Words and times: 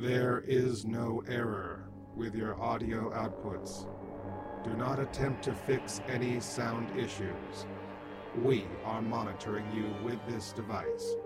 There 0.00 0.44
is 0.46 0.84
no 0.84 1.24
error 1.26 1.90
with 2.14 2.32
your 2.32 2.54
audio 2.62 3.10
outputs. 3.10 3.84
Do 4.62 4.70
not 4.74 5.00
attempt 5.00 5.42
to 5.42 5.52
fix 5.52 6.00
any 6.06 6.38
sound 6.38 6.96
issues. 6.96 7.66
We 8.40 8.64
are 8.84 9.02
monitoring 9.02 9.64
you 9.74 9.92
with 10.04 10.20
this 10.28 10.52
device. 10.52 11.16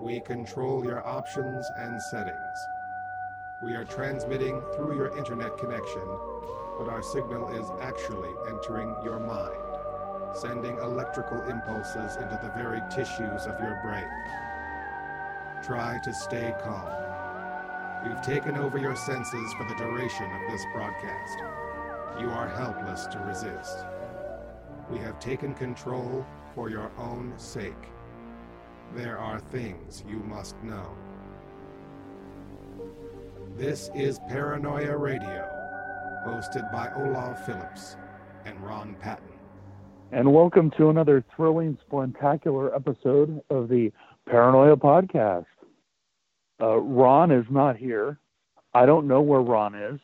We 0.00 0.18
control 0.18 0.84
your 0.84 1.06
options 1.06 1.64
and 1.76 2.02
settings. 2.10 2.58
We 3.62 3.74
are 3.74 3.84
transmitting 3.84 4.60
through 4.74 4.96
your 4.96 5.16
internet 5.16 5.56
connection, 5.56 6.02
but 6.78 6.88
our 6.88 7.04
signal 7.04 7.50
is 7.50 7.70
actually 7.80 8.30
entering 8.48 8.96
your 9.04 9.20
mind, 9.20 10.34
sending 10.34 10.76
electrical 10.78 11.40
impulses 11.42 12.16
into 12.16 12.36
the 12.42 12.50
very 12.56 12.80
tissues 12.90 13.46
of 13.46 13.60
your 13.60 13.78
brain. 13.84 14.10
Try 15.62 16.00
to 16.02 16.12
stay 16.12 16.52
calm. 16.64 17.11
We've 18.04 18.20
taken 18.20 18.56
over 18.56 18.78
your 18.78 18.96
senses 18.96 19.52
for 19.52 19.62
the 19.62 19.76
duration 19.76 20.24
of 20.24 20.50
this 20.50 20.64
broadcast. 20.74 21.38
You 22.18 22.30
are 22.30 22.48
helpless 22.48 23.06
to 23.06 23.18
resist. 23.20 23.84
We 24.90 24.98
have 24.98 25.20
taken 25.20 25.54
control 25.54 26.26
for 26.52 26.68
your 26.68 26.90
own 26.98 27.32
sake. 27.36 27.72
There 28.96 29.18
are 29.18 29.38
things 29.38 30.02
you 30.08 30.16
must 30.16 30.60
know. 30.64 30.96
This 33.56 33.88
is 33.94 34.18
Paranoia 34.28 34.96
Radio, 34.96 35.48
hosted 36.26 36.72
by 36.72 36.90
Olav 36.96 37.46
Phillips 37.46 37.96
and 38.44 38.60
Ron 38.60 38.96
Patton. 39.00 39.28
And 40.10 40.34
welcome 40.34 40.72
to 40.76 40.90
another 40.90 41.24
thrilling, 41.36 41.78
spectacular 41.86 42.74
episode 42.74 43.40
of 43.48 43.68
the 43.68 43.92
Paranoia 44.26 44.76
Podcast. 44.76 45.46
Uh, 46.62 46.78
Ron 46.78 47.32
is 47.32 47.44
not 47.50 47.76
here. 47.76 48.18
I 48.72 48.86
don't 48.86 49.08
know 49.08 49.20
where 49.20 49.40
Ron 49.40 49.74
is. 49.74 50.00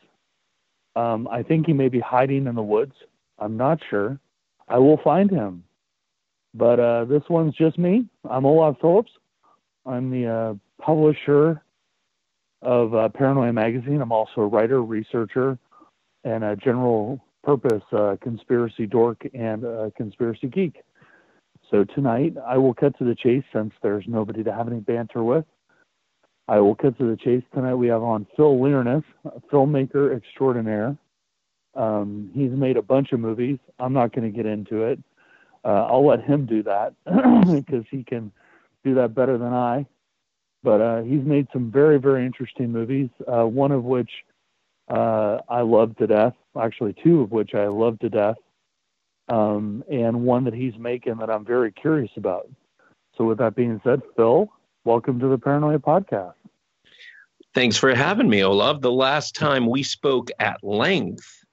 Um, 0.95 1.27
I 1.31 1.41
think 1.41 1.67
he 1.67 1.73
may 1.73 1.87
be 1.87 2.01
hiding 2.01 2.47
in 2.47 2.55
the 2.55 2.61
woods. 2.61 2.93
I'm 3.39 3.55
not 3.55 3.79
sure. 3.89 4.19
I 4.67 4.77
will 4.77 4.99
find 5.01 5.31
him. 5.31 5.63
But 6.53 6.79
uh, 6.79 7.05
this 7.05 7.23
one's 7.29 7.55
just 7.55 7.77
me. 7.77 8.05
I'm 8.29 8.45
Olav 8.45 8.75
Phillips. 8.81 9.11
I'm 9.85 10.11
the 10.11 10.27
uh, 10.27 10.83
publisher 10.83 11.61
of 12.61 12.93
uh, 12.93 13.07
Paranoia 13.09 13.53
Magazine. 13.53 14.01
I'm 14.01 14.11
also 14.11 14.41
a 14.41 14.47
writer, 14.47 14.83
researcher, 14.83 15.57
and 16.25 16.43
a 16.43 16.55
general 16.57 17.23
purpose 17.43 17.83
uh, 17.93 18.17
conspiracy 18.21 18.85
dork 18.85 19.25
and 19.33 19.63
conspiracy 19.95 20.47
geek. 20.47 20.81
So 21.71 21.85
tonight 21.85 22.35
I 22.45 22.57
will 22.57 22.73
cut 22.73 22.97
to 22.97 23.05
the 23.05 23.15
chase 23.15 23.43
since 23.53 23.71
there's 23.81 24.03
nobody 24.07 24.43
to 24.43 24.53
have 24.53 24.67
any 24.67 24.81
banter 24.81 25.23
with. 25.23 25.45
I 26.49 26.59
will 26.59 26.73
cut 26.73 26.97
to 26.97 27.07
the 27.07 27.15
chase 27.15 27.43
tonight. 27.53 27.75
We 27.75 27.89
have 27.89 28.01
on 28.01 28.25
Phil 28.35 28.59
Leirness, 28.59 29.03
filmmaker 29.51 30.17
extraordinaire. 30.17 30.97
Um, 31.75 32.31
he's 32.33 32.49
made 32.49 32.75
a 32.75 32.81
bunch 32.81 33.11
of 33.11 33.19
movies. 33.19 33.59
I'm 33.77 33.93
not 33.93 34.15
going 34.15 34.29
to 34.29 34.35
get 34.35 34.47
into 34.47 34.81
it. 34.81 34.99
Uh, 35.63 35.85
I'll 35.85 36.07
let 36.07 36.23
him 36.23 36.47
do 36.47 36.63
that 36.63 36.95
because 37.05 37.85
he 37.91 38.03
can 38.03 38.31
do 38.83 38.95
that 38.95 39.13
better 39.13 39.37
than 39.37 39.53
I. 39.53 39.85
But 40.63 40.81
uh, 40.81 41.01
he's 41.03 41.23
made 41.23 41.47
some 41.53 41.69
very, 41.69 41.99
very 41.99 42.25
interesting 42.25 42.71
movies. 42.71 43.09
Uh, 43.27 43.45
one 43.45 43.71
of 43.71 43.83
which 43.83 44.09
uh, 44.89 45.37
I 45.49 45.61
love 45.61 45.95
to 45.97 46.07
death. 46.07 46.33
Actually, 46.59 46.95
two 47.03 47.21
of 47.21 47.31
which 47.31 47.53
I 47.53 47.67
love 47.67 47.99
to 47.99 48.09
death, 48.09 48.37
um, 49.27 49.83
and 49.87 50.23
one 50.23 50.45
that 50.45 50.55
he's 50.55 50.73
making 50.79 51.17
that 51.17 51.29
I'm 51.29 51.45
very 51.45 51.71
curious 51.71 52.11
about. 52.17 52.49
So, 53.15 53.25
with 53.25 53.37
that 53.37 53.55
being 53.55 53.79
said, 53.83 54.01
Phil, 54.17 54.51
welcome 54.83 55.19
to 55.19 55.27
the 55.27 55.37
Paranoia 55.37 55.77
Podcast. 55.77 56.33
Thanks 57.53 57.77
for 57.77 57.93
having 57.95 58.29
me, 58.29 58.43
Olav. 58.43 58.81
The 58.81 58.91
last 58.91 59.35
time 59.35 59.65
we 59.65 59.83
spoke 59.83 60.29
at 60.39 60.63
length, 60.63 61.43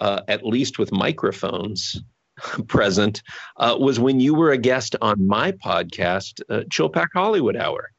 uh, 0.00 0.22
at 0.26 0.44
least 0.44 0.78
with 0.78 0.90
microphones 0.90 2.02
present, 2.66 3.22
uh, 3.56 3.76
was 3.78 4.00
when 4.00 4.20
you 4.20 4.34
were 4.34 4.52
a 4.52 4.58
guest 4.58 4.96
on 5.02 5.26
my 5.26 5.52
podcast, 5.52 6.40
uh, 6.48 6.64
Chillpack 6.64 7.08
Hollywood 7.12 7.56
Hour, 7.56 7.90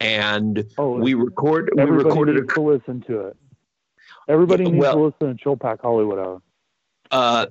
and 0.00 0.64
oh, 0.78 0.92
we 0.92 1.14
record. 1.14 1.70
We 1.74 1.82
recorded 1.82 2.36
needs 2.36 2.50
a, 2.50 2.54
to 2.54 2.60
listen 2.62 3.02
to 3.02 3.20
it. 3.28 3.36
Everybody 4.28 4.64
needs 4.64 4.76
well, 4.76 4.94
to 4.94 5.04
listen 5.04 5.36
to 5.36 5.44
Chillpack 5.44 5.80
Hollywood 5.82 6.18
Hour. 6.18 6.42
Uh, 7.10 7.46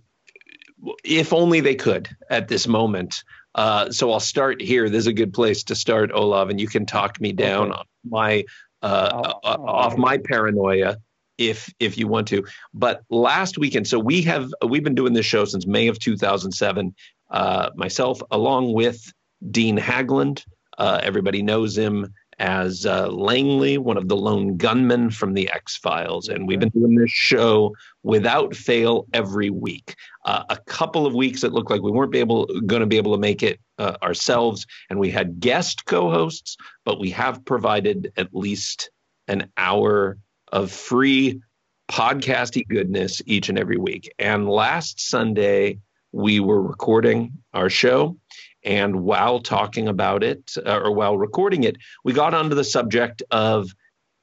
if 1.03 1.33
only 1.33 1.61
they 1.61 1.75
could 1.75 2.09
at 2.29 2.47
this 2.47 2.67
moment. 2.67 3.23
Uh, 3.53 3.89
so 3.89 4.11
I'll 4.11 4.19
start 4.19 4.61
here. 4.61 4.89
This 4.89 4.99
is 4.99 5.07
a 5.07 5.13
good 5.13 5.33
place 5.33 5.63
to 5.65 5.75
start, 5.75 6.11
Olav, 6.11 6.49
and 6.49 6.59
you 6.59 6.67
can 6.67 6.85
talk 6.85 7.21
me 7.21 7.31
down 7.31 7.71
okay. 7.71 7.81
my 8.03 8.43
uh, 8.85 9.33
uh, 9.43 9.57
off 9.65 9.97
my 9.97 10.17
paranoia 10.17 10.97
if 11.37 11.73
if 11.79 11.97
you 11.97 12.07
want 12.07 12.27
to. 12.27 12.45
But 12.73 13.01
last 13.09 13.57
weekend, 13.57 13.87
so 13.87 13.97
we 13.99 14.21
have 14.23 14.53
we've 14.67 14.83
been 14.83 14.95
doing 14.95 15.13
this 15.13 15.25
show 15.25 15.45
since 15.45 15.65
May 15.65 15.87
of 15.87 15.99
2007. 15.99 16.93
Uh, 17.31 17.71
myself, 17.75 18.21
along 18.29 18.73
with 18.73 19.11
Dean 19.49 19.77
Haglund, 19.77 20.43
uh, 20.77 20.99
everybody 21.01 21.41
knows 21.41 21.75
him 21.75 22.13
as 22.39 22.85
uh, 22.85 23.07
Langley, 23.07 23.77
one 23.77 23.97
of 23.97 24.07
the 24.07 24.15
lone 24.15 24.57
gunmen 24.57 25.09
from 25.09 25.33
the 25.33 25.49
X 25.49 25.77
Files, 25.77 26.27
and 26.27 26.47
we've 26.47 26.59
been 26.59 26.69
doing 26.69 26.95
this 26.95 27.11
show 27.11 27.75
without 28.03 28.55
fail 28.55 29.05
every 29.13 29.49
week. 29.49 29.95
Uh, 30.25 30.43
a 30.49 30.57
couple 30.57 31.05
of 31.05 31.13
weeks 31.13 31.43
it 31.43 31.53
looked 31.53 31.71
like 31.71 31.81
we 31.81 31.91
weren't 31.91 32.15
able 32.15 32.45
going 32.65 32.81
to 32.81 32.85
be 32.85 32.97
able 32.97 33.13
to 33.13 33.19
make 33.19 33.41
it 33.41 33.59
uh, 33.79 33.95
ourselves, 34.03 34.65
and 34.89 34.99
we 34.99 35.09
had 35.09 35.39
guest 35.39 35.85
co-hosts, 35.85 36.57
but 36.83 36.99
we 36.99 37.09
have 37.09 37.43
provided 37.45 38.11
at 38.17 38.33
least 38.33 38.89
an 39.27 39.49
hour 39.57 40.17
of 40.51 40.71
free 40.71 41.41
podcasty 41.89 42.67
goodness 42.67 43.21
each 43.25 43.49
and 43.49 43.59
every 43.59 43.77
week. 43.77 44.11
And 44.19 44.49
last 44.49 44.99
Sunday 44.99 45.79
we 46.11 46.39
were 46.39 46.61
recording 46.61 47.33
our 47.53 47.69
show 47.69 48.17
and 48.65 49.03
while 49.03 49.39
talking 49.39 49.87
about 49.87 50.23
it, 50.23 50.51
uh, 50.65 50.79
or 50.83 50.91
while 50.91 51.17
recording 51.17 51.63
it, 51.63 51.77
we 52.03 52.13
got 52.13 52.33
onto 52.33 52.55
the 52.55 52.63
subject 52.63 53.21
of 53.29 53.69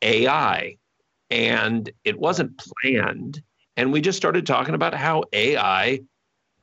AI. 0.02 0.76
And 1.30 1.90
it 2.04 2.18
wasn't 2.18 2.58
planned. 2.58 3.40
And 3.76 3.92
we 3.92 4.00
just 4.00 4.18
started 4.18 4.44
talking 4.44 4.74
about 4.74 4.94
how 4.94 5.24
AI 5.32 6.00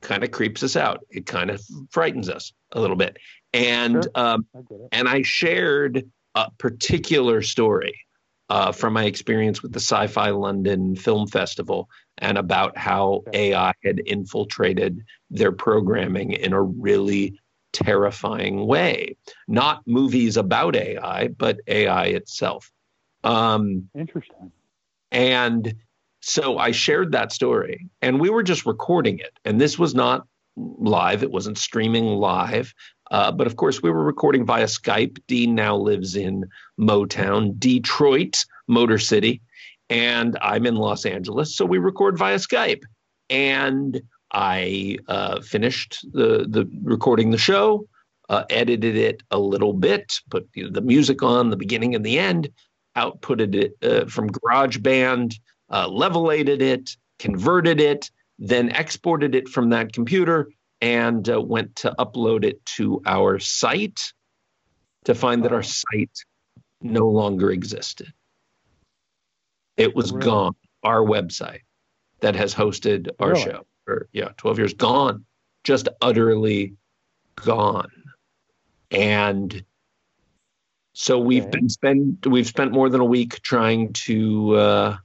kind 0.01 0.23
of 0.23 0.31
creeps 0.31 0.61
us 0.61 0.75
out. 0.75 1.05
It 1.09 1.25
kind 1.25 1.49
of 1.49 1.61
frightens 1.89 2.29
us 2.29 2.51
a 2.73 2.81
little 2.81 2.97
bit. 2.97 3.17
And 3.53 4.03
sure. 4.03 4.11
um, 4.13 4.45
I 4.53 4.59
and 4.91 5.07
I 5.07 5.21
shared 5.23 6.03
a 6.35 6.51
particular 6.59 7.41
story 7.41 8.05
uh, 8.49 8.71
from 8.71 8.93
my 8.93 9.05
experience 9.05 9.63
with 9.63 9.71
the 9.71 9.79
Sci-Fi 9.79 10.29
London 10.31 10.95
Film 10.95 11.27
Festival 11.27 11.89
and 12.17 12.37
about 12.37 12.77
how 12.77 13.23
AI 13.33 13.73
had 13.83 14.01
infiltrated 14.05 15.03
their 15.31 15.51
programming 15.51 16.33
in 16.33 16.53
a 16.53 16.61
really 16.61 17.39
terrifying 17.73 18.65
way. 18.65 19.15
Not 19.47 19.81
movies 19.85 20.37
about 20.37 20.75
AI, 20.75 21.29
but 21.29 21.59
AI 21.67 22.05
itself. 22.05 22.71
Um, 23.23 23.89
Interesting. 23.95 24.51
And 25.11 25.75
so 26.21 26.57
I 26.57 26.71
shared 26.71 27.11
that 27.13 27.31
story, 27.31 27.87
and 28.01 28.19
we 28.19 28.29
were 28.29 28.43
just 28.43 28.65
recording 28.65 29.19
it. 29.19 29.37
And 29.45 29.59
this 29.59 29.79
was 29.79 29.95
not 29.95 30.27
live, 30.55 31.23
it 31.23 31.31
wasn't 31.31 31.57
streaming 31.57 32.05
live. 32.05 32.73
Uh, 33.11 33.31
but 33.31 33.47
of 33.47 33.55
course, 33.55 33.81
we 33.81 33.89
were 33.89 34.03
recording 34.03 34.45
via 34.45 34.65
Skype. 34.65 35.17
Dean 35.27 35.55
now 35.55 35.75
lives 35.75 36.15
in 36.15 36.45
Motown, 36.79 37.57
Detroit, 37.57 38.45
Motor 38.67 38.99
City, 38.99 39.41
and 39.89 40.37
I'm 40.41 40.67
in 40.67 40.75
Los 40.75 41.05
Angeles. 41.05 41.55
So 41.55 41.65
we 41.65 41.79
record 41.79 42.17
via 42.17 42.35
Skype. 42.35 42.83
And 43.29 44.01
I 44.31 44.97
uh, 45.07 45.41
finished 45.41 46.05
the 46.11 46.45
the 46.47 46.69
recording 46.83 47.31
the 47.31 47.37
show, 47.37 47.87
uh, 48.29 48.43
edited 48.49 48.95
it 48.95 49.23
a 49.31 49.39
little 49.39 49.73
bit, 49.73 50.13
put 50.29 50.47
you 50.53 50.65
know, 50.65 50.69
the 50.69 50.81
music 50.81 51.23
on 51.23 51.49
the 51.49 51.57
beginning 51.57 51.95
and 51.95 52.05
the 52.05 52.19
end, 52.19 52.49
outputted 52.95 53.55
it 53.55 53.73
uh, 53.83 54.05
from 54.05 54.29
GarageBand, 54.29 55.33
uh, 55.71 55.87
levelated 55.87 56.61
it, 56.61 56.91
converted 57.17 57.81
it, 57.81 58.11
then 58.37 58.69
exported 58.69 59.33
it 59.33 59.49
from 59.49 59.69
that 59.71 59.93
computer, 59.93 60.49
and 60.79 61.27
uh, 61.29 61.41
went 61.41 61.75
to 61.77 61.93
upload 61.97 62.45
it 62.45 62.63
to 62.65 63.01
our 63.05 63.39
site 63.39 64.13
to 65.05 65.15
find 65.15 65.43
that 65.43 65.53
our 65.53 65.63
site 65.63 66.17
no 66.81 67.07
longer 67.07 67.51
existed. 67.51 68.13
It 69.75 69.95
was 69.95 70.11
really? 70.11 70.25
gone. 70.25 70.53
Our 70.83 71.01
website 71.01 71.61
that 72.21 72.35
has 72.35 72.53
hosted 72.55 73.09
our 73.19 73.31
really? 73.31 73.43
show 73.43 73.65
or 73.89 74.09
yeah, 74.11 74.29
12 74.37 74.57
years 74.59 74.73
gone, 74.73 75.25
just 75.63 75.87
utterly 76.01 76.75
gone. 77.35 77.91
And 78.91 79.63
so 80.93 81.19
we've 81.19 81.43
okay. 81.43 81.51
been 81.51 81.69
spent 81.69 82.27
we've 82.27 82.47
spent 82.47 82.71
more 82.71 82.89
than 82.89 83.01
a 83.01 83.05
week 83.05 83.41
trying 83.41 83.93
to 83.93 84.55
uh, 84.55 84.97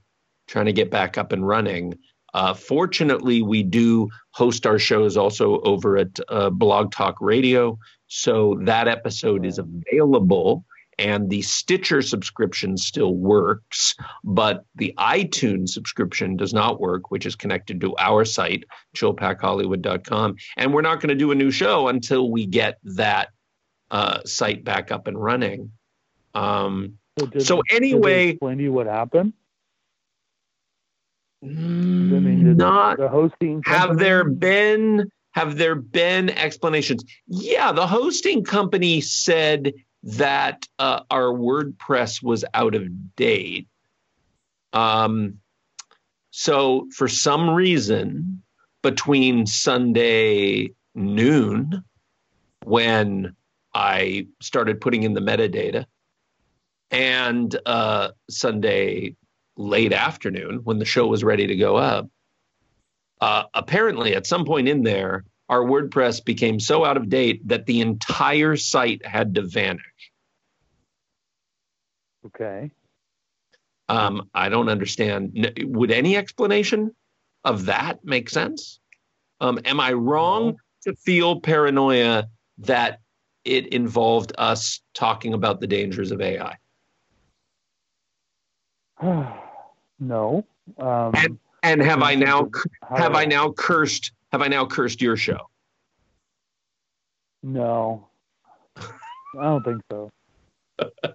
trying 0.47 0.67
to 0.67 0.73
get 0.73 0.91
back 0.91 1.19
up 1.19 1.33
and 1.33 1.47
running. 1.47 1.99
Uh, 2.33 2.53
fortunately, 2.53 3.43
we 3.43 3.63
do 3.63 4.09
host 4.33 4.67
our 4.67 4.79
shows 4.79 5.17
also 5.17 5.61
over 5.61 5.97
at 5.97 6.19
uh, 6.29 6.51
Blog 6.51 6.91
Talk 6.91 7.17
Radio, 7.21 7.79
so 8.09 8.59
that 8.63 8.89
episode 8.89 9.47
is 9.47 9.59
available. 9.59 10.65
And 10.99 11.31
the 11.31 11.43
Stitcher 11.43 12.03
subscription 12.03 12.77
still 12.77 13.15
works, 13.15 13.95
but 14.23 14.65
the 14.75 14.95
iTunes 14.99 15.71
subscription 15.71 16.37
does 16.37 16.55
not 16.55 16.81
work, 16.81 17.11
which 17.11 17.27
is 17.27 17.37
connected 17.37 17.81
to 17.81 17.97
our 17.97 18.25
site, 18.25 18.65
chillpackhollywood.com. 18.97 20.37
And 20.57 20.73
we're 20.73 20.83
not 20.83 21.01
going 21.01 21.09
to 21.09 21.15
do 21.15 21.31
a 21.31 21.35
new 21.35 21.51
show 21.51 21.89
until 21.89 22.31
we 22.31 22.47
get 22.47 22.79
that 22.85 23.29
uh, 23.91 24.21
site 24.25 24.65
back 24.65 24.91
up 24.91 25.07
and 25.07 25.21
running. 25.21 25.73
Um, 26.35 26.99
so, 27.19 27.31
so 27.39 27.63
anyway, 27.71 28.31
explain 28.31 28.59
to 28.59 28.65
you 28.65 28.73
what 28.73 28.87
happened. 28.87 29.35
Mm, 31.45 32.17
I 32.17 32.19
mean, 32.19 32.57
not 32.57 32.99
the 32.99 33.09
hosting. 33.09 33.63
Company? 33.63 33.89
Have 33.89 33.99
there 33.99 34.25
been 34.25 35.11
have 35.33 35.57
there 35.57 35.75
been 35.75 36.31
explanations? 36.31 37.05
Yeah, 37.27 37.73
the 37.73 37.87
hosting 37.87 38.45
company 38.45 39.01
said 39.01 39.73
that 40.05 40.69
uh, 40.79 41.01
our 41.11 41.33
WordPress 41.33 42.23
was 42.23 42.45
out 42.53 42.75
of 42.75 43.17
date. 43.17 43.67
Um, 44.75 45.39
so 46.31 46.87
for 46.95 47.09
some 47.09 47.51
reason, 47.51 48.43
between 48.83 49.47
Sunday 49.47 50.73
noon, 50.95 51.83
when 52.65 53.35
I 53.73 54.27
started 54.43 54.81
putting 54.81 55.05
in 55.05 55.15
the 55.15 55.21
metadata, 55.21 55.87
and 56.91 57.57
uh, 57.65 58.11
Sunday 58.29 59.17
late 59.57 59.95
afternoon, 59.95 60.61
when 60.65 60.79
the 60.79 60.85
show 60.85 61.07
was 61.07 61.25
ready 61.25 61.47
to 61.47 61.57
go 61.57 61.77
up, 61.77 62.09
uh, 63.23 63.45
apparently, 63.55 64.15
at 64.15 64.27
some 64.27 64.45
point 64.45 64.69
in 64.69 64.83
there, 64.83 65.25
our 65.49 65.61
WordPress 65.61 66.25
became 66.25 66.59
so 66.59 66.85
out 66.85 66.97
of 66.97 67.09
date 67.09 67.47
that 67.49 67.67
the 67.67 67.81
entire 67.81 68.57
site 68.57 69.05
had 69.05 69.35
to 69.35 69.43
vanish. 69.43 69.83
Okay. 72.27 72.71
Um, 73.89 74.31
I 74.35 74.49
don't 74.49 74.69
understand. 74.71 75.55
Would 75.63 75.91
any 75.91 76.17
explanation 76.17 76.95
of 77.45 77.67
that 77.67 78.05
make 78.05 78.31
sense? 78.31 78.81
Um, 79.41 79.59
am 79.65 79.79
I 79.79 79.93
wrong 79.93 80.57
to 80.85 80.95
feel 80.95 81.41
paranoia 81.41 82.29
that 82.59 83.01
it 83.45 83.67
involved 83.69 84.33
us 84.39 84.81
talking 84.95 85.35
about 85.35 85.61
the 85.61 85.67
dangers 85.67 86.13
of 86.13 86.23
AI? 86.23 86.57
no. 90.01 90.47
Um, 90.79 91.13
and, 91.15 91.39
and 91.63 91.83
have 91.83 92.03
I 92.03 92.15
now 92.15 92.49
have 92.89 93.15
I 93.15 93.27
now 93.27 93.51
cursed 93.53 94.13
have 94.35 94.43
I 94.43 94.49
now 94.49 94.67
cursed 94.67 95.01
your 95.01 95.17
show? 95.17 95.49
No, 97.45 98.09
I 98.77 98.83
don't 99.43 99.63
think 99.63 99.81
so. 99.93 100.11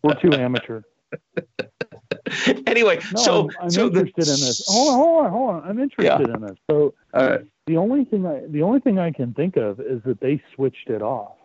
We're 0.02 0.14
too 0.22 0.32
amateur. 0.32 0.84
anyway, 2.66 3.02
no, 3.14 3.22
so 3.22 3.42
I'm, 3.42 3.64
I'm 3.64 3.70
so 3.72 3.88
interested 3.88 4.26
the, 4.26 4.34
in 4.34 4.40
this. 4.40 4.64
Hold 4.70 4.94
on, 4.94 4.98
hold 4.98 5.26
on, 5.26 5.32
hold 5.32 5.50
on. 5.50 5.70
I'm 5.70 5.80
interested 5.80 6.30
yeah. 6.30 6.34
in 6.34 6.42
this. 6.42 6.56
So 6.72 6.94
the 7.68 7.76
only 7.76 8.06
thing 8.06 8.26
I 8.26 8.44
the 8.48 8.62
only 8.62 8.80
thing 8.80 9.00
I 9.00 9.12
can 9.12 9.34
think 9.34 9.58
of 9.58 9.82
is 9.82 10.02
that 10.06 10.22
they 10.22 10.42
switched 10.56 10.90
it 10.90 11.02
off, 11.02 11.36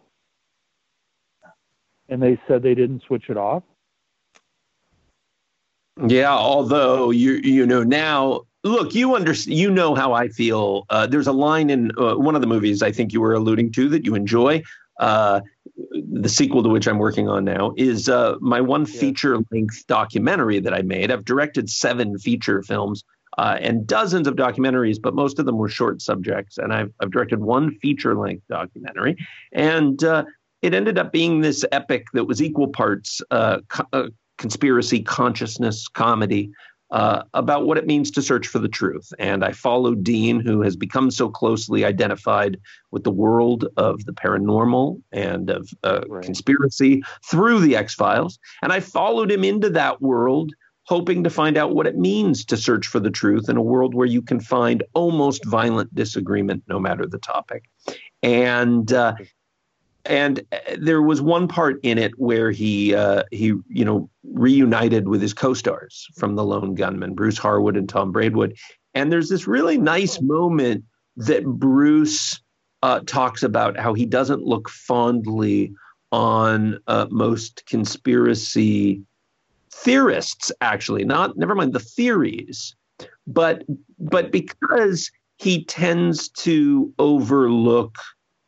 and 2.09 2.23
they 2.23 2.39
said 2.47 2.63
they 2.63 2.77
didn't 2.77 3.03
switch 3.03 3.31
it 3.31 3.37
off. 3.37 3.65
Yeah, 6.07 6.35
although 6.35 7.11
you 7.11 7.33
you 7.43 7.67
know 7.67 7.83
now 7.83 8.43
look 8.65 8.95
you 8.95 9.15
understand 9.15 9.57
you 9.57 9.71
know 9.71 9.95
how 9.95 10.13
i 10.13 10.27
feel 10.29 10.87
uh, 10.91 11.07
there's 11.07 11.27
a 11.27 11.33
line 11.33 11.71
in 11.71 11.93
uh, 11.99 12.15
one 12.15 12.35
of 12.35 12.41
the 12.41 12.47
movies 12.47 12.83
i 12.83 12.91
think 12.91 13.13
you 13.13 13.21
were 13.21 13.35
alluding 13.35 13.71
to 13.71 13.89
that 13.89 14.05
you 14.05 14.15
enjoy 14.15 14.61
uh, 15.01 15.41
the 16.13 16.29
sequel 16.29 16.63
to 16.63 16.69
which 16.69 16.89
i'm 16.89 16.99
working 16.99 17.29
on 17.29 17.45
now 17.45 17.73
is 17.77 18.09
uh, 18.09 18.35
my 18.41 18.61
one 18.61 18.87
feature 18.87 19.39
length 19.53 19.87
documentary 19.87 20.59
that 20.59 20.75
i 20.75 20.83
made. 20.83 21.13
I've 21.13 21.25
directed 21.25 21.69
seven 21.69 22.19
feature 22.19 22.63
films 22.63 23.05
uh, 23.37 23.59
and 23.61 23.87
dozens 23.87 24.27
of 24.27 24.35
documentaries 24.35 25.01
but 25.01 25.15
most 25.15 25.39
of 25.39 25.47
them 25.47 25.59
were 25.59 25.69
short 25.69 26.01
subjects 26.01 26.57
and 26.57 26.73
i've, 26.73 26.93
I've 27.01 27.11
directed 27.11 27.41
one 27.41 27.79
feature 27.79 28.17
length 28.17 28.45
documentary. 28.49 29.17
And 29.53 30.03
uh, 30.03 30.25
it 30.63 30.73
ended 30.73 30.99
up 30.99 31.13
being 31.13 31.41
this 31.41 31.65
epic 31.73 32.07
that 32.15 32.25
was 32.25 32.41
equal 32.41 32.69
parts 32.69 33.21
co- 33.31 34.09
conspiracy 34.39 35.03
consciousness 35.03 35.89
comedy 35.89 36.51
uh, 36.95 37.25
about 37.35 37.67
what 37.67 37.77
it 37.77 37.87
means 37.89 38.09
to 38.13 38.23
search 38.23 38.47
for 38.47 38.61
the 38.61 38.69
truth. 38.69 39.13
And 39.19 39.45
I 39.45 39.51
followed 39.51 40.05
Dean, 40.05 40.39
who 40.39 40.63
has 40.63 40.77
become 40.77 41.11
so 41.11 41.29
closely 41.29 41.85
identified 41.85 42.57
with 42.93 43.03
the 43.03 43.11
world 43.11 43.67
of 43.77 44.05
the 44.05 44.13
paranormal 44.13 45.03
and 45.11 45.51
of 45.51 45.69
uh, 45.83 46.03
right. 46.07 46.25
conspiracy 46.25 47.03
through 47.29 47.59
the 47.61 47.75
X 47.75 47.95
Files. 47.95 48.39
And 48.63 48.73
I 48.73 48.79
followed 48.79 49.33
him 49.33 49.43
into 49.43 49.71
that 49.71 50.01
world, 50.01 50.53
hoping 50.85 51.25
to 51.25 51.31
find 51.31 51.57
out 51.57 51.75
what 51.75 51.89
it 51.89 51.99
means 51.99 52.45
to 52.45 52.57
search 52.57 52.87
for 52.87 53.01
the 53.01 53.11
truth 53.11 53.49
in 53.49 53.57
a 53.57 53.63
world 53.63 53.93
where 53.93 54.07
you 54.07 54.23
can 54.23 54.39
find 54.39 54.85
almost 54.95 55.45
violent 55.47 55.93
disagreement, 55.97 56.63
no 56.69 56.79
matter 56.79 57.07
the 57.07 57.19
topic. 57.19 57.65
And 58.23 58.93
uh, 58.93 59.17
and 60.07 60.41
uh, 60.53 60.59
there 60.79 61.03
was 61.03 61.21
one 61.21 61.49
part 61.49 61.79
in 61.83 61.99
it 61.99 62.19
where 62.19 62.51
he 62.51 62.95
uh, 62.95 63.25
he 63.31 63.55
you 63.69 63.85
know 63.85 64.09
reunited 64.23 65.09
with 65.09 65.23
his 65.23 65.35
co-stars 65.35 66.07
from 66.17 66.37
the 66.37 66.45
Lone 66.45 66.75
Gunman, 66.75 67.15
Bruce 67.15 67.39
Harwood 67.39 67.77
and 67.77 67.89
Tom 67.89 68.13
Braidwood, 68.13 68.57
and 68.95 69.13
there's 69.13 69.29
this 69.29 69.47
really 69.47 69.79
nice 69.79 70.21
moment 70.21 70.85
that 71.17 71.45
Bruce 71.45 72.41
uh, 72.83 73.01
talks 73.07 73.43
about 73.43 73.79
how 73.79 73.95
he 73.95 74.05
doesn't 74.05 74.43
look 74.43 74.69
fondly 74.69 75.73
on 76.13 76.79
uh, 76.87 77.07
most 77.11 77.65
conspiracy 77.67 79.03
theorists, 79.73 80.53
actually, 80.61 81.05
not 81.05 81.37
never 81.37 81.55
mind 81.55 81.73
the 81.73 81.81
theories, 81.81 82.77
but 83.27 83.65
but 83.99 84.31
because 84.31 85.11
he 85.39 85.65
tends 85.65 86.29
to 86.29 86.93
overlook 86.99 87.97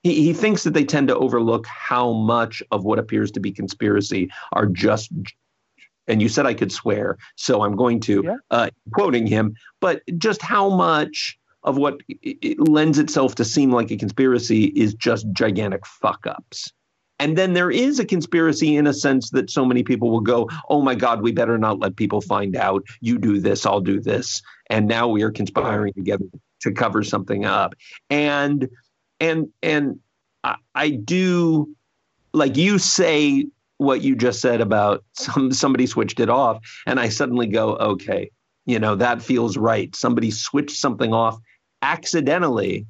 he, 0.07 0.23
he 0.23 0.33
thinks 0.33 0.63
that 0.63 0.73
they 0.73 0.85
tend 0.85 1.09
to 1.09 1.17
overlook 1.17 1.67
how 1.67 2.13
much 2.13 2.63
of 2.71 2.85
what 2.85 2.99
appears 2.99 3.33
to 3.33 3.41
be 3.41 3.51
conspiracy 3.51 4.31
are 4.53 4.67
just 4.67 5.11
and 6.09 6.23
you 6.23 6.29
said 6.29 6.47
I 6.47 6.55
could 6.55 6.71
swear, 6.71 7.19
so 7.35 7.63
I'm 7.63 7.75
going 7.75 7.99
to 8.03 8.23
yeah. 8.25 8.37
uh, 8.53 8.71
quoting 8.95 9.27
him, 9.27 9.57
but 9.81 10.03
just 10.19 10.41
how 10.41 10.71
much 10.71 11.37
of 11.65 11.77
what 11.77 12.01
it 12.23 12.61
lends 12.61 13.01
itself 13.01 13.35
to 13.35 13.45
seem 13.45 13.73
like 13.73 13.91
a 13.91 13.97
conspiracy 13.97 14.67
is 14.67 14.95
just 14.95 15.27
gigantic 15.33 15.85
fuck 15.85 16.25
ups. 16.25 16.73
And 17.19 17.37
then 17.37 17.55
there 17.55 17.73
is 17.73 17.99
a 17.99 18.05
conspiracy 18.05 18.77
in 18.77 18.87
a 18.87 18.95
sense 18.95 19.31
that 19.31 19.51
so 19.51 19.65
many 19.65 19.83
people 19.83 20.11
will 20.11 20.21
go, 20.21 20.49
oh 20.69 20.81
my 20.81 20.95
God, 20.95 21.23
we 21.23 21.33
better 21.33 21.59
not 21.59 21.81
let 21.81 21.97
people 21.97 22.21
find 22.21 22.55
out. 22.55 22.85
You 23.01 23.19
do 23.19 23.41
this, 23.41 23.67
I'll 23.67 23.81
do 23.81 24.01
this. 24.01 24.43
And 24.71 24.87
now 24.87 25.09
we 25.09 25.23
are 25.23 25.33
conspiring 25.33 25.93
together 25.95 26.27
to 26.61 26.73
cover 26.73 27.03
something 27.03 27.45
up. 27.45 27.75
And 28.11 28.69
and 29.21 29.49
and 29.63 30.01
I, 30.45 30.57
I 30.75 30.91
do 30.91 31.75
like 32.33 32.57
you 32.57 32.79
say 32.79 33.47
what 33.79 34.03
you 34.03 34.17
just 34.17 34.41
said 34.41 34.61
about 34.61 35.05
some 35.13 35.53
somebody 35.53 35.87
switched 35.87 36.21
it 36.21 36.31
off 36.31 36.59
and 36.87 36.99
i 36.99 37.09
suddenly 37.09 37.47
go 37.47 37.77
okay 37.77 38.31
you 38.67 38.81
know 38.81 38.97
that 38.97 39.23
feels 39.23 39.57
right. 39.57 39.95
Somebody 39.97 40.31
switched 40.31 40.77
something 40.77 41.15
off 41.15 41.39
accidentally 41.83 42.87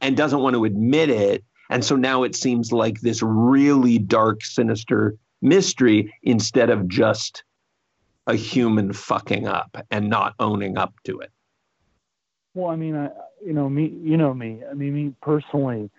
and 0.00 0.16
doesn't 0.16 0.40
want 0.40 0.54
to 0.54 0.64
admit 0.64 1.10
it. 1.10 1.44
And 1.68 1.84
so 1.84 1.96
now 1.96 2.22
it 2.22 2.36
seems 2.36 2.72
like 2.72 3.00
this 3.00 3.22
really 3.22 3.98
dark 3.98 4.44
sinister 4.44 5.16
mystery 5.42 6.14
instead 6.22 6.70
of 6.70 6.88
just 6.88 7.42
a 8.28 8.36
human 8.36 8.92
fucking 8.92 9.46
up 9.48 9.84
and 9.90 10.08
not 10.08 10.34
owning 10.38 10.78
up 10.78 10.94
to 11.04 11.18
it 11.18 11.30
well 12.56 12.70
i 12.70 12.76
mean 12.76 12.96
i 12.96 13.08
you 13.44 13.52
know 13.52 13.68
me 13.68 13.92
you 14.02 14.16
know 14.16 14.34
me. 14.34 14.62
I 14.68 14.74
mean 14.74 14.94
me 14.94 15.14
personally 15.22 15.90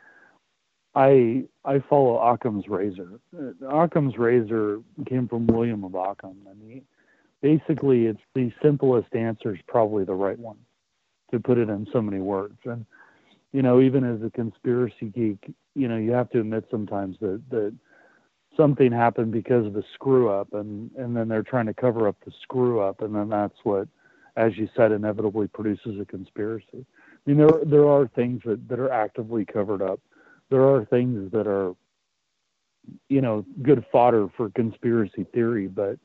i 0.96 1.46
i 1.64 1.80
follow 1.90 2.18
occam's 2.18 2.68
razor. 2.68 3.20
Uh, 3.38 3.68
occam's 3.68 4.18
razor 4.18 4.82
came 5.06 5.28
from 5.28 5.48
william 5.48 5.84
of 5.84 5.96
ockham. 5.96 6.36
I 6.50 6.54
mean 6.56 6.82
basically 7.42 8.08
it's 8.08 8.20
the 8.34 8.52
simplest 8.62 9.14
answer 9.16 9.54
is 9.54 9.62
probably 9.68 10.04
the 10.04 10.16
right 10.16 10.40
one 10.40 10.58
to 11.32 11.40
put 11.40 11.58
it 11.58 11.70
in 11.70 11.88
so 11.94 12.02
many 12.02 12.20
words. 12.20 12.58
And 12.66 12.86
you 13.54 13.62
know 13.62 13.80
even 13.80 14.04
as 14.04 14.22
a 14.24 14.32
conspiracy 14.32 15.12
geek 15.16 15.54
you 15.76 15.88
know 15.88 15.98
you 15.98 16.12
have 16.12 16.30
to 16.32 16.40
admit 16.40 16.66
sometimes 16.72 17.18
that 17.22 17.42
that 17.52 17.74
something 18.58 18.92
happened 18.92 19.32
because 19.32 19.68
of 19.68 19.76
a 19.76 19.84
screw 19.94 20.30
up 20.30 20.54
and 20.54 20.90
and 20.98 21.16
then 21.16 21.28
they're 21.28 21.44
trying 21.44 21.68
to 21.68 21.74
cover 21.74 22.08
up 22.08 22.16
the 22.26 22.32
screw 22.42 22.82
up 22.82 23.02
and 23.02 23.16
then 23.16 23.30
that's 23.30 23.60
what 23.64 23.88
as 24.38 24.56
you 24.58 24.70
said 24.77 24.91
inevitably 24.94 25.48
produces 25.48 26.00
a 26.00 26.06
conspiracy 26.06 26.86
I 27.27 27.32
mean, 27.32 27.38
there 27.39 27.60
there 27.65 27.88
are 27.88 28.08
things 28.08 28.41
that, 28.46 28.67
that 28.70 28.79
are 28.79 28.91
actively 28.91 29.44
covered 29.44 29.82
up. 29.82 30.00
There 30.50 30.65
are 30.65 30.86
things 30.86 31.29
that 31.34 31.46
are, 31.46 31.75
you 33.10 33.22
know, 33.22 33.46
good 33.62 33.86
fodder 33.91 34.29
for 34.38 34.50
conspiracy 34.51 35.25
theory, 35.34 35.67
but 35.67 35.98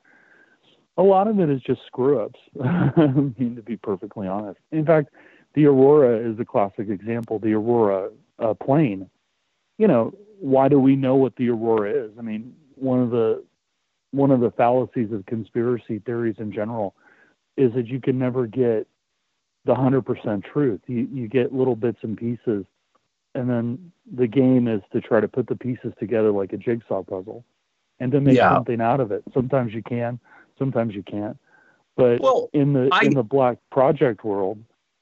a 0.97 1.03
lot 1.03 1.29
of 1.29 1.39
it 1.39 1.49
is 1.49 1.63
just 1.63 1.81
screw 1.87 2.21
ups. 2.21 2.41
I 2.65 3.07
mean, 3.39 3.55
to 3.57 3.63
be 3.63 3.77
perfectly 3.77 4.27
honest. 4.27 4.59
In 4.73 4.85
fact, 4.85 5.11
the 5.55 5.67
Aurora 5.67 6.19
is 6.19 6.39
a 6.41 6.45
classic 6.45 6.89
example. 6.89 7.39
The 7.39 7.53
Aurora 7.53 8.11
uh, 8.41 8.55
plane. 8.55 9.09
You 9.79 9.87
know, 9.87 10.13
why 10.41 10.69
do 10.69 10.81
we 10.81 10.97
know 10.97 11.15
what 11.15 11.37
the 11.37 11.51
Aurora 11.51 12.07
is? 12.07 12.11
I 12.19 12.23
mean, 12.23 12.55
one 12.75 13.01
of 13.01 13.11
the 13.11 13.45
one 14.11 14.31
of 14.31 14.41
the 14.41 14.51
fallacies 14.51 15.13
of 15.13 15.25
conspiracy 15.27 16.01
theories 16.01 16.37
in 16.39 16.53
general 16.53 16.95
is 17.57 17.73
that 17.75 17.87
you 17.87 18.01
can 18.01 18.19
never 18.19 18.47
get 18.47 18.87
the 19.65 19.75
100% 19.75 20.45
truth. 20.45 20.81
You, 20.87 21.09
you 21.13 21.29
get 21.29 21.53
little 21.53 21.77
bits 21.77 21.99
and 22.03 22.17
pieces. 22.17 22.65
And 23.35 23.49
then 23.49 23.93
the 24.13 24.27
game 24.27 24.69
is 24.69 24.83
to 24.93 25.01
try 25.01 25.21
to 25.21 25.29
put 25.29 25.47
the 25.47 25.57
pieces 25.57 25.93
together 25.99 26.31
like 26.31 26.53
a 26.53 26.57
jigsaw 26.57 27.03
puzzle 27.03 27.45
and 28.01 28.13
to 28.13 28.21
make 28.21 28.37
yeah. 28.37 28.53
something 28.55 28.81
out 28.81 29.01
of 29.01 29.13
it. 29.13 29.23
Sometimes 29.33 29.73
you 29.73 29.83
can, 29.83 30.19
sometimes 30.59 30.95
you 30.95 31.03
can't. 31.03 31.39
But 31.97 32.21
well, 32.21 32.51
in 32.53 32.73
the 32.73 32.89
I, 32.91 33.05
in 33.05 33.15
the 33.15 33.23
black 33.23 33.59
project 33.71 34.25
world, 34.25 34.59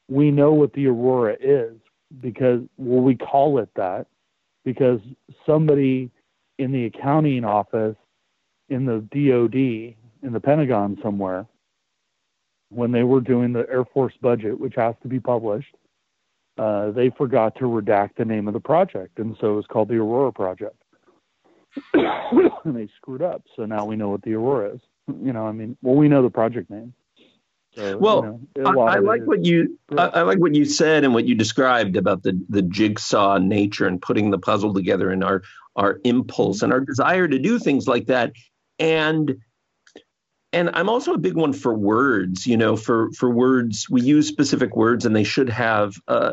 we 0.09 0.30
know 0.30 0.52
what 0.52 0.73
the 0.73 0.88
aurora 0.88 1.37
is 1.40 1.73
because 2.21 2.62
well 2.76 3.00
we 3.00 3.14
call 3.14 3.59
it 3.59 3.69
that 3.76 4.07
because 4.64 5.00
somebody 5.47 6.11
in 6.59 6.73
the 6.73 6.87
accounting 6.87 7.45
office 7.45 7.97
in 8.69 8.85
the 8.85 8.99
DOD 9.12 9.54
in 9.54 10.33
the 10.33 10.40
Pentagon 10.40 10.99
somewhere 11.02 11.47
when 12.71 12.93
they 12.93 13.03
were 13.03 13.21
doing 13.21 13.53
the 13.53 13.67
Air 13.71 13.85
Force 13.85 14.15
budget, 14.21 14.59
which 14.59 14.75
has 14.77 14.95
to 15.03 15.09
be 15.09 15.21
published, 15.21 15.75
uh, 16.59 16.91
they 16.91 17.11
forgot 17.11 17.55
to 17.57 17.65
redact 17.65 18.17
the 18.17 18.25
name 18.25 18.49
of 18.49 18.55
the 18.55 18.61
project, 18.61 19.19
and 19.19 19.37
so 19.41 19.53
it 19.53 19.57
was 19.57 19.67
called 19.67 19.89
the 19.89 19.97
Aurora 19.97 20.33
Project. 20.33 20.77
and 21.95 22.77
they 22.77 22.89
screwed 22.97 23.23
up, 23.23 23.43
so 23.57 23.65
now 23.65 23.85
we 23.85 23.97
know 23.97 24.09
what 24.09 24.23
the 24.23 24.35
Aurora 24.35 24.75
is. 24.75 24.81
You 25.09 25.33
know, 25.33 25.47
I 25.47 25.53
mean, 25.53 25.77
well, 25.83 25.97
we 25.97 26.09
know 26.09 26.23
the 26.23 26.31
project 26.31 26.71
name. 26.71 26.95
So, 27.77 27.99
well, 27.99 28.41
you 28.57 28.62
know, 28.62 28.81
I, 28.81 28.97
I 28.97 28.99
like 28.99 29.23
what 29.23 29.45
you 29.45 29.79
I, 29.97 30.07
I, 30.07 30.23
like 30.23 30.39
what 30.39 30.57
you 30.57 30.65
said 30.65 31.05
and 31.05 31.15
what 31.15 31.27
you 31.27 31.37
described 31.37 31.97
about 31.97 32.25
the 32.25 32.41
the 32.49 32.62
jigsaw 32.62 33.39
nature 33.39 33.87
and 33.87 34.03
putting 34.03 34.31
the 34.31 34.39
puzzle 34.39 34.75
together 34.75 35.11
and 35.11 35.23
our 35.23 35.43
our 35.77 36.00
impulse 36.03 36.62
and 36.62 36.73
our 36.73 36.81
desire 36.81 37.29
to 37.29 37.39
do 37.39 37.61
things 37.61 37.87
like 37.87 38.07
that. 38.07 38.33
And 38.81 39.39
and 40.52 40.71
I'm 40.75 40.88
also 40.88 41.12
a 41.12 41.19
big 41.19 41.35
one 41.35 41.52
for 41.52 41.75
words. 41.75 42.47
You 42.47 42.57
know, 42.57 42.76
for 42.76 43.11
for 43.12 43.30
words, 43.30 43.88
we 43.88 44.02
use 44.02 44.26
specific 44.26 44.76
words, 44.76 45.07
and 45.07 45.14
they 45.14 45.25
should 45.25 45.49
have, 45.49 45.95
uh, 46.09 46.33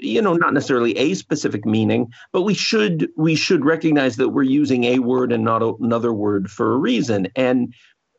you 0.00 0.22
know, 0.22 0.34
not 0.34 0.54
necessarily 0.54 0.96
a 0.96 1.14
specific 1.14 1.64
meaning, 1.64 2.12
but 2.32 2.42
we 2.42 2.54
should 2.54 3.08
we 3.16 3.34
should 3.34 3.64
recognize 3.64 4.16
that 4.16 4.28
we're 4.28 4.42
using 4.42 4.84
a 4.84 4.98
word 5.00 5.32
and 5.32 5.44
not 5.44 5.62
a, 5.62 5.74
another 5.80 6.12
word 6.12 6.50
for 6.50 6.72
a 6.74 6.76
reason. 6.76 7.28
And 7.34 7.74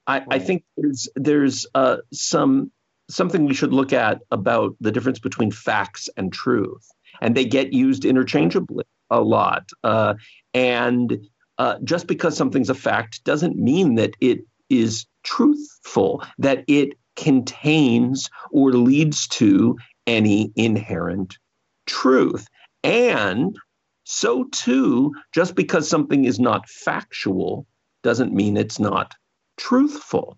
I, 0.07 0.23
I 0.29 0.39
think 0.39 0.63
there's 0.75 1.07
there's 1.15 1.65
uh, 1.73 1.97
some 2.11 2.71
something 3.09 3.45
we 3.45 3.53
should 3.53 3.73
look 3.73 3.93
at 3.93 4.21
about 4.31 4.75
the 4.81 4.91
difference 4.91 5.19
between 5.19 5.51
facts 5.51 6.09
and 6.17 6.33
truth, 6.33 6.87
and 7.21 7.35
they 7.35 7.45
get 7.45 7.73
used 7.73 8.05
interchangeably 8.05 8.85
a 9.09 9.21
lot. 9.21 9.69
Uh, 9.83 10.15
and 10.53 11.27
uh, 11.57 11.77
just 11.83 12.07
because 12.07 12.35
something's 12.35 12.69
a 12.69 12.75
fact 12.75 13.23
doesn't 13.23 13.55
mean 13.55 13.95
that 13.95 14.15
it 14.19 14.39
is 14.69 15.05
truthful, 15.23 16.23
that 16.37 16.63
it 16.67 16.93
contains 17.15 18.29
or 18.51 18.71
leads 18.71 19.27
to 19.27 19.77
any 20.07 20.51
inherent 20.55 21.37
truth. 21.85 22.47
And 22.83 23.57
so, 24.03 24.45
too, 24.45 25.13
just 25.33 25.55
because 25.55 25.87
something 25.87 26.25
is 26.25 26.39
not 26.39 26.67
factual 26.69 27.67
doesn't 28.01 28.33
mean 28.33 28.57
it's 28.57 28.79
not 28.79 29.13
truthful. 29.57 30.37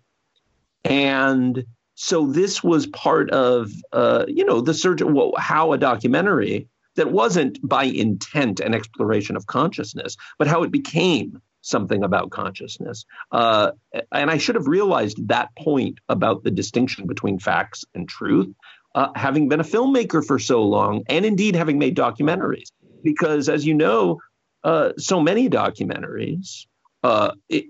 And 0.84 1.64
so 1.94 2.26
this 2.26 2.62
was 2.62 2.86
part 2.86 3.30
of, 3.30 3.70
uh, 3.92 4.24
you 4.28 4.44
know, 4.44 4.60
the 4.60 4.74
search, 4.74 5.02
well, 5.02 5.32
how 5.38 5.72
a 5.72 5.78
documentary 5.78 6.68
that 6.96 7.12
wasn't 7.12 7.58
by 7.66 7.84
intent 7.84 8.60
an 8.60 8.74
exploration 8.74 9.36
of 9.36 9.46
consciousness, 9.46 10.16
but 10.38 10.48
how 10.48 10.62
it 10.62 10.70
became 10.70 11.40
something 11.62 12.02
about 12.02 12.30
consciousness. 12.30 13.04
Uh, 13.30 13.70
and 14.12 14.30
I 14.30 14.36
should 14.36 14.56
have 14.56 14.66
realized 14.66 15.28
that 15.28 15.48
point 15.56 15.98
about 16.08 16.44
the 16.44 16.50
distinction 16.50 17.06
between 17.06 17.38
facts 17.38 17.84
and 17.94 18.08
truth, 18.08 18.52
uh, 18.94 19.08
having 19.14 19.48
been 19.48 19.60
a 19.60 19.64
filmmaker 19.64 20.24
for 20.24 20.38
so 20.38 20.62
long, 20.62 21.02
and 21.08 21.24
indeed 21.24 21.56
having 21.56 21.78
made 21.78 21.96
documentaries. 21.96 22.68
Because 23.02 23.48
as 23.48 23.66
you 23.66 23.74
know, 23.74 24.20
uh, 24.64 24.92
so 24.98 25.20
many 25.20 25.48
documentaries 25.48 26.66
uh, 27.02 27.32
it, 27.48 27.66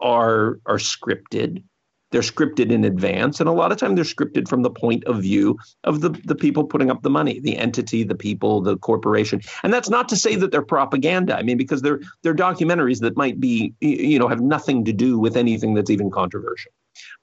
are 0.00 0.58
are 0.66 0.78
scripted. 0.78 1.62
They're 2.12 2.20
scripted 2.22 2.70
in 2.70 2.84
advance, 2.84 3.40
and 3.40 3.48
a 3.48 3.52
lot 3.52 3.72
of 3.72 3.78
time 3.78 3.94
they're 3.94 4.04
scripted 4.04 4.48
from 4.48 4.62
the 4.62 4.70
point 4.70 5.04
of 5.04 5.22
view 5.22 5.58
of 5.84 6.00
the, 6.00 6.10
the 6.10 6.36
people 6.36 6.64
putting 6.64 6.90
up 6.90 7.02
the 7.02 7.10
money, 7.10 7.40
the 7.40 7.56
entity, 7.56 8.04
the 8.04 8.14
people, 8.14 8.60
the 8.60 8.76
corporation. 8.76 9.40
And 9.64 9.72
that's 9.72 9.88
not 9.88 10.08
to 10.10 10.16
say 10.16 10.36
that 10.36 10.52
they're 10.52 10.62
propaganda. 10.62 11.36
I 11.36 11.42
mean, 11.42 11.56
because 11.56 11.82
they're 11.82 12.00
they're 12.22 12.34
documentaries 12.34 13.00
that 13.00 13.16
might 13.16 13.40
be, 13.40 13.74
you 13.80 14.18
know, 14.18 14.28
have 14.28 14.40
nothing 14.40 14.84
to 14.84 14.92
do 14.92 15.18
with 15.18 15.36
anything 15.36 15.74
that's 15.74 15.90
even 15.90 16.10
controversial. 16.10 16.72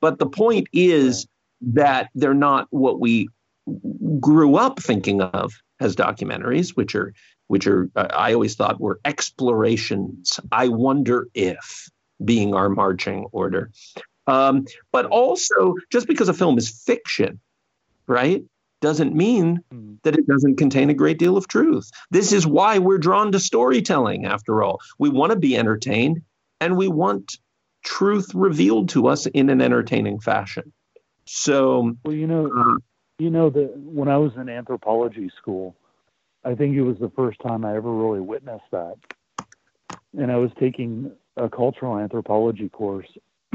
But 0.02 0.20
the 0.20 0.28
point 0.28 0.68
is 0.74 1.28
that 1.62 2.10
they're 2.14 2.34
not 2.34 2.68
what 2.72 3.00
we 3.00 3.30
grew 4.20 4.58
up 4.58 4.80
thinking 4.82 5.22
of 5.22 5.54
as 5.80 5.96
documentaries, 5.96 6.72
which 6.72 6.96
are 6.96 7.14
which 7.48 7.68
are 7.68 7.90
uh, 7.96 8.08
I 8.12 8.34
always 8.34 8.56
thought 8.56 8.82
were 8.82 9.00
explorations. 9.06 10.40
I 10.52 10.68
wonder 10.70 11.28
if 11.34 11.90
being 12.24 12.54
our 12.54 12.70
marching 12.70 13.26
order. 13.32 13.72
Um, 14.28 14.66
but 14.92 15.06
also, 15.06 15.76
just 15.92 16.08
because 16.08 16.30
a 16.30 16.34
film 16.34 16.58
is 16.58 16.70
fiction, 16.70 17.40
right, 18.08 18.44
doesn't 18.82 19.16
mean 19.16 19.60
hmm. 19.72 19.96
that 20.04 20.16
it 20.16 20.28
doesn't 20.28 20.58
contain 20.58 20.90
a 20.90 20.94
great 20.94 21.18
deal 21.18 21.38
of 21.38 21.48
truth. 21.48 21.90
This 22.12 22.32
is 22.32 22.46
why 22.46 22.80
we're 22.80 22.98
drawn 22.98 23.32
to 23.32 23.40
storytelling, 23.40 24.26
after 24.26 24.62
all. 24.62 24.80
We 25.00 25.10
want 25.10 25.32
to 25.32 25.38
be 25.38 25.58
entertained 25.58 26.22
and 26.60 26.78
we 26.78 26.88
want 26.88 27.38
truth 27.84 28.32
revealed 28.34 28.90
to 28.90 29.08
us 29.08 29.26
in 29.26 29.50
an 29.50 29.62
entertaining 29.62 30.20
fashion. 30.20 30.72
So, 31.26 31.96
well, 32.04 32.14
you 32.14 32.28
know, 32.28 32.48
uh, 32.48 32.78
you 33.20 33.30
know 33.30 33.50
that 33.50 33.78
when 33.78 34.10
I 34.10 34.18
was 34.18 34.34
in 34.36 34.50
anthropology 34.50 35.32
school, 35.38 35.76
I 36.44 36.56
think 36.56 36.76
it 36.76 36.82
was 36.82 36.98
the 37.00 37.12
first 37.16 37.40
time 37.40 37.64
I 37.64 37.76
ever 37.76 37.92
really 37.92 38.20
witnessed 38.20 38.66
that. 38.72 38.96
And 40.18 40.32
I 40.32 40.36
was 40.36 40.52
taking 40.60 41.12
a 41.38 41.50
cultural 41.50 41.98
anthropology 41.98 42.70
course, 42.70 43.08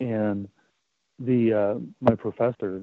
and 0.00 0.48
the 1.18 1.52
uh, 1.52 1.80
my 2.00 2.14
professor, 2.14 2.82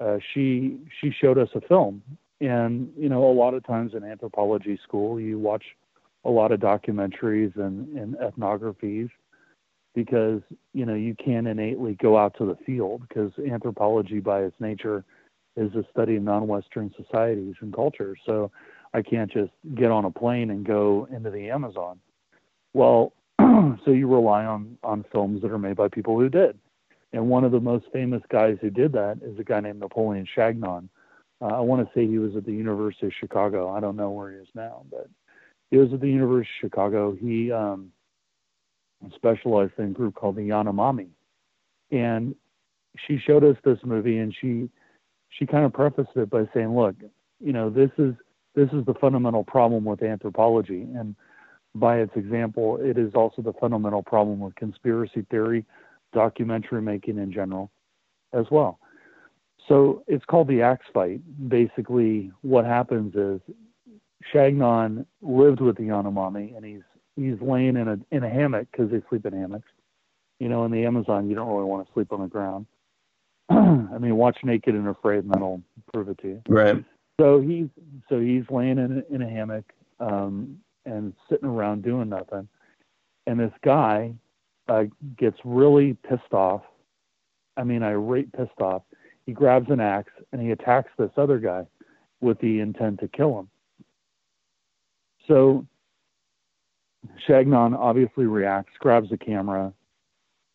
uh, 0.00 0.18
she 0.32 0.78
she 1.00 1.10
showed 1.10 1.38
us 1.38 1.48
a 1.54 1.60
film, 1.60 2.02
and 2.40 2.92
you 2.96 3.08
know 3.08 3.24
a 3.30 3.32
lot 3.32 3.54
of 3.54 3.64
times 3.66 3.94
in 3.94 4.04
anthropology 4.04 4.78
school 4.82 5.20
you 5.20 5.38
watch 5.38 5.64
a 6.24 6.30
lot 6.30 6.52
of 6.52 6.60
documentaries 6.60 7.54
and, 7.56 7.96
and 7.96 8.16
ethnographies 8.16 9.10
because 9.94 10.40
you 10.72 10.86
know 10.86 10.94
you 10.94 11.14
can't 11.14 11.46
innately 11.46 11.94
go 11.94 12.16
out 12.16 12.36
to 12.38 12.46
the 12.46 12.56
field 12.64 13.02
because 13.08 13.32
anthropology 13.50 14.20
by 14.20 14.40
its 14.42 14.56
nature 14.58 15.04
is 15.56 15.74
a 15.74 15.84
study 15.90 16.16
of 16.16 16.22
non-western 16.22 16.92
societies 16.96 17.54
and 17.60 17.74
cultures. 17.74 18.18
So 18.26 18.50
i 18.94 19.02
can't 19.02 19.30
just 19.30 19.52
get 19.74 19.90
on 19.90 20.04
a 20.04 20.10
plane 20.10 20.50
and 20.50 20.66
go 20.66 21.08
into 21.14 21.30
the 21.30 21.50
amazon. 21.50 22.00
Well 22.74 23.12
so 23.84 23.90
you 23.90 24.06
rely 24.06 24.44
on 24.44 24.78
on 24.82 25.04
films 25.12 25.42
that 25.42 25.50
are 25.50 25.58
made 25.58 25.76
by 25.76 25.88
people 25.88 26.18
who 26.18 26.28
did. 26.28 26.58
And 27.12 27.28
one 27.28 27.44
of 27.44 27.52
the 27.52 27.60
most 27.60 27.86
famous 27.92 28.22
guys 28.30 28.56
who 28.60 28.70
did 28.70 28.92
that 28.92 29.18
is 29.22 29.38
a 29.38 29.44
guy 29.44 29.60
named 29.60 29.80
Napoleon 29.80 30.26
Chagnon. 30.34 30.88
Uh, 31.40 31.46
I 31.46 31.60
want 31.60 31.86
to 31.86 31.92
say 31.94 32.06
he 32.06 32.18
was 32.18 32.36
at 32.36 32.46
the 32.46 32.52
University 32.52 33.06
of 33.06 33.12
Chicago. 33.18 33.70
I 33.70 33.80
don't 33.80 33.96
know 33.96 34.10
where 34.10 34.30
he 34.30 34.38
is 34.38 34.48
now, 34.54 34.84
but 34.90 35.08
he 35.70 35.76
was 35.76 35.92
at 35.92 36.00
the 36.00 36.08
University 36.08 36.52
of 36.62 36.70
Chicago. 36.70 37.16
He 37.20 37.52
um, 37.52 37.92
specialized 39.14 39.72
in 39.78 39.86
a 39.86 39.88
group 39.88 40.14
called 40.14 40.36
the 40.36 40.48
Yanomami, 40.48 41.08
and 41.90 42.34
she 43.06 43.18
showed 43.18 43.44
us 43.44 43.56
this 43.64 43.78
movie, 43.84 44.18
and 44.18 44.34
she 44.40 44.70
she 45.30 45.46
kind 45.46 45.64
of 45.64 45.72
prefaced 45.72 46.16
it 46.16 46.30
by 46.30 46.48
saying, 46.54 46.74
"Look, 46.76 46.96
you 47.40 47.52
know, 47.52 47.68
this 47.68 47.90
is 47.98 48.14
this 48.54 48.68
is 48.72 48.84
the 48.86 48.94
fundamental 48.94 49.44
problem 49.44 49.84
with 49.84 50.02
anthropology, 50.02 50.82
and 50.94 51.16
by 51.74 51.98
its 51.98 52.12
example, 52.16 52.78
it 52.82 52.98
is 52.98 53.14
also 53.14 53.42
the 53.42 53.52
fundamental 53.54 54.02
problem 54.02 54.40
with 54.40 54.54
conspiracy 54.56 55.26
theory, 55.30 55.64
documentary 56.12 56.82
making 56.82 57.18
in 57.18 57.32
general, 57.32 57.70
as 58.32 58.46
well. 58.50 58.78
So 59.68 60.04
it's 60.06 60.24
called 60.24 60.48
the 60.48 60.62
axe 60.62 60.86
fight. 60.92 61.20
Basically, 61.48 62.30
what 62.42 62.64
happens 62.64 63.14
is 63.14 63.40
Chagnon 64.32 65.06
lived 65.20 65.60
with 65.60 65.76
the 65.76 65.84
Yanomami, 65.84 66.56
and 66.56 66.64
he's 66.64 66.82
he's 67.16 67.40
laying 67.40 67.76
in 67.76 67.88
a 67.88 67.98
in 68.10 68.24
a 68.24 68.28
hammock 68.28 68.68
because 68.70 68.90
they 68.90 69.02
sleep 69.08 69.24
in 69.24 69.32
hammocks. 69.32 69.68
You 70.40 70.48
know, 70.48 70.64
in 70.64 70.72
the 70.72 70.84
Amazon, 70.84 71.28
you 71.28 71.36
don't 71.36 71.48
really 71.48 71.64
want 71.64 71.86
to 71.86 71.92
sleep 71.92 72.12
on 72.12 72.20
the 72.20 72.26
ground. 72.26 72.66
I 73.50 73.98
mean, 73.98 74.16
watch 74.16 74.38
Naked 74.42 74.74
and 74.74 74.88
Afraid, 74.88 75.24
and 75.24 75.32
that'll 75.32 75.62
prove 75.92 76.08
it 76.08 76.18
to 76.18 76.28
you. 76.28 76.42
Right. 76.48 76.84
So 77.20 77.40
he's 77.40 77.68
so 78.08 78.18
he's 78.18 78.44
laying 78.50 78.78
in 78.78 79.04
a, 79.08 79.14
in 79.14 79.22
a 79.22 79.28
hammock. 79.28 79.64
Um, 80.00 80.58
and 80.84 81.12
sitting 81.28 81.48
around 81.48 81.82
doing 81.82 82.08
nothing. 82.08 82.48
And 83.26 83.38
this 83.38 83.52
guy 83.62 84.14
uh, 84.68 84.84
gets 85.16 85.38
really 85.44 85.94
pissed 86.08 86.32
off. 86.32 86.62
I 87.56 87.64
mean, 87.64 87.82
irate 87.82 88.32
pissed 88.32 88.60
off. 88.60 88.82
He 89.26 89.32
grabs 89.32 89.70
an 89.70 89.80
axe 89.80 90.12
and 90.32 90.40
he 90.40 90.50
attacks 90.50 90.90
this 90.98 91.10
other 91.16 91.38
guy 91.38 91.66
with 92.20 92.38
the 92.40 92.60
intent 92.60 93.00
to 93.00 93.08
kill 93.08 93.38
him. 93.38 93.48
So 95.28 95.66
Chagnon 97.26 97.74
obviously 97.74 98.26
reacts, 98.26 98.72
grabs 98.78 99.10
the 99.10 99.16
camera, 99.16 99.72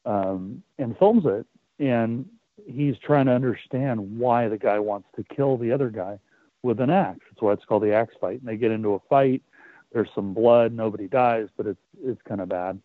um, 0.06 0.64
and 0.78 0.98
films 0.98 1.24
it. 1.26 1.46
And 1.80 2.26
he's 2.66 2.96
trying 3.00 3.28
to 3.28 3.34
understand 3.34 4.20
why 4.20 4.48
the 4.48 4.58
guy 4.58 4.80
wants 4.80 5.08
to 5.16 5.24
kill 5.24 5.58
the 5.58 5.72
other 5.72 5.90
guy 5.90 6.20
with 6.64 6.80
an 6.80 6.90
axe. 6.90 7.20
That's 7.30 7.42
why 7.42 7.54
it's 7.54 7.66
called 7.66 7.84
the 7.84 7.94
axe 7.94 8.16
fight. 8.20 8.40
And 8.40 8.48
they 8.48 8.58
get 8.58 8.72
into 8.72 8.96
a 8.96 9.00
fight. 9.10 9.42
There's 9.91 10.10
some 10.13 10.34
blood. 10.34 10.74
Nobody 10.74 11.08
dies, 11.08 11.48
but 11.56 11.65
it's 11.65 11.79
it's 12.03 12.22
kind 12.27 12.41
of 12.41 12.50
bad. 12.50 12.79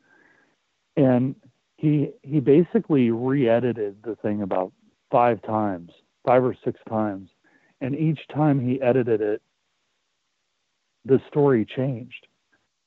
And 0.97 1.35
he 1.77 2.11
he 2.23 2.41
basically 2.41 3.11
re-edited 3.11 4.03
the 4.05 4.17
thing 4.17 4.43
about 4.43 4.73
five 5.11 5.43
times, 5.43 5.91
five 6.25 6.45
or 6.45 6.57
six 6.65 6.79
times, 6.89 7.31
and 7.81 7.95
each 7.95 8.21
time 8.33 8.61
he 8.61 8.81
edited 8.81 9.21
it, 9.21 9.43
the 11.05 11.21
story 11.29 11.65
changed. 11.65 12.27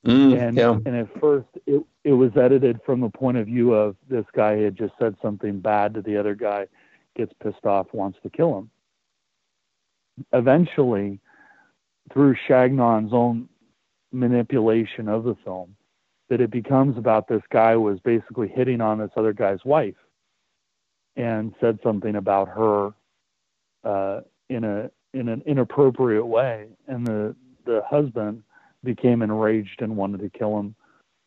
Mm, 0.05 0.39
and 0.39 0.57
yeah. 0.57 0.77
and 0.85 0.95
at 0.95 1.19
first 1.19 1.47
it 1.65 1.83
it 2.03 2.13
was 2.13 2.31
edited 2.37 2.79
from 2.85 3.01
the 3.01 3.09
point 3.09 3.37
of 3.37 3.47
view 3.47 3.73
of 3.73 3.95
this 4.07 4.25
guy 4.33 4.57
had 4.57 4.77
just 4.77 4.93
said 4.99 5.15
something 5.21 5.59
bad 5.59 5.95
to 5.95 6.01
the 6.01 6.15
other 6.15 6.35
guy, 6.35 6.67
gets 7.15 7.33
pissed 7.41 7.65
off, 7.65 7.87
wants 7.91 8.19
to 8.21 8.29
kill 8.29 8.57
him. 8.59 8.69
Eventually, 10.31 11.19
through 12.13 12.35
Chagnon's 12.47 13.11
own 13.11 13.49
manipulation 14.15 15.07
of 15.07 15.23
the 15.23 15.35
film, 15.43 15.75
that 16.29 16.41
it 16.41 16.49
becomes 16.49 16.97
about 16.97 17.27
this 17.27 17.43
guy 17.51 17.75
was 17.75 17.99
basically 17.99 18.47
hitting 18.47 18.81
on 18.81 18.97
this 18.99 19.11
other 19.15 19.33
guy's 19.33 19.63
wife 19.65 19.95
and 21.15 21.53
said 21.59 21.79
something 21.83 22.15
about 22.15 22.47
her 22.47 22.93
uh, 23.83 24.21
in 24.49 24.63
a 24.63 24.89
in 25.13 25.29
an 25.29 25.41
inappropriate 25.45 26.25
way, 26.25 26.67
and 26.87 27.05
the 27.05 27.35
the 27.65 27.81
husband 27.87 28.43
became 28.83 29.21
enraged 29.21 29.81
and 29.81 29.95
wanted 29.95 30.19
to 30.19 30.29
kill 30.29 30.59
him 30.59 30.75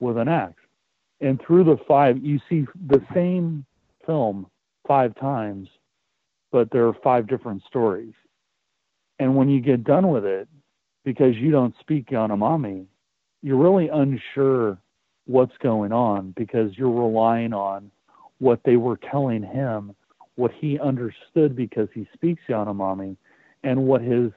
with 0.00 0.16
an 0.16 0.28
axe. 0.28 0.62
And 1.20 1.40
through 1.40 1.64
the 1.64 1.78
five, 1.88 2.18
you 2.24 2.38
see 2.48 2.66
the 2.86 3.02
same 3.12 3.64
film 4.06 4.46
five 4.86 5.14
times, 5.16 5.68
but 6.52 6.70
there 6.70 6.86
are 6.86 6.94
five 7.02 7.26
different 7.26 7.62
stories. 7.66 8.14
And 9.18 9.34
when 9.34 9.48
you 9.48 9.60
get 9.60 9.82
done 9.82 10.08
with 10.10 10.24
it, 10.24 10.48
because 11.08 11.36
you 11.36 11.50
don't 11.50 11.74
speak 11.80 12.10
Yanomami, 12.10 12.84
you're 13.42 13.56
really 13.56 13.88
unsure 13.88 14.76
what's 15.24 15.56
going 15.62 15.90
on 15.90 16.34
because 16.36 16.76
you're 16.76 16.90
relying 16.90 17.54
on 17.54 17.90
what 18.40 18.60
they 18.66 18.76
were 18.76 18.98
telling 19.10 19.42
him, 19.42 19.96
what 20.34 20.50
he 20.52 20.78
understood 20.78 21.56
because 21.56 21.88
he 21.94 22.06
speaks 22.12 22.42
Yanomami, 22.46 23.16
and 23.62 23.84
what 23.84 24.02
his 24.02 24.32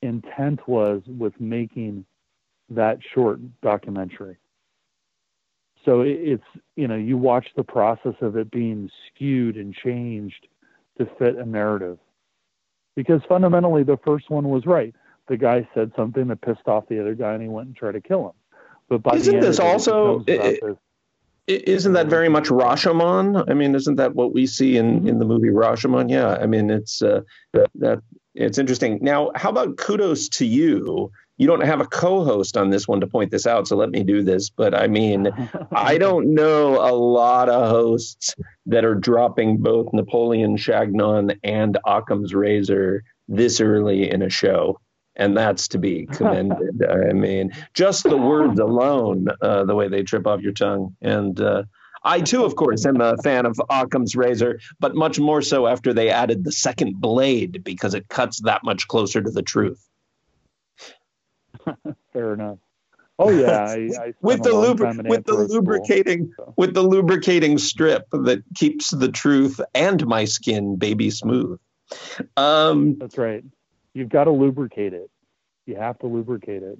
intent 0.00 0.66
was 0.66 1.02
with 1.06 1.38
making 1.38 2.06
that 2.70 2.96
short 3.12 3.38
documentary. 3.60 4.38
So 5.84 6.00
it's, 6.00 6.42
you 6.76 6.88
know, 6.88 6.96
you 6.96 7.18
watch 7.18 7.48
the 7.56 7.62
process 7.62 8.14
of 8.22 8.38
it 8.38 8.50
being 8.50 8.90
skewed 9.08 9.56
and 9.56 9.74
changed 9.74 10.46
to 10.96 11.06
fit 11.18 11.36
a 11.36 11.44
narrative. 11.44 11.98
Because 12.94 13.20
fundamentally, 13.28 13.82
the 13.82 13.98
first 14.02 14.30
one 14.30 14.48
was 14.48 14.64
right. 14.64 14.94
The 15.28 15.36
guy 15.36 15.68
said 15.74 15.92
something 15.96 16.28
that 16.28 16.40
pissed 16.40 16.68
off 16.68 16.86
the 16.88 17.00
other 17.00 17.14
guy, 17.14 17.32
and 17.32 17.42
he 17.42 17.48
went 17.48 17.68
and 17.68 17.76
tried 17.76 17.92
to 17.92 18.00
kill 18.00 18.26
him. 18.26 18.32
But 18.88 19.02
by 19.02 19.16
isn't 19.16 19.40
this 19.40 19.58
also 19.58 20.22
it 20.26 20.60
this. 20.60 20.76
isn't 21.48 21.92
that 21.94 22.06
very 22.06 22.28
much 22.28 22.48
Rashomon? 22.48 23.44
I 23.50 23.54
mean, 23.54 23.74
isn't 23.74 23.96
that 23.96 24.14
what 24.14 24.32
we 24.32 24.46
see 24.46 24.76
in, 24.76 25.00
mm-hmm. 25.00 25.08
in 25.08 25.18
the 25.18 25.24
movie 25.24 25.48
Rashomon? 25.48 26.10
Yeah, 26.10 26.34
I 26.40 26.46
mean, 26.46 26.70
it's 26.70 27.02
uh, 27.02 27.22
that 27.52 28.02
it's 28.34 28.58
interesting. 28.58 28.98
Now, 29.02 29.30
how 29.34 29.50
about 29.50 29.76
kudos 29.76 30.28
to 30.30 30.46
you? 30.46 31.10
You 31.38 31.46
don't 31.46 31.62
have 31.62 31.80
a 31.80 31.86
co-host 31.86 32.56
on 32.56 32.70
this 32.70 32.88
one 32.88 33.00
to 33.00 33.06
point 33.06 33.30
this 33.30 33.46
out, 33.46 33.68
so 33.68 33.76
let 33.76 33.90
me 33.90 34.02
do 34.02 34.22
this. 34.22 34.48
But 34.48 34.74
I 34.74 34.86
mean, 34.86 35.28
I 35.72 35.98
don't 35.98 36.32
know 36.34 36.76
a 36.80 36.94
lot 36.94 37.48
of 37.48 37.68
hosts 37.68 38.34
that 38.66 38.84
are 38.84 38.94
dropping 38.94 39.58
both 39.58 39.92
Napoleon 39.92 40.56
Chagnon 40.56 41.36
and 41.42 41.76
Occam's 41.84 42.34
razor 42.34 43.02
this 43.28 43.60
early 43.60 44.10
in 44.10 44.22
a 44.22 44.30
show 44.30 44.78
and 45.16 45.36
that's 45.36 45.68
to 45.68 45.78
be 45.78 46.06
commended. 46.06 46.84
I 46.90 47.12
mean, 47.12 47.52
just 47.74 48.04
the 48.04 48.16
words 48.16 48.58
alone, 48.60 49.28
uh, 49.40 49.64
the 49.64 49.74
way 49.74 49.88
they 49.88 50.02
trip 50.02 50.26
off 50.26 50.40
your 50.40 50.52
tongue. 50.52 50.94
And 51.00 51.40
uh, 51.40 51.64
I 52.04 52.20
too, 52.20 52.44
of 52.44 52.56
course, 52.56 52.86
am 52.86 53.00
a 53.00 53.16
fan 53.18 53.46
of 53.46 53.60
Occam's 53.68 54.14
razor, 54.14 54.60
but 54.78 54.94
much 54.94 55.18
more 55.18 55.42
so 55.42 55.66
after 55.66 55.92
they 55.92 56.10
added 56.10 56.44
the 56.44 56.52
second 56.52 57.00
blade 57.00 57.64
because 57.64 57.94
it 57.94 58.08
cuts 58.08 58.40
that 58.42 58.62
much 58.62 58.86
closer 58.88 59.20
to 59.20 59.30
the 59.30 59.42
truth. 59.42 59.84
Fair 62.12 62.34
enough. 62.34 62.58
Oh 63.18 63.30
yeah, 63.30 63.64
I, 63.64 63.90
I 63.98 64.14
with 64.20 64.42
the 64.42 64.50
lubri- 64.50 65.08
with 65.08 65.24
the 65.24 65.34
lubricating 65.34 66.30
school, 66.32 66.46
so. 66.48 66.54
with 66.58 66.74
the 66.74 66.82
lubricating 66.82 67.56
strip 67.56 68.04
that 68.12 68.42
keeps 68.54 68.90
the 68.90 69.10
truth 69.10 69.58
and 69.74 70.06
my 70.06 70.26
skin 70.26 70.76
baby 70.76 71.10
smooth. 71.10 71.58
Um, 72.36 72.98
That's 72.98 73.16
right. 73.16 73.42
You've 73.96 74.10
got 74.10 74.24
to 74.24 74.30
lubricate 74.30 74.92
it. 74.92 75.10
You 75.64 75.76
have 75.76 75.98
to 76.00 76.06
lubricate 76.06 76.62
it. 76.62 76.78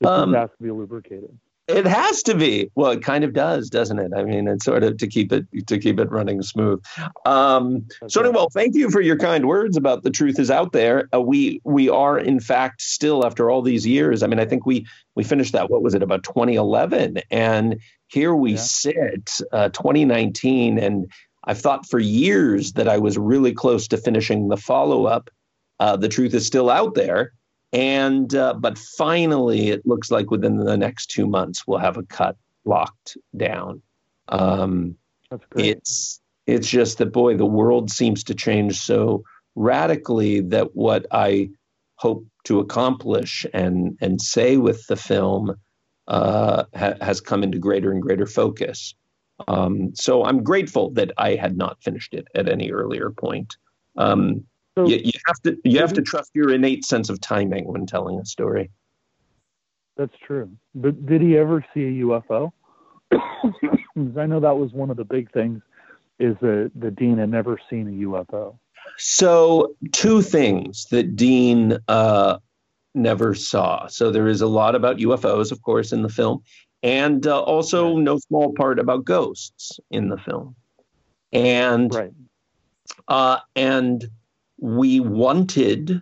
It 0.00 0.06
um, 0.06 0.32
has 0.32 0.48
to 0.48 0.62
be 0.62 0.70
lubricated. 0.70 1.38
It 1.68 1.86
has 1.86 2.22
to 2.22 2.34
be. 2.34 2.70
Well, 2.74 2.92
it 2.92 3.02
kind 3.02 3.22
of 3.22 3.34
does, 3.34 3.68
doesn't 3.68 3.98
it? 3.98 4.12
I 4.16 4.24
mean, 4.24 4.48
it's 4.48 4.64
sort 4.64 4.82
of 4.82 4.96
to 4.96 5.06
keep 5.06 5.30
it 5.30 5.46
to 5.66 5.78
keep 5.78 6.00
it 6.00 6.10
running 6.10 6.40
smooth. 6.40 6.82
Um, 7.26 7.86
so, 8.08 8.22
right. 8.22 8.32
well, 8.32 8.48
thank 8.48 8.74
you 8.74 8.90
for 8.90 9.02
your 9.02 9.18
kind 9.18 9.46
words 9.46 9.76
about 9.76 10.04
the 10.04 10.10
truth 10.10 10.38
is 10.38 10.50
out 10.50 10.72
there. 10.72 11.06
Uh, 11.14 11.20
we 11.20 11.60
we 11.64 11.90
are 11.90 12.18
in 12.18 12.40
fact 12.40 12.80
still 12.80 13.26
after 13.26 13.50
all 13.50 13.60
these 13.60 13.86
years. 13.86 14.22
I 14.22 14.26
mean, 14.26 14.40
I 14.40 14.46
think 14.46 14.64
we 14.64 14.86
we 15.14 15.24
finished 15.24 15.52
that. 15.52 15.68
What 15.68 15.82
was 15.82 15.94
it 15.94 16.02
about 16.02 16.24
2011? 16.24 17.18
And 17.30 17.78
here 18.08 18.34
we 18.34 18.52
yeah. 18.52 18.56
sit, 18.56 19.30
uh, 19.52 19.68
2019, 19.68 20.78
and 20.78 21.12
I've 21.44 21.60
thought 21.60 21.86
for 21.86 21.98
years 21.98 22.72
that 22.72 22.88
I 22.88 22.96
was 22.98 23.18
really 23.18 23.52
close 23.52 23.86
to 23.88 23.98
finishing 23.98 24.48
the 24.48 24.56
follow 24.56 25.04
up 25.04 25.28
uh, 25.82 25.96
the 25.96 26.08
truth 26.08 26.32
is 26.32 26.46
still 26.46 26.70
out 26.70 26.94
there. 26.94 27.32
And 27.72 28.32
uh, 28.36 28.54
but 28.54 28.78
finally, 28.78 29.70
it 29.70 29.84
looks 29.84 30.12
like 30.12 30.30
within 30.30 30.58
the 30.58 30.76
next 30.76 31.06
two 31.06 31.26
months 31.26 31.66
we'll 31.66 31.78
have 31.80 31.96
a 31.96 32.04
cut 32.04 32.36
locked 32.64 33.16
down. 33.36 33.82
Um, 34.28 34.96
That's 35.30 35.44
great. 35.50 35.66
It's 35.66 36.20
it's 36.46 36.68
just 36.68 36.98
that 36.98 37.12
boy, 37.12 37.36
the 37.36 37.46
world 37.46 37.90
seems 37.90 38.22
to 38.24 38.34
change 38.34 38.78
so 38.78 39.24
radically 39.56 40.40
that 40.40 40.76
what 40.76 41.06
I 41.10 41.50
hope 41.96 42.24
to 42.44 42.60
accomplish 42.60 43.44
and 43.52 43.98
and 44.00 44.22
say 44.22 44.58
with 44.58 44.86
the 44.86 44.96
film 44.96 45.56
uh, 46.06 46.64
ha- 46.76 46.94
has 47.00 47.20
come 47.20 47.42
into 47.42 47.58
greater 47.58 47.90
and 47.90 48.02
greater 48.02 48.26
focus. 48.26 48.94
Um, 49.48 49.92
so 49.96 50.24
I'm 50.24 50.44
grateful 50.44 50.90
that 50.90 51.10
I 51.18 51.34
had 51.34 51.56
not 51.56 51.82
finished 51.82 52.14
it 52.14 52.28
at 52.36 52.48
any 52.48 52.70
earlier 52.70 53.10
point. 53.10 53.56
Um, 53.96 54.44
so, 54.76 54.86
you, 54.86 55.00
you 55.04 55.12
have 55.26 55.40
to 55.42 55.58
you 55.64 55.78
have 55.80 55.92
to 55.94 56.02
trust 56.02 56.30
your 56.34 56.52
innate 56.52 56.84
sense 56.84 57.10
of 57.10 57.20
timing 57.20 57.66
when 57.66 57.86
telling 57.86 58.18
a 58.18 58.24
story. 58.24 58.70
That's 59.96 60.14
true. 60.26 60.50
But 60.74 61.04
did 61.06 61.20
he 61.20 61.36
ever 61.36 61.64
see 61.74 61.84
a 61.84 62.04
UFO? 62.04 62.52
I 63.12 64.26
know 64.26 64.40
that 64.40 64.56
was 64.56 64.72
one 64.72 64.90
of 64.90 64.96
the 64.96 65.04
big 65.04 65.30
things 65.32 65.60
is 66.18 66.36
that 66.40 66.70
the 66.74 66.90
Dean 66.90 67.18
had 67.18 67.30
never 67.30 67.58
seen 67.68 67.88
a 67.88 68.06
UFO. 68.06 68.56
So 68.96 69.74
two 69.92 70.22
things 70.22 70.86
that 70.90 71.16
Dean 71.16 71.78
uh, 71.88 72.38
never 72.94 73.34
saw. 73.34 73.86
So 73.88 74.10
there 74.10 74.28
is 74.28 74.40
a 74.40 74.46
lot 74.46 74.74
about 74.74 74.98
UFOs, 74.98 75.52
of 75.52 75.62
course, 75.62 75.92
in 75.92 76.02
the 76.02 76.08
film, 76.08 76.42
and 76.82 77.26
uh, 77.26 77.40
also 77.40 77.96
no 77.96 78.18
small 78.18 78.52
part 78.54 78.78
about 78.78 79.04
ghosts 79.04 79.78
in 79.90 80.08
the 80.08 80.18
film. 80.18 80.54
And 81.32 81.94
right. 81.94 82.12
uh, 83.08 83.38
and 83.56 84.04
we 84.62 85.00
wanted 85.00 86.00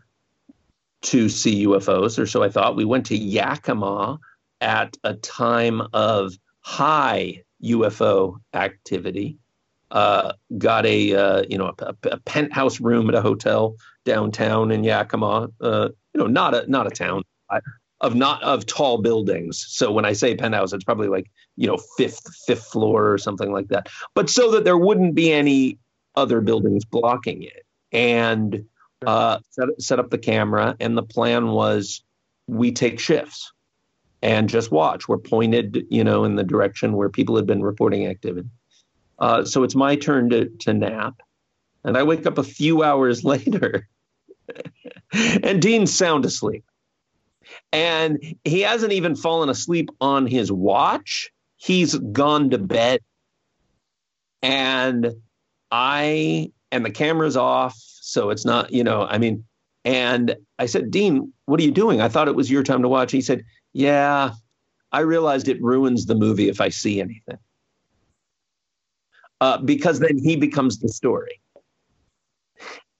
to 1.00 1.28
see 1.30 1.66
UFOs, 1.66 2.18
or 2.18 2.26
so 2.26 2.42
I 2.42 2.50
thought. 2.50 2.76
We 2.76 2.84
went 2.84 3.06
to 3.06 3.16
Yakima 3.16 4.18
at 4.60 4.98
a 5.02 5.14
time 5.14 5.80
of 5.94 6.34
high 6.60 7.42
UFO 7.64 8.36
activity. 8.52 9.38
Uh, 9.90 10.34
got 10.58 10.84
a 10.84 11.14
uh, 11.14 11.44
you 11.48 11.56
know 11.56 11.72
a, 11.78 11.94
a, 12.04 12.18
penthouse 12.18 12.80
room 12.80 13.08
at 13.08 13.14
a 13.14 13.22
hotel 13.22 13.76
downtown 14.04 14.70
in 14.70 14.84
Yakima. 14.84 15.48
Uh, 15.62 15.88
you 16.12 16.20
know, 16.20 16.26
not 16.26 16.54
a 16.54 16.70
not 16.70 16.86
a 16.86 16.90
town 16.90 17.22
of 18.02 18.14
not 18.14 18.42
of 18.42 18.66
tall 18.66 18.98
buildings. 18.98 19.64
So 19.68 19.90
when 19.90 20.04
I 20.04 20.12
say 20.12 20.36
penthouse, 20.36 20.74
it's 20.74 20.84
probably 20.84 21.08
like 21.08 21.30
you 21.56 21.66
know 21.66 21.78
fifth 21.96 22.26
fifth 22.46 22.66
floor 22.66 23.10
or 23.10 23.16
something 23.16 23.52
like 23.52 23.68
that. 23.68 23.88
But 24.14 24.28
so 24.28 24.50
that 24.50 24.64
there 24.64 24.76
wouldn't 24.76 25.14
be 25.14 25.32
any 25.32 25.78
other 26.14 26.42
buildings 26.42 26.84
blocking 26.84 27.42
it 27.42 27.64
and 27.92 28.64
uh, 29.06 29.38
set, 29.50 29.68
set 29.78 29.98
up 29.98 30.10
the 30.10 30.18
camera. 30.18 30.76
And 30.80 30.96
the 30.96 31.02
plan 31.02 31.48
was 31.48 32.02
we 32.46 32.72
take 32.72 33.00
shifts 33.00 33.52
and 34.22 34.48
just 34.48 34.70
watch. 34.70 35.08
We're 35.08 35.18
pointed, 35.18 35.86
you 35.90 36.04
know, 36.04 36.24
in 36.24 36.36
the 36.36 36.44
direction 36.44 36.94
where 36.94 37.08
people 37.08 37.36
had 37.36 37.46
been 37.46 37.62
reporting 37.62 38.06
activity. 38.06 38.48
Uh, 39.18 39.44
so 39.44 39.62
it's 39.62 39.74
my 39.74 39.96
turn 39.96 40.30
to, 40.30 40.48
to 40.60 40.74
nap. 40.74 41.20
And 41.84 41.96
I 41.96 42.02
wake 42.02 42.26
up 42.26 42.38
a 42.38 42.44
few 42.44 42.82
hours 42.82 43.24
later 43.24 43.88
and 45.12 45.60
Dean's 45.60 45.94
sound 45.94 46.24
asleep. 46.24 46.64
And 47.72 48.36
he 48.44 48.60
hasn't 48.60 48.92
even 48.92 49.16
fallen 49.16 49.48
asleep 49.48 49.90
on 50.00 50.26
his 50.26 50.52
watch. 50.52 51.30
He's 51.56 51.94
gone 51.94 52.50
to 52.50 52.58
bed 52.58 53.00
and 54.42 55.14
I 55.70 56.52
and 56.72 56.84
the 56.84 56.90
camera's 56.90 57.36
off, 57.36 57.74
so 57.76 58.30
it's 58.30 58.44
not, 58.44 58.72
you 58.72 58.84
know, 58.84 59.06
I 59.06 59.18
mean, 59.18 59.44
and 59.84 60.36
I 60.58 60.66
said, 60.66 60.90
Dean, 60.90 61.32
what 61.46 61.60
are 61.60 61.62
you 61.62 61.70
doing? 61.70 62.00
I 62.00 62.08
thought 62.08 62.28
it 62.28 62.36
was 62.36 62.50
your 62.50 62.62
time 62.62 62.82
to 62.82 62.88
watch. 62.88 63.12
He 63.12 63.22
said, 63.22 63.44
Yeah, 63.72 64.32
I 64.92 65.00
realized 65.00 65.48
it 65.48 65.62
ruins 65.62 66.06
the 66.06 66.14
movie 66.14 66.48
if 66.48 66.60
I 66.60 66.68
see 66.68 67.00
anything. 67.00 67.38
Uh, 69.40 69.58
because 69.58 70.00
then 70.00 70.18
he 70.18 70.36
becomes 70.36 70.80
the 70.80 70.88
story. 70.88 71.40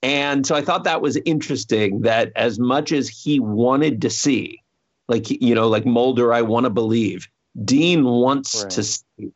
And 0.03 0.47
so 0.47 0.55
I 0.55 0.63
thought 0.63 0.85
that 0.85 1.03
was 1.03 1.19
interesting 1.27 2.01
that 2.03 2.33
as 2.35 2.59
much 2.59 2.93
as 2.93 3.09
he 3.11 3.39
wanted 3.39 4.01
to 4.03 4.11
see, 4.11 4.63
like, 5.09 5.29
you 5.29 5.55
know, 5.55 5.69
like 5.69 5.85
Mulder, 5.85 6.33
I 6.33 6.41
want 6.41 6.65
to 6.65 6.71
believe, 6.71 7.29
Dean 7.63 8.05
wants 8.05 8.63
right. 8.63 8.71
to 8.71 8.83
see. 8.83 9.33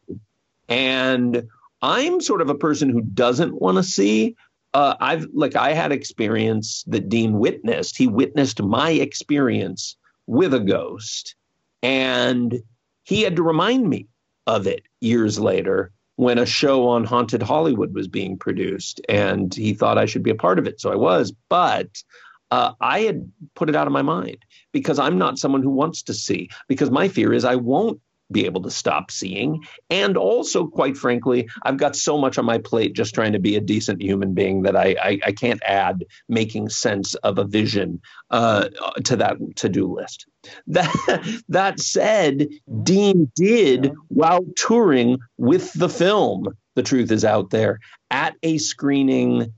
And 0.71 1.49
I'm 1.85 2.23
sort 2.23 2.41
of 2.41 2.49
a 2.49 2.55
person 2.55 2.89
who 2.89 3.03
doesn't 3.03 3.61
want 3.61 3.77
to 3.77 3.83
see. 3.83 4.37
Uh, 4.73 4.95
I've 5.01 5.27
like 5.35 5.55
I 5.55 5.75
had 5.75 5.93
experience 5.93 6.83
that 6.87 7.11
Dean 7.11 7.39
witnessed. 7.39 7.99
He 7.99 8.07
witnessed 8.07 8.63
my 8.63 8.89
experience 8.89 9.95
with 10.27 10.55
a 10.55 10.61
ghost, 10.61 11.37
and 11.83 12.63
he 13.03 13.21
had 13.21 13.37
to 13.37 13.43
remind 13.43 13.87
me 13.87 14.09
of 14.47 14.67
it 14.67 14.85
years 15.03 15.39
later 15.39 15.93
when 16.17 16.39
a 16.39 16.47
show 16.47 16.89
on 16.89 17.05
haunted 17.05 17.43
Hollywood 17.43 17.93
was 17.93 18.09
being 18.09 18.39
produced, 18.39 19.03
and 19.07 19.55
he 19.55 19.75
thought 19.75 19.99
I 19.99 20.07
should 20.07 20.23
be 20.23 20.31
a 20.31 20.35
part 20.35 20.59
of 20.59 20.67
it, 20.67 20.81
so 20.81 20.91
I 20.91 20.97
was. 20.97 21.35
But 21.51 22.03
uh, 22.51 22.73
I 22.81 23.01
had 23.01 23.31
put 23.55 23.69
it 23.69 23.77
out 23.77 23.87
of 23.87 23.93
my 23.93 24.03
mind 24.03 24.39
because 24.73 24.99
I'm 24.99 25.19
not 25.19 25.39
someone 25.39 25.63
who 25.63 25.71
wants 25.71 26.03
to 26.05 26.15
see. 26.15 26.49
Because 26.67 26.91
my 26.91 27.09
fear 27.09 27.35
is 27.35 27.45
I 27.45 27.57
won't 27.57 28.01
be 28.35 28.45
able 28.45 28.61
to 28.63 28.71
stop 28.71 29.11
seeing. 29.11 29.65
And 29.89 30.19
also, 30.19 30.67
quite 30.67 30.99
frankly, 30.99 31.49
I've 31.63 31.79
got 31.79 31.97
so 31.97 32.19
much 32.19 32.37
on 32.37 32.45
my 32.45 32.59
plate 32.59 32.93
just 32.93 33.15
trying 33.15 33.33
to 33.33 33.39
be 33.39 33.57
a 33.57 33.61
decent 33.61 34.03
human 34.03 34.35
being 34.35 34.63
that 34.63 34.77
I, 34.77 34.97
I, 35.03 35.21
I 35.27 35.33
can't 35.33 35.63
add 35.65 36.05
making 36.29 36.69
sense 36.69 37.15
of 37.17 37.39
a 37.39 37.45
vision 37.45 38.03
uh, 38.31 38.69
to 39.05 39.17
that 39.17 39.37
to 39.57 39.69
do 39.71 39.87
list. 39.87 40.27
That, 40.67 41.41
that 41.49 41.81
said, 41.81 42.49
Dean 42.83 43.31
did, 43.35 43.95
while 44.09 44.45
touring 44.57 45.19
with 45.39 45.73
the 45.73 45.89
film, 45.89 46.49
The 46.75 46.83
Truth 46.83 47.11
is 47.11 47.25
Out 47.25 47.49
There, 47.49 47.79
at 48.11 48.35
a 48.43 48.59
screening, 48.59 49.55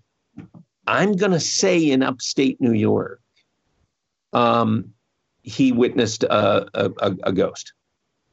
I'm 0.87 1.13
going 1.15 1.33
to 1.33 1.41
say 1.41 1.91
in 1.91 2.03
upstate 2.03 2.61
New 2.61 2.75
York. 2.75 3.21
Um, 4.33 4.93
he 5.43 5.73
witnessed 5.73 6.25
a, 6.25 6.67
a, 6.75 7.15
a, 7.23 7.33
ghost 7.33 7.73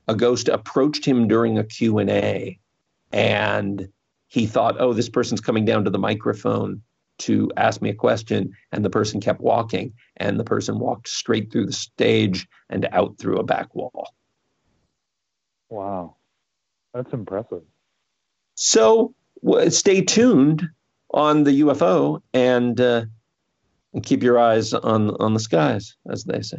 a 0.07 0.15
ghost 0.15 0.47
approached 0.47 1.05
him 1.05 1.27
during 1.27 1.57
a 1.57 1.63
Q&A 1.63 2.59
and 3.11 3.87
he 4.27 4.47
thought, 4.47 4.77
oh, 4.79 4.93
this 4.93 5.09
person's 5.09 5.41
coming 5.41 5.63
down 5.63 5.83
to 5.83 5.91
the 5.91 5.99
microphone 5.99 6.81
to 7.19 7.51
ask 7.55 7.81
me 7.81 7.91
a 7.91 7.93
question. 7.93 8.51
And 8.71 8.83
the 8.83 8.89
person 8.89 9.21
kept 9.21 9.39
walking, 9.39 9.93
and 10.17 10.39
the 10.39 10.43
person 10.43 10.79
walked 10.79 11.07
straight 11.07 11.51
through 11.51 11.67
the 11.67 11.73
stage 11.73 12.47
and 12.69 12.87
out 12.91 13.19
through 13.19 13.37
a 13.37 13.43
back 13.43 13.75
wall. 13.75 14.11
Wow. 15.69 16.15
That's 16.95 17.13
impressive. 17.13 17.61
So 18.55 19.13
w- 19.43 19.69
stay 19.69 20.01
tuned 20.01 20.67
on 21.13 21.43
the 21.43 21.61
UFO 21.61 22.21
and, 22.33 22.81
uh, 22.81 23.05
keep 24.01 24.23
your 24.23 24.39
eyes 24.39 24.73
on, 24.73 25.11
on 25.19 25.35
the 25.35 25.39
skies, 25.39 25.95
as 26.09 26.23
they 26.23 26.41
say. 26.41 26.57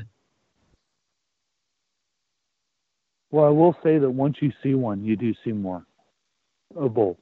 Well, 3.35 3.47
I 3.47 3.49
will 3.49 3.77
say 3.83 3.99
that 3.99 4.09
once 4.09 4.37
you 4.40 4.53
see 4.62 4.75
one, 4.75 5.05
you 5.05 5.16
do 5.16 5.35
see 5.42 5.51
more 5.51 5.85
of 6.77 6.94
both. 6.94 7.16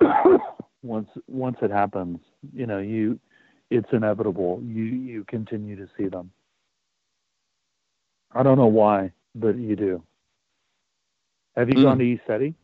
once 0.84 1.08
once 1.26 1.56
it 1.60 1.72
happens, 1.72 2.20
you 2.54 2.66
know, 2.66 2.78
you 2.78 3.18
it's 3.68 3.88
inevitable. 3.92 4.62
You 4.64 4.84
you 4.84 5.24
continue 5.24 5.74
to 5.74 5.88
see 5.98 6.06
them. 6.06 6.30
I 8.32 8.44
don't 8.44 8.58
know 8.58 8.68
why, 8.68 9.10
but 9.34 9.56
you 9.56 9.74
do. 9.74 10.04
Have 11.56 11.68
you 11.68 11.74
mm. 11.74 11.82
gone 11.82 11.98
to 11.98 12.04
ECETI? 12.04 12.54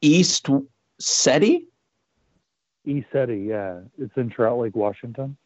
East 0.00 0.50
Seti? 0.98 1.68
ECETI, 2.88 3.46
yeah. 3.46 3.82
It's 4.00 4.16
in 4.16 4.30
Trout 4.30 4.58
Lake, 4.58 4.74
Washington. 4.74 5.36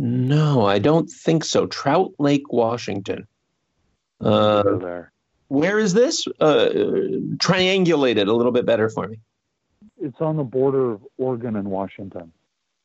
No, 0.00 0.64
I 0.64 0.78
don't 0.78 1.10
think 1.10 1.42
so. 1.42 1.66
Trout 1.66 2.12
Lake, 2.20 2.52
Washington. 2.52 3.26
Uh, 4.20 4.76
there. 4.76 5.12
Where 5.48 5.80
is 5.80 5.92
this? 5.92 6.24
Uh, 6.38 6.68
triangulate 7.38 8.16
it 8.16 8.28
a 8.28 8.32
little 8.32 8.52
bit 8.52 8.64
better 8.64 8.88
for 8.88 9.08
me. 9.08 9.18
It's 10.00 10.20
on 10.20 10.36
the 10.36 10.44
border 10.44 10.92
of 10.92 11.06
Oregon 11.16 11.56
and 11.56 11.68
Washington. 11.68 12.30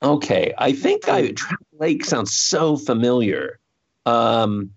Okay, 0.02 0.56
I 0.58 0.74
think 0.74 1.08
I 1.08 1.34
Trout 1.34 1.60
Lake 1.80 2.04
sounds 2.04 2.34
so 2.34 2.78
familiar. 2.78 3.60
Um, 4.08 4.72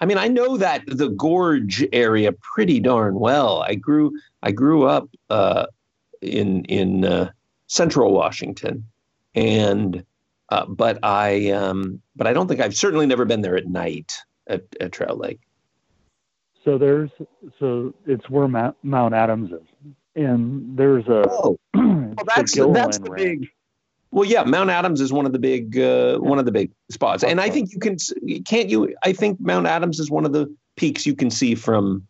I 0.00 0.06
mean, 0.06 0.16
I 0.16 0.28
know 0.28 0.56
that 0.56 0.84
the 0.86 1.10
gorge 1.10 1.84
area 1.92 2.32
pretty 2.32 2.80
darn 2.80 3.20
well. 3.20 3.60
I 3.60 3.74
grew 3.74 4.18
I 4.42 4.52
grew 4.52 4.84
up 4.86 5.06
uh, 5.28 5.66
in 6.22 6.64
in 6.64 7.04
uh, 7.04 7.30
central 7.66 8.14
Washington, 8.14 8.86
and 9.34 10.02
uh, 10.52 10.66
but 10.66 10.98
I 11.02 11.50
um, 11.50 12.02
but 12.14 12.26
I 12.26 12.34
don't 12.34 12.46
think 12.46 12.60
I've 12.60 12.76
certainly 12.76 13.06
never 13.06 13.24
been 13.24 13.40
there 13.40 13.56
at 13.56 13.66
night 13.66 14.12
at, 14.46 14.64
at 14.80 14.92
Trout 14.92 15.16
Lake. 15.16 15.40
So 16.62 16.76
there's 16.76 17.10
so 17.58 17.94
it's 18.06 18.28
where 18.28 18.46
Mount, 18.48 18.76
Mount 18.82 19.14
Adams 19.14 19.50
is, 19.50 19.94
and 20.14 20.76
there's 20.76 21.06
a 21.08 21.24
oh, 21.26 21.58
well, 21.74 22.14
that's 22.36 22.54
the 22.54 22.70
that's 22.70 22.98
the 22.98 23.10
range. 23.10 23.40
big. 23.40 23.48
Well, 24.10 24.28
yeah, 24.28 24.44
Mount 24.44 24.68
Adams 24.68 25.00
is 25.00 25.10
one 25.10 25.24
of 25.24 25.32
the 25.32 25.38
big 25.38 25.78
uh, 25.78 26.18
one 26.18 26.38
of 26.38 26.44
the 26.44 26.52
big 26.52 26.70
spots, 26.90 27.24
and 27.24 27.40
I 27.40 27.48
think 27.48 27.72
you 27.72 27.80
can 27.80 27.96
can't 28.44 28.68
you? 28.68 28.94
I 29.02 29.14
think 29.14 29.40
Mount 29.40 29.66
Adams 29.66 30.00
is 30.00 30.10
one 30.10 30.26
of 30.26 30.34
the 30.34 30.54
peaks 30.76 31.06
you 31.06 31.14
can 31.14 31.30
see 31.30 31.54
from 31.54 32.06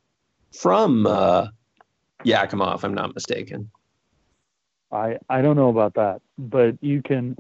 from 0.53 1.07
uh, 1.07 1.47
Yakima, 2.25 2.75
if 2.75 2.85
I'm 2.85 2.95
not 2.95 3.15
mistaken. 3.15 3.71
I 4.91 5.19
I 5.29 5.43
don't 5.43 5.55
know 5.55 5.69
about 5.69 5.95
that, 5.95 6.23
but 6.37 6.77
you 6.83 7.03
can 7.03 7.37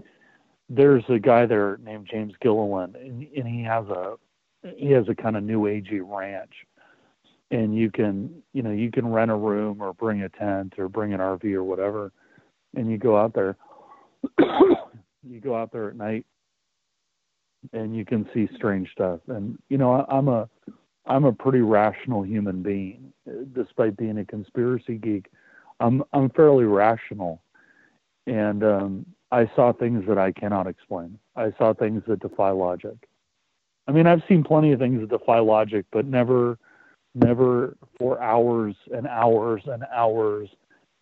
there's 0.68 1.04
a 1.08 1.18
guy 1.18 1.46
there 1.46 1.78
named 1.82 2.08
James 2.10 2.32
Gilliland, 2.40 2.96
and, 2.96 3.26
and 3.36 3.46
he 3.46 3.62
has 3.62 3.86
a 3.88 4.14
he 4.76 4.90
has 4.92 5.08
a 5.08 5.14
kind 5.14 5.36
of 5.36 5.42
new 5.42 5.62
agey 5.62 6.00
ranch, 6.04 6.52
and 7.50 7.76
you 7.76 7.90
can 7.90 8.42
you 8.52 8.62
know 8.62 8.70
you 8.70 8.90
can 8.90 9.06
rent 9.10 9.30
a 9.30 9.36
room 9.36 9.82
or 9.82 9.92
bring 9.92 10.22
a 10.22 10.28
tent 10.28 10.74
or 10.78 10.88
bring 10.88 11.12
an 11.12 11.20
RV 11.20 11.44
or 11.54 11.64
whatever, 11.64 12.12
and 12.76 12.90
you 12.90 12.98
go 12.98 13.16
out 13.16 13.34
there. 13.34 13.56
you 14.38 15.40
go 15.40 15.56
out 15.56 15.72
there 15.72 15.88
at 15.88 15.96
night, 15.96 16.24
and 17.72 17.96
you 17.96 18.04
can 18.04 18.28
see 18.32 18.48
strange 18.54 18.90
stuff. 18.92 19.20
And 19.28 19.58
you 19.68 19.78
know 19.78 19.92
I, 19.92 20.16
I'm 20.16 20.28
a 20.28 20.48
I'm 21.06 21.24
a 21.24 21.32
pretty 21.32 21.60
rational 21.60 22.24
human 22.24 22.62
being, 22.62 23.12
despite 23.54 23.96
being 23.96 24.18
a 24.18 24.24
conspiracy 24.24 24.96
geek. 24.96 25.26
I'm 25.80 26.02
I'm 26.12 26.30
fairly 26.30 26.64
rational, 26.64 27.42
and 28.26 28.62
um, 28.62 29.06
I 29.32 29.50
saw 29.56 29.72
things 29.72 30.04
that 30.08 30.18
I 30.18 30.30
cannot 30.30 30.66
explain. 30.66 31.18
I 31.36 31.52
saw 31.56 31.72
things 31.72 32.02
that 32.06 32.20
defy 32.20 32.50
logic. 32.50 33.08
I 33.88 33.92
mean, 33.92 34.06
I've 34.06 34.22
seen 34.28 34.44
plenty 34.44 34.72
of 34.72 34.78
things 34.78 35.00
that 35.00 35.08
defy 35.08 35.38
logic, 35.38 35.86
but 35.90 36.04
never, 36.04 36.58
never 37.14 37.76
for 37.98 38.20
hours 38.20 38.76
and 38.94 39.08
hours 39.08 39.62
and 39.64 39.84
hours 39.92 40.50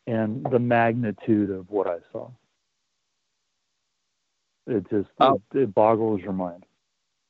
and 0.06 0.46
the 0.48 0.60
magnitude 0.60 1.50
of 1.50 1.68
what 1.70 1.88
I 1.88 1.98
saw. 2.12 2.30
It 4.68 4.88
just 4.88 5.08
oh. 5.18 5.42
it, 5.52 5.58
it, 5.58 5.74
boggles 5.74 6.20
your 6.20 6.32
mind. 6.32 6.64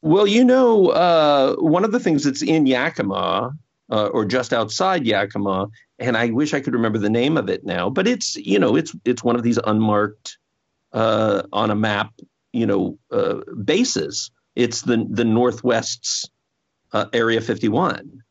Well, 0.03 0.27
you 0.27 0.45
know, 0.45 0.89
uh, 0.89 1.57
one 1.57 1.85
of 1.85 1.93
the 1.93 2.01
things 2.01 2.25
that's 2.25 2.43
in 2.43 2.67
Yakima 2.67 3.53
uh, 3.91 4.07
or 4.09 4.27
just 4.27 4.53
outside 4.53 5.07
Yakima, 5.07 5.69
and 5.99 6.19
I 6.19 6.29
wish 6.31 6.53
I 6.53 6.61
could 6.61 6.75
remember 6.75 6.99
the 6.99 7.09
name 7.09 7.39
of 7.39 7.49
it 7.49 7.65
now, 7.65 7.89
but 7.89 8.07
it's 8.07 8.37
you 8.37 8.59
know 8.59 8.77
it's 8.77 8.95
it's 9.07 9.25
one 9.25 9.37
of 9.37 9.43
these 9.43 9.59
unmarked 9.65 10.37
uh, 10.93 11.43
on 11.53 11.71
a 11.71 11.75
map, 11.75 12.13
you 12.53 12.67
know, 12.67 12.99
uh, 13.11 13.41
basis. 13.65 14.31
It's 14.57 14.83
the 14.83 15.07
the 15.09 15.25
Northwest's 15.25 16.29
uh, 16.93 17.07
Area 17.13 17.41
51, 17.41 18.23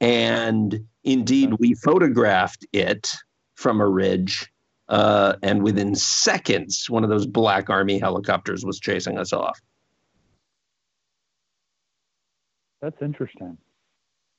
and 0.00 0.80
indeed 1.04 1.54
we 1.58 1.74
photographed 1.74 2.66
it 2.72 3.08
from 3.54 3.80
a 3.80 3.88
ridge, 3.88 4.50
uh, 4.88 5.34
and 5.42 5.62
within 5.62 5.94
seconds, 5.94 6.90
one 6.90 7.04
of 7.04 7.10
those 7.10 7.26
black 7.26 7.70
army 7.70 7.98
helicopters 7.98 8.64
was 8.64 8.80
chasing 8.80 9.18
us 9.18 9.32
off. 9.32 9.58
That's 12.82 13.00
interesting. 13.00 13.56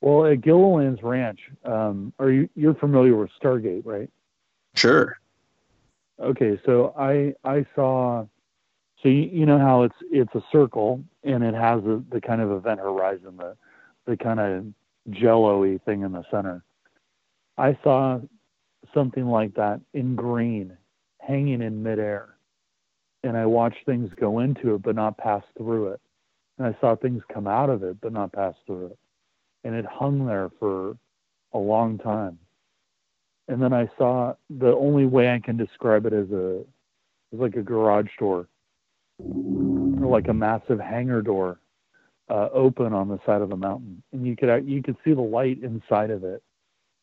Well, 0.02 0.28
at 0.28 0.42
Gilliland's 0.42 1.02
Ranch, 1.02 1.40
um, 1.64 2.14
are 2.20 2.30
you 2.30 2.48
you're 2.56 2.76
familiar 2.76 3.16
with 3.16 3.32
Stargate, 3.42 3.84
right? 3.86 4.10
Sure. 4.76 5.18
Okay, 6.22 6.60
so 6.66 6.94
I 6.98 7.34
I 7.44 7.66
saw 7.76 8.26
so 9.04 9.10
you, 9.10 9.30
you 9.32 9.46
know 9.46 9.60
how 9.60 9.84
it's 9.84 9.96
it's 10.12 10.34
a 10.34 10.44
circle 10.52 11.04
and 11.24 11.44
it 11.44 11.54
has 11.54 11.84
a, 11.84 12.02
the 12.12 12.22
kind 12.22 12.42
of 12.42 12.52
event 12.52 12.80
horizon, 12.80 13.38
the 13.38 13.56
the 14.06 14.16
kind 14.16 14.40
of 14.40 14.66
jello-y 15.12 15.80
thing 15.86 16.04
in 16.04 16.14
the 16.14 16.24
center. 16.32 16.64
I 17.58 17.78
saw 17.84 18.20
something 18.94 19.26
like 19.26 19.54
that 19.56 19.82
in 19.94 20.16
green, 20.16 20.78
hanging 21.20 21.62
in 21.62 21.84
midair, 21.84 22.36
and 23.24 23.36
I 23.36 23.46
watched 23.46 23.86
things 23.86 24.10
go 24.20 24.40
into 24.40 24.76
it 24.76 24.84
but 24.84 24.96
not 24.96 25.18
pass 25.18 25.44
through 25.58 25.90
it, 25.90 26.02
and 26.58 26.68
I 26.68 26.78
saw 26.80 26.96
things 26.96 27.24
come 27.34 27.48
out 27.48 27.70
of 27.70 27.84
it 27.84 28.00
but 28.00 28.14
not 28.14 28.32
pass 28.32 28.56
through 28.66 28.88
it, 28.88 29.00
and 29.66 29.76
it 29.76 29.86
hung 29.86 30.26
there 30.26 30.50
for 30.60 30.96
a 31.54 31.58
long 31.58 31.98
time. 31.98 32.40
And 33.48 33.62
then 33.62 33.74
I 33.74 33.90
saw 33.98 34.34
the 34.50 34.74
only 34.74 35.06
way 35.06 35.32
I 35.32 35.40
can 35.40 35.58
describe 35.58 36.06
it 36.06 36.14
as 36.14 36.30
a 36.32 36.62
is 37.32 37.40
like 37.40 37.56
a 37.56 37.62
garage 37.62 38.10
door 38.18 38.48
or 39.20 40.08
like 40.08 40.28
a 40.28 40.34
massive 40.34 40.80
hangar 40.80 41.22
door 41.22 41.60
uh, 42.30 42.50
open 42.54 42.94
on 42.94 43.08
the 43.08 43.20
side 43.26 43.42
of 43.42 43.50
the 43.50 43.56
mountain, 43.56 44.02
and 44.12 44.26
you 44.26 44.36
could 44.36 44.68
you 44.68 44.82
could 44.82 44.98
see 45.04 45.14
the 45.14 45.22
light 45.22 45.62
inside 45.62 46.10
of 46.10 46.24
it, 46.24 46.42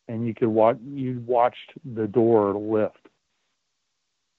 and 0.07 0.27
you 0.27 0.33
could 0.33 0.49
watch 0.49 0.77
you 0.83 1.23
watched 1.25 1.71
the 1.95 2.07
door 2.07 2.53
lift, 2.53 3.07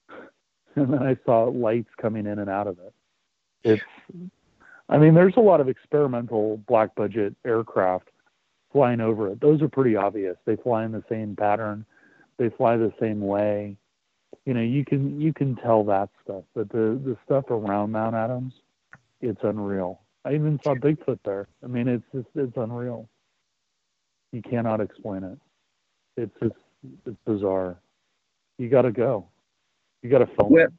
and 0.77 0.93
then 0.93 1.03
I 1.03 1.17
saw 1.25 1.45
lights 1.45 1.89
coming 2.01 2.27
in 2.27 2.39
and 2.39 2.51
out 2.51 2.67
of 2.67 2.79
it. 2.79 2.93
It's, 3.65 3.83
I 4.91 4.99
mean, 4.99 5.15
there's 5.15 5.37
a 5.39 5.41
lot 5.41 5.61
of 5.63 5.71
experimental 5.71 6.59
black 6.69 6.95
budget 6.95 7.35
aircraft 7.47 8.11
flying 8.71 9.01
over 9.01 9.31
it. 9.31 9.41
Those 9.41 9.63
are 9.63 9.69
pretty 9.69 9.97
obvious. 9.97 10.37
They 10.45 10.57
fly 10.57 10.85
in 10.85 10.93
the 10.93 11.05
same 11.09 11.35
pattern, 11.35 11.87
they 12.39 12.51
fly 12.51 12.77
the 12.77 12.93
same 13.01 13.21
way. 13.21 13.77
You 14.45 14.55
know, 14.55 14.61
you 14.61 14.85
can 14.85 15.21
you 15.21 15.33
can 15.33 15.57
tell 15.57 15.85
that 15.85 16.11
stuff, 16.23 16.45
but 16.55 16.69
the 16.69 17.01
the 17.05 17.17
stuff 17.25 17.51
around 17.51 17.93
Mount 17.93 18.15
Adams, 18.15 18.53
it's 19.21 19.41
unreal. 19.43 20.01
I 20.25 20.35
even 20.35 20.59
saw 20.63 20.75
Bigfoot 20.75 21.19
there. 21.25 21.49
I 21.63 21.67
mean, 21.67 21.87
it's 21.87 22.05
just, 22.15 22.29
it's 22.35 22.57
unreal. 22.57 23.09
You 24.33 24.43
cannot 24.43 24.81
explain 24.81 25.23
it. 25.23 25.39
It's 26.17 26.33
just 26.43 26.55
it's 27.07 27.17
bizarre. 27.27 27.77
You 28.59 28.69
got 28.69 28.83
to 28.83 28.93
go. 28.93 29.27
You 30.03 30.11
got 30.11 30.19
to 30.19 30.27
film 30.27 30.53
well, 30.53 30.67
it. 30.67 30.73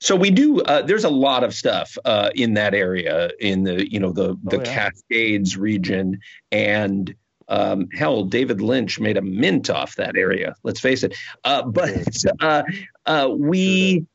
So 0.00 0.16
we 0.16 0.30
do. 0.30 0.60
Uh, 0.62 0.82
there's 0.82 1.04
a 1.04 1.10
lot 1.10 1.44
of 1.44 1.54
stuff 1.54 1.96
uh, 2.04 2.30
in 2.34 2.54
that 2.54 2.74
area, 2.74 3.30
in 3.40 3.64
the 3.64 3.90
you 3.90 3.98
know 3.98 4.12
the 4.12 4.36
the 4.44 4.58
oh, 4.58 4.62
yeah. 4.64 4.74
Cascades 4.74 5.56
region, 5.56 6.20
and 6.50 7.14
um, 7.48 7.88
hell, 7.92 8.24
David 8.24 8.60
Lynch 8.60 9.00
made 9.00 9.16
a 9.16 9.22
mint 9.22 9.70
off 9.70 9.96
that 9.96 10.16
area. 10.16 10.54
Let's 10.62 10.80
face 10.80 11.02
it. 11.02 11.14
Uh, 11.44 11.62
but 11.62 12.06
uh, 12.40 12.62
uh, 13.06 13.28
we 13.36 14.06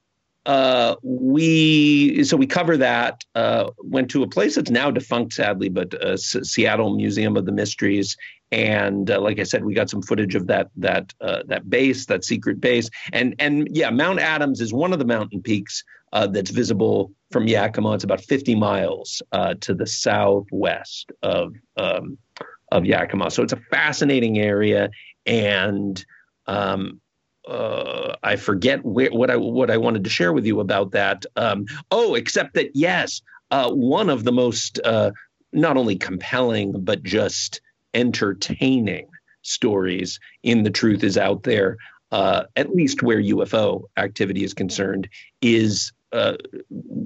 uh, 0.47 0.95
we 1.03 2.23
so 2.23 2.37
we 2.37 2.47
cover 2.47 2.77
that. 2.77 3.23
Uh, 3.35 3.69
went 3.79 4.09
to 4.09 4.23
a 4.23 4.27
place 4.27 4.55
that's 4.55 4.71
now 4.71 4.89
defunct, 4.89 5.33
sadly, 5.33 5.67
but 5.67 5.93
uh, 6.01 6.13
S- 6.13 6.37
Seattle 6.43 6.95
Museum 6.95 7.35
of 7.35 7.45
the 7.45 7.51
Mysteries, 7.51 8.15
and 8.51 9.11
uh, 9.11 9.19
like 9.19 9.39
I 9.39 9.43
said, 9.43 9.65
we 9.65 9.73
got 9.73 9.89
some 9.89 10.01
footage 10.01 10.35
of 10.35 10.47
that 10.47 10.69
that 10.77 11.13
uh, 11.19 11.43
that 11.47 11.69
base, 11.69 12.05
that 12.05 12.23
secret 12.23 12.61
base, 12.61 12.89
and 13.11 13.35
and 13.39 13.67
yeah, 13.71 13.89
Mount 13.89 14.19
Adams 14.19 14.61
is 14.61 14.71
one 14.71 14.93
of 14.93 14.99
the 14.99 15.05
mountain 15.05 15.41
peaks 15.41 15.83
uh, 16.13 16.27
that's 16.27 16.51
visible 16.51 17.11
from 17.29 17.45
Yakima. 17.45 17.95
It's 17.95 18.05
about 18.05 18.21
50 18.21 18.55
miles 18.55 19.21
to 19.33 19.73
the 19.73 19.85
southwest 19.85 21.11
of 21.21 21.53
um, 21.75 22.17
of 22.71 22.85
Yakima, 22.85 23.31
so 23.31 23.43
it's 23.43 23.53
a 23.53 23.61
fascinating 23.71 24.39
area, 24.39 24.89
and 25.25 26.03
um, 26.47 27.01
uh, 27.47 28.15
I 28.23 28.35
forget 28.35 28.83
where, 28.83 29.11
what 29.11 29.29
I 29.29 29.37
what 29.37 29.71
I 29.71 29.77
wanted 29.77 30.03
to 30.03 30.09
share 30.09 30.33
with 30.33 30.45
you 30.45 30.59
about 30.59 30.91
that. 30.91 31.25
Um, 31.35 31.65
oh, 31.91 32.15
except 32.15 32.55
that 32.55 32.75
yes, 32.75 33.21
uh, 33.51 33.71
one 33.71 34.09
of 34.09 34.23
the 34.23 34.31
most 34.31 34.79
uh, 34.83 35.11
not 35.53 35.77
only 35.77 35.95
compelling 35.95 36.73
but 36.83 37.03
just 37.03 37.61
entertaining 37.93 39.07
stories 39.41 40.19
in 40.43 40.63
the 40.63 40.71
truth 40.71 41.03
is 41.03 41.17
out 41.17 41.43
there. 41.43 41.77
Uh, 42.09 42.45
at 42.55 42.73
least 42.73 43.03
where 43.03 43.21
UFO 43.21 43.83
activity 43.97 44.45
is 44.45 44.53
concerned, 44.53 45.09
is 45.41 45.91
uh, 46.13 46.37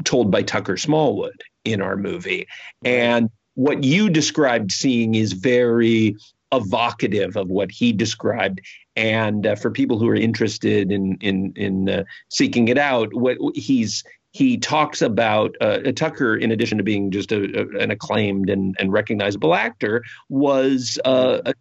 told 0.03 0.29
by 0.29 0.43
Tucker 0.43 0.77
Smallwood 0.77 1.41
in 1.65 1.81
our 1.81 1.97
movie, 1.97 2.45
and 2.85 3.31
what 3.61 3.83
you 3.83 4.09
described 4.09 4.71
seeing 4.71 5.13
is 5.13 5.33
very 5.33 6.15
evocative 6.51 7.37
of 7.37 7.47
what 7.47 7.69
he 7.71 7.93
described. 7.93 8.59
And 8.95 9.45
uh, 9.45 9.55
for 9.55 9.69
people 9.69 9.99
who 9.99 10.09
are 10.09 10.15
interested 10.15 10.91
in 10.91 11.17
in 11.21 11.53
in 11.55 11.89
uh, 11.89 12.03
seeking 12.29 12.67
it 12.69 12.77
out, 12.77 13.13
what 13.13 13.37
he's 13.53 14.03
he 14.31 14.57
talks 14.57 15.01
about 15.01 15.55
uh, 15.61 15.79
Tucker, 15.95 16.35
in 16.37 16.51
addition 16.51 16.77
to 16.77 16.83
being 16.83 17.11
just 17.11 17.31
a, 17.31 17.41
a, 17.61 17.83
an 17.83 17.91
acclaimed 17.91 18.49
and, 18.49 18.75
and 18.79 18.91
recognizable 18.91 19.53
actor, 19.53 20.03
was 20.29 20.97
uh, 21.03 21.41
a, 21.45 21.53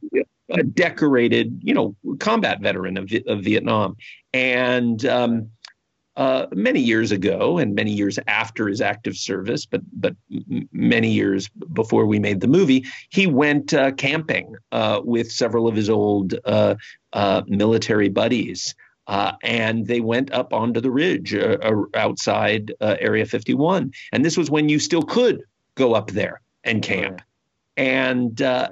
a, 0.50 0.62
decorated, 0.62 1.60
you 1.64 1.74
know, 1.74 1.96
combat 2.20 2.60
veteran 2.60 2.96
of, 2.96 3.12
of 3.26 3.42
Vietnam, 3.42 3.96
and 4.32 5.04
um, 5.04 5.50
uh, 6.16 6.46
many 6.52 6.80
years 6.80 7.12
ago 7.12 7.58
and 7.58 7.74
many 7.74 7.92
years 7.92 8.18
after 8.26 8.68
his 8.68 8.80
active 8.80 9.16
service, 9.16 9.64
but 9.64 9.80
but 9.92 10.14
many 10.72 11.10
years 11.10 11.48
before 11.72 12.06
we 12.06 12.18
made 12.18 12.40
the 12.40 12.48
movie, 12.48 12.84
he 13.10 13.26
went 13.26 13.72
uh, 13.72 13.92
camping 13.92 14.54
uh, 14.72 15.00
with 15.04 15.30
several 15.30 15.68
of 15.68 15.76
his 15.76 15.88
old 15.88 16.34
uh, 16.44 16.74
uh, 17.12 17.42
military 17.46 18.08
buddies. 18.08 18.74
and 19.42 19.86
they 19.86 20.00
went 20.00 20.32
up 20.32 20.52
onto 20.52 20.80
the 20.80 20.90
ridge 20.90 21.34
outside 21.94 22.72
Area 22.80 23.26
51. 23.26 23.92
And 24.12 24.24
this 24.24 24.36
was 24.36 24.50
when 24.50 24.68
you 24.68 24.78
still 24.78 25.02
could 25.02 25.42
go 25.74 25.94
up 25.94 26.10
there 26.10 26.40
and 26.64 26.82
camp. 26.82 27.22
And 27.76 28.36
the, 28.36 28.70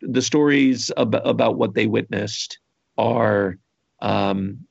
the, 0.00 0.22
stories 0.22 0.92
ab- 0.96 1.20
about 1.24 1.56
what 1.56 1.74
they 1.74 1.86
witnessed 1.86 2.58
are 2.96 3.58
um, 4.00 4.65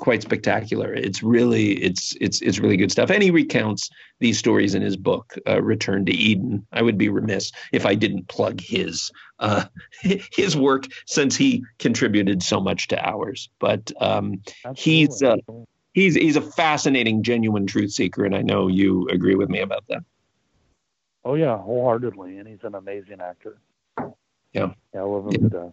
quite 0.00 0.22
spectacular. 0.22 0.92
It's 0.92 1.22
really 1.22 1.72
it's 1.82 2.16
it's 2.20 2.40
it's 2.40 2.58
really 2.58 2.76
good 2.76 2.90
stuff. 2.90 3.10
And 3.10 3.22
he 3.22 3.30
recounts 3.30 3.90
these 4.18 4.38
stories 4.38 4.74
in 4.74 4.82
his 4.82 4.96
book, 4.96 5.34
uh, 5.46 5.62
Return 5.62 6.04
to 6.06 6.12
Eden. 6.12 6.66
I 6.72 6.82
would 6.82 6.98
be 6.98 7.08
remiss 7.08 7.52
if 7.72 7.86
I 7.86 7.94
didn't 7.94 8.26
plug 8.26 8.60
his 8.60 9.12
uh, 9.38 9.66
his 10.32 10.56
work 10.56 10.86
since 11.06 11.36
he 11.36 11.64
contributed 11.78 12.42
so 12.42 12.60
much 12.60 12.88
to 12.88 13.08
ours. 13.08 13.48
But 13.60 13.92
um, 14.00 14.42
he's 14.74 15.22
uh, 15.22 15.36
he's 15.92 16.16
he's 16.16 16.36
a 16.36 16.42
fascinating, 16.42 17.22
genuine 17.22 17.66
truth 17.66 17.92
seeker, 17.92 18.24
and 18.24 18.34
I 18.34 18.42
know 18.42 18.66
you 18.66 19.06
agree 19.08 19.36
with 19.36 19.48
me 19.48 19.60
about 19.60 19.84
that. 19.88 20.02
Oh 21.24 21.34
yeah, 21.34 21.58
wholeheartedly, 21.58 22.38
and 22.38 22.48
he's 22.48 22.64
an 22.64 22.74
amazing 22.74 23.20
actor. 23.20 23.58
Yeah, 24.52 24.72
yeah 24.94 25.00
I 25.00 25.02
love 25.02 25.26
him 25.26 25.32
yeah. 25.32 25.38
to 25.38 25.48
death. 25.48 25.72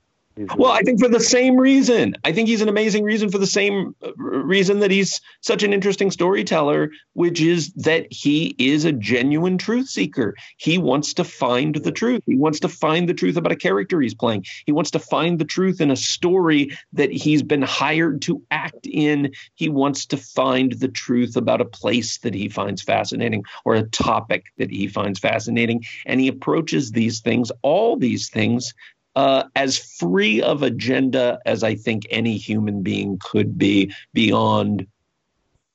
Well, 0.55 0.71
I 0.71 0.81
think 0.81 0.99
for 0.99 1.07
the 1.07 1.19
same 1.19 1.57
reason. 1.57 2.15
I 2.23 2.31
think 2.31 2.47
he's 2.47 2.61
an 2.61 2.69
amazing 2.69 3.03
reason 3.03 3.29
for 3.29 3.37
the 3.37 3.47
same 3.47 3.95
uh, 4.03 4.13
reason 4.15 4.79
that 4.79 4.91
he's 4.91 5.19
such 5.41 5.63
an 5.63 5.73
interesting 5.73 6.11
storyteller, 6.11 6.91
which 7.13 7.41
is 7.41 7.73
that 7.73 8.07
he 8.11 8.55
is 8.57 8.85
a 8.85 8.91
genuine 8.91 9.57
truth 9.57 9.89
seeker. 9.89 10.35
He 10.57 10.77
wants 10.77 11.13
to 11.15 11.23
find 11.23 11.75
the 11.75 11.91
truth. 11.91 12.21
He 12.25 12.35
wants 12.35 12.59
to 12.61 12.69
find 12.69 13.09
the 13.09 13.13
truth 13.13 13.37
about 13.37 13.51
a 13.51 13.55
character 13.55 13.99
he's 13.99 14.13
playing. 14.13 14.45
He 14.65 14.71
wants 14.71 14.91
to 14.91 14.99
find 14.99 15.39
the 15.39 15.45
truth 15.45 15.81
in 15.81 15.89
a 15.89 15.95
story 15.95 16.77
that 16.93 17.11
he's 17.11 17.41
been 17.41 17.63
hired 17.63 18.21
to 18.23 18.43
act 18.51 18.85
in. 18.85 19.31
He 19.55 19.69
wants 19.69 20.05
to 20.07 20.17
find 20.17 20.73
the 20.73 20.87
truth 20.87 21.35
about 21.35 21.61
a 21.61 21.65
place 21.65 22.19
that 22.19 22.33
he 22.33 22.49
finds 22.49 22.81
fascinating 22.81 23.43
or 23.65 23.75
a 23.75 23.83
topic 23.83 24.45
that 24.57 24.69
he 24.69 24.87
finds 24.87 25.19
fascinating. 25.19 25.83
And 26.05 26.21
he 26.21 26.27
approaches 26.27 26.91
these 26.91 27.21
things, 27.21 27.51
all 27.63 27.97
these 27.97 28.29
things, 28.29 28.73
uh, 29.17 29.49
as 29.55 29.79
free 29.79 30.43
of 30.43 30.61
agenda 30.61 31.39
as 31.43 31.63
I 31.63 31.73
think 31.73 32.05
any 32.11 32.37
human 32.37 32.83
being 32.83 33.17
could 33.19 33.57
be 33.57 33.91
beyond 34.13 34.85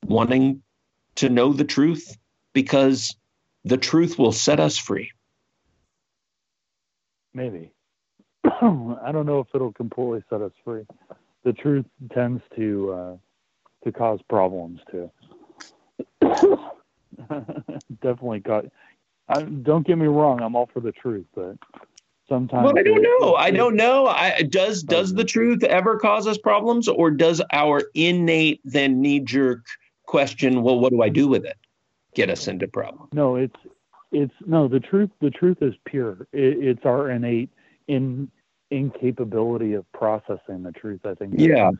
wanting 0.06 0.62
to 1.16 1.28
know 1.28 1.52
the 1.52 1.64
truth 1.64 2.16
because 2.52 3.16
the 3.64 3.76
truth 3.76 4.16
will 4.16 4.30
set 4.30 4.60
us 4.60 4.78
free. 4.78 5.10
Maybe. 7.34 7.72
I 8.44 9.10
don't 9.10 9.26
know 9.26 9.40
if 9.40 9.48
it'll 9.52 9.72
completely 9.72 10.22
set 10.30 10.40
us 10.40 10.52
free. 10.64 10.86
The 11.42 11.52
truth 11.52 11.86
tends 12.12 12.44
to 12.54 12.92
uh, 12.92 13.16
to 13.82 13.90
cause 13.90 14.20
problems 14.28 14.78
too. 14.88 15.10
Definitely 18.00 18.38
got. 18.38 18.66
I, 19.28 19.42
don't 19.42 19.84
get 19.84 19.98
me 19.98 20.06
wrong. 20.06 20.40
I'm 20.40 20.54
all 20.54 20.70
for 20.72 20.78
the 20.78 20.92
truth, 20.92 21.26
but 21.34 21.56
sometimes. 22.32 22.64
Well, 22.64 22.78
I 22.78 22.82
don't 22.82 23.02
know. 23.02 23.34
I 23.34 23.50
don't 23.50 23.76
know. 23.76 24.06
I, 24.06 24.42
does 24.42 24.84
oh, 24.84 24.86
does 24.86 25.12
the 25.12 25.24
truth 25.24 25.62
ever 25.64 25.98
cause 25.98 26.26
us 26.26 26.38
problems, 26.38 26.88
or 26.88 27.10
does 27.10 27.42
our 27.52 27.82
innate 27.94 28.62
then 28.64 29.02
knee 29.02 29.20
jerk 29.20 29.66
question, 30.06 30.62
well, 30.62 30.78
what 30.78 30.92
do 30.92 31.02
I 31.02 31.10
do 31.10 31.28
with 31.28 31.44
it, 31.44 31.58
get 32.14 32.30
us 32.30 32.48
into 32.48 32.66
problems? 32.66 33.10
No, 33.12 33.36
it's 33.36 33.60
it's 34.12 34.32
no 34.46 34.66
the 34.66 34.80
truth. 34.80 35.10
The 35.20 35.30
truth 35.30 35.58
is 35.60 35.74
pure. 35.84 36.26
It, 36.32 36.56
it's 36.58 36.86
our 36.86 37.10
innate 37.10 37.50
in 37.86 38.30
incapability 38.70 39.74
of 39.74 39.84
processing 39.92 40.62
the 40.62 40.72
truth. 40.72 41.00
I 41.04 41.14
think. 41.14 41.34
Yeah. 41.36 41.70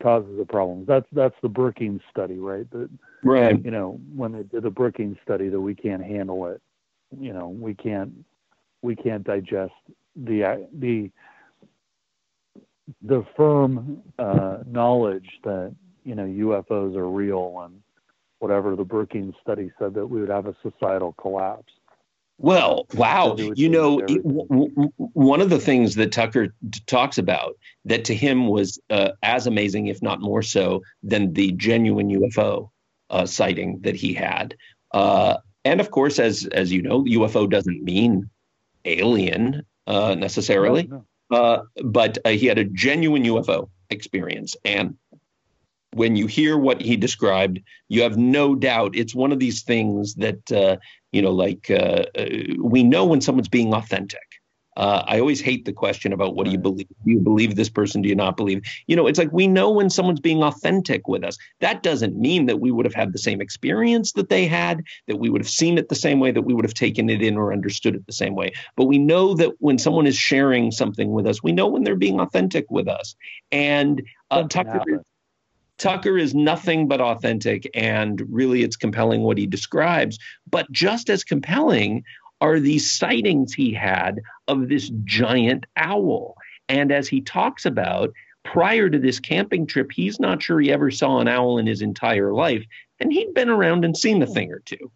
Causes 0.00 0.38
the 0.38 0.46
problems. 0.46 0.86
That's 0.86 1.06
that's 1.12 1.34
the 1.42 1.48
Brookings 1.48 2.00
study, 2.08 2.38
right? 2.38 2.70
That 2.70 2.88
right. 3.24 3.62
You 3.62 3.72
know, 3.72 4.00
when 4.14 4.32
they 4.32 4.44
did 4.44 4.62
the 4.62 4.70
Brookings 4.70 5.18
study, 5.24 5.48
that 5.48 5.60
we 5.60 5.74
can't 5.74 6.04
handle 6.04 6.46
it. 6.46 6.62
You 7.18 7.32
know, 7.32 7.48
we 7.48 7.74
can't 7.74 8.12
we 8.82 8.96
can't 8.96 9.24
digest 9.24 9.72
the 10.16 10.66
the 10.78 11.10
the 13.02 13.24
firm 13.36 14.02
uh, 14.18 14.58
knowledge 14.66 15.28
that 15.44 15.74
you 16.04 16.14
know 16.14 16.24
UFOs 16.24 16.96
are 16.96 17.08
real 17.08 17.60
and 17.64 17.80
whatever 18.38 18.76
the 18.76 18.84
Brookings 18.84 19.34
study 19.42 19.70
said 19.78 19.94
that 19.94 20.06
we 20.06 20.20
would 20.20 20.30
have 20.30 20.46
a 20.46 20.54
societal 20.62 21.12
collapse. 21.14 21.72
Well, 22.40 22.86
wow. 22.94 23.34
You 23.36 23.68
know, 23.68 24.00
w- 24.00 24.22
w- 24.22 24.92
one 24.96 25.40
of 25.40 25.50
the 25.50 25.58
things 25.58 25.96
that 25.96 26.12
Tucker 26.12 26.46
t- 26.46 26.80
talks 26.86 27.18
about 27.18 27.56
that 27.84 28.04
to 28.04 28.14
him 28.14 28.46
was 28.46 28.78
uh, 28.90 29.10
as 29.24 29.48
amazing, 29.48 29.88
if 29.88 30.00
not 30.02 30.20
more 30.20 30.42
so, 30.42 30.82
than 31.02 31.32
the 31.32 31.50
genuine 31.52 32.08
UFO 32.10 32.70
uh, 33.10 33.26
sighting 33.26 33.80
that 33.80 33.96
he 33.96 34.14
had. 34.14 34.54
Uh, 34.92 35.38
and 35.64 35.80
of 35.80 35.90
course, 35.90 36.20
as 36.20 36.46
as 36.52 36.72
you 36.72 36.80
know, 36.80 37.02
UFO 37.04 37.50
doesn't 37.50 37.82
mean 37.82 38.30
alien 38.88 39.62
uh, 39.86 40.14
necessarily, 40.14 40.86
no, 40.86 41.04
no. 41.30 41.36
Uh, 41.36 41.62
but 41.84 42.18
uh, 42.24 42.30
he 42.30 42.46
had 42.46 42.58
a 42.58 42.64
genuine 42.64 43.24
UFO 43.24 43.68
experience, 43.90 44.56
and 44.64 44.96
when 45.92 46.16
you 46.16 46.26
hear 46.26 46.56
what 46.58 46.80
he 46.80 46.96
described, 46.96 47.60
you 47.88 48.02
have 48.02 48.16
no 48.16 48.54
doubt 48.54 48.96
it's 48.96 49.14
one 49.14 49.32
of 49.32 49.38
these 49.38 49.62
things 49.62 50.14
that 50.16 50.52
uh, 50.52 50.76
you 51.12 51.22
know, 51.22 51.32
like 51.32 51.70
uh, 51.70 52.04
uh, 52.16 52.26
we 52.58 52.82
know 52.82 53.04
when 53.04 53.20
someone's 53.20 53.48
being 53.48 53.72
authentic. 53.72 54.20
Uh, 54.78 55.02
I 55.08 55.18
always 55.18 55.40
hate 55.40 55.64
the 55.64 55.72
question 55.72 56.12
about 56.12 56.36
what 56.36 56.44
do 56.44 56.52
you 56.52 56.58
believe? 56.58 56.86
Do 57.04 57.10
you 57.10 57.18
believe 57.18 57.56
this 57.56 57.68
person? 57.68 58.00
Do 58.00 58.08
you 58.08 58.14
not 58.14 58.36
believe? 58.36 58.62
You 58.86 58.94
know, 58.94 59.08
it's 59.08 59.18
like 59.18 59.32
we 59.32 59.48
know 59.48 59.70
when 59.70 59.90
someone's 59.90 60.20
being 60.20 60.44
authentic 60.44 61.08
with 61.08 61.24
us. 61.24 61.36
That 61.58 61.82
doesn't 61.82 62.16
mean 62.16 62.46
that 62.46 62.60
we 62.60 62.70
would 62.70 62.86
have 62.86 62.94
had 62.94 63.12
the 63.12 63.18
same 63.18 63.40
experience 63.40 64.12
that 64.12 64.28
they 64.28 64.46
had, 64.46 64.84
that 65.08 65.16
we 65.16 65.30
would 65.30 65.40
have 65.40 65.50
seen 65.50 65.78
it 65.78 65.88
the 65.88 65.96
same 65.96 66.20
way, 66.20 66.30
that 66.30 66.42
we 66.42 66.54
would 66.54 66.64
have 66.64 66.74
taken 66.74 67.10
it 67.10 67.22
in 67.22 67.36
or 67.36 67.52
understood 67.52 67.96
it 67.96 68.06
the 68.06 68.12
same 68.12 68.36
way. 68.36 68.52
But 68.76 68.84
we 68.84 68.98
know 68.98 69.34
that 69.34 69.50
when 69.58 69.78
someone 69.78 70.06
is 70.06 70.16
sharing 70.16 70.70
something 70.70 71.10
with 71.10 71.26
us, 71.26 71.42
we 71.42 71.50
know 71.50 71.66
when 71.66 71.82
they're 71.82 71.96
being 71.96 72.20
authentic 72.20 72.70
with 72.70 72.86
us. 72.86 73.16
And 73.50 74.00
uh, 74.30 74.44
Tucker, 74.44 75.02
Tucker 75.78 76.18
is 76.18 76.36
nothing 76.36 76.86
but 76.86 77.00
authentic, 77.00 77.68
and 77.74 78.22
really 78.30 78.62
it's 78.62 78.76
compelling 78.76 79.22
what 79.22 79.38
he 79.38 79.46
describes. 79.46 80.20
But 80.48 80.70
just 80.70 81.10
as 81.10 81.24
compelling 81.24 82.04
are 82.40 82.60
these 82.60 82.90
sightings 82.90 83.52
he 83.52 83.72
had 83.72 84.20
of 84.46 84.68
this 84.68 84.90
giant 85.04 85.66
owl. 85.76 86.36
And 86.68 86.92
as 86.92 87.08
he 87.08 87.20
talks 87.20 87.66
about, 87.66 88.12
prior 88.44 88.88
to 88.88 88.98
this 88.98 89.20
camping 89.20 89.66
trip, 89.66 89.90
he's 89.92 90.20
not 90.20 90.42
sure 90.42 90.60
he 90.60 90.72
ever 90.72 90.90
saw 90.90 91.18
an 91.18 91.28
owl 91.28 91.58
in 91.58 91.66
his 91.66 91.82
entire 91.82 92.32
life. 92.32 92.64
And 93.00 93.12
he'd 93.12 93.34
been 93.34 93.48
around 93.48 93.84
and 93.84 93.96
seen 93.96 94.22
a 94.22 94.26
thing 94.26 94.52
or 94.52 94.60
two. 94.60 94.90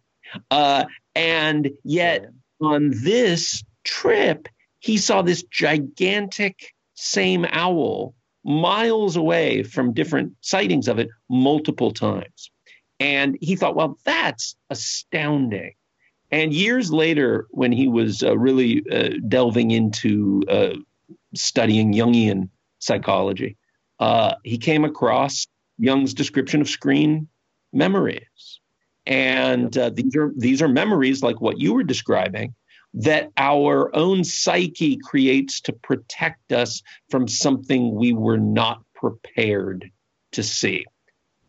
Uh, 0.49 0.85
and 1.15 1.69
yet 1.83 2.25
on 2.61 2.91
this 3.03 3.63
trip, 3.83 4.47
he 4.79 4.97
saw 4.97 5.21
this 5.21 5.43
gigantic 5.43 6.73
same 6.95 7.45
owl 7.49 8.13
miles 8.43 9.15
away 9.15 9.63
from 9.63 9.93
different 9.93 10.33
sightings 10.41 10.87
of 10.87 10.99
it 10.99 11.09
multiple 11.29 11.91
times. 11.91 12.51
And 12.99 13.37
he 13.41 13.55
thought, 13.55 13.75
well, 13.75 13.97
that's 14.03 14.55
astounding. 14.69 15.73
And 16.33 16.51
years 16.51 16.91
later, 16.91 17.45
when 17.51 17.71
he 17.71 17.87
was 17.87 18.23
uh, 18.23 18.35
really 18.35 18.83
uh, 18.91 19.19
delving 19.27 19.69
into 19.69 20.41
uh, 20.49 20.73
studying 21.35 21.93
Jungian 21.93 22.49
psychology, 22.79 23.55
uh, 23.99 24.33
he 24.43 24.57
came 24.57 24.83
across 24.83 25.45
Jung's 25.77 26.15
description 26.15 26.59
of 26.59 26.67
screen 26.67 27.27
memories. 27.71 28.59
And 29.05 29.77
uh, 29.77 29.91
these 29.91 30.15
are 30.15 30.33
these 30.35 30.63
are 30.63 30.67
memories 30.67 31.21
like 31.21 31.39
what 31.39 31.59
you 31.59 31.75
were 31.75 31.83
describing, 31.83 32.55
that 32.95 33.29
our 33.37 33.95
own 33.95 34.23
psyche 34.23 34.97
creates 34.97 35.61
to 35.61 35.73
protect 35.73 36.51
us 36.51 36.81
from 37.11 37.27
something 37.27 37.93
we 37.93 38.11
were 38.11 38.39
not 38.39 38.81
prepared 38.95 39.91
to 40.31 40.41
see 40.41 40.83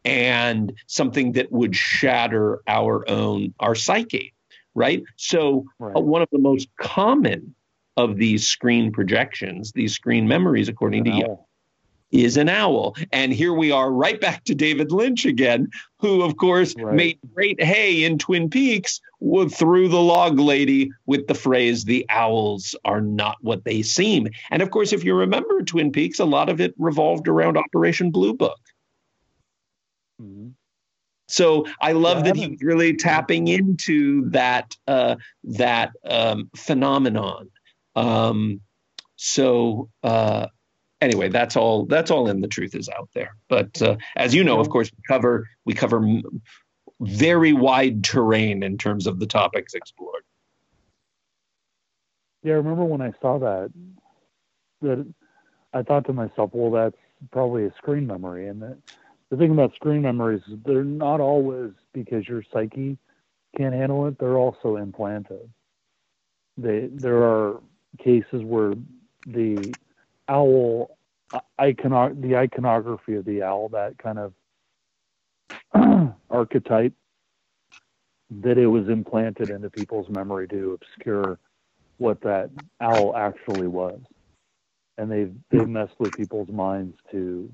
and 0.04 0.74
something 0.88 1.32
that 1.32 1.50
would 1.50 1.74
shatter 1.74 2.60
our 2.66 3.08
own 3.08 3.54
our 3.60 3.74
psyche 3.74 4.33
right 4.74 5.02
so 5.16 5.64
right. 5.78 5.96
Uh, 5.96 6.00
one 6.00 6.22
of 6.22 6.28
the 6.32 6.38
most 6.38 6.68
common 6.80 7.54
of 7.96 8.16
these 8.16 8.46
screen 8.46 8.92
projections 8.92 9.72
these 9.72 9.94
screen 9.94 10.26
memories 10.26 10.68
according 10.68 11.04
to 11.04 11.10
you 11.10 11.38
is 12.14 12.36
an 12.36 12.48
owl. 12.48 12.94
And 13.12 13.32
here 13.32 13.52
we 13.52 13.72
are 13.72 13.90
right 13.90 14.20
back 14.20 14.44
to 14.44 14.54
David 14.54 14.92
Lynch 14.92 15.26
again, 15.26 15.68
who, 15.98 16.22
of 16.22 16.36
course, 16.36 16.74
right. 16.78 16.94
made 16.94 17.18
great 17.34 17.60
hay 17.60 18.04
in 18.04 18.18
Twin 18.18 18.48
Peaks 18.48 19.00
through 19.50 19.88
the 19.88 20.00
log 20.00 20.38
lady 20.38 20.90
with 21.06 21.26
the 21.26 21.34
phrase, 21.34 21.84
the 21.84 22.06
owls 22.08 22.76
are 22.84 23.00
not 23.00 23.36
what 23.40 23.64
they 23.64 23.82
seem. 23.82 24.28
And 24.50 24.62
of 24.62 24.70
course, 24.70 24.92
if 24.92 25.02
you 25.02 25.14
remember 25.14 25.62
Twin 25.62 25.90
Peaks, 25.90 26.20
a 26.20 26.24
lot 26.24 26.48
of 26.48 26.60
it 26.60 26.74
revolved 26.78 27.26
around 27.26 27.56
Operation 27.56 28.12
Blue 28.12 28.34
Book. 28.34 28.60
Mm-hmm. 30.22 30.50
So 31.26 31.66
I 31.80 31.92
love 31.92 32.18
yeah, 32.18 32.32
that 32.32 32.36
he's 32.36 32.62
really 32.62 32.94
tapping 32.94 33.48
into 33.48 34.28
that 34.30 34.76
uh, 34.86 35.16
that 35.44 35.92
um, 36.04 36.50
phenomenon. 36.56 37.50
Um, 37.96 38.60
so 39.16 39.88
uh, 40.02 40.48
anyway, 41.00 41.28
that's 41.28 41.56
all. 41.56 41.86
That's 41.86 42.10
all 42.10 42.28
in 42.28 42.40
the 42.40 42.48
truth 42.48 42.74
is 42.74 42.88
out 42.88 43.08
there. 43.14 43.36
But 43.48 43.80
uh, 43.80 43.96
as 44.16 44.34
you 44.34 44.44
know, 44.44 44.60
of 44.60 44.68
course, 44.68 44.90
we 44.90 45.02
cover 45.08 45.48
we 45.64 45.72
cover 45.72 46.06
very 47.00 47.52
wide 47.52 48.04
terrain 48.04 48.62
in 48.62 48.78
terms 48.78 49.06
of 49.06 49.18
the 49.18 49.26
topics 49.26 49.74
explored. 49.74 50.24
Yeah, 52.42 52.52
I 52.52 52.56
remember 52.56 52.84
when 52.84 53.00
I 53.00 53.12
saw 53.22 53.38
that, 53.38 53.72
that 54.82 55.14
I 55.72 55.82
thought 55.82 56.04
to 56.06 56.12
myself, 56.12 56.50
well, 56.52 56.70
that's 56.70 56.96
probably 57.32 57.64
a 57.64 57.72
screen 57.78 58.06
memory. 58.06 58.48
And 58.48 58.60
that, 58.62 58.78
the 59.30 59.36
thing 59.36 59.50
about 59.50 59.74
screen 59.74 60.02
memories 60.02 60.42
is 60.48 60.58
they're 60.64 60.84
not 60.84 61.20
always 61.20 61.70
because 61.92 62.28
your 62.28 62.42
psyche 62.52 62.98
can't 63.56 63.74
handle 63.74 64.06
it. 64.06 64.18
They're 64.18 64.36
also 64.36 64.76
implanted. 64.76 65.48
They 66.56 66.88
there 66.92 67.22
are 67.22 67.60
cases 67.98 68.42
where 68.44 68.74
the 69.26 69.74
owl 70.28 70.96
icono- 71.60 72.20
the 72.20 72.36
iconography 72.36 73.14
of 73.14 73.24
the 73.24 73.42
owl, 73.42 73.68
that 73.70 73.98
kind 73.98 74.18
of 74.18 74.32
archetype, 76.30 76.92
that 78.30 78.58
it 78.58 78.66
was 78.66 78.88
implanted 78.88 79.50
into 79.50 79.70
people's 79.70 80.08
memory 80.08 80.48
to 80.48 80.78
obscure 80.80 81.38
what 81.98 82.20
that 82.22 82.50
owl 82.80 83.16
actually 83.16 83.66
was. 83.66 84.00
And 84.98 85.10
they've 85.10 85.34
they've 85.50 85.68
messed 85.68 85.98
with 85.98 86.12
people's 86.16 86.48
minds 86.48 86.96
to 87.10 87.50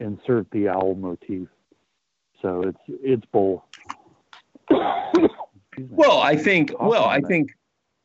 insert 0.00 0.50
the 0.50 0.68
owl 0.68 0.94
motif. 0.94 1.48
So 2.42 2.62
it's 2.62 2.78
it's 3.02 3.24
both. 3.32 3.62
well, 4.70 6.20
I 6.20 6.36
think 6.36 6.72
well, 6.80 7.04
I 7.04 7.20
think 7.20 7.50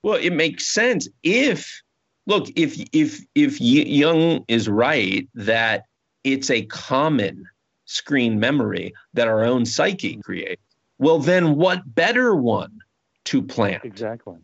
well, 0.03 0.15
it 0.15 0.31
makes 0.31 0.67
sense 0.67 1.07
if 1.23 1.81
look 2.27 2.47
if 2.55 2.77
if 2.93 3.21
if 3.35 3.59
Jung 3.59 4.45
is 4.47 4.69
right 4.69 5.27
that 5.33 5.85
it's 6.23 6.49
a 6.49 6.63
common 6.65 7.47
screen 7.85 8.39
memory 8.39 8.93
that 9.13 9.27
our 9.27 9.43
own 9.43 9.65
psyche 9.65 10.17
creates, 10.17 10.61
well 10.97 11.19
then 11.19 11.55
what 11.55 11.81
better 11.93 12.35
one 12.35 12.79
to 13.25 13.41
plant? 13.41 13.83
Exactly. 13.83 14.37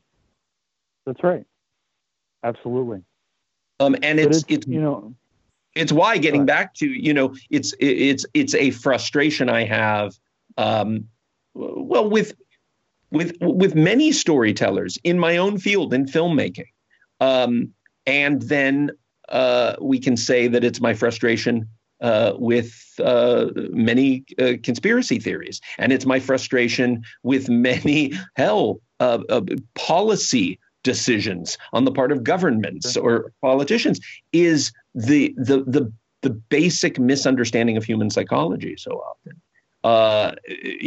That's 1.05 1.23
right. 1.23 1.45
Absolutely. 2.43 3.01
Um, 3.79 3.95
and 4.03 4.19
it's, 4.19 4.37
it's, 4.37 4.45
it's 4.49 4.67
you 4.67 4.81
know 4.81 5.15
it's 5.77 5.91
why 5.91 6.17
getting 6.17 6.45
back 6.45 6.73
to 6.75 6.87
you 6.87 7.13
know 7.13 7.35
it's 7.49 7.73
it's 7.79 8.25
it's 8.33 8.55
a 8.55 8.71
frustration 8.71 9.49
I 9.49 9.65
have 9.65 10.13
um, 10.57 11.05
well 11.53 12.09
with 12.09 12.33
with 13.11 13.35
with 13.41 13.75
many 13.75 14.11
storytellers 14.11 14.97
in 15.03 15.19
my 15.19 15.37
own 15.37 15.57
field 15.57 15.93
in 15.93 16.05
filmmaking. 16.05 16.67
Um, 17.19 17.73
and 18.05 18.41
then 18.43 18.91
uh, 19.29 19.75
we 19.81 19.99
can 19.99 20.17
say 20.17 20.47
that 20.47 20.63
it's 20.63 20.79
my 20.79 20.93
frustration 20.93 21.67
uh, 21.99 22.33
with 22.35 22.73
uh, 23.03 23.47
many 23.71 24.23
uh, 24.39 24.53
conspiracy 24.63 25.19
theories, 25.19 25.61
and 25.77 25.91
it's 25.91 26.05
my 26.05 26.19
frustration 26.19 27.03
with 27.23 27.49
many 27.49 28.13
hell 28.35 28.79
uh, 28.99 29.19
uh, 29.29 29.41
policy 29.75 30.59
decisions 30.91 31.57
on 31.73 31.83
the 31.85 31.91
part 31.91 32.11
of 32.13 32.23
governments 32.23 32.95
or 32.95 33.33
politicians. 33.41 33.99
Is 34.31 34.71
the 34.95 35.33
the 35.37 35.57
the 35.75 35.91
the 36.21 36.29
basic 36.29 36.99
misunderstanding 36.99 37.77
of 37.77 37.83
human 37.83 38.09
psychology 38.09 38.75
so 38.77 38.91
often. 38.91 39.41
Uh, 39.83 40.31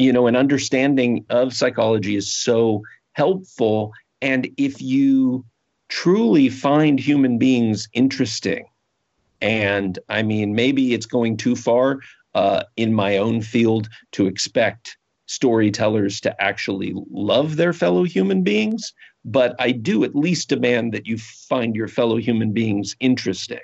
you 0.03 0.13
know, 0.13 0.27
an 0.27 0.37
understanding 0.37 1.25
of 1.31 1.55
psychology 1.55 2.17
is 2.17 2.33
so 2.33 2.83
helpful. 3.13 3.93
And 4.21 4.49
if 4.57 4.83
you 4.83 5.45
truly 5.89 6.49
find 6.49 6.99
human 6.99 7.39
beings 7.39 7.89
interesting. 7.93 8.65
And 9.41 9.99
I 10.09 10.23
mean, 10.23 10.55
maybe 10.55 10.95
it's 10.95 11.07
going 11.07 11.37
too 11.37 11.57
far 11.57 12.01
uh, 12.35 12.63
in 12.77 12.95
my 12.95 13.17
own 13.17 13.43
field 13.43 13.89
to 14.13 14.27
expect 14.27 14.97
storytellers 15.27 16.21
to 16.21 16.43
actually 16.43 16.93
love 17.11 17.57
their 17.57 17.73
fellow 17.73 18.05
human 18.05 18.43
beings, 18.43 18.93
but 19.25 19.55
I 19.59 19.73
do 19.73 20.05
at 20.05 20.15
least 20.15 20.49
demand 20.49 20.93
that 20.93 21.07
you 21.07 21.19
find 21.19 21.77
your 21.77 21.89
fellow 21.89 22.17
human 22.17 22.53
beings 22.53 22.97
interesting. 23.01 23.61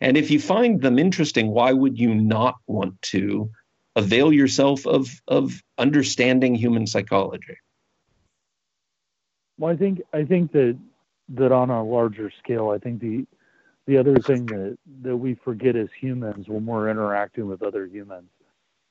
And 0.00 0.16
if 0.16 0.30
you 0.30 0.38
find 0.38 0.80
them 0.80 0.98
interesting, 0.98 1.48
why 1.48 1.72
would 1.72 1.98
you 1.98 2.14
not 2.14 2.56
want 2.66 3.00
to 3.02 3.50
avail 3.96 4.32
yourself 4.32 4.86
of 4.86 5.20
of 5.28 5.62
understanding 5.78 6.54
human 6.54 6.86
psychology? 6.86 7.56
Well, 9.58 9.72
I 9.72 9.76
think 9.76 10.02
I 10.12 10.24
think 10.24 10.52
that 10.52 10.78
that 11.30 11.52
on 11.52 11.70
a 11.70 11.82
larger 11.82 12.30
scale, 12.42 12.70
I 12.70 12.78
think 12.78 13.00
the 13.00 13.26
the 13.86 13.98
other 13.98 14.18
thing 14.18 14.46
that 14.46 14.78
that 15.02 15.16
we 15.16 15.34
forget 15.34 15.76
as 15.76 15.88
humans 15.98 16.48
when 16.48 16.64
we're 16.66 16.90
interacting 16.90 17.48
with 17.48 17.62
other 17.62 17.86
humans 17.86 18.30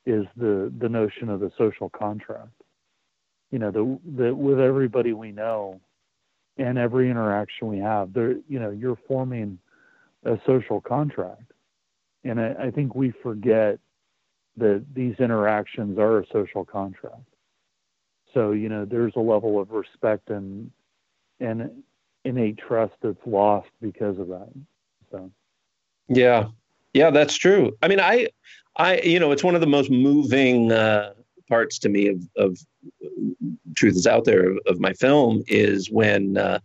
is 0.06 0.26
the 0.36 0.72
the 0.80 0.90
notion 0.90 1.30
of 1.30 1.40
the 1.40 1.52
social 1.58 1.90
contract. 1.90 2.50
You 3.52 3.60
know, 3.60 3.72
the, 3.72 4.34
with 4.34 4.62
everybody 4.62 5.12
we 5.12 5.34
know 5.34 5.82
and 6.58 6.78
every 6.78 7.10
interaction 7.10 7.68
we 7.68 7.80
have, 7.80 8.14
there 8.14 8.36
you 8.48 8.60
know, 8.60 8.72
you're 8.72 9.00
forming 9.08 9.58
a 10.24 10.40
social 10.46 10.82
contract. 10.82 11.52
And 12.24 12.40
I, 12.40 12.54
I 12.66 12.72
think 12.72 12.94
we 12.94 13.12
forget 13.24 13.80
that 14.58 14.86
these 14.94 15.16
interactions 15.20 15.98
are 15.98 16.20
a 16.20 16.26
social 16.32 16.66
contract. 16.66 17.24
So, 18.34 18.52
you 18.52 18.70
know, 18.70 18.86
there's 18.86 19.14
a 19.16 19.20
level 19.20 19.60
of 19.60 19.72
respect 19.72 20.30
and 20.30 20.72
and 21.40 21.84
innate 22.24 22.58
trust 22.58 22.94
that's 23.02 23.26
lost 23.26 23.70
because 23.82 24.20
of 24.20 24.28
that. 24.28 24.50
So 25.12 25.32
Yeah. 26.08 26.48
Yeah, 26.94 27.10
that's 27.10 27.36
true. 27.36 27.72
I 27.82 27.88
mean, 27.88 28.00
I 28.00 28.28
I 28.76 29.00
you 29.02 29.20
know, 29.20 29.32
it's 29.32 29.44
one 29.44 29.56
of 29.56 29.62
the 29.62 29.68
most 29.68 29.90
moving 29.90 30.72
uh 30.72 31.14
parts 31.52 31.78
to 31.80 31.90
me 31.90 32.08
of 32.08 32.20
of 32.38 32.52
truth 33.76 33.96
is 33.96 34.08
out 34.08 34.26
there 34.26 34.44
of, 34.52 34.58
of 34.68 34.80
my 34.80 34.94
film 34.94 35.44
is 35.48 35.92
when 35.92 36.38
uh 36.38 36.60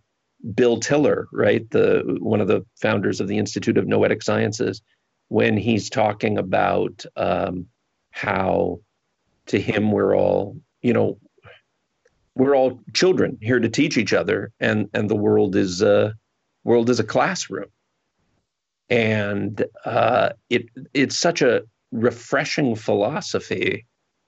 Bill 0.55 0.79
Tiller, 0.79 1.29
right, 1.33 1.69
the 1.71 2.19
one 2.21 2.41
of 2.41 2.49
the 2.49 2.65
founders 2.81 3.21
of 3.21 3.29
the 3.29 3.39
Institute 3.39 3.79
of 3.79 3.87
Noetic 3.87 4.23
Sciences, 4.23 4.83
when 5.29 5.57
he's 5.57 5.91
talking 5.91 6.39
about 6.39 7.05
um, 7.17 7.67
how 8.11 8.81
to 9.47 9.61
him 9.61 9.93
we're 9.93 10.17
all, 10.17 10.57
you 10.83 10.93
know, 10.93 11.19
we're 12.35 12.55
all 12.55 12.81
children 12.93 13.39
here 13.41 13.59
to 13.59 13.69
teach 13.69 13.97
each 13.97 14.13
other, 14.13 14.53
and 14.61 14.89
and 14.93 15.11
the 15.11 15.17
world 15.17 15.57
is 15.57 15.83
a 15.83 16.15
world 16.65 16.91
is 16.91 17.01
a 17.01 17.05
classroom, 17.05 17.71
and 18.89 19.65
uh, 19.85 20.31
it 20.51 20.69
it's 20.93 21.17
such 21.17 21.43
a 21.43 21.63
refreshing 21.93 22.77
philosophy. 22.77 23.87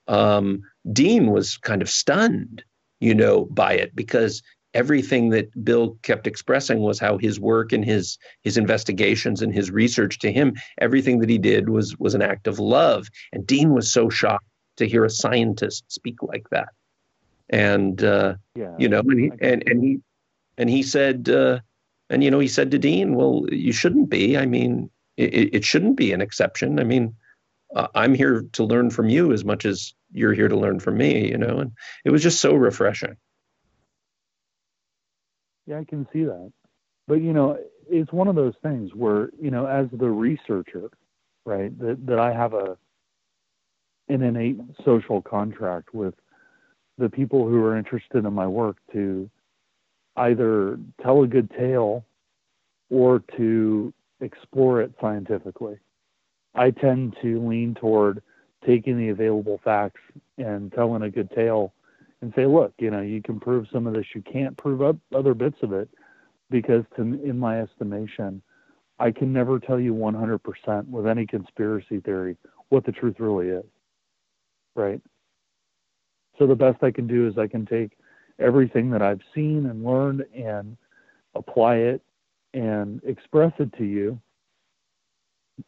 Um, 0.09 0.63
Dean 0.93 1.31
was 1.31 1.59
kind 1.59 1.83
of 1.83 1.91
stunned, 1.91 2.65
you 3.01 3.15
know, 3.15 3.45
by 3.45 3.75
it 3.75 3.95
because 3.95 4.43
everything 4.75 5.31
that 5.31 5.65
Bill 5.65 5.99
kept 6.03 6.27
expressing 6.27 6.81
was 6.81 6.99
how 6.99 7.19
his 7.19 7.39
work 7.39 7.73
and 7.73 7.85
his 7.85 8.19
his 8.43 8.57
investigations 8.57 9.43
and 9.43 9.53
his 9.53 9.71
research 9.71 10.19
to 10.21 10.33
him, 10.33 10.55
everything 10.81 11.21
that 11.21 11.31
he 11.31 11.39
did 11.39 11.69
was 11.69 11.97
was 11.99 12.15
an 12.15 12.23
act 12.23 12.47
of 12.47 12.59
love. 12.59 13.09
And 13.33 13.47
Dean 13.47 13.75
was 13.75 13.93
so 13.93 14.09
shocked 14.09 14.47
to 14.79 14.89
hear 14.89 15.05
a 15.05 15.11
scientist 15.11 15.85
speak 15.89 16.23
like 16.23 16.49
that 16.51 16.69
and 17.51 18.03
uh, 18.03 18.35
yeah, 18.55 18.75
you 18.79 18.89
know, 18.89 19.01
and 19.01 19.21
he, 19.21 19.33
and, 19.41 19.63
and 19.67 19.83
he 19.83 20.01
and 20.57 20.69
he 20.69 20.83
said, 20.83 21.29
uh, 21.29 21.61
and 22.11 22.23
you 22.23 22.31
know, 22.31 22.39
he 22.39 22.49
said 22.49 22.71
to 22.71 22.79
Dean, 22.79 23.15
"Well, 23.15 23.47
you 23.51 23.73
shouldn't 23.73 24.11
be. 24.11 24.37
I 24.37 24.47
mean, 24.47 24.91
it, 25.17 25.55
it 25.55 25.65
shouldn't 25.65 25.97
be 25.97 26.13
an 26.13 26.21
exception. 26.21 26.79
I 26.79 26.85
mean, 26.85 27.15
uh, 27.75 27.89
I'm 27.95 28.15
here 28.15 28.45
to 28.53 28.65
learn 28.65 28.91
from 28.91 29.09
you 29.09 29.33
as 29.33 29.45
much 29.45 29.65
as 29.65 29.95
you're 30.13 30.35
here 30.35 30.49
to 30.49 30.57
learn 30.57 30.81
from 30.81 30.97
me. 30.97 31.29
You 31.29 31.39
know." 31.39 31.59
And 31.59 31.73
it 32.05 32.11
was 32.11 32.23
just 32.23 32.41
so 32.41 32.55
refreshing. 32.55 33.17
Yeah, 35.67 35.79
I 35.79 35.85
can 35.85 36.07
see 36.13 36.25
that, 36.25 36.53
but 37.07 37.17
you 37.17 37.33
know, 37.33 37.59
it's 37.91 38.13
one 38.13 38.29
of 38.29 38.37
those 38.37 38.55
things 38.63 38.95
where 38.95 39.31
you 39.41 39.51
know, 39.51 39.67
as 39.67 39.87
the 39.93 40.09
researcher, 40.09 40.91
right, 41.45 41.77
that 41.79 42.07
that 42.07 42.19
I 42.19 42.33
have 42.33 42.55
a 42.55 42.77
an 44.09 44.23
innate 44.23 44.59
social 44.85 45.21
contract 45.21 45.93
with 45.93 46.15
the 46.97 47.09
people 47.09 47.47
who 47.47 47.63
are 47.63 47.77
interested 47.77 48.25
in 48.25 48.33
my 48.33 48.47
work 48.47 48.79
to 48.93 49.31
either 50.17 50.79
tell 51.03 51.23
a 51.23 51.27
good 51.27 51.51
tale 51.51 52.05
or 52.91 53.23
to 53.37 53.93
explore 54.21 54.83
it 54.83 54.93
scientifically. 55.01 55.79
I 56.55 56.71
tend 56.71 57.17
to 57.23 57.47
lean 57.47 57.75
toward 57.75 58.23
taking 58.67 58.99
the 58.99 59.11
available 59.11 59.61
facts 59.63 60.01
and 60.37 60.73
telling 60.73 61.03
a 61.03 61.11
good 61.11 61.31
tale 61.31 61.73
and 62.21 62.33
say, 62.35 62.47
look, 62.47 62.73
you 62.79 62.91
know, 62.91 63.01
you 63.01 63.23
can 63.23 63.39
prove 63.39 63.67
some 63.73 63.87
of 63.87 63.95
this, 63.95 64.07
you 64.15 64.23
can't 64.23 64.57
prove 64.57 64.83
up 64.83 64.97
other 65.15 65.35
bits 65.35 65.59
of 65.63 65.73
it 65.73 65.89
because 66.51 66.85
to, 66.97 67.03
in 67.03 67.39
my 67.39 67.61
estimation, 67.61 68.43
I 68.99 69.13
can 69.13 69.33
never 69.33 69.61
tell 69.61 69.79
you 69.79 69.95
100% 69.95 70.89
with 70.89 71.07
any 71.07 71.27
conspiracy 71.27 72.01
theory 72.01 72.37
what 72.71 72.85
the 72.85 72.93
truth 72.93 73.17
really 73.21 73.49
is. 73.49 73.65
Right? 74.75 75.01
So 76.39 76.47
the 76.47 76.55
best 76.55 76.83
I 76.83 76.91
can 76.91 77.07
do 77.07 77.27
is 77.27 77.39
I 77.39 77.47
can 77.47 77.67
take 77.67 77.93
everything 78.39 78.91
that 78.91 79.03
I've 79.03 79.21
seen 79.35 79.67
and 79.67 79.85
learned 79.85 80.25
and 80.35 80.77
apply 81.35 81.77
it 81.77 82.03
and 82.55 83.01
express 83.05 83.53
it 83.59 83.73
to 83.79 83.85
you. 83.85 84.21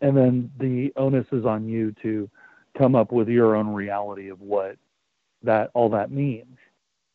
And 0.00 0.16
then 0.16 0.50
the 0.58 0.92
onus 0.96 1.26
is 1.32 1.44
on 1.44 1.68
you 1.68 1.94
to 2.02 2.28
come 2.76 2.94
up 2.94 3.12
with 3.12 3.28
your 3.28 3.56
own 3.56 3.68
reality 3.68 4.28
of 4.28 4.40
what 4.40 4.76
that 5.42 5.70
all 5.74 5.88
that 5.90 6.10
means. 6.10 6.58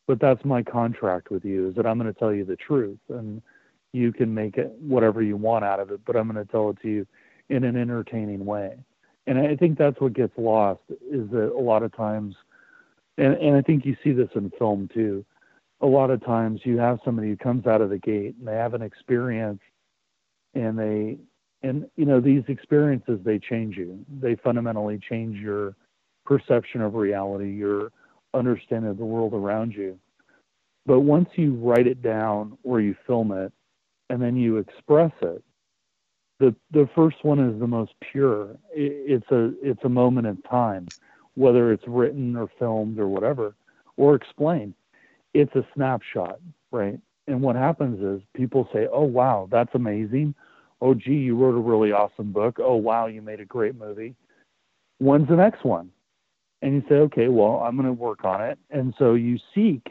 But 0.06 0.20
that's 0.20 0.44
my 0.44 0.62
contract 0.62 1.30
with 1.30 1.44
you 1.44 1.68
is 1.68 1.74
that 1.76 1.86
I'm 1.86 1.98
going 1.98 2.12
to 2.12 2.18
tell 2.18 2.32
you 2.32 2.44
the 2.44 2.56
truth 2.56 2.98
and 3.08 3.42
you 3.92 4.12
can 4.12 4.32
make 4.32 4.56
it 4.58 4.72
whatever 4.80 5.22
you 5.22 5.36
want 5.36 5.64
out 5.64 5.80
of 5.80 5.90
it, 5.90 6.00
but 6.04 6.16
I'm 6.16 6.30
going 6.30 6.44
to 6.44 6.50
tell 6.50 6.70
it 6.70 6.80
to 6.82 6.88
you 6.88 7.06
in 7.48 7.64
an 7.64 7.76
entertaining 7.76 8.44
way. 8.44 8.76
And 9.26 9.38
I 9.38 9.56
think 9.56 9.78
that's 9.78 10.00
what 10.00 10.12
gets 10.12 10.32
lost 10.36 10.82
is 11.10 11.28
that 11.30 11.52
a 11.52 11.60
lot 11.60 11.82
of 11.82 11.96
times 11.96 12.36
and 13.18 13.34
and 13.34 13.56
I 13.56 13.62
think 13.62 13.84
you 13.84 13.96
see 14.04 14.12
this 14.12 14.28
in 14.34 14.50
film 14.58 14.88
too. 14.92 15.24
A 15.80 15.86
lot 15.86 16.10
of 16.10 16.24
times 16.24 16.60
you 16.64 16.78
have 16.78 17.00
somebody 17.04 17.28
who 17.28 17.36
comes 17.36 17.66
out 17.66 17.80
of 17.80 17.90
the 17.90 17.98
gate 17.98 18.34
and 18.38 18.46
they 18.46 18.54
have 18.54 18.74
an 18.74 18.82
experience 18.82 19.60
and 20.54 20.78
they 20.78 21.18
and 21.66 21.88
you 21.96 22.04
know 22.04 22.20
these 22.20 22.42
experiences 22.48 23.20
they 23.24 23.38
change 23.38 23.76
you. 23.76 24.04
They 24.20 24.36
fundamentally 24.36 24.98
change 25.08 25.36
your 25.38 25.74
perception 26.24 26.80
of 26.82 26.94
reality, 26.94 27.50
your 27.52 27.92
understanding 28.34 28.90
of 28.90 28.98
the 28.98 29.04
world 29.04 29.32
around 29.32 29.72
you. 29.72 29.98
But 30.84 31.00
once 31.00 31.28
you 31.34 31.54
write 31.54 31.86
it 31.86 32.02
down 32.02 32.58
or 32.62 32.80
you 32.80 32.94
film 33.06 33.32
it 33.32 33.52
and 34.10 34.22
then 34.22 34.36
you 34.36 34.58
express 34.58 35.12
it, 35.22 35.42
the 36.38 36.54
the 36.70 36.88
first 36.94 37.24
one 37.24 37.38
is 37.38 37.58
the 37.58 37.66
most 37.66 37.92
pure. 38.12 38.50
It, 38.74 39.22
it's 39.22 39.30
a 39.30 39.52
it's 39.62 39.84
a 39.84 39.88
moment 39.88 40.26
in 40.26 40.36
time 40.42 40.86
whether 41.36 41.70
it's 41.72 41.86
written 41.86 42.34
or 42.34 42.48
filmed 42.58 42.98
or 42.98 43.08
whatever, 43.08 43.54
or 43.96 44.14
explained. 44.14 44.74
It's 45.34 45.54
a 45.54 45.66
snapshot, 45.74 46.40
right? 46.72 46.98
And 47.28 47.42
what 47.42 47.56
happens 47.56 48.02
is 48.02 48.26
people 48.34 48.68
say, 48.72 48.88
oh, 48.90 49.04
wow, 49.04 49.48
that's 49.50 49.74
amazing. 49.74 50.34
Oh, 50.80 50.94
gee, 50.94 51.14
you 51.14 51.36
wrote 51.36 51.54
a 51.54 51.60
really 51.60 51.92
awesome 51.92 52.32
book. 52.32 52.58
Oh, 52.60 52.76
wow, 52.76 53.06
you 53.06 53.22
made 53.22 53.40
a 53.40 53.44
great 53.44 53.76
movie. 53.76 54.14
When's 54.98 55.28
the 55.28 55.36
next 55.36 55.64
one? 55.64 55.90
And 56.62 56.74
you 56.74 56.82
say, 56.88 56.96
okay, 56.96 57.28
well, 57.28 57.62
I'm 57.64 57.76
going 57.76 57.86
to 57.86 57.92
work 57.92 58.24
on 58.24 58.42
it. 58.42 58.58
And 58.70 58.94
so 58.98 59.14
you 59.14 59.38
seek, 59.54 59.86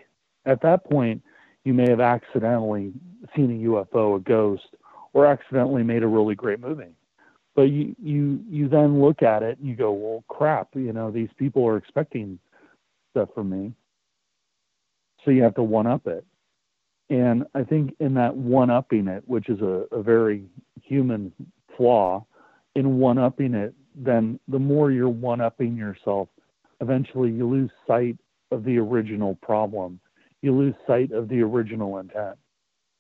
at 0.46 0.62
that 0.62 0.84
point, 0.90 1.22
you 1.64 1.74
may 1.74 1.90
have 1.90 2.00
accidentally 2.00 2.94
seen 3.36 3.52
a 3.52 3.68
UFO, 3.70 4.18
a 4.18 4.20
ghost, 4.20 4.76
or 5.14 5.26
accidentally 5.26 5.84
made 5.84 6.04
a 6.04 6.08
really 6.08 6.36
great 6.36 6.60
movie 6.60 6.96
but 7.56 7.64
you 7.64 7.96
you 8.02 8.44
you 8.50 8.68
then 8.68 9.02
look 9.02 9.24
at 9.24 9.42
it 9.42 9.58
and 9.58 9.68
you 9.68 9.76
go 9.76 9.92
well 9.92 10.24
crap 10.28 10.68
you 10.76 10.94
know 10.94 11.10
these 11.10 11.30
people 11.38 11.66
are 11.66 11.78
expecting 11.78 12.38
stuff 13.12 13.30
from 13.34 13.50
me 13.50 13.74
so 15.24 15.32
you 15.32 15.42
have 15.42 15.56
to 15.56 15.64
one 15.64 15.88
up 15.88 16.06
it 16.06 16.26
and 17.10 17.46
i 17.54 17.64
think 17.64 17.96
in 18.00 18.14
that 18.14 18.36
one 18.36 18.70
upping 18.70 19.08
it 19.08 19.24
which 19.26 19.50
is 19.50 19.62
a, 19.62 19.86
a 19.92 20.02
very 20.02 20.44
human 20.82 21.32
flaw 21.76 22.26
in 22.76 22.98
one 22.98 23.18
upping 23.18 23.54
it 23.54 23.74
then 23.96 24.40
the 24.48 24.60
more 24.60 24.92
you're 24.92 25.10
one 25.10 25.42
upping 25.42 25.76
yourself 25.76 26.28
eventually 26.82 27.32
you 27.32 27.48
lose 27.48 27.72
sight 27.88 28.18
of 28.52 28.64
the 28.64 28.78
original 28.78 29.36
problem 29.42 30.00
you 30.42 30.54
lose 30.54 30.76
sight 30.88 31.12
of 31.12 31.28
the 31.30 31.42
original 31.42 31.98
intent 31.98 32.38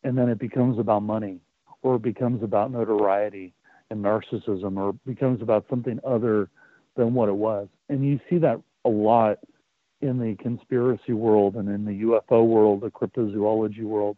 and 0.03 0.18
then 0.18 0.30
it 0.30 0.39
becomes 0.39 0.80
about 0.80 1.01
money 1.01 1.39
or 1.82 1.95
it 1.95 2.01
becomes 2.01 2.41
about 2.43 2.72
notoriety 2.72 3.53
and 3.89 4.03
narcissism 4.03 4.78
or 4.78 4.93
becomes 5.06 5.41
about 5.41 5.66
something 5.70 5.99
other 6.06 6.49
than 6.95 7.14
what 7.14 7.30
it 7.30 7.36
was. 7.36 7.68
And 7.89 8.06
you 8.06 8.20
see 8.30 8.38
that 8.39 8.62
a 8.86 8.89
lot 8.89 9.38
in 10.02 10.20
the 10.20 10.36
conspiracy 10.41 11.14
world 11.14 11.56
and 11.56 11.70
in 11.70 11.86
the 11.86 12.04
UFO 12.04 12.46
world, 12.46 12.82
the 12.82 12.91
cryptozoology 12.91 13.84
world. 13.84 14.18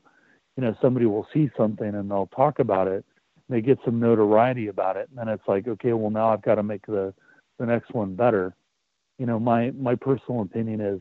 You 0.56 0.64
know, 0.64 0.76
somebody 0.82 1.06
will 1.06 1.28
see 1.34 1.50
something 1.56 1.94
and 1.94 2.10
they'll 2.10 2.30
talk 2.36 2.60
about 2.60 2.88
it. 2.88 3.06
They 3.50 3.62
get 3.62 3.80
some 3.86 4.00
notoriety 4.00 4.68
about 4.68 4.98
it, 4.98 5.08
and 5.10 5.18
then 5.18 5.30
it's 5.30 5.48
like, 5.48 5.68
okay, 5.68 5.94
well 5.94 6.10
now 6.10 6.30
I've 6.30 6.42
got 6.42 6.56
to 6.56 6.64
make 6.64 6.86
the 6.86 7.14
the 7.60 7.66
next 7.66 7.94
one 7.94 8.16
better. 8.16 8.54
You 9.20 9.26
know, 9.26 9.40
my 9.40 9.72
my 9.72 9.96
personal 9.96 10.42
opinion 10.42 10.82
is, 10.82 11.00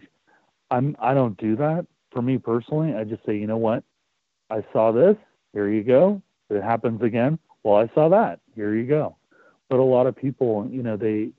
I'm 0.70 0.96
I 1.00 1.12
don't 1.12 1.36
do 1.38 1.56
that. 1.56 1.86
For 2.12 2.22
me 2.22 2.38
personally, 2.38 2.94
I 2.94 3.02
just 3.02 3.26
say, 3.26 3.36
you 3.36 3.48
know 3.48 3.56
what, 3.56 3.82
I 4.48 4.64
saw 4.72 4.92
this. 4.92 5.16
Here 5.52 5.68
you 5.68 5.82
go. 5.82 6.22
It 6.48 6.62
happens 6.62 7.02
again, 7.02 7.40
well, 7.66 7.74
I 7.76 7.92
saw 7.94 8.08
that 8.10 8.38
here 8.56 8.74
you 8.74 8.86
go. 8.86 9.16
But 9.68 9.78
a 9.78 9.82
lot 9.82 10.06
of 10.06 10.16
people, 10.16 10.68
you 10.70 10.82
know, 10.82 10.96
they 10.96 11.30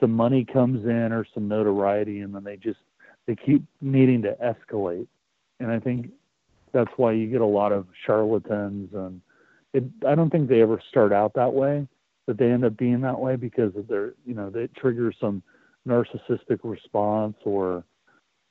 some 0.00 0.12
money 0.12 0.44
comes 0.44 0.84
in 0.84 1.12
or 1.12 1.26
some 1.34 1.48
notoriety, 1.48 2.20
and 2.20 2.34
then 2.34 2.44
they 2.44 2.56
just 2.56 2.80
they 3.26 3.36
keep 3.36 3.62
needing 3.80 4.22
to 4.22 4.36
escalate. 4.42 5.06
And 5.60 5.70
I 5.70 5.78
think 5.78 6.10
that's 6.72 6.90
why 6.96 7.12
you 7.12 7.28
get 7.28 7.40
a 7.40 7.46
lot 7.46 7.72
of 7.72 7.86
charlatans, 8.04 8.90
and 8.92 9.20
it, 9.72 9.84
I 10.06 10.14
don't 10.14 10.30
think 10.30 10.48
they 10.48 10.62
ever 10.62 10.80
start 10.88 11.12
out 11.12 11.34
that 11.34 11.52
way, 11.52 11.86
but 12.26 12.38
they 12.38 12.50
end 12.50 12.64
up 12.64 12.76
being 12.76 13.00
that 13.02 13.18
way 13.18 13.36
because 13.36 13.74
of 13.76 13.88
their, 13.88 14.14
you 14.26 14.34
know, 14.34 14.50
they 14.50 14.68
trigger 14.68 15.12
some 15.20 15.42
narcissistic 15.86 16.60
response 16.62 17.36
or, 17.44 17.84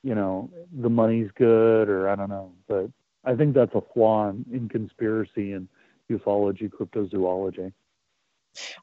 you 0.02 0.14
know, 0.14 0.50
the 0.80 0.90
money's 0.90 1.30
good 1.36 1.88
or 1.88 2.08
I 2.08 2.14
don't 2.14 2.28
know, 2.28 2.52
but 2.68 2.90
I 3.24 3.34
think 3.34 3.54
that's 3.54 3.74
a 3.74 3.82
flaw 3.92 4.28
in, 4.28 4.44
in 4.52 4.68
conspiracy 4.68 5.52
and 5.52 5.68
ufology, 6.10 6.70
cryptozoology. 6.70 7.72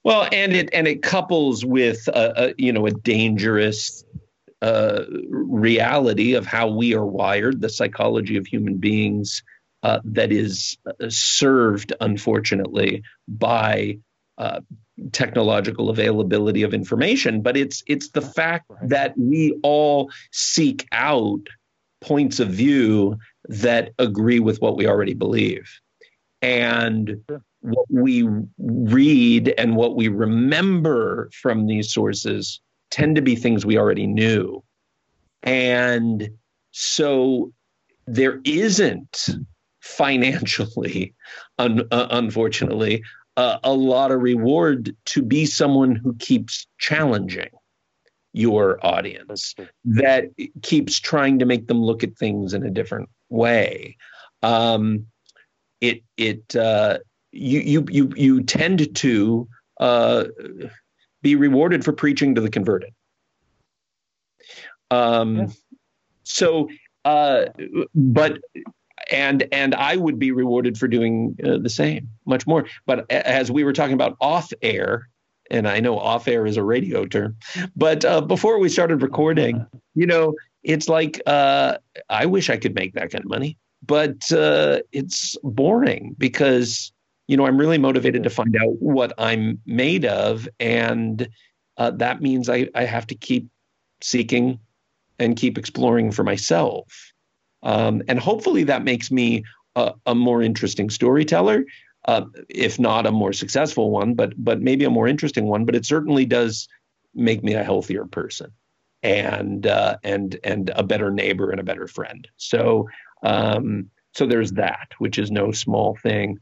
Well, 0.03 0.28
and 0.32 0.53
it 0.53 0.69
and 0.74 0.88
it 0.88 1.01
couples 1.01 1.65
with 1.65 2.07
a, 2.09 2.49
a 2.49 2.53
you 2.57 2.72
know 2.72 2.86
a 2.86 2.91
dangerous 2.91 4.03
uh, 4.61 5.05
reality 5.30 6.34
of 6.34 6.45
how 6.45 6.67
we 6.67 6.93
are 6.93 7.05
wired, 7.05 7.61
the 7.61 7.69
psychology 7.69 8.38
of 8.38 8.45
human 8.45 8.78
beings 8.78 9.43
uh, 9.84 9.99
that 10.03 10.32
is 10.32 10.78
uh, 10.86 11.09
served, 11.09 11.93
unfortunately, 12.01 13.01
by 13.28 13.97
uh, 14.38 14.61
technological 15.11 15.89
availability 15.89 16.61
of 16.63 16.74
information. 16.74 17.41
But 17.41 17.57
it's 17.57 17.84
it's 17.88 18.09
the 18.09 18.22
fact 18.22 18.72
that 18.84 19.17
we 19.17 19.57
all 19.63 20.11
seek 20.32 20.88
out 20.91 21.41
points 22.01 22.39
of 22.39 22.49
view 22.49 23.17
that 23.45 23.93
agree 23.99 24.39
with 24.39 24.61
what 24.61 24.78
we 24.78 24.88
already 24.88 25.13
believe. 25.13 25.80
And 26.41 27.24
what 27.62 27.86
we 27.89 28.28
read 28.57 29.53
and 29.57 29.76
what 29.76 29.95
we 29.95 30.07
remember 30.07 31.30
from 31.41 31.68
these 31.68 31.93
sources 31.93 32.59
tend 32.89 33.16
to 33.16 33.22
be 33.22 33.36
things 33.36 33.66
we 33.66 33.78
already 33.78 34.07
knew. 34.07 34.64
And 35.43 36.30
so 36.72 37.51
there 38.07 38.41
isn't 38.43 39.30
financially, 39.80 41.14
un- 41.57 41.88
uh, 41.91 42.07
unfortunately, 42.12 43.03
uh, 43.38 43.59
a 43.64 43.74
lot 43.74 44.12
of 44.12 44.22
reward 44.22 44.95
to 45.05 45.22
be 45.22 45.45
someone 45.45 45.95
who 45.95 46.14
keeps 46.16 46.68
challenging 46.80 47.49
your 48.34 48.86
audience, 48.86 49.55
that 49.84 50.26
keeps 50.62 50.99
trying 50.99 51.39
to 51.39 51.45
make 51.45 51.68
them 51.68 51.82
look 51.82 52.03
at 52.03 52.18
things 52.18 52.53
in 52.53 52.66
a 52.66 52.70
different 52.70 53.09
way. 53.30 53.97
Um, 54.41 55.07
it 55.82 56.03
it 56.18 56.55
uh, 56.55 56.99
you 57.32 57.59
you 57.59 57.86
you 57.89 58.11
you 58.15 58.43
tend 58.43 58.95
to 58.95 59.47
uh, 59.79 60.25
be 61.21 61.36
rewarded 61.36 61.84
for 61.86 61.93
preaching 61.93 62.36
to 62.36 62.41
the 62.41 62.49
converted. 62.49 62.93
Um, 64.89 65.36
yeah. 65.38 65.47
So, 66.23 66.69
uh, 67.05 67.45
but 67.95 68.39
and 69.11 69.47
and 69.51 69.73
I 69.75 69.95
would 69.95 70.19
be 70.19 70.32
rewarded 70.32 70.77
for 70.77 70.88
doing 70.88 71.38
uh, 71.43 71.57
the 71.57 71.69
same, 71.69 72.09
much 72.25 72.45
more. 72.45 72.65
But 72.86 73.09
as 73.11 73.51
we 73.51 73.63
were 73.63 73.73
talking 73.73 73.93
about 73.93 74.17
off 74.19 74.51
air, 74.61 75.09
and 75.49 75.67
I 75.67 75.79
know 75.79 75.97
off 75.97 76.27
air 76.27 76.45
is 76.45 76.57
a 76.57 76.63
radio 76.63 77.05
term, 77.05 77.38
but 77.75 78.05
uh, 78.05 78.21
before 78.21 78.59
we 78.59 78.69
started 78.69 79.01
recording, 79.01 79.65
you 79.95 80.05
know, 80.05 80.36
it's 80.63 80.88
like 80.88 81.21
uh, 81.25 81.77
I 82.09 82.25
wish 82.25 82.49
I 82.49 82.57
could 82.57 82.75
make 82.75 82.93
that 82.93 83.11
kind 83.11 83.23
of 83.23 83.29
money, 83.29 83.57
but 83.86 84.32
uh, 84.32 84.79
it's 84.91 85.36
boring 85.43 86.15
because 86.17 86.91
you 87.32 87.38
know, 87.38 87.45
I'm 87.45 87.57
really 87.57 87.77
motivated 87.77 88.23
to 88.23 88.29
find 88.29 88.57
out 88.57 88.82
what 88.82 89.13
I'm 89.17 89.61
made 89.65 90.03
of. 90.03 90.49
And 90.59 91.29
uh, 91.77 91.91
that 91.91 92.21
means 92.21 92.49
I, 92.49 92.67
I 92.75 92.84
have 92.84 93.07
to 93.07 93.15
keep 93.15 93.47
seeking 94.01 94.59
and 95.17 95.38
keep 95.38 95.57
exploring 95.57 96.11
for 96.11 96.25
myself. 96.25 97.13
Um, 97.63 98.01
and 98.09 98.19
hopefully 98.19 98.65
that 98.65 98.84
makes 98.84 99.11
me 99.11 99.45
a, 99.77 99.93
a 100.05 100.13
more 100.13 100.41
interesting 100.41 100.89
storyteller, 100.89 101.63
uh, 102.03 102.23
if 102.49 102.77
not 102.77 103.07
a 103.07 103.11
more 103.13 103.32
successful 103.32 103.91
one, 103.91 104.13
but 104.13 104.34
but 104.36 104.59
maybe 104.61 104.84
a 104.84 104.89
more 104.89 105.07
interesting 105.07 105.45
one. 105.45 105.63
But 105.63 105.75
it 105.75 105.86
certainly 105.86 106.25
does 106.25 106.67
make 107.15 107.45
me 107.45 107.53
a 107.53 107.63
healthier 107.63 108.07
person 108.07 108.51
and 109.03 109.65
uh, 109.65 109.95
and 110.03 110.38
and 110.43 110.69
a 110.75 110.84
better 110.84 111.11
neighbor 111.11 111.49
and 111.49 111.61
a 111.61 111.63
better 111.63 111.88
friend. 111.88 112.27
So 112.36 112.89
um, 113.23 113.89
so 114.13 114.25
there's 114.25 114.51
that, 114.53 114.89
which 114.97 115.17
is 115.17 115.32
no 115.32 115.53
small 115.53 115.95
thing. 115.95 116.38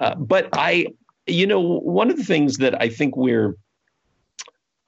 Uh, 0.00 0.14
but 0.14 0.48
I, 0.52 0.88
you 1.26 1.46
know, 1.46 1.60
one 1.60 2.10
of 2.10 2.16
the 2.16 2.24
things 2.24 2.58
that 2.58 2.80
I 2.80 2.88
think 2.88 3.16
we're 3.16 3.56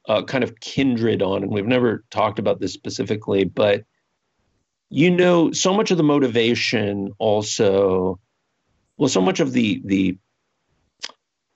uh, 0.08 0.22
kind 0.22 0.44
of 0.44 0.60
kindred 0.60 1.22
on, 1.22 1.42
and 1.42 1.52
we've 1.52 1.66
never 1.66 2.04
talked 2.10 2.38
about 2.38 2.60
this 2.60 2.72
specifically, 2.72 3.44
but 3.44 3.84
you 4.88 5.10
know, 5.10 5.52
so 5.52 5.72
much 5.72 5.90
of 5.92 5.98
the 5.98 6.02
motivation 6.02 7.12
also, 7.18 8.18
well, 8.96 9.08
so 9.08 9.20
much 9.20 9.40
of 9.40 9.52
the 9.52 9.80
the 9.84 10.18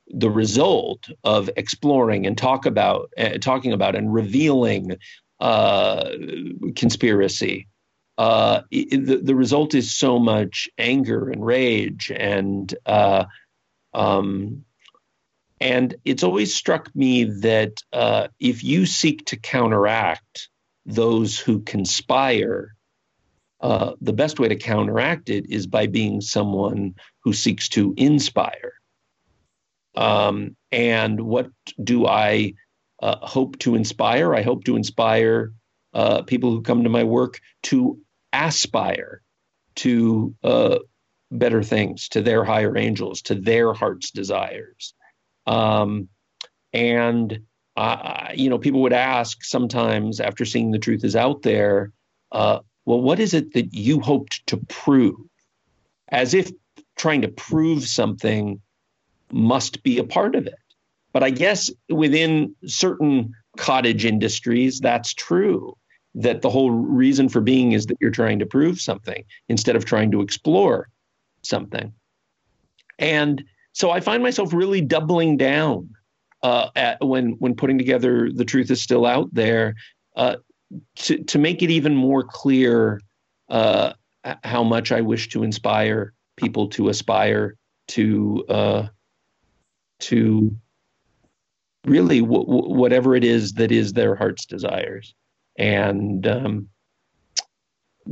the 0.09 0.31
result 0.31 1.09
of 1.25 1.51
exploring 1.57 2.27
and 2.27 2.39
talk 2.39 2.67
about 2.67 3.11
uh, 3.19 3.39
talking 3.39 3.73
about 3.73 3.97
and 3.97 4.13
revealing 4.13 4.97
uh, 5.41 6.11
conspiracy 6.77 7.67
uh, 8.17 8.63
the, 8.71 9.21
the 9.23 9.35
result 9.35 9.75
is 9.75 9.93
so 9.93 10.19
much 10.19 10.69
anger 10.79 11.31
and 11.31 11.45
rage 11.45 12.13
and 12.15 12.75
uh, 12.87 13.25
um, 13.95 14.65
and 15.61 15.95
it's 16.05 16.23
always 16.23 16.55
struck 16.55 16.95
me 16.95 17.25
that 17.25 17.73
uh, 17.93 18.29
if 18.41 18.65
you 18.65 18.87
seek 18.87 19.25
to 19.27 19.37
counteract 19.37 20.49
those 20.85 21.39
who 21.39 21.61
conspire, 21.61 22.75
uh, 23.61 23.93
the 24.01 24.13
best 24.13 24.39
way 24.39 24.49
to 24.49 24.57
counteract 24.57 25.31
it 25.31 25.47
is 25.51 25.67
by 25.67 25.87
being 25.87 26.21
someone 26.21 26.95
who 27.23 27.33
seeks 27.33 27.69
to 27.71 27.95
inspire. 27.97 28.73
Um, 29.97 30.57
and 30.73 31.21
what 31.21 31.51
do 31.83 32.07
I 32.07 32.55
uh, 33.01 33.17
hope 33.23 33.59
to 33.61 33.77
inspire? 33.77 34.35
I 34.35 34.43
hope 34.43 34.65
to 34.65 34.77
inspire 34.77 35.53
uh, 35.95 36.23
people 36.23 36.51
who 36.51 36.63
come 36.63 36.83
to 36.83 36.91
my 36.91 37.05
work 37.05 37.41
to 37.65 38.01
aspire 38.33 39.23
to 39.77 40.35
uh, 40.43 40.79
better 41.39 41.63
things, 41.63 42.09
to 42.11 42.23
their 42.23 42.45
higher 42.45 42.77
angels, 42.77 43.23
to 43.23 43.35
their 43.35 43.73
heart's 43.73 44.11
desires. 44.11 44.95
Um, 45.47 46.09
and 46.73 47.41
uh, 47.77 48.29
you 48.35 48.49
know, 48.49 48.59
people 48.59 48.83
would 48.83 48.93
ask 48.93 49.43
sometimes 49.45 50.21
after 50.21 50.45
seeing 50.45 50.71
the 50.71 50.79
truth 50.79 51.05
is 51.05 51.17
out 51.17 51.43
there, 51.43 51.93
uh, 52.33 52.61
well, 52.85 53.01
what 53.01 53.19
is 53.19 53.35
it 53.35 53.53
that 53.55 53.75
you 53.75 54.01
hoped 54.01 54.47
to 54.47 54.59
prove? 54.69 55.17
As 56.09 56.35
if 56.35 56.51
trying 56.97 57.23
to 57.23 57.29
prove 57.29 57.85
something 57.85 58.61
must 59.33 59.83
be 59.83 59.99
a 59.99 60.05
part 60.05 60.37
of 60.37 60.47
it. 60.47 60.55
But 61.13 61.23
I 61.23 61.31
guess 61.31 61.71
within 61.89 62.55
certain 62.67 63.33
cottage 63.57 64.05
industries, 64.05 64.81
that's 64.81 65.15
true. 65.15 65.77
That 66.17 66.43
the 66.43 66.51
whole 66.51 66.71
reason 66.71 67.29
for 67.29 67.41
being 67.41 67.73
is 67.73 67.87
that 67.87 67.97
you're 68.01 68.11
trying 68.13 68.39
to 68.39 68.47
prove 68.47 68.81
something 68.81 69.25
instead 69.49 69.75
of 69.75 69.85
trying 69.85 70.13
to 70.13 70.21
explore 70.21 70.89
something. 71.47 71.93
And 72.99 73.45
so 73.73 73.91
I 73.91 74.01
find 74.01 74.23
myself 74.23 74.53
really 74.53 74.81
doubling 74.81 75.37
down 75.37 75.91
uh, 76.43 76.69
at, 76.77 77.05
when 77.05 77.33
when 77.39 77.55
putting 77.55 77.79
together 77.79 78.31
the 78.33 78.45
truth 78.45 78.71
is 78.71 78.81
still 78.81 79.07
out 79.07 79.29
there 79.33 79.75
uh, 80.17 80.37
to 80.97 81.23
to 81.25 81.39
make 81.39 81.63
it 81.63 81.71
even 81.71 81.95
more 81.95 82.23
clear 82.23 83.01
uh, 83.49 83.95
how 84.45 84.63
much 84.63 84.93
I 84.93 85.01
wish 85.01 85.29
to 85.31 85.43
inspire 85.43 86.13
people 86.37 86.69
to 86.69 86.89
aspire 86.89 87.57
to 87.89 88.45
uh, 88.49 88.87
to 90.01 90.55
really 91.87 92.21
w- 92.21 92.47
w- 92.47 92.75
whatever 92.75 93.15
it 93.15 93.25
is 93.25 93.55
that 93.55 93.73
is 93.73 93.93
their 93.93 94.15
heart's 94.15 94.47
desires 94.47 95.15
and 95.59 96.27
um, 96.27 96.69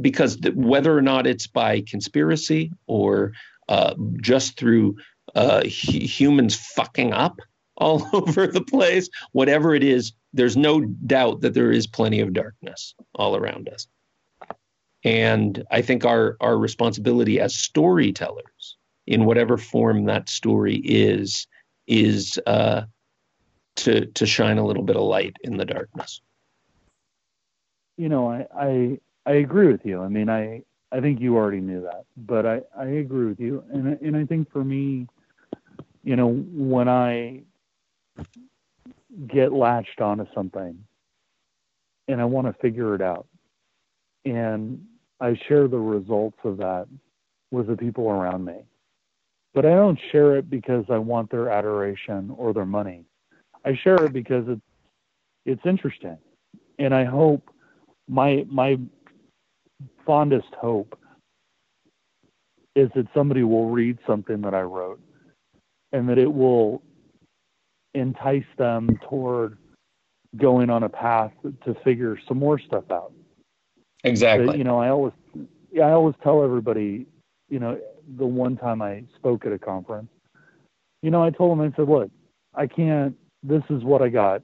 because 0.00 0.36
th- 0.36 0.54
whether 0.54 0.96
or 0.96 1.02
not 1.02 1.26
it's 1.26 1.46
by 1.46 1.82
conspiracy 1.82 2.72
or 2.86 3.32
uh, 3.68 3.94
just 4.20 4.56
through 4.58 4.96
uh, 5.34 5.62
humans 5.64 6.54
fucking 6.54 7.12
up 7.12 7.38
all 7.76 8.08
over 8.12 8.46
the 8.46 8.62
place, 8.62 9.08
whatever 9.32 9.74
it 9.74 9.82
is, 9.82 10.12
there's 10.32 10.56
no 10.56 10.80
doubt 10.80 11.40
that 11.40 11.54
there 11.54 11.72
is 11.72 11.86
plenty 11.86 12.20
of 12.20 12.32
darkness 12.32 12.94
all 13.14 13.36
around 13.36 13.68
us. 13.68 13.86
And 15.04 15.64
I 15.70 15.82
think 15.82 16.04
our 16.04 16.36
our 16.40 16.56
responsibility 16.56 17.40
as 17.40 17.56
storytellers, 17.56 18.76
in 19.06 19.24
whatever 19.24 19.56
form 19.56 20.04
that 20.04 20.28
story 20.28 20.76
is, 20.76 21.48
is 21.88 22.38
uh, 22.46 22.82
to 23.76 24.06
to 24.06 24.26
shine 24.26 24.58
a 24.58 24.66
little 24.66 24.84
bit 24.84 24.96
of 24.96 25.02
light 25.02 25.36
in 25.42 25.56
the 25.56 25.64
darkness. 25.64 26.20
You 27.96 28.08
know, 28.08 28.30
I, 28.30 28.46
I 28.56 28.98
I 29.26 29.32
agree 29.32 29.70
with 29.70 29.84
you. 29.84 30.02
I 30.02 30.08
mean, 30.08 30.28
I 30.28 30.62
I 30.90 31.00
think 31.00 31.20
you 31.20 31.36
already 31.36 31.60
knew 31.60 31.82
that, 31.82 32.04
but 32.16 32.46
I 32.46 32.60
I 32.76 32.84
agree 32.86 33.26
with 33.26 33.40
you, 33.40 33.64
and 33.72 33.98
and 34.00 34.16
I 34.16 34.24
think 34.24 34.50
for 34.50 34.64
me, 34.64 35.06
you 36.02 36.16
know, 36.16 36.28
when 36.52 36.88
I 36.88 37.42
get 39.28 39.52
latched 39.52 40.00
onto 40.00 40.26
something 40.34 40.78
and 42.08 42.20
I 42.20 42.24
want 42.24 42.46
to 42.46 42.52
figure 42.60 42.94
it 42.94 43.02
out. 43.02 43.26
And 44.24 44.84
I 45.20 45.38
share 45.48 45.68
the 45.68 45.78
results 45.78 46.38
of 46.44 46.56
that 46.58 46.86
with 47.50 47.66
the 47.68 47.76
people 47.76 48.08
around 48.08 48.44
me. 48.44 48.60
But 49.54 49.66
I 49.66 49.70
don't 49.70 49.98
share 50.10 50.36
it 50.36 50.48
because 50.48 50.84
I 50.88 50.98
want 50.98 51.30
their 51.30 51.50
adoration 51.50 52.32
or 52.36 52.52
their 52.52 52.64
money. 52.66 53.04
I 53.64 53.78
share 53.82 54.02
it 54.04 54.12
because 54.12 54.44
it's 54.48 54.60
it's 55.44 55.60
interesting. 55.66 56.18
And 56.78 56.94
I 56.94 57.04
hope 57.04 57.50
my 58.08 58.46
my 58.48 58.78
fondest 60.06 60.54
hope 60.60 60.98
is 62.74 62.88
that 62.94 63.06
somebody 63.14 63.42
will 63.42 63.68
read 63.68 63.98
something 64.06 64.40
that 64.42 64.54
I 64.54 64.62
wrote 64.62 65.00
and 65.92 66.08
that 66.08 66.18
it 66.18 66.32
will 66.32 66.82
entice 67.94 68.44
them 68.56 68.98
toward 69.08 69.58
going 70.36 70.70
on 70.70 70.82
a 70.82 70.88
path 70.88 71.32
to 71.64 71.74
figure 71.84 72.18
some 72.26 72.38
more 72.38 72.58
stuff 72.58 72.84
out. 72.90 73.12
Exactly. 74.04 74.46
But, 74.46 74.58
you 74.58 74.64
know, 74.64 74.78
I 74.78 74.88
always, 74.88 75.12
I 75.76 75.90
always 75.90 76.14
tell 76.22 76.42
everybody, 76.42 77.06
you 77.50 77.58
know, 77.58 77.78
the 78.16 78.26
one 78.26 78.56
time 78.56 78.80
I 78.80 79.04
spoke 79.16 79.44
at 79.44 79.52
a 79.52 79.58
conference, 79.58 80.08
you 81.02 81.10
know, 81.10 81.22
I 81.22 81.30
told 81.30 81.58
them, 81.58 81.60
I 81.60 81.76
said, 81.76 81.88
look, 81.88 82.10
I 82.54 82.66
can't, 82.66 83.14
this 83.42 83.62
is 83.70 83.84
what 83.84 84.02
I 84.02 84.08
got. 84.08 84.42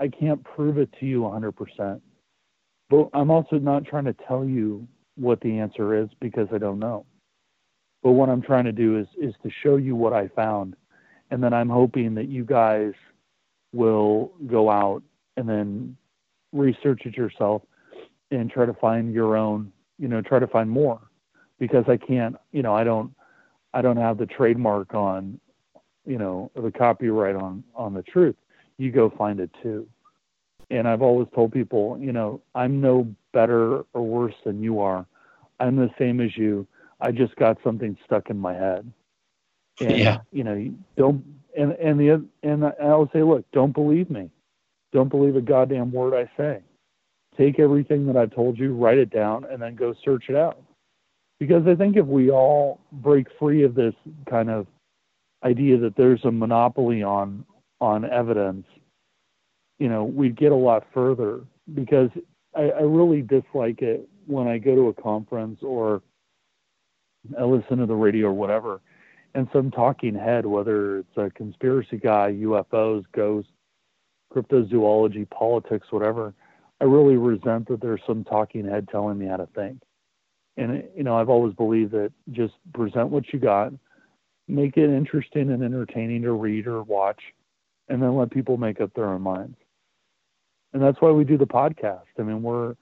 I 0.00 0.08
can't 0.08 0.42
prove 0.42 0.78
it 0.78 0.90
to 1.00 1.06
you 1.06 1.20
100%. 1.20 2.00
But 2.90 3.08
I'm 3.12 3.30
also 3.30 3.56
not 3.58 3.84
trying 3.84 4.04
to 4.04 4.14
tell 4.26 4.44
you 4.44 4.86
what 5.16 5.40
the 5.40 5.58
answer 5.58 6.00
is 6.00 6.08
because 6.20 6.48
I 6.52 6.58
don't 6.58 6.78
know. 6.78 7.06
But 8.02 8.12
what 8.12 8.28
I'm 8.28 8.42
trying 8.42 8.64
to 8.64 8.72
do 8.72 8.98
is 8.98 9.06
is 9.16 9.34
to 9.42 9.50
show 9.62 9.76
you 9.76 9.96
what 9.96 10.12
I 10.12 10.28
found, 10.28 10.76
and 11.30 11.42
then 11.42 11.54
I'm 11.54 11.70
hoping 11.70 12.14
that 12.14 12.28
you 12.28 12.44
guys 12.44 12.92
will 13.72 14.32
go 14.46 14.70
out 14.70 15.02
and 15.36 15.48
then 15.48 15.96
research 16.52 17.02
it 17.04 17.16
yourself 17.16 17.62
and 18.30 18.50
try 18.50 18.66
to 18.66 18.74
find 18.74 19.12
your 19.12 19.36
own, 19.36 19.72
you 19.98 20.08
know, 20.08 20.20
try 20.22 20.38
to 20.38 20.46
find 20.46 20.70
more 20.70 21.00
because 21.58 21.84
I 21.88 21.96
can't, 21.96 22.36
you 22.52 22.62
know, 22.62 22.74
I 22.74 22.84
don't 22.84 23.12
I 23.72 23.82
don't 23.82 23.96
have 23.96 24.18
the 24.18 24.26
trademark 24.26 24.94
on, 24.94 25.40
you 26.06 26.18
know, 26.18 26.50
the 26.54 26.70
copyright 26.70 27.36
on 27.36 27.64
on 27.74 27.94
the 27.94 28.02
truth. 28.02 28.36
You 28.78 28.90
go 28.90 29.10
find 29.16 29.40
it 29.40 29.50
too. 29.62 29.86
And 30.70 30.88
I've 30.88 31.02
always 31.02 31.28
told 31.34 31.52
people, 31.52 31.98
you 32.00 32.12
know, 32.12 32.40
I'm 32.54 32.80
no 32.80 33.06
better 33.32 33.84
or 33.92 34.02
worse 34.02 34.34
than 34.44 34.62
you 34.62 34.80
are. 34.80 35.06
I'm 35.60 35.76
the 35.76 35.90
same 35.98 36.20
as 36.20 36.36
you. 36.36 36.66
I 37.00 37.12
just 37.12 37.36
got 37.36 37.58
something 37.62 37.96
stuck 38.04 38.30
in 38.30 38.38
my 38.38 38.54
head. 38.54 38.90
And, 39.80 39.96
yeah. 39.96 40.20
You 40.32 40.44
know, 40.44 40.74
don't 40.96 41.24
and 41.56 41.72
and 41.72 41.98
the 42.00 42.24
and 42.42 42.64
I 42.64 42.94
will 42.94 43.10
say, 43.12 43.22
look, 43.22 43.44
don't 43.52 43.72
believe 43.72 44.10
me. 44.10 44.30
Don't 44.92 45.08
believe 45.08 45.36
a 45.36 45.40
goddamn 45.40 45.92
word 45.92 46.14
I 46.14 46.30
say. 46.36 46.62
Take 47.36 47.58
everything 47.58 48.06
that 48.06 48.16
I've 48.16 48.32
told 48.32 48.58
you, 48.58 48.74
write 48.74 48.98
it 48.98 49.10
down, 49.10 49.44
and 49.50 49.60
then 49.60 49.74
go 49.74 49.94
search 50.04 50.26
it 50.28 50.36
out. 50.36 50.62
Because 51.40 51.66
I 51.66 51.74
think 51.74 51.96
if 51.96 52.06
we 52.06 52.30
all 52.30 52.80
break 52.92 53.26
free 53.38 53.64
of 53.64 53.74
this 53.74 53.94
kind 54.30 54.48
of 54.50 54.68
idea 55.42 55.76
that 55.78 55.96
there's 55.96 56.24
a 56.24 56.30
monopoly 56.30 57.02
on 57.02 57.44
on 57.80 58.04
evidence, 58.04 58.66
you 59.78 59.88
know, 59.88 60.04
we'd 60.04 60.36
get 60.36 60.52
a 60.52 60.56
lot 60.56 60.86
further. 60.92 61.40
Because 61.72 62.10
I, 62.54 62.70
I 62.70 62.82
really 62.82 63.22
dislike 63.22 63.82
it 63.82 64.08
when 64.26 64.46
I 64.48 64.58
go 64.58 64.74
to 64.74 64.88
a 64.88 64.94
conference 64.94 65.60
or 65.62 66.02
I 67.38 67.44
listen 67.44 67.78
to 67.78 67.86
the 67.86 67.94
radio 67.94 68.28
or 68.28 68.34
whatever, 68.34 68.80
and 69.34 69.48
some 69.52 69.70
talking 69.70 70.14
head, 70.14 70.46
whether 70.46 70.98
it's 70.98 71.16
a 71.16 71.30
conspiracy 71.30 71.96
guy, 71.96 72.32
UFOs, 72.32 73.04
ghosts, 73.12 73.50
cryptozoology, 74.32 75.28
politics, 75.30 75.86
whatever, 75.90 76.34
I 76.80 76.84
really 76.84 77.16
resent 77.16 77.68
that 77.68 77.80
there's 77.80 78.00
some 78.06 78.24
talking 78.24 78.66
head 78.66 78.88
telling 78.90 79.18
me 79.18 79.26
how 79.26 79.36
to 79.36 79.48
think. 79.54 79.80
And 80.56 80.84
you 80.96 81.02
know, 81.02 81.16
I've 81.16 81.28
always 81.28 81.54
believed 81.54 81.92
that 81.92 82.12
just 82.30 82.54
present 82.74 83.08
what 83.08 83.32
you 83.32 83.38
got, 83.38 83.72
make 84.48 84.76
it 84.76 84.90
interesting 84.90 85.50
and 85.50 85.62
entertaining 85.62 86.22
to 86.22 86.32
read 86.32 86.66
or 86.66 86.82
watch, 86.82 87.20
and 87.88 88.02
then 88.02 88.16
let 88.16 88.30
people 88.30 88.56
make 88.56 88.80
up 88.80 88.92
their 88.94 89.06
own 89.06 89.22
minds. 89.22 89.56
And 90.74 90.82
that's 90.82 91.00
why 91.00 91.10
we 91.12 91.24
do 91.24 91.38
the 91.38 91.46
podcast. 91.46 92.02
I 92.18 92.22
mean, 92.22 92.42
we're, 92.42 92.74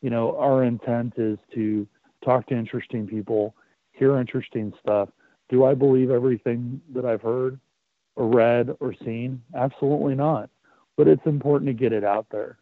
you 0.00 0.10
know, 0.10 0.36
our 0.38 0.62
intent 0.62 1.14
is 1.16 1.38
to 1.54 1.86
talk 2.24 2.46
to 2.46 2.56
interesting 2.56 3.06
people, 3.06 3.54
hear 3.90 4.16
interesting 4.16 4.72
stuff. 4.80 5.08
Do 5.48 5.64
I 5.64 5.74
believe 5.74 6.10
everything 6.10 6.80
that 6.94 7.04
I've 7.04 7.20
heard 7.20 7.58
or 8.14 8.28
read 8.28 8.74
or 8.78 8.94
seen? 9.04 9.42
Absolutely 9.56 10.14
not. 10.14 10.50
But 10.96 11.08
it's 11.08 11.26
important 11.26 11.68
to 11.68 11.74
get 11.74 11.92
it 11.92 12.04
out 12.04 12.26
there, 12.30 12.58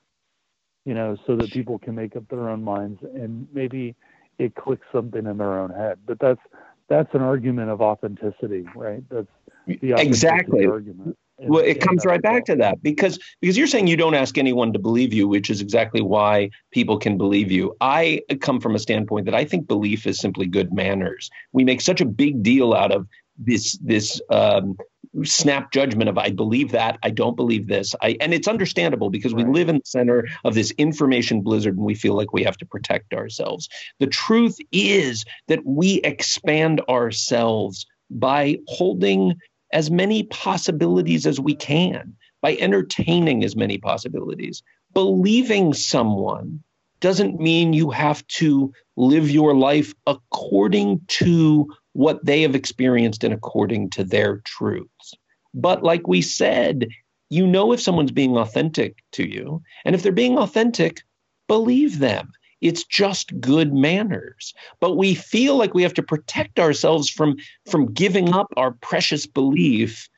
you 0.86 0.94
know, 0.94 1.16
so 1.26 1.36
that 1.36 1.52
people 1.52 1.78
can 1.78 1.94
make 1.94 2.16
up 2.16 2.26
their 2.28 2.48
own 2.48 2.64
minds 2.64 3.00
and 3.02 3.46
maybe 3.52 3.94
it 4.38 4.54
clicks 4.54 4.86
something 4.90 5.26
in 5.26 5.36
their 5.36 5.58
own 5.58 5.70
head. 5.70 5.98
But 6.06 6.18
that's 6.18 6.40
that's 6.88 7.12
an 7.14 7.20
argument 7.20 7.70
of 7.70 7.82
authenticity, 7.82 8.66
right? 8.74 9.04
That's 9.10 9.28
the 9.66 9.94
exactly 9.98 10.66
argument 10.66 11.18
well, 11.42 11.64
it 11.64 11.80
comes 11.80 12.04
right 12.04 12.20
back 12.20 12.44
to 12.46 12.56
that 12.56 12.82
because 12.82 13.18
because 13.40 13.56
you're 13.56 13.66
saying 13.66 13.86
you 13.86 13.96
don't 13.96 14.14
ask 14.14 14.36
anyone 14.36 14.72
to 14.72 14.78
believe 14.78 15.12
you, 15.12 15.26
which 15.26 15.50
is 15.50 15.60
exactly 15.60 16.02
why 16.02 16.50
people 16.70 16.98
can 16.98 17.16
believe 17.16 17.50
you. 17.50 17.76
I 17.80 18.22
come 18.40 18.60
from 18.60 18.74
a 18.74 18.78
standpoint 18.78 19.26
that 19.26 19.34
I 19.34 19.44
think 19.44 19.66
belief 19.66 20.06
is 20.06 20.18
simply 20.18 20.46
good 20.46 20.72
manners. 20.72 21.30
We 21.52 21.64
make 21.64 21.80
such 21.80 22.00
a 22.00 22.06
big 22.06 22.42
deal 22.42 22.74
out 22.74 22.92
of 22.92 23.06
this 23.38 23.78
this 23.78 24.20
um, 24.30 24.76
snap 25.24 25.72
judgment 25.72 26.08
of 26.08 26.18
I 26.18 26.30
believe 26.30 26.72
that 26.72 26.98
I 27.02 27.10
don't 27.10 27.36
believe 27.36 27.68
this. 27.68 27.94
I 28.02 28.16
and 28.20 28.34
it's 28.34 28.48
understandable 28.48 29.10
because 29.10 29.34
we 29.34 29.44
live 29.44 29.68
in 29.68 29.76
the 29.76 29.86
center 29.86 30.28
of 30.44 30.54
this 30.54 30.70
information 30.72 31.40
blizzard 31.40 31.76
and 31.76 31.84
we 31.84 31.94
feel 31.94 32.14
like 32.14 32.32
we 32.32 32.44
have 32.44 32.56
to 32.58 32.66
protect 32.66 33.14
ourselves. 33.14 33.68
The 33.98 34.06
truth 34.06 34.56
is 34.72 35.24
that 35.48 35.64
we 35.64 36.00
expand 36.02 36.82
ourselves 36.88 37.86
by 38.10 38.58
holding 38.66 39.36
as 39.72 39.90
many 39.90 40.24
possibilities 40.24 41.26
as 41.26 41.40
we 41.40 41.54
can 41.54 42.16
by 42.42 42.56
entertaining 42.56 43.44
as 43.44 43.54
many 43.54 43.78
possibilities. 43.78 44.62
Believing 44.94 45.74
someone 45.74 46.62
doesn't 47.00 47.40
mean 47.40 47.72
you 47.72 47.90
have 47.90 48.26
to 48.26 48.72
live 48.96 49.30
your 49.30 49.54
life 49.54 49.94
according 50.06 51.00
to 51.08 51.68
what 51.92 52.24
they 52.24 52.42
have 52.42 52.54
experienced 52.54 53.24
and 53.24 53.32
according 53.32 53.90
to 53.90 54.04
their 54.04 54.38
truths. 54.44 55.14
But 55.54 55.82
like 55.82 56.06
we 56.06 56.22
said, 56.22 56.88
you 57.30 57.46
know 57.46 57.72
if 57.72 57.80
someone's 57.80 58.12
being 58.12 58.36
authentic 58.36 58.98
to 59.12 59.28
you. 59.28 59.62
And 59.84 59.94
if 59.94 60.02
they're 60.02 60.12
being 60.12 60.38
authentic, 60.38 61.02
believe 61.48 61.98
them. 61.98 62.32
It's 62.60 62.84
just 62.84 63.38
good 63.40 63.72
manners. 63.72 64.54
But 64.80 64.96
we 64.96 65.14
feel 65.14 65.56
like 65.56 65.74
we 65.74 65.82
have 65.82 65.94
to 65.94 66.02
protect 66.02 66.58
ourselves 66.58 67.08
from, 67.08 67.36
from 67.68 67.92
giving 67.92 68.32
up 68.32 68.48
our 68.56 68.72
precious 68.72 69.26
belief 69.26 70.08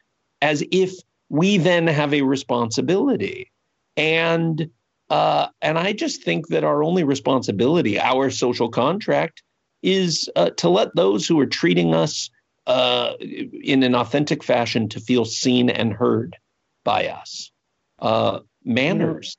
as 0.40 0.64
if 0.70 0.94
we 1.28 1.58
then 1.58 1.86
have 1.86 2.12
a 2.12 2.22
responsibility. 2.22 3.50
And 3.96 4.70
uh, 5.10 5.48
and 5.60 5.78
I 5.78 5.92
just 5.92 6.22
think 6.22 6.48
that 6.48 6.64
our 6.64 6.82
only 6.82 7.04
responsibility, 7.04 8.00
our 8.00 8.30
social 8.30 8.70
contract, 8.70 9.42
is 9.82 10.30
uh, 10.36 10.50
to 10.56 10.70
let 10.70 10.96
those 10.96 11.28
who 11.28 11.38
are 11.38 11.46
treating 11.46 11.94
us 11.94 12.30
uh, 12.66 13.12
in 13.20 13.82
an 13.82 13.94
authentic 13.94 14.42
fashion 14.42 14.88
to 14.88 15.00
feel 15.00 15.26
seen 15.26 15.68
and 15.68 15.92
heard 15.92 16.36
by 16.82 17.08
us. 17.08 17.50
Uh, 17.98 18.40
manners, 18.64 19.36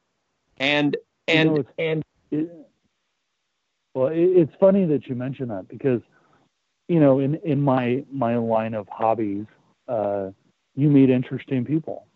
and 0.57 0.95
and 1.27 1.49
you 1.49 1.55
know, 1.55 2.03
and 2.31 2.62
well, 3.93 4.09
it's 4.11 4.51
funny 4.59 4.85
that 4.85 5.07
you 5.07 5.15
mention 5.15 5.49
that 5.49 5.67
because, 5.67 6.01
you 6.87 6.99
know, 6.99 7.19
in 7.19 7.35
in 7.43 7.61
my 7.61 8.03
my 8.11 8.37
line 8.37 8.73
of 8.73 8.87
hobbies, 8.89 9.45
uh, 9.87 10.29
you 10.75 10.89
meet 10.89 11.09
interesting 11.09 11.63
people. 11.63 12.07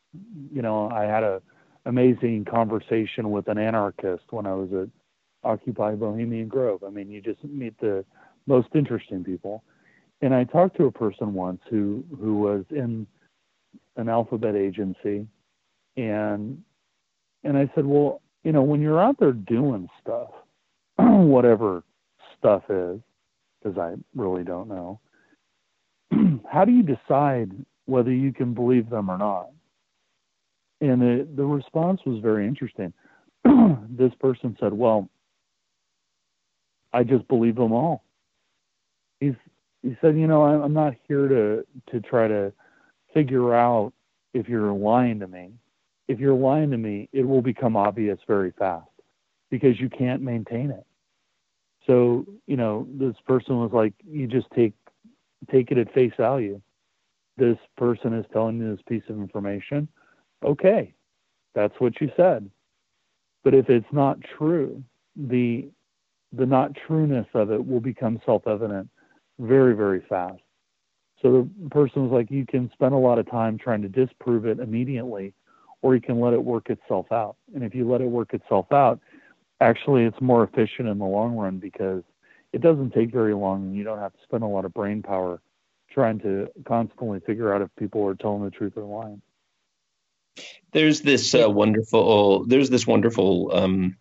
You 0.52 0.62
know, 0.62 0.90
I 0.90 1.04
had 1.04 1.24
a 1.24 1.42
amazing 1.86 2.46
conversation 2.46 3.32
with 3.32 3.48
an 3.48 3.58
anarchist 3.58 4.24
when 4.32 4.46
I 4.46 4.54
was 4.54 4.70
at 4.74 4.90
Occupy 5.50 5.96
Bohemian 5.96 6.48
Grove. 6.48 6.84
I 6.86 6.90
mean, 6.90 7.10
you 7.10 7.22
just 7.22 7.44
meet 7.44 7.80
the 7.80 8.04
most 8.46 8.70
interesting 8.74 9.24
people. 9.24 9.64
And 10.22 10.34
I 10.34 10.44
talked 10.46 10.78
to 10.78 10.86
a 10.86 10.92
person 10.92 11.34
once 11.34 11.62
who 11.70 12.04
who 12.20 12.40
was 12.40 12.66
in 12.72 13.06
an 13.98 14.10
alphabet 14.10 14.56
agency, 14.56 15.28
and 15.96 16.64
and 17.44 17.58
I 17.58 17.70
said, 17.76 17.86
well, 17.86 18.22
you 18.44 18.52
know, 18.52 18.64
when 18.64 18.82
you're 18.82 19.02
out 19.02 19.20
there 19.20 19.32
doing 19.32 19.88
stuff, 20.02 20.30
whatever 21.00 21.84
stuff 22.38 22.64
is, 22.70 23.00
because 23.62 23.78
I 23.78 23.96
really 24.16 24.44
don't 24.44 24.68
know. 24.68 25.00
How 26.52 26.66
do 26.66 26.72
you 26.72 26.84
decide 26.84 27.52
whether 27.86 28.12
you 28.12 28.34
can 28.34 28.54
believe 28.54 28.90
them 28.90 29.10
or 29.10 29.18
not? 29.18 29.50
And 30.82 31.02
the, 31.02 31.28
the 31.36 31.46
response 31.46 32.02
was 32.06 32.22
very 32.22 32.48
interesting. 32.48 32.94
this 33.90 34.14
person 34.20 34.56
said, 34.60 34.74
Well, 34.74 35.10
I 36.94 37.04
just 37.04 37.28
believe 37.28 37.56
them 37.56 37.74
all. 37.74 38.04
He's, 39.20 39.34
he 39.82 39.98
said, 40.02 40.18
You 40.18 40.28
know, 40.28 40.44
I'm 40.44 40.74
not 40.74 40.94
here 41.08 41.28
to, 41.28 41.66
to 41.92 42.00
try 42.02 42.28
to 42.28 42.54
figure 43.14 43.54
out 43.54 43.94
if 44.34 44.48
you're 44.48 44.72
lying 44.72 45.20
to 45.20 45.28
me. 45.28 45.52
If 46.08 46.20
you're 46.20 46.36
lying 46.36 46.72
to 46.72 46.78
me, 46.78 47.10
it 47.12 47.28
will 47.28 47.42
become 47.42 47.76
obvious 47.76 48.18
very 48.28 48.54
fast 48.58 48.88
because 49.50 49.80
you 49.80 49.90
can't 49.90 50.22
maintain 50.22 50.72
it. 50.72 50.87
So, 51.88 52.26
you 52.46 52.58
know, 52.58 52.86
this 52.94 53.16
person 53.26 53.58
was 53.58 53.72
like, 53.74 53.94
you 54.06 54.28
just 54.28 54.48
take 54.56 54.74
take 55.50 55.72
it 55.72 55.78
at 55.78 55.94
face 55.94 56.12
value. 56.18 56.62
This 57.38 57.58
person 57.78 58.14
is 58.14 58.26
telling 58.34 58.58
you 58.58 58.76
this 58.76 58.84
piece 58.88 59.04
of 59.10 59.18
information. 59.18 59.88
Okay, 60.44 60.94
that's 61.56 61.74
what 61.80 62.00
you 62.02 62.12
said. 62.18 62.50
But 63.44 63.54
if 63.54 63.70
it's 63.70 63.92
not 63.92 64.20
true, 64.38 64.84
the 65.16 65.70
the 66.34 66.46
not 66.46 66.76
trueness 66.76 67.28
of 67.34 67.52
it 67.52 67.66
will 67.66 67.80
become 67.80 68.20
self-evident 68.26 68.90
very, 69.40 69.74
very 69.74 70.04
fast. 70.10 70.42
So 71.22 71.48
the 71.64 71.70
person 71.70 72.04
was 72.04 72.12
like, 72.12 72.30
you 72.30 72.46
can 72.46 72.70
spend 72.74 72.94
a 72.94 72.98
lot 72.98 73.18
of 73.18 73.30
time 73.30 73.58
trying 73.58 73.82
to 73.84 73.88
disprove 73.88 74.46
it 74.46 74.60
immediately, 74.60 75.34
or 75.82 75.96
you 75.96 76.02
can 76.02 76.20
let 76.20 76.34
it 76.34 76.44
work 76.44 76.70
itself 76.70 77.12
out. 77.12 77.38
And 77.56 77.64
if 77.64 77.74
you 77.74 77.90
let 77.90 78.02
it 78.02 78.08
work 78.08 78.34
itself 78.34 78.72
out, 78.72 79.00
actually 79.62 80.04
it's 80.04 80.22
more 80.22 80.44
efficient 80.44 80.88
in 80.88 80.98
the 80.98 81.06
long 81.06 81.36
run 81.36 81.58
because 81.58 82.04
it 82.54 82.62
doesn't 82.62 82.94
take 82.94 83.12
very 83.12 83.34
long 83.34 83.64
and 83.64 83.76
you 83.76 83.84
don't 83.84 84.00
have 84.00 84.14
to 84.14 84.20
spend 84.24 84.44
a 84.44 84.48
lot 84.48 84.66
of 84.66 84.74
brain 84.74 85.02
power 85.02 85.42
trying 85.90 86.20
to 86.20 86.48
constantly 86.66 87.20
figure 87.22 87.54
out 87.54 87.62
if 87.62 87.70
people 87.78 88.06
are 88.06 88.16
telling 88.16 88.44
the 88.44 88.52
truth 88.52 88.74
or 88.76 88.84
lying. 88.84 89.22
There's 90.72 91.02
this 91.02 91.34
uh, 91.34 91.50
wonderful 91.50 92.46
there's 92.46 92.70
this 92.70 92.86
wonderful 92.86 93.52
um, 93.54 93.98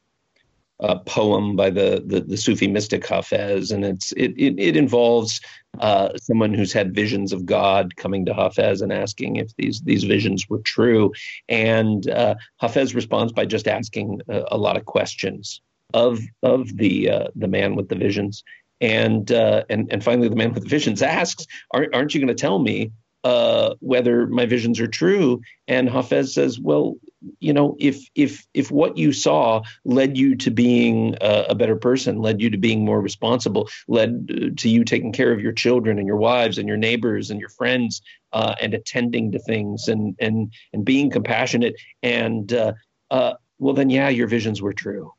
uh, 0.80 0.98
poem 1.00 1.56
by 1.56 1.70
the, 1.70 2.02
the, 2.04 2.20
the 2.20 2.36
Sufi 2.36 2.68
mystic 2.68 3.02
Hafez, 3.02 3.72
and 3.72 3.84
it's 3.84 4.12
it 4.12 4.32
it, 4.36 4.58
it 4.58 4.76
involves 4.76 5.40
uh, 5.80 6.10
someone 6.16 6.52
who's 6.52 6.72
had 6.72 6.94
visions 6.94 7.32
of 7.32 7.46
God 7.46 7.96
coming 7.96 8.26
to 8.26 8.34
Hafez 8.34 8.82
and 8.82 8.92
asking 8.92 9.36
if 9.36 9.54
these 9.56 9.80
these 9.82 10.04
visions 10.04 10.48
were 10.48 10.58
true, 10.58 11.12
and 11.48 12.08
uh, 12.10 12.34
Hafez 12.60 12.94
responds 12.94 13.32
by 13.32 13.46
just 13.46 13.68
asking 13.68 14.20
a, 14.28 14.44
a, 14.52 14.58
lot 14.58 14.76
of 14.76 14.84
questions 14.84 15.60
of 15.94 16.20
of 16.42 16.76
the 16.76 17.10
uh, 17.10 17.28
the 17.34 17.48
man 17.48 17.74
with 17.74 17.88
the 17.88 17.96
visions, 17.96 18.44
and 18.80 19.32
uh, 19.32 19.64
and 19.70 19.88
and 19.90 20.04
finally 20.04 20.28
the 20.28 20.36
man 20.36 20.52
with 20.52 20.64
the 20.64 20.68
visions 20.68 21.00
asks, 21.02 21.46
"Aren't 21.70 21.94
aren't 21.94 22.14
you 22.14 22.20
going 22.20 22.28
to 22.28 22.40
tell 22.40 22.58
me 22.58 22.92
uh, 23.26 23.74
whether 23.80 24.28
my 24.28 24.46
visions 24.46 24.78
are 24.78 24.86
true. 24.86 25.40
And 25.66 25.88
Hafez 25.88 26.28
says, 26.28 26.60
well, 26.60 26.94
you 27.40 27.52
know, 27.52 27.76
if 27.78 28.08
if 28.14 28.46
if 28.54 28.70
what 28.70 28.96
you 28.96 29.12
saw 29.12 29.62
led 29.84 30.16
you 30.16 30.36
to 30.36 30.50
being 30.50 31.16
a, 31.20 31.46
a 31.50 31.54
better 31.54 31.76
person, 31.76 32.20
led 32.20 32.40
you 32.40 32.50
to 32.50 32.56
being 32.56 32.84
more 32.84 33.00
responsible, 33.00 33.68
led 33.88 34.56
to 34.58 34.68
you 34.68 34.84
taking 34.84 35.12
care 35.12 35.32
of 35.32 35.40
your 35.40 35.52
children 35.52 35.98
and 35.98 36.06
your 36.06 36.16
wives 36.16 36.58
and 36.58 36.68
your 36.68 36.76
neighbors 36.76 37.30
and 37.30 37.40
your 37.40 37.48
friends, 37.50 38.02
uh, 38.32 38.54
and 38.60 38.74
attending 38.74 39.32
to 39.32 39.38
things 39.38 39.88
and 39.88 40.16
and 40.18 40.52
and 40.72 40.84
being 40.84 41.10
compassionate, 41.10 41.74
and 42.02 42.52
uh, 42.52 42.72
uh 43.10 43.34
well, 43.58 43.74
then 43.74 43.90
yeah, 43.90 44.08
your 44.08 44.28
visions 44.28 44.60
were 44.60 44.72
true. 44.72 45.12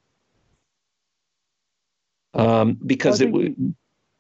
Um, 2.34 2.78
because 2.86 3.22
it 3.22 3.32
would. 3.32 3.76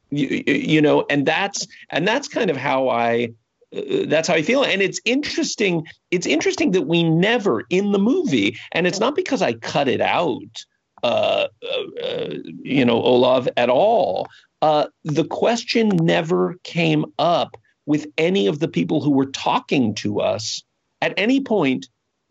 You, 0.09 0.41
you 0.47 0.81
know 0.81 1.05
and 1.09 1.25
that's 1.25 1.67
and 1.89 2.07
that's 2.07 2.29
kind 2.29 2.49
of 2.49 2.55
how 2.55 2.87
i 2.87 3.25
uh, 3.25 3.27
that's 3.71 4.27
how 4.27 4.35
I 4.35 4.41
feel. 4.41 4.63
And 4.63 4.81
it's 4.81 5.01
interesting. 5.05 5.85
It's 6.11 6.27
interesting 6.27 6.71
that 6.71 6.83
we 6.83 7.03
never 7.03 7.65
in 7.69 7.91
the 7.91 7.99
movie, 7.99 8.57
and 8.71 8.87
it's 8.87 8.99
not 8.99 9.15
because 9.15 9.41
I 9.41 9.53
cut 9.53 9.87
it 9.87 10.01
out, 10.01 10.65
uh, 11.03 11.47
uh, 11.63 12.03
uh 12.03 12.33
you 12.61 12.85
know, 12.85 13.01
Olav 13.01 13.49
at 13.57 13.69
all. 13.69 14.27
Uh, 14.61 14.87
the 15.03 15.25
question 15.25 15.89
never 15.89 16.55
came 16.63 17.05
up 17.19 17.57
with 17.85 18.07
any 18.17 18.47
of 18.47 18.59
the 18.59 18.67
people 18.67 19.01
who 19.01 19.11
were 19.11 19.27
talking 19.27 19.93
to 19.95 20.19
us 20.19 20.63
at 21.01 21.13
any 21.17 21.41
point. 21.41 21.87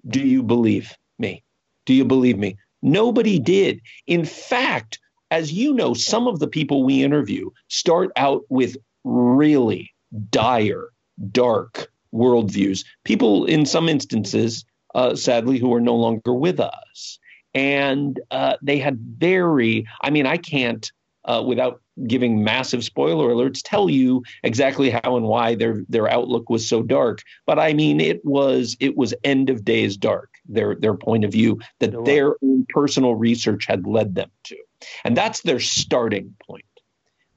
Do 0.09 0.21
you 0.21 0.43
believe 0.43 0.97
me? 1.19 1.43
Do 1.85 1.95
you 1.95 2.05
believe 2.05 2.39
me? 2.39 2.57
Nobody 2.83 3.39
did. 3.39 3.81
In 4.07 4.25
fact, 4.25 4.99
as 5.31 5.53
you 5.53 5.73
know, 5.73 5.95
some 5.95 6.27
of 6.27 6.39
the 6.39 6.49
people 6.49 6.85
we 6.85 7.03
interview 7.03 7.51
start 7.69 8.11
out 8.17 8.43
with 8.49 8.77
really 9.05 9.93
dire 10.31 10.89
dark 11.31 11.91
worldviews. 12.13 12.85
People, 13.05 13.45
in 13.47 13.67
some 13.67 13.89
instances, 13.89 14.65
uh, 14.95 15.15
sadly, 15.15 15.59
who 15.59 15.73
are 15.75 15.81
no 15.81 15.95
longer 15.95 16.33
with 16.33 16.61
us. 16.61 17.19
And 17.55 18.21
uh, 18.31 18.57
they 18.63 18.79
had 18.79 18.99
very, 18.99 19.87
I 20.03 20.11
mean, 20.11 20.27
I 20.27 20.37
can't, 20.37 20.91
uh, 21.25 21.43
without 21.47 21.81
giving 22.07 22.45
massive 22.45 22.85
spoiler 22.85 23.29
alerts, 23.29 23.63
tell 23.65 23.89
you 23.89 24.23
exactly 24.43 24.91
how 24.91 25.17
and 25.17 25.27
why 25.27 25.55
their 25.55 25.83
their 25.89 26.09
outlook 26.09 26.51
was 26.51 26.69
so 26.69 26.83
dark. 26.83 27.23
But 27.47 27.59
I 27.59 27.73
mean, 27.73 28.01
it 28.01 28.25
was 28.25 28.77
it 28.81 28.97
was 28.97 29.15
end 29.25 29.51
of 29.51 29.65
days 29.65 29.97
dark. 29.97 30.31
Their 30.47 30.75
their 30.75 30.95
point 30.95 31.25
of 31.25 31.33
view 31.33 31.61
that 31.81 32.05
their 32.05 32.37
own 32.43 32.67
personal 32.69 33.15
research 33.15 33.67
had 33.67 33.87
led 33.87 34.15
them 34.15 34.31
to, 34.45 34.57
and 35.05 35.17
that's 35.17 35.41
their 35.43 35.61
starting 35.61 36.35
point. 36.47 36.65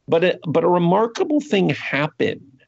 But 0.07 0.23
a, 0.23 0.39
but 0.45 0.63
a 0.63 0.69
remarkable 0.69 1.39
thing 1.39 1.69
happened 1.69 2.58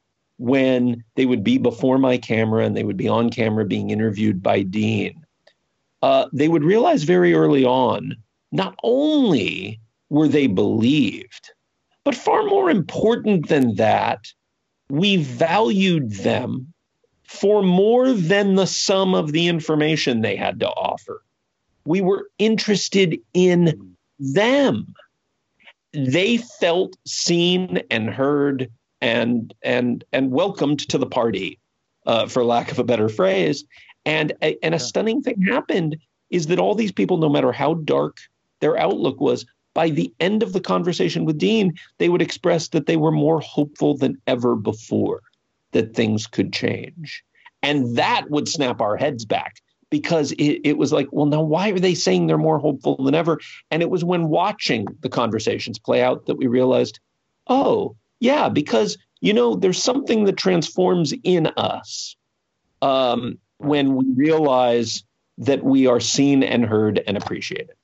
when 0.41 1.03
they 1.15 1.27
would 1.27 1.43
be 1.43 1.59
before 1.59 1.99
my 1.99 2.17
camera 2.17 2.65
and 2.65 2.75
they 2.75 2.83
would 2.83 2.97
be 2.97 3.07
on 3.07 3.29
camera 3.29 3.63
being 3.63 3.91
interviewed 3.91 4.41
by 4.41 4.63
Dean, 4.63 5.23
uh, 6.01 6.25
they 6.33 6.47
would 6.47 6.63
realize 6.63 7.03
very 7.03 7.35
early 7.35 7.63
on 7.63 8.15
not 8.51 8.75
only 8.81 9.79
were 10.09 10.27
they 10.27 10.47
believed, 10.47 11.51
but 12.03 12.15
far 12.15 12.43
more 12.45 12.71
important 12.71 13.49
than 13.49 13.75
that, 13.75 14.33
we 14.89 15.17
valued 15.17 16.11
them 16.11 16.73
for 17.23 17.61
more 17.61 18.11
than 18.11 18.55
the 18.55 18.65
sum 18.65 19.13
of 19.13 19.33
the 19.33 19.47
information 19.47 20.21
they 20.21 20.35
had 20.35 20.59
to 20.61 20.69
offer. 20.69 21.21
We 21.85 22.01
were 22.01 22.31
interested 22.39 23.19
in 23.35 23.95
them. 24.17 24.95
They 25.93 26.37
felt 26.37 26.97
seen 27.05 27.83
and 27.91 28.09
heard 28.09 28.71
and 29.01 29.53
and 29.63 30.03
and 30.13 30.31
welcomed 30.31 30.87
to 30.89 30.97
the 30.97 31.05
party, 31.05 31.59
uh, 32.05 32.27
for 32.27 32.43
lack 32.43 32.71
of 32.71 32.79
a 32.79 32.83
better 32.83 33.09
phrase. 33.09 33.65
And 34.05 34.33
a, 34.41 34.57
and 34.63 34.73
a 34.73 34.79
stunning 34.79 35.21
thing 35.21 35.41
happened 35.41 35.97
is 36.29 36.47
that 36.47 36.59
all 36.59 36.75
these 36.75 36.91
people, 36.91 37.17
no 37.17 37.29
matter 37.29 37.51
how 37.51 37.75
dark 37.75 38.17
their 38.59 38.77
outlook 38.77 39.19
was, 39.19 39.45
by 39.73 39.89
the 39.89 40.13
end 40.19 40.43
of 40.43 40.53
the 40.53 40.61
conversation 40.61 41.25
with 41.25 41.37
Dean, 41.37 41.73
they 41.97 42.09
would 42.09 42.21
express 42.21 42.69
that 42.69 42.85
they 42.85 42.97
were 42.97 43.11
more 43.11 43.39
hopeful 43.39 43.97
than 43.97 44.19
ever 44.27 44.55
before 44.55 45.21
that 45.71 45.95
things 45.95 46.27
could 46.27 46.51
change. 46.51 47.23
And 47.63 47.95
that 47.95 48.29
would 48.29 48.47
snap 48.47 48.81
our 48.81 48.97
heads 48.97 49.23
back 49.23 49.61
because 49.89 50.31
it, 50.33 50.61
it 50.63 50.77
was 50.77 50.91
like, 50.91 51.07
well, 51.11 51.25
now 51.25 51.41
why 51.41 51.69
are 51.69 51.79
they 51.79 51.95
saying 51.95 52.27
they're 52.27 52.37
more 52.37 52.59
hopeful 52.59 53.03
than 53.03 53.13
ever? 53.13 53.39
And 53.69 53.81
it 53.81 53.89
was 53.89 54.03
when 54.03 54.29
watching 54.29 54.87
the 55.01 55.09
conversations 55.09 55.79
play 55.79 56.01
out 56.01 56.25
that 56.25 56.37
we 56.37 56.47
realized, 56.47 56.99
oh, 57.47 57.95
yeah, 58.21 58.47
because 58.47 58.97
you 59.19 59.33
know 59.33 59.55
there's 59.55 59.83
something 59.83 60.23
that 60.25 60.37
transforms 60.37 61.13
in 61.23 61.47
us 61.57 62.15
um, 62.81 63.37
when 63.57 63.95
we 63.95 64.05
realize 64.15 65.03
that 65.39 65.63
we 65.63 65.87
are 65.87 65.99
seen 65.99 66.43
and 66.43 66.63
heard 66.63 67.03
and 67.05 67.17
appreciated. 67.17 67.75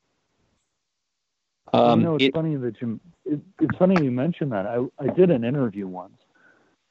Um, 1.74 2.00
you 2.00 2.06
know, 2.06 2.16
it's 2.16 2.26
it, 2.26 2.34
funny 2.34 2.56
that 2.56 2.80
you. 2.80 3.00
It, 3.26 3.42
it's 3.60 3.78
funny 3.78 4.02
you 4.02 4.12
mentioned 4.12 4.54
that. 4.54 4.66
I 4.66 4.86
I 4.98 5.08
did 5.08 5.32
an 5.32 5.44
interview 5.44 5.88
once. 5.88 6.14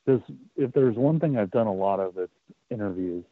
Because 0.04 0.22
if 0.56 0.72
there's 0.72 0.96
one 0.96 1.18
thing 1.18 1.36
I've 1.36 1.50
done 1.50 1.66
a 1.66 1.74
lot 1.74 1.98
of, 1.98 2.16
it's 2.16 2.32
interviews. 2.70 3.24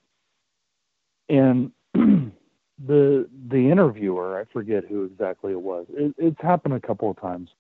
And 1.29 1.71
the 1.95 3.29
the 3.49 3.71
interviewer, 3.71 4.41
I 4.41 4.45
forget 4.53 4.85
who 4.85 5.05
exactly 5.05 5.53
it 5.53 5.61
was. 5.61 5.87
It, 5.91 6.15
it's 6.19 6.41
happened 6.41 6.75
a 6.75 6.81
couple 6.81 7.11
of 7.11 7.21
times, 7.21 7.51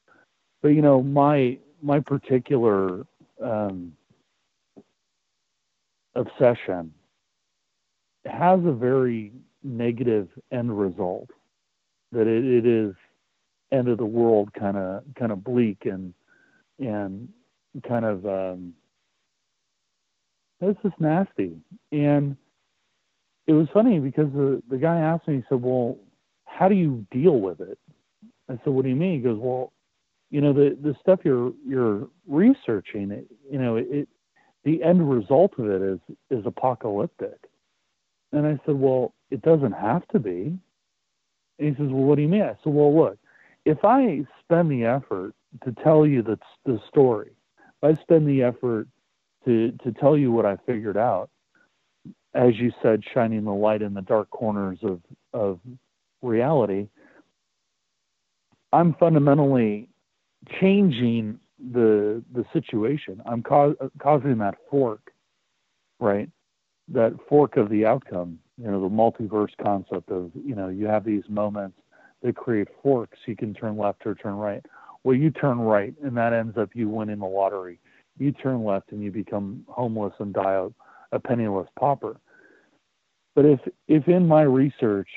but 0.62 0.68
you 0.68 0.82
know, 0.82 1.02
my 1.02 1.58
my 1.84 2.00
particular 2.00 3.04
um, 3.44 3.92
obsession 6.14 6.92
has 8.24 8.58
a 8.64 8.72
very 8.72 9.32
negative 9.62 10.28
end 10.50 10.76
result. 10.76 11.28
That 12.12 12.26
it, 12.26 12.44
it 12.44 12.66
is 12.66 12.94
end 13.70 13.88
of 13.88 13.98
the 13.98 14.06
world 14.06 14.50
kind 14.58 14.76
of 14.76 15.02
kind 15.18 15.30
of 15.30 15.44
bleak 15.44 15.84
and 15.84 16.14
and 16.78 17.28
kind 17.86 18.04
of 18.06 18.24
um, 18.24 18.72
this 20.60 20.76
is 20.84 20.92
nasty. 20.98 21.52
And 21.92 22.36
it 23.46 23.52
was 23.52 23.68
funny 23.74 23.98
because 24.00 24.32
the 24.32 24.62
the 24.70 24.78
guy 24.78 25.00
asked 25.00 25.28
me, 25.28 25.36
he 25.36 25.44
said, 25.50 25.60
"Well, 25.60 25.98
how 26.46 26.68
do 26.68 26.76
you 26.76 27.06
deal 27.10 27.40
with 27.40 27.60
it?" 27.60 27.78
I 28.48 28.54
said, 28.64 28.72
"What 28.72 28.84
do 28.84 28.88
you 28.88 28.96
mean?" 28.96 29.16
He 29.16 29.20
goes, 29.20 29.38
"Well, 29.38 29.73
you 30.34 30.40
know 30.40 30.52
the 30.52 30.76
the 30.82 30.96
stuff 31.00 31.20
you're 31.22 31.52
you're 31.64 32.08
researching 32.26 33.12
it 33.12 33.24
you 33.48 33.56
know 33.56 33.76
it 33.76 34.08
the 34.64 34.82
end 34.82 35.08
result 35.08 35.52
of 35.58 35.70
it 35.70 35.80
is 35.80 36.00
is 36.28 36.44
apocalyptic 36.44 37.38
and 38.32 38.44
i 38.44 38.58
said 38.66 38.74
well 38.74 39.14
it 39.30 39.40
doesn't 39.42 39.70
have 39.70 40.06
to 40.08 40.18
be 40.18 40.58
and 41.58 41.68
he 41.68 41.70
says 41.74 41.88
well 41.92 42.02
what 42.02 42.16
do 42.16 42.22
you 42.22 42.28
mean 42.28 42.42
i 42.42 42.56
said 42.64 42.72
well 42.72 42.92
look 42.92 43.16
if 43.64 43.78
i 43.84 44.20
spend 44.42 44.68
the 44.68 44.84
effort 44.84 45.34
to 45.64 45.70
tell 45.84 46.04
you 46.04 46.20
the 46.20 46.36
the 46.66 46.80
story 46.88 47.30
if 47.60 47.96
i 47.96 48.02
spend 48.02 48.26
the 48.26 48.42
effort 48.42 48.88
to 49.44 49.70
to 49.84 49.92
tell 49.92 50.18
you 50.18 50.32
what 50.32 50.44
i 50.44 50.56
figured 50.66 50.96
out 50.96 51.30
as 52.34 52.58
you 52.58 52.72
said, 52.82 53.00
shining 53.14 53.44
the 53.44 53.52
light 53.52 53.80
in 53.80 53.94
the 53.94 54.02
dark 54.02 54.28
corners 54.30 54.78
of 54.82 55.00
of 55.32 55.60
reality. 56.20 56.88
I'm 58.72 58.94
fundamentally 58.94 59.88
changing 60.60 61.38
the 61.72 62.22
the 62.32 62.44
situation. 62.52 63.22
I'm 63.26 63.42
ca- 63.42 63.74
causing 63.98 64.38
that 64.38 64.56
fork, 64.70 65.12
right? 66.00 66.28
That 66.88 67.16
fork 67.28 67.56
of 67.56 67.70
the 67.70 67.86
outcome. 67.86 68.38
You 68.56 68.70
know, 68.70 68.80
the 68.80 68.88
multiverse 68.88 69.56
concept 69.62 70.10
of 70.10 70.30
you 70.34 70.54
know 70.54 70.68
you 70.68 70.86
have 70.86 71.04
these 71.04 71.24
moments 71.28 71.78
that 72.22 72.36
create 72.36 72.68
forks. 72.82 73.18
You 73.26 73.36
can 73.36 73.54
turn 73.54 73.76
left 73.76 74.06
or 74.06 74.14
turn 74.14 74.34
right. 74.34 74.64
Well, 75.02 75.16
you 75.16 75.30
turn 75.30 75.58
right, 75.60 75.94
and 76.02 76.16
that 76.16 76.32
ends 76.32 76.56
up 76.56 76.70
you 76.74 76.88
winning 76.88 77.18
the 77.18 77.26
lottery. 77.26 77.78
You 78.18 78.32
turn 78.32 78.64
left, 78.64 78.92
and 78.92 79.02
you 79.02 79.10
become 79.10 79.64
homeless 79.68 80.14
and 80.18 80.32
die 80.32 80.54
a, 80.54 80.68
a 81.12 81.20
penniless 81.20 81.68
pauper. 81.78 82.16
But 83.34 83.44
if 83.44 83.60
if 83.88 84.08
in 84.08 84.26
my 84.26 84.42
research, 84.42 85.08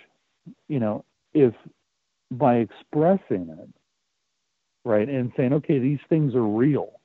you 0.68 0.80
know, 0.80 1.06
if 1.34 1.54
by 2.32 2.58
expressing 2.58 3.50
it, 3.50 3.70
right, 4.88 5.08
and 5.08 5.32
saying, 5.38 5.54
okay, 5.54 5.80
these 5.80 6.00
things 6.10 6.34
are 6.34 6.44
real, 6.46 7.00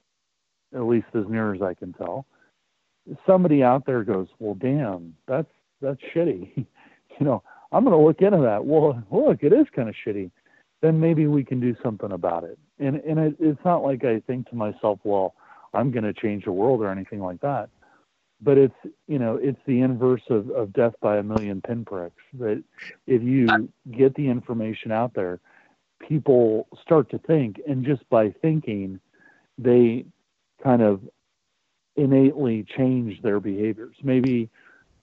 at 0.75 0.83
least 0.83 1.07
as 1.15 1.25
near 1.29 1.55
as 1.55 1.63
I 1.63 1.75
can 1.75 1.93
tell, 1.93 2.27
somebody 3.27 3.63
out 3.63 3.85
there 3.87 4.05
goes, 4.05 4.29
well, 4.39 4.55
damn, 4.55 5.15
that's 5.27 5.51
that's 5.81 6.01
shitty. 6.15 6.51
you 6.57 7.27
know, 7.27 7.43
I'm 7.73 7.85
going 7.85 7.97
to 7.97 8.05
look 8.05 8.21
into 8.21 8.43
that. 8.43 8.65
Well, 8.65 9.03
look, 9.11 9.43
it 9.43 9.53
is 9.53 9.67
kind 9.75 9.89
of 9.89 9.95
shitty. 10.07 10.31
Then 10.81 11.01
maybe 11.01 11.27
we 11.27 11.45
can 11.45 11.61
do 11.61 11.77
something 11.83 12.13
about 12.13 12.45
it. 12.45 12.59
And 12.79 12.97
and 12.97 13.19
it, 13.19 13.37
it's 13.39 13.65
not 13.65 13.83
like 13.83 14.05
I 14.05 14.21
think 14.21 14.49
to 14.51 14.57
myself, 14.57 15.01
well, 15.05 15.35
I'm 15.75 15.91
going 15.91 16.05
to 16.05 16.13
change 16.13 16.45
the 16.45 16.53
world 16.53 16.81
or 16.81 16.91
anything 16.91 17.21
like 17.21 17.41
that. 17.41 17.69
But 18.41 18.59
it's 18.59 18.75
you 19.07 19.19
know 19.19 19.37
it's 19.37 19.61
the 19.67 19.81
inverse 19.81 20.23
of, 20.29 20.51
of 20.51 20.73
death 20.73 20.95
by 21.01 21.19
a 21.19 21.23
million 21.23 21.61
pinpricks. 21.61 22.23
That 22.39 22.63
if 23.07 23.23
you 23.23 23.71
get 23.91 24.15
the 24.15 24.29
information 24.29 24.91
out 24.91 25.15
there, 25.15 25.39
people 26.07 26.69
start 26.83 27.11
to 27.11 27.19
think, 27.19 27.61
and 27.67 27.85
just 27.85 28.09
by 28.11 28.31
thinking, 28.43 29.01
they 29.59 30.05
kind 30.63 30.83
of 30.83 31.01
innately 31.97 32.65
change 32.77 33.21
their 33.23 33.41
behaviors. 33.41 33.97
Maybe 34.03 34.49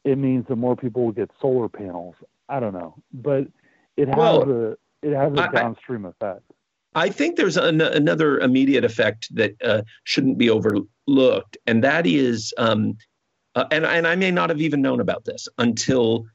it 0.04 0.18
means 0.18 0.46
that 0.48 0.56
more 0.56 0.76
people 0.76 1.06
will 1.06 1.12
get 1.12 1.30
solar 1.42 1.70
panels. 1.70 2.16
I 2.48 2.60
don't 2.60 2.74
know, 2.74 2.96
but 3.14 3.48
it 3.98 4.08
has 4.08 4.18
well, 4.18 4.50
a 4.50 4.72
it 5.02 5.16
has 5.16 5.34
a 5.34 5.42
I, 5.42 5.48
downstream 5.52 6.06
effect. 6.06 6.42
I 6.96 7.10
think 7.10 7.36
there's 7.36 7.58
an, 7.58 7.82
another 7.82 8.40
immediate 8.40 8.84
effect 8.84 9.34
that 9.36 9.54
uh, 9.64 9.84
shouldn't 10.04 10.38
be 10.38 10.50
overlooked, 10.50 11.58
and 11.68 11.84
that 11.84 12.08
is, 12.08 12.54
um, 12.58 12.98
uh, 13.56 13.66
and 13.72 13.86
and 13.86 14.08
I 14.08 14.16
may 14.16 14.32
not 14.32 14.50
have 14.50 14.62
even 14.62 14.82
known 14.82 15.00
about 15.00 15.26
this 15.26 15.48
until 15.58 16.26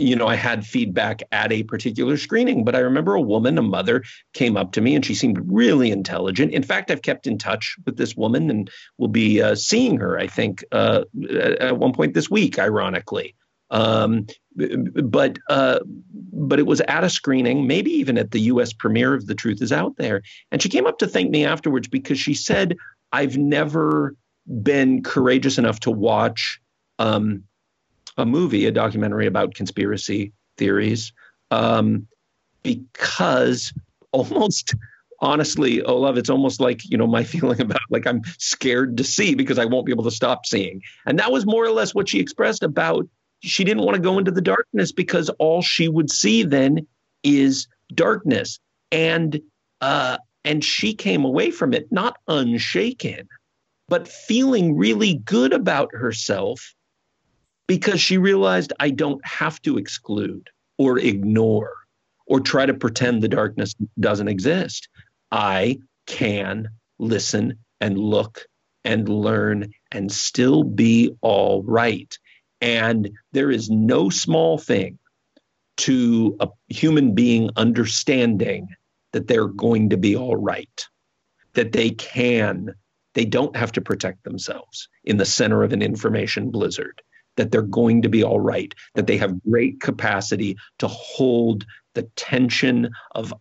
you 0.00 0.16
know, 0.16 0.26
I 0.26 0.34
had 0.34 0.66
feedback 0.66 1.22
at 1.30 1.52
a 1.52 1.62
particular 1.62 2.16
screening, 2.16 2.64
but 2.64 2.74
I 2.74 2.78
remember 2.78 3.14
a 3.14 3.20
woman, 3.20 3.58
a 3.58 3.62
mother, 3.62 4.02
came 4.32 4.56
up 4.56 4.72
to 4.72 4.80
me 4.80 4.94
and 4.94 5.04
she 5.04 5.14
seemed 5.14 5.38
really 5.46 5.90
intelligent. 5.90 6.52
In 6.52 6.62
fact, 6.62 6.90
I've 6.90 7.02
kept 7.02 7.26
in 7.26 7.36
touch 7.36 7.76
with 7.84 7.98
this 7.98 8.16
woman 8.16 8.50
and 8.50 8.70
will 8.96 9.08
be 9.08 9.42
uh, 9.42 9.54
seeing 9.54 9.98
her, 9.98 10.18
I 10.18 10.26
think, 10.26 10.64
uh, 10.72 11.04
at 11.60 11.76
one 11.76 11.92
point 11.92 12.14
this 12.14 12.30
week, 12.30 12.58
ironically. 12.58 13.34
Um, 13.70 14.26
but 14.56 15.38
uh, 15.48 15.78
but 16.32 16.58
it 16.58 16.66
was 16.66 16.80
at 16.82 17.04
a 17.04 17.10
screening, 17.10 17.68
maybe 17.68 17.90
even 17.92 18.18
at 18.18 18.32
the 18.32 18.40
U.S. 18.40 18.72
premiere 18.72 19.14
of 19.14 19.26
The 19.26 19.34
Truth 19.34 19.62
Is 19.62 19.70
Out 19.70 19.96
There, 19.96 20.22
and 20.50 20.60
she 20.60 20.68
came 20.68 20.88
up 20.88 20.98
to 20.98 21.06
thank 21.06 21.30
me 21.30 21.44
afterwards 21.44 21.86
because 21.86 22.18
she 22.18 22.34
said, 22.34 22.76
"I've 23.12 23.36
never 23.36 24.16
been 24.60 25.04
courageous 25.04 25.56
enough 25.56 25.78
to 25.80 25.92
watch." 25.92 26.60
Um, 26.98 27.44
a 28.16 28.26
movie, 28.26 28.66
a 28.66 28.72
documentary 28.72 29.26
about 29.26 29.54
conspiracy 29.54 30.32
theories, 30.56 31.12
um, 31.50 32.06
because 32.62 33.72
almost 34.12 34.74
honestly, 35.20 35.82
Olav, 35.82 36.16
it's 36.16 36.30
almost 36.30 36.60
like, 36.60 36.88
you 36.90 36.96
know, 36.96 37.06
my 37.06 37.24
feeling 37.32 37.60
about 37.60 37.80
like 37.90 38.06
I'm 38.06 38.22
scared 38.38 38.96
to 38.98 39.04
see 39.04 39.34
because 39.34 39.58
I 39.58 39.64
won't 39.64 39.86
be 39.86 39.92
able 39.92 40.04
to 40.04 40.10
stop 40.10 40.46
seeing. 40.46 40.82
And 41.06 41.18
that 41.18 41.32
was 41.32 41.46
more 41.46 41.64
or 41.64 41.70
less 41.70 41.94
what 41.94 42.08
she 42.08 42.20
expressed 42.20 42.62
about 42.62 43.06
she 43.42 43.64
didn't 43.64 43.84
want 43.84 43.96
to 43.96 44.02
go 44.02 44.18
into 44.18 44.30
the 44.30 44.42
darkness 44.42 44.92
because 44.92 45.30
all 45.38 45.62
she 45.62 45.88
would 45.88 46.10
see 46.10 46.42
then 46.42 46.86
is 47.22 47.68
darkness. 47.94 48.58
And 48.92 49.40
uh 49.80 50.18
and 50.44 50.64
she 50.64 50.94
came 50.94 51.24
away 51.24 51.50
from 51.50 51.74
it 51.74 51.90
not 51.90 52.16
unshaken, 52.28 53.28
but 53.88 54.08
feeling 54.08 54.76
really 54.76 55.14
good 55.14 55.52
about 55.52 55.94
herself 55.94 56.74
because 57.70 58.00
she 58.00 58.18
realized 58.18 58.72
I 58.80 58.90
don't 58.90 59.24
have 59.24 59.62
to 59.62 59.78
exclude 59.78 60.50
or 60.76 60.98
ignore 60.98 61.72
or 62.26 62.40
try 62.40 62.66
to 62.66 62.74
pretend 62.74 63.22
the 63.22 63.28
darkness 63.28 63.76
doesn't 64.00 64.26
exist. 64.26 64.88
I 65.30 65.78
can 66.04 66.70
listen 66.98 67.60
and 67.80 67.96
look 67.96 68.48
and 68.82 69.08
learn 69.08 69.70
and 69.92 70.10
still 70.10 70.64
be 70.64 71.14
all 71.20 71.62
right. 71.62 72.12
And 72.60 73.12
there 73.30 73.52
is 73.52 73.70
no 73.70 74.10
small 74.10 74.58
thing 74.58 74.98
to 75.76 76.38
a 76.40 76.48
human 76.66 77.14
being 77.14 77.50
understanding 77.54 78.66
that 79.12 79.28
they're 79.28 79.46
going 79.46 79.90
to 79.90 79.96
be 79.96 80.16
all 80.16 80.34
right, 80.34 80.88
that 81.54 81.70
they 81.70 81.90
can, 81.90 82.74
they 83.14 83.26
don't 83.26 83.54
have 83.54 83.70
to 83.70 83.80
protect 83.80 84.24
themselves 84.24 84.88
in 85.04 85.18
the 85.18 85.24
center 85.24 85.62
of 85.62 85.72
an 85.72 85.82
information 85.82 86.50
blizzard 86.50 87.00
that 87.40 87.50
they're 87.50 87.62
going 87.62 88.02
to 88.02 88.08
be 88.08 88.22
all 88.22 88.38
right, 88.38 88.74
that 88.94 89.06
they 89.06 89.16
have 89.16 89.42
great 89.42 89.80
capacity 89.80 90.56
to 90.78 90.86
hold 90.86 91.64
the 91.94 92.02
tension 92.14 92.90
of 93.14 93.32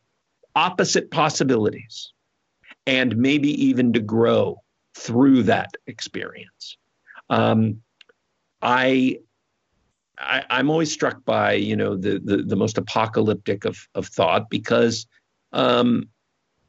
opposite 0.56 1.12
possibilities 1.12 2.14
and 2.88 3.18
maybe 3.18 3.50
even 3.64 3.92
to 3.94 4.00
grow 4.00 4.58
through 4.96 5.44
that 5.44 5.72
experience. 5.86 6.78
Um, 7.30 7.82
I, 8.62 9.20
I 10.18 10.46
am 10.50 10.70
always 10.70 10.92
struck 10.92 11.24
by 11.26 11.54
you 11.54 11.76
know 11.76 11.96
the, 11.96 12.20
the 12.24 12.38
the 12.38 12.56
most 12.56 12.78
apocalyptic 12.78 13.66
of 13.66 13.88
of 13.96 14.08
thought 14.08 14.50
because 14.50 15.08
um, 15.54 16.10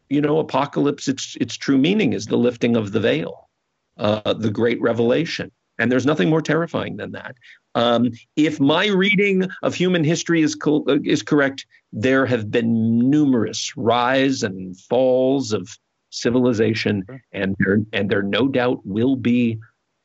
you 0.08 0.20
know 0.20 0.38
apocalypse 0.38 1.08
its 1.08 1.36
its 1.40 1.56
true 1.56 1.78
meaning 1.78 2.12
is 2.12 2.26
the 2.26 2.36
lifting 2.36 2.76
of 2.76 2.92
the 2.92 3.00
veil, 3.00 3.48
uh, 3.96 4.34
the 4.34 4.50
great 4.50 4.80
revelation. 4.80 5.50
And 5.80 5.90
there's 5.90 6.06
nothing 6.06 6.28
more 6.28 6.42
terrifying 6.42 6.98
than 6.98 7.12
that. 7.12 7.36
Um, 7.74 8.12
if 8.36 8.60
my 8.60 8.88
reading 8.88 9.48
of 9.62 9.74
human 9.74 10.04
history 10.04 10.42
is 10.42 10.54
co- 10.54 10.84
is 11.04 11.22
correct, 11.22 11.66
there 11.92 12.26
have 12.26 12.50
been 12.50 13.10
numerous 13.10 13.72
rise 13.76 14.42
and 14.42 14.78
falls 14.78 15.52
of 15.52 15.68
civilization, 16.10 17.04
and 17.32 17.56
there 17.58 17.78
and 17.94 18.10
there 18.10 18.22
no 18.22 18.46
doubt 18.46 18.84
will 18.84 19.16
be 19.16 19.58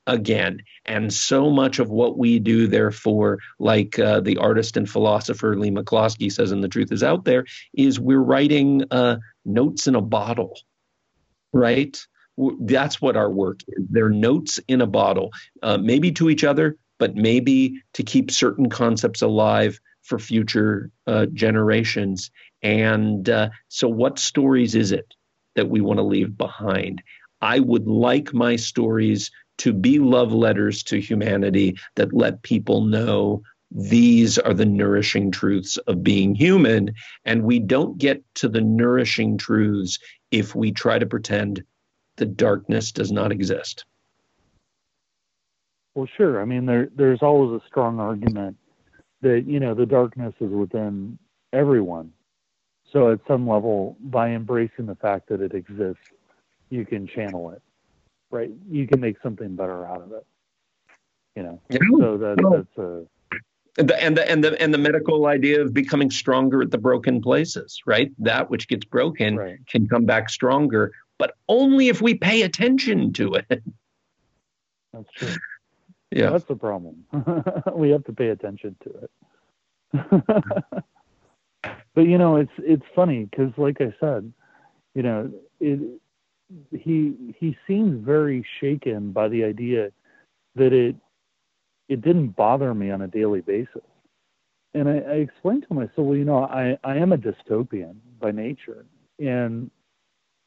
again. 0.08 0.62
And 0.86 1.12
so 1.12 1.50
much 1.50 1.80
of 1.80 1.90
what 1.90 2.18
we 2.18 2.40
do, 2.40 2.68
therefore, 2.68 3.40
like 3.60 4.00
uh, 4.00 4.22
the 4.22 4.38
artist 4.38 4.78
and 4.78 4.90
philosopher 4.90 5.58
Leigh 5.58 5.72
McCloskey 5.72 6.32
says, 6.32 6.52
and 6.52 6.64
the 6.64 6.70
truth 6.70 6.92
is 6.92 7.04
out 7.04 7.26
there, 7.26 7.46
is 7.74 8.00
we're 8.00 8.20
writing 8.20 8.86
uh, 8.92 9.18
notes 9.44 9.88
in 9.88 9.96
a 9.96 10.02
bottle, 10.02 10.58
right? 11.52 11.98
That's 12.60 13.02
what 13.02 13.16
our 13.16 13.30
work 13.30 13.62
is. 13.68 13.86
They're 13.90 14.10
notes 14.10 14.60
in 14.68 14.82
a 14.82 14.88
bottle, 14.88 15.32
uh, 15.64 15.78
maybe 15.78 16.12
to 16.14 16.30
each 16.30 16.44
other, 16.44 16.78
but 16.98 17.16
maybe 17.16 17.82
to 17.94 18.04
keep 18.04 18.32
certain 18.32 18.70
concepts 18.70 19.22
alive 19.22 19.80
for 20.04 20.20
future 20.20 20.92
uh, 21.08 21.26
generations. 21.28 22.32
And 22.62 23.30
uh, 23.30 23.50
so, 23.68 23.88
what 23.88 24.20
stories 24.20 24.76
is 24.76 24.92
it 24.92 25.14
that 25.56 25.70
we 25.70 25.82
want 25.82 25.98
to 25.98 26.04
leave 26.04 26.38
behind? 26.38 27.02
I 27.42 27.60
would 27.60 27.88
like 27.88 28.34
my 28.34 28.56
stories 28.56 29.32
to 29.60 29.74
be 29.74 30.00
love 30.00 30.34
letters 30.34 30.84
to 30.84 31.00
humanity 31.00 31.78
that 31.96 32.14
let 32.14 32.44
people 32.44 32.82
know 32.82 33.42
these 33.72 34.38
are 34.38 34.54
the 34.54 34.66
nourishing 34.66 35.32
truths 35.32 35.78
of 35.78 36.04
being 36.04 36.36
human. 36.36 36.94
And 37.26 37.44
we 37.44 37.60
don't 37.60 37.98
get 37.98 38.24
to 38.36 38.50
the 38.50 38.62
nourishing 38.62 39.38
truths 39.38 40.00
if 40.32 40.56
we 40.56 40.72
try 40.72 41.00
to 41.00 41.06
pretend 41.06 41.64
the 42.18 42.26
darkness 42.26 42.92
does 42.92 43.12
not 43.12 43.32
exist. 43.32 43.86
Well, 45.94 46.08
sure. 46.18 46.42
I 46.42 46.46
mean, 46.46 46.66
there 46.66 46.90
there's 46.96 47.22
always 47.22 47.62
a 47.62 47.66
strong 47.68 48.00
argument 48.00 48.58
that 49.22 49.46
you 49.48 49.60
know 49.60 49.74
the 49.74 49.86
darkness 49.86 50.34
is 50.42 50.52
within 50.52 51.18
everyone. 51.54 52.12
So 52.92 53.12
at 53.12 53.20
some 53.28 53.48
level, 53.48 53.98
by 54.00 54.30
embracing 54.30 54.86
the 54.86 54.96
fact 54.96 55.30
that 55.30 55.42
it 55.42 55.54
exists, 55.54 56.04
you 56.70 56.86
can 56.86 57.08
channel 57.08 57.50
it, 57.52 57.62
right? 58.30 58.52
You 58.70 58.88
can 58.88 59.00
make 59.00 59.18
something 59.24 59.56
better 59.56 59.86
out 59.86 60.02
of 60.02 60.12
it. 60.12 60.26
You 61.36 61.44
know, 61.44 61.62
yeah. 61.70 61.80
so 62.00 62.18
that, 62.18 62.38
that's 62.38 62.78
a 62.78 63.06
and 63.78 63.90
the, 63.90 64.02
and 64.02 64.18
the 64.18 64.30
and 64.30 64.44
the 64.44 64.62
and 64.62 64.74
the 64.74 64.78
medical 64.78 65.26
idea 65.26 65.62
of 65.62 65.74
becoming 65.74 66.10
stronger 66.10 66.62
at 66.62 66.72
the 66.72 66.78
broken 66.78 67.22
places, 67.22 67.82
right? 67.86 68.12
That 68.20 68.50
which 68.50 68.68
gets 68.68 68.86
broken 68.86 69.36
right. 69.36 69.60
can 69.68 69.88
come 69.88 70.06
back 70.06 70.30
stronger 70.30 70.94
but 71.18 71.36
only 71.48 71.88
if 71.88 72.02
we 72.02 72.14
pay 72.16 72.42
attention 72.42 73.14
to 73.14 73.36
it. 73.36 73.64
That's 74.94 75.12
true. 75.16 75.36
Yeah. 76.12 76.30
That's 76.30 76.46
the 76.46 76.56
problem. 76.56 77.06
we 77.76 77.90
have 77.90 78.04
to 78.06 78.14
pay 78.14 78.30
attention 78.30 78.76
to 78.84 78.90
it. 79.04 79.12
but 81.94 82.02
you 82.02 82.18
know, 82.18 82.38
it's 82.38 82.52
it's 82.60 82.86
funny 82.96 83.26
because, 83.26 83.52
like 83.58 83.82
I 83.82 83.94
said, 84.00 84.32
you 84.94 85.04
know, 85.04 85.32
it 85.60 85.80
he 86.72 87.34
he 87.38 87.58
seems 87.68 88.04
very 88.06 88.46
shaken 88.60 89.12
by 89.12 89.28
the 89.28 89.44
idea 89.44 89.92
that 90.56 90.74
it 90.74 90.96
it 91.90 92.02
didn't 92.02 92.30
bother 92.30 92.74
me 92.74 92.92
on 92.92 93.02
a 93.02 93.08
daily 93.08 93.42
basis. 93.42 93.84
And 94.74 94.90
I, 94.90 94.98
I 94.98 95.14
explained 95.16 95.64
to 95.64 95.74
him, 95.74 95.80
I 95.80 95.90
said, 95.96 96.04
well, 96.04 96.18
you 96.18 96.26
know, 96.26 96.44
I, 96.44 96.78
I 96.84 96.98
am 96.98 97.14
a 97.14 97.18
dystopian 97.18 97.96
by 98.20 98.32
nature. 98.32 98.86
And 99.20 99.72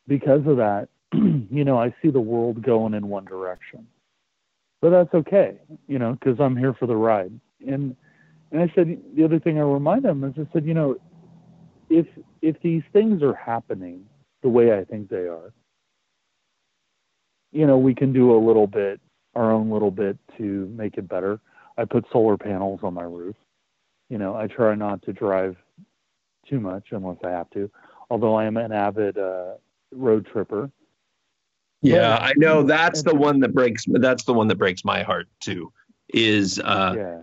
because 0.09 0.45
of 0.47 0.57
that, 0.57 0.89
you 1.13 1.65
know, 1.65 1.79
I 1.79 1.95
see 2.03 2.11
the 2.11 2.21
world 2.21 2.63
going 2.63 2.95
in 2.95 3.09
one 3.09 3.27
direction. 3.27 3.87
But 4.81 4.91
that's 4.91 5.13
okay, 5.13 5.59
you 5.87 5.99
know, 5.99 6.13
because 6.13 6.41
I'm 6.41 6.57
here 6.57 6.73
for 6.73 6.87
the 6.87 6.97
ride. 6.97 7.33
And 7.67 7.95
and 8.51 8.63
I 8.63 8.73
said 8.75 8.99
the 9.15 9.25
other 9.25 9.39
thing 9.39 9.59
I 9.59 9.63
remind 9.63 10.05
them 10.05 10.25
is 10.25 10.35
I 10.39 10.51
said, 10.53 10.65
you 10.65 10.75
know, 10.75 10.97
if 11.91 12.07
if 12.43 12.57
these 12.63 12.83
things 12.93 13.23
are 13.23 13.35
happening 13.35 14.05
the 14.43 14.49
way 14.49 14.77
I 14.77 14.85
think 14.85 15.11
they 15.11 15.27
are, 15.27 15.53
you 17.53 17.67
know, 17.67 17.77
we 17.77 17.95
can 17.95 18.13
do 18.13 18.35
a 18.35 18.39
little 18.39 18.67
bit, 18.67 19.01
our 19.35 19.51
own 19.51 19.71
little 19.71 19.91
bit 19.91 20.17
to 20.39 20.73
make 20.77 20.97
it 20.97 21.09
better. 21.09 21.41
I 21.77 21.85
put 21.85 22.07
solar 22.13 22.37
panels 22.37 22.81
on 22.83 22.95
my 22.95 23.05
roof. 23.05 23.37
You 24.09 24.19
know, 24.19 24.35
I 24.37 24.47
try 24.47 24.75
not 24.75 25.03
to 25.03 25.13
drive 25.13 25.57
too 26.49 26.61
much 26.61 26.85
unless 26.93 27.19
I 27.25 27.31
have 27.31 27.51
to, 27.51 27.71
although 28.11 28.37
I 28.37 28.45
am 28.47 28.57
an 28.57 28.73
avid 28.73 29.19
uh, 29.19 29.55
road 29.93 30.27
tripper. 30.27 30.71
Yeah, 31.83 32.17
I 32.17 32.33
know 32.37 32.65
that's 32.65 33.03
the 33.03 33.15
one 33.15 33.41
that 33.41 33.55
breaks. 33.55 33.85
That's 33.89 34.25
the 34.25 34.35
one 34.35 34.49
that 34.49 34.57
breaks 34.57 34.85
my 34.85 35.03
heart 35.03 35.29
too. 35.41 35.73
Is 36.13 36.59
uh, 36.59 36.95
yeah. 36.97 37.21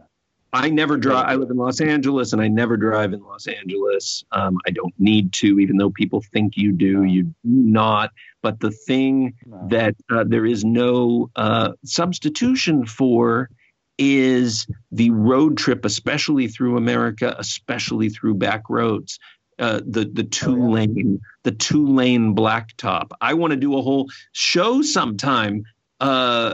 I 0.53 0.69
never 0.69 0.95
drive. 0.95 1.25
I 1.27 1.35
live 1.35 1.49
in 1.49 1.57
Los 1.57 1.81
Angeles, 1.81 2.31
and 2.31 2.41
I 2.41 2.47
never 2.47 2.77
drive 2.77 3.11
in 3.11 3.21
Los 3.21 3.47
Angeles. 3.47 4.23
Um, 4.31 4.57
I 4.65 4.71
don't 4.71 4.93
need 4.97 5.33
to, 5.33 5.59
even 5.59 5.77
though 5.77 5.89
people 5.89 6.23
think 6.31 6.55
you 6.55 6.71
do. 6.71 7.03
You 7.03 7.23
do 7.23 7.33
not. 7.43 8.11
But 8.41 8.61
the 8.61 8.71
thing 8.71 9.33
No. 9.45 9.67
that 9.71 9.95
uh, 10.09 10.23
there 10.25 10.45
is 10.45 10.63
no 10.63 11.29
uh, 11.35 11.73
substitution 11.83 12.85
for 12.85 13.49
is 13.97 14.67
the 14.91 15.09
road 15.09 15.57
trip, 15.57 15.83
especially 15.83 16.47
through 16.47 16.77
America, 16.77 17.35
especially 17.37 18.09
through 18.09 18.35
back 18.35 18.69
roads. 18.69 19.19
Uh, 19.57 19.79
the 19.85 20.05
the 20.05 20.23
two 20.23 20.51
Oh, 20.51 20.67
yeah. 20.67 20.73
lane 20.73 21.21
the 21.43 21.51
two 21.51 21.87
lane 21.87 22.35
blacktop. 22.35 23.11
I 23.21 23.35
want 23.35 23.51
to 23.51 23.57
do 23.57 23.77
a 23.77 23.81
whole 23.81 24.09
show 24.33 24.81
sometime 24.81 25.63
uh 26.01 26.53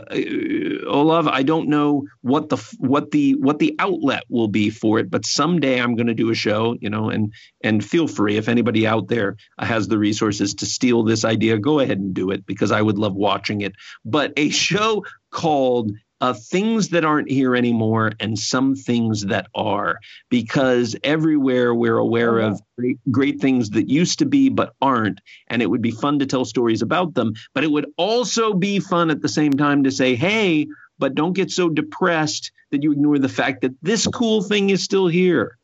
Olav, 0.86 1.26
I 1.26 1.42
don't 1.42 1.68
know 1.68 2.06
what 2.20 2.48
the 2.48 2.56
what 2.78 3.10
the 3.10 3.34
what 3.34 3.58
the 3.58 3.74
outlet 3.78 4.22
will 4.28 4.48
be 4.48 4.70
for 4.70 4.98
it, 5.00 5.10
but 5.10 5.26
someday 5.26 5.80
I'm 5.80 5.96
going 5.96 6.06
to 6.06 6.14
do 6.14 6.30
a 6.30 6.34
show, 6.34 6.76
you 6.80 6.90
know, 6.90 7.10
and 7.10 7.32
and 7.62 7.84
feel 7.84 8.06
free 8.06 8.36
if 8.36 8.48
anybody 8.48 8.86
out 8.86 9.08
there 9.08 9.36
has 9.58 9.88
the 9.88 9.98
resources 9.98 10.54
to 10.56 10.66
steal 10.66 11.02
this 11.02 11.24
idea, 11.24 11.58
go 11.58 11.80
ahead 11.80 11.98
and 11.98 12.14
do 12.14 12.30
it 12.30 12.46
because 12.46 12.70
I 12.70 12.82
would 12.82 12.98
love 12.98 13.14
watching 13.14 13.62
it. 13.62 13.74
But 14.04 14.32
a 14.36 14.50
show 14.50 15.04
called 15.30 15.92
uh, 16.22 16.32
things 16.32 16.88
that 16.90 17.04
aren't 17.04 17.30
here 17.30 17.54
anymore 17.54 18.12
and 18.20 18.38
some 18.38 18.74
things 18.74 19.26
that 19.26 19.48
are. 19.54 19.98
Because 20.30 20.96
everywhere 21.04 21.74
we're 21.74 21.98
aware 21.98 22.38
of 22.38 22.62
great, 22.78 22.98
great 23.10 23.40
things 23.40 23.70
that 23.70 23.90
used 23.90 24.20
to 24.20 24.26
be 24.26 24.48
but 24.48 24.74
aren't 24.80 25.20
and 25.48 25.60
it 25.60 25.66
would 25.66 25.82
be 25.82 25.90
fun 25.90 26.18
to 26.20 26.26
tell 26.26 26.44
stories 26.44 26.82
about 26.82 27.14
them 27.14 27.34
but 27.54 27.64
it 27.64 27.70
would 27.70 27.86
also 27.96 28.54
be 28.54 28.80
fun 28.80 29.10
at 29.10 29.20
the 29.20 29.28
same 29.28 29.52
time 29.52 29.84
to 29.84 29.90
say 29.90 30.14
hey 30.14 30.66
but 31.02 31.16
don't 31.16 31.32
get 31.32 31.50
so 31.50 31.68
depressed 31.68 32.52
that 32.70 32.84
you 32.84 32.92
ignore 32.92 33.18
the 33.18 33.28
fact 33.28 33.62
that 33.62 33.72
this 33.82 34.06
cool 34.06 34.40
thing 34.40 34.70
is 34.70 34.84
still 34.84 35.08
here. 35.08 35.58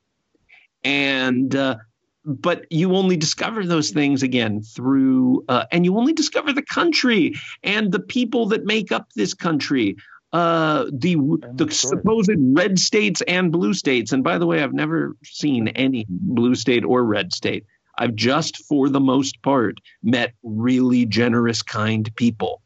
And 0.82 1.54
uh, 1.54 1.76
but 2.24 2.66
you 2.70 2.94
only 2.96 3.16
discover 3.16 3.64
those 3.64 3.90
things 3.90 4.24
again 4.24 4.62
through 4.62 5.44
uh, 5.48 5.64
and 5.70 5.84
you 5.84 5.96
only 5.96 6.12
discover 6.12 6.52
the 6.52 6.62
country 6.62 7.34
and 7.62 7.92
the 7.92 8.00
people 8.00 8.46
that 8.46 8.64
make 8.64 8.90
up 8.90 9.08
this 9.14 9.32
country 9.32 9.96
uh 10.32 10.84
the 10.92 11.16
the 11.54 11.70
supposed 11.70 12.30
red 12.36 12.78
states 12.78 13.22
and 13.26 13.50
blue 13.50 13.72
states. 13.72 14.12
And 14.12 14.22
by 14.22 14.38
the 14.38 14.46
way 14.46 14.62
i've 14.62 14.74
never 14.74 15.16
seen 15.24 15.68
any 15.68 16.06
blue 16.08 16.54
state 16.54 16.84
or 16.84 17.02
red 17.04 17.32
state. 17.32 17.64
I've 17.96 18.14
just 18.14 18.58
for 18.64 18.88
the 18.88 19.00
most 19.00 19.42
part 19.42 19.78
met 20.02 20.34
really 20.42 21.06
generous 21.06 21.62
kind 21.62 22.14
people. 22.14 22.62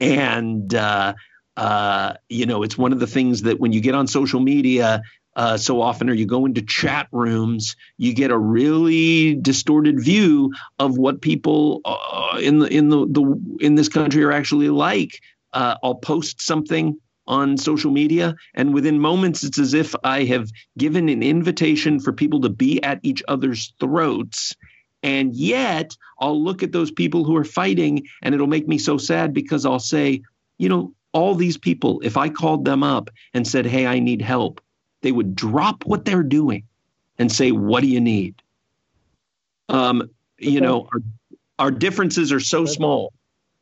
And 0.00 0.74
uh 0.74 1.14
uh 1.56 2.14
you 2.28 2.46
know 2.46 2.62
it's 2.62 2.78
one 2.78 2.92
of 2.92 3.00
the 3.00 3.06
things 3.06 3.42
that 3.42 3.58
when 3.58 3.72
you 3.72 3.80
get 3.80 3.94
on 3.94 4.06
social 4.06 4.40
media 4.40 5.02
uh, 5.36 5.56
so 5.56 5.80
often 5.80 6.10
or 6.10 6.14
you 6.14 6.26
go 6.26 6.46
into 6.46 6.62
chat 6.62 7.06
rooms 7.12 7.76
you 7.96 8.12
get 8.12 8.32
a 8.32 8.38
really 8.38 9.36
distorted 9.36 10.00
view 10.02 10.52
of 10.80 10.98
what 10.98 11.20
people 11.20 11.80
uh, 11.84 12.38
in 12.40 12.58
the 12.58 12.66
in 12.66 12.88
the, 12.88 13.06
the 13.06 13.56
in 13.60 13.76
this 13.76 13.88
country 13.88 14.24
are 14.24 14.32
actually 14.32 14.68
like 14.68 15.20
uh, 15.52 15.76
I'll 15.82 15.96
post 15.96 16.40
something 16.40 16.98
on 17.26 17.58
social 17.58 17.90
media, 17.90 18.34
and 18.54 18.72
within 18.72 18.98
moments, 18.98 19.44
it's 19.44 19.58
as 19.58 19.74
if 19.74 19.94
I 20.02 20.24
have 20.24 20.50
given 20.78 21.08
an 21.10 21.22
invitation 21.22 22.00
for 22.00 22.12
people 22.12 22.40
to 22.40 22.48
be 22.48 22.82
at 22.82 23.00
each 23.02 23.22
other's 23.28 23.74
throats. 23.78 24.56
And 25.02 25.34
yet, 25.34 25.94
I'll 26.18 26.42
look 26.42 26.62
at 26.62 26.72
those 26.72 26.90
people 26.90 27.24
who 27.24 27.36
are 27.36 27.44
fighting, 27.44 28.06
and 28.22 28.34
it'll 28.34 28.46
make 28.46 28.66
me 28.66 28.78
so 28.78 28.96
sad 28.96 29.34
because 29.34 29.66
I'll 29.66 29.78
say, 29.78 30.22
you 30.56 30.68
know, 30.70 30.94
all 31.12 31.34
these 31.34 31.58
people, 31.58 32.00
if 32.02 32.16
I 32.16 32.30
called 32.30 32.64
them 32.64 32.82
up 32.82 33.10
and 33.34 33.46
said, 33.46 33.66
hey, 33.66 33.86
I 33.86 33.98
need 33.98 34.22
help, 34.22 34.60
they 35.02 35.12
would 35.12 35.34
drop 35.34 35.84
what 35.84 36.04
they're 36.04 36.22
doing 36.22 36.64
and 37.18 37.30
say, 37.30 37.52
what 37.52 37.82
do 37.82 37.88
you 37.88 38.00
need? 38.00 38.42
Um, 39.68 40.10
you 40.38 40.60
know, 40.60 40.88
our, 40.92 41.00
our 41.58 41.70
differences 41.70 42.32
are 42.32 42.40
so 42.40 42.64
small 42.64 43.12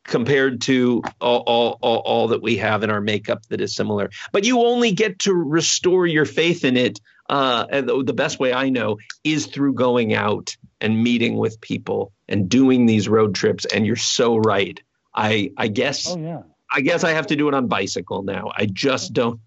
compared 0.07 0.61
to 0.61 1.03
all, 1.21 1.43
all, 1.45 1.77
all, 1.81 1.97
all 1.97 2.27
that 2.29 2.41
we 2.41 2.57
have 2.57 2.81
in 2.81 2.89
our 2.89 3.01
makeup 3.01 3.45
that 3.49 3.61
is 3.61 3.75
similar. 3.75 4.09
But 4.31 4.45
you 4.45 4.61
only 4.61 4.91
get 4.91 5.19
to 5.19 5.33
restore 5.33 6.07
your 6.07 6.25
faith 6.25 6.63
in 6.65 6.75
it. 6.75 6.99
Uh, 7.29 7.65
and 7.69 7.87
the, 7.87 8.03
the 8.03 8.13
best 8.13 8.39
way 8.39 8.53
I 8.53 8.69
know 8.69 8.97
is 9.23 9.45
through 9.47 9.73
going 9.73 10.13
out 10.13 10.55
and 10.81 11.03
meeting 11.03 11.35
with 11.37 11.59
people 11.61 12.13
and 12.29 12.49
doing 12.49 12.85
these 12.85 13.07
road 13.07 13.35
trips. 13.35 13.65
And 13.65 13.85
you're 13.85 13.95
so 13.97 14.37
right. 14.37 14.81
I, 15.13 15.51
I 15.57 15.67
guess 15.67 16.07
Oh 16.07 16.17
yeah. 16.17 16.41
I 16.71 16.81
guess 16.81 17.03
I 17.03 17.11
have 17.11 17.27
to 17.27 17.35
do 17.35 17.47
it 17.47 17.53
on 17.53 17.67
bicycle 17.67 18.23
now. 18.23 18.51
I 18.55 18.65
just 18.65 19.13
don't. 19.13 19.39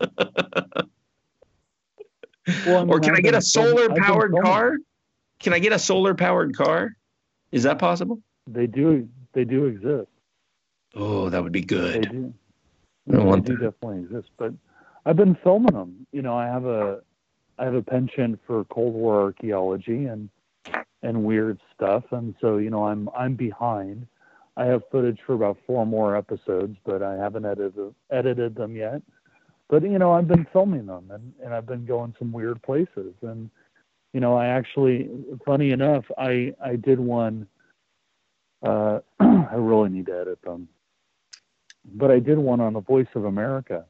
Well, 2.66 2.78
I 2.78 2.80
mean, 2.84 2.90
or 2.90 3.00
can 3.00 3.12
I've 3.12 3.18
I 3.18 3.20
get 3.22 3.34
a 3.34 3.40
solar 3.40 3.88
powered 3.88 4.34
car? 4.42 4.76
Can 5.38 5.54
I 5.54 5.58
get 5.58 5.72
a 5.72 5.78
solar 5.78 6.14
powered 6.14 6.54
car? 6.54 6.94
Is 7.52 7.62
that 7.62 7.78
possible? 7.78 8.20
They 8.46 8.66
do. 8.66 9.08
They 9.34 9.44
do 9.44 9.66
exist. 9.66 10.08
Oh, 10.94 11.28
that 11.28 11.42
would 11.42 11.52
be 11.52 11.62
good. 11.62 12.04
They 12.04 12.08
do. 12.08 12.34
I 13.12 13.34
they 13.36 13.40
do 13.40 13.56
definitely 13.56 14.00
exist. 14.04 14.30
But 14.38 14.54
I've 15.04 15.16
been 15.16 15.36
filming 15.42 15.74
them. 15.74 16.06
You 16.12 16.22
know, 16.22 16.36
I 16.36 16.46
have 16.46 16.64
a 16.64 17.00
I 17.58 17.64
have 17.64 17.74
a 17.74 17.82
penchant 17.82 18.40
for 18.46 18.64
Cold 18.64 18.94
War 18.94 19.20
archaeology 19.22 20.06
and 20.06 20.28
and 21.02 21.24
weird 21.24 21.60
stuff, 21.74 22.04
and 22.10 22.34
so 22.40 22.56
you 22.56 22.70
know 22.70 22.86
I'm 22.86 23.08
I'm 23.16 23.34
behind. 23.34 24.06
I 24.56 24.66
have 24.66 24.82
footage 24.90 25.18
for 25.26 25.34
about 25.34 25.58
four 25.66 25.84
more 25.84 26.16
episodes, 26.16 26.76
but 26.84 27.02
I 27.02 27.14
haven't 27.14 27.44
edited 27.44 27.94
edited 28.10 28.54
them 28.54 28.76
yet. 28.76 29.02
But 29.68 29.82
you 29.82 29.98
know 29.98 30.12
I've 30.12 30.28
been 30.28 30.46
filming 30.52 30.86
them, 30.86 31.10
and 31.10 31.32
and 31.44 31.52
I've 31.54 31.66
been 31.66 31.84
going 31.84 32.14
some 32.18 32.32
weird 32.32 32.62
places, 32.62 33.14
and 33.22 33.50
you 34.12 34.20
know 34.20 34.36
I 34.36 34.46
actually, 34.46 35.10
funny 35.44 35.72
enough, 35.72 36.04
I 36.16 36.54
I 36.64 36.76
did 36.76 36.98
one. 36.98 37.46
Uh, 38.64 39.00
I 39.20 39.54
really 39.56 39.90
need 39.90 40.06
to 40.06 40.18
edit 40.18 40.40
them 40.42 40.68
but 41.84 42.10
I 42.10 42.18
did 42.18 42.38
one 42.38 42.60
on 42.60 42.72
the 42.72 42.80
Voice 42.80 43.06
of 43.14 43.24
America. 43.24 43.84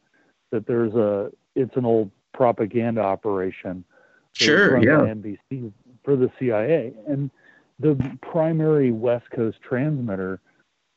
That 0.51 0.67
there's 0.67 0.95
a 0.95 1.31
it's 1.55 1.77
an 1.77 1.85
old 1.85 2.11
propaganda 2.33 3.01
operation. 3.01 3.85
Sure, 4.33 4.83
yeah. 4.83 5.13
NBC 5.13 5.73
for 6.05 6.17
the 6.17 6.31
CIA, 6.39 6.93
and 7.07 7.31
the 7.79 8.19
primary 8.23 8.91
West 8.91 9.31
Coast 9.31 9.59
transmitter 9.63 10.41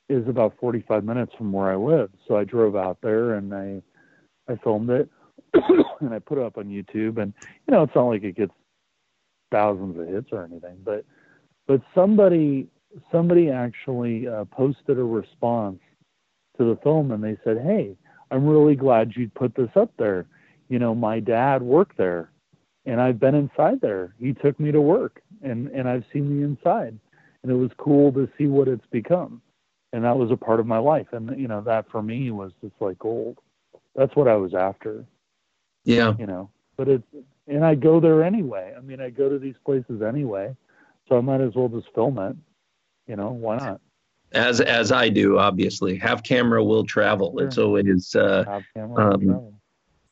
is 0.10 0.28
about 0.28 0.56
45 0.60 1.04
minutes 1.04 1.34
from 1.38 1.52
where 1.52 1.70
I 1.70 1.76
live. 1.76 2.10
So 2.28 2.38
I 2.38 2.44
drove 2.46 2.76
out 2.76 3.00
there 3.02 3.34
and 3.34 3.54
I 3.54 3.82
I 4.52 4.56
filmed 4.58 4.90
it 4.90 5.10
and 5.54 6.14
I 6.14 6.20
put 6.20 6.38
it 6.38 6.44
up 6.44 6.58
on 6.58 6.66
YouTube. 6.66 7.22
And 7.22 7.34
you 7.68 7.72
know, 7.74 7.84
it's 7.84 7.96
not 7.96 8.06
like 8.06 8.24
it 8.24 8.36
gets 8.36 8.54
thousands 9.52 10.00
of 10.00 10.08
hits 10.08 10.30
or 10.32 10.44
anything, 10.44 10.78
but 10.84 11.06
but 11.68 11.82
somebody 11.94 12.70
somebody 13.12 13.50
actually 13.50 14.28
uh, 14.28 14.46
posted 14.46 14.98
a 14.98 15.04
response 15.04 15.80
to 16.58 16.64
the 16.64 16.80
film 16.84 17.12
and 17.12 17.24
they 17.24 17.38
said, 17.44 17.58
"Hey, 17.58 17.96
I'm 18.32 18.46
really 18.46 18.76
glad 18.76 19.16
you 19.16 19.30
put 19.34 19.56
this 19.56 19.70
up 19.76 19.92
there. 19.98 20.26
You 20.70 20.80
know, 20.80 20.94
my 20.94 21.20
dad 21.20 21.62
worked 21.62 21.98
there, 21.98 22.32
and 22.86 23.00
I've 23.00 23.20
been 23.20 23.36
inside 23.36 23.82
there. 23.82 24.14
He 24.20 24.34
took 24.34 24.60
me 24.60 24.72
to 24.72 24.82
work, 24.82 25.22
and 25.42 25.68
and 25.70 25.88
I've 25.88 26.04
seen 26.12 26.30
the 26.30 26.46
inside, 26.46 26.98
and 27.44 27.52
it 27.52 27.56
was 27.56 27.72
cool 27.78 28.12
to 28.14 28.30
see 28.38 28.48
what 28.48 28.68
it's 28.68 28.86
become, 28.92 29.42
and 29.94 30.04
that 30.04 30.18
was 30.18 30.32
a 30.32 30.38
part 30.38 30.60
of 30.60 30.68
my 30.68 30.80
life. 30.80 31.08
And 31.12 31.40
you 31.40 31.48
know, 31.48 31.62
that 31.62 31.90
for 31.90 32.02
me 32.02 32.32
was 32.32 32.52
just 32.62 32.76
like 32.80 33.00
gold. 33.00 33.38
That's 33.96 34.16
what 34.16 34.28
I 34.28 34.36
was 34.36 34.54
after. 34.54 35.06
Yeah. 35.86 36.14
You 36.20 36.28
know, 36.28 36.50
but 36.76 36.88
it's 36.90 37.08
and 37.48 37.66
I 37.66 37.76
go 37.76 38.00
there 38.00 38.24
anyway. 38.24 38.74
I 38.78 38.82
mean, 38.82 39.00
I 39.00 39.10
go 39.10 39.30
to 39.30 39.40
these 39.40 39.56
places 39.66 40.02
anyway, 40.02 40.56
so 41.08 41.18
I 41.18 41.22
might 41.22 41.42
as 41.42 41.56
well 41.56 41.70
just 41.70 41.88
film 41.96 42.20
it. 42.20 42.36
You 43.08 43.16
know, 43.16 43.30
why 43.30 43.58
not? 43.58 43.82
As 44.34 44.60
as 44.60 44.92
I 44.92 45.10
do, 45.10 45.40
obviously. 45.40 45.98
Have 45.98 46.24
camera 46.24 46.64
will 46.64 46.86
travel. 46.86 47.34
Sure. 47.38 47.48
It's 47.48 47.58
always 47.58 48.16
uh, 48.16 48.44
have 48.46 48.64
camera 48.74 49.14
um, 49.14 49.22
travel. 49.22 49.54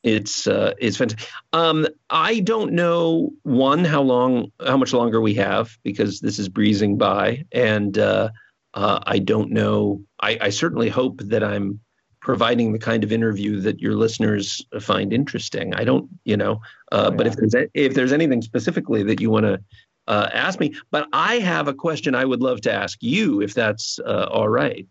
It's 0.03 0.47
uh, 0.47 0.73
it's 0.77 0.97
fantastic. 0.97 1.29
Um, 1.51 1.87
I 2.09 2.39
don't 2.39 2.73
know 2.73 3.33
one 3.43 3.83
how 3.83 4.03
long, 4.03 4.51
how 4.65 4.77
much 4.77 4.93
longer 4.93 5.19
we 5.19 5.33
have 5.33 5.77
because 5.83 6.19
this 6.19 6.37
is 6.37 6.47
breezing 6.47 6.97
by, 6.97 7.43
and 7.51 7.97
uh, 7.97 8.29
uh, 8.75 8.99
I 9.05 9.19
don't 9.19 9.51
know. 9.51 10.03
I, 10.21 10.37
I 10.39 10.49
certainly 10.51 10.89
hope 10.89 11.21
that 11.21 11.43
I'm 11.43 11.79
providing 12.21 12.71
the 12.73 12.79
kind 12.79 13.03
of 13.03 13.11
interview 13.11 13.59
that 13.61 13.79
your 13.79 13.93
listeners 13.93 14.65
find 14.79 15.13
interesting. 15.13 15.73
I 15.75 15.83
don't, 15.83 16.09
you 16.23 16.35
know, 16.35 16.59
uh, 16.91 17.09
oh, 17.11 17.15
but 17.15 17.27
if 17.27 17.35
there's 17.35 17.53
a, 17.53 17.67
if 17.73 17.93
there's 17.93 18.11
anything 18.11 18.41
specifically 18.41 19.03
that 19.03 19.21
you 19.21 19.29
want 19.29 19.45
to 19.45 19.59
uh, 20.07 20.29
ask 20.33 20.59
me, 20.59 20.75
but 20.91 21.07
I 21.13 21.39
have 21.39 21.67
a 21.67 21.73
question 21.73 22.15
I 22.15 22.25
would 22.25 22.41
love 22.41 22.61
to 22.61 22.73
ask 22.73 22.97
you, 23.01 23.41
if 23.41 23.53
that's 23.53 23.99
uh, 23.99 24.27
all 24.31 24.49
right. 24.49 24.87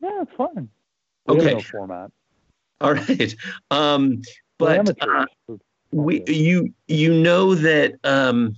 Yeah, 0.00 0.22
it's 0.22 0.32
fine. 0.36 0.68
We 1.26 1.36
okay. 1.36 1.54
No 1.54 1.60
format. 1.60 2.10
All 2.80 2.94
right. 2.94 3.34
Um, 3.70 4.22
but 4.58 5.02
uh, 5.02 5.26
we 5.92 6.22
you 6.26 6.72
you 6.86 7.12
know 7.12 7.54
that 7.54 7.94
um, 8.04 8.56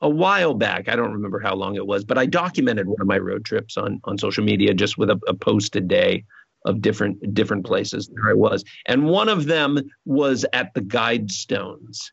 a 0.00 0.08
while 0.08 0.54
back, 0.54 0.88
I 0.88 0.96
don't 0.96 1.12
remember 1.12 1.40
how 1.40 1.54
long 1.54 1.76
it 1.76 1.86
was, 1.86 2.04
but 2.04 2.18
I 2.18 2.26
documented 2.26 2.86
one 2.86 3.00
of 3.00 3.06
my 3.06 3.18
road 3.18 3.44
trips 3.44 3.76
on 3.76 4.00
on 4.04 4.18
social 4.18 4.44
media 4.44 4.74
just 4.74 4.98
with 4.98 5.10
a, 5.10 5.20
a 5.26 5.34
post 5.34 5.76
a 5.76 5.80
day 5.80 6.24
of 6.64 6.80
different 6.80 7.34
different 7.34 7.64
places 7.64 8.08
there 8.08 8.30
I 8.30 8.34
was, 8.34 8.64
and 8.86 9.06
one 9.06 9.28
of 9.28 9.46
them 9.46 9.78
was 10.04 10.44
at 10.52 10.72
the 10.74 10.82
Guidestones, 10.82 12.10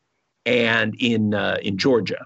and 0.48 0.96
in 1.00 1.34
uh, 1.34 1.58
in 1.62 1.78
Georgia, 1.78 2.26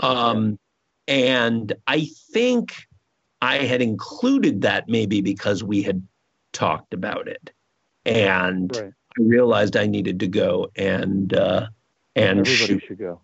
um, 0.00 0.58
and 1.06 1.72
I 1.86 2.08
think 2.32 2.74
I 3.40 3.58
had 3.58 3.80
included 3.80 4.62
that 4.62 4.88
maybe 4.88 5.20
because 5.20 5.62
we 5.62 5.82
had 5.82 6.06
talked 6.52 6.92
about 6.92 7.28
it, 7.28 7.52
and 8.04 8.76
right. 8.76 8.92
I 9.18 9.22
realized 9.22 9.76
I 9.76 9.86
needed 9.86 10.18
to 10.20 10.26
go 10.26 10.68
and 10.74 11.32
uh, 11.32 11.68
and 12.16 12.40
everybody 12.40 12.66
shoot, 12.66 12.82
should 12.86 12.98
go 12.98 13.20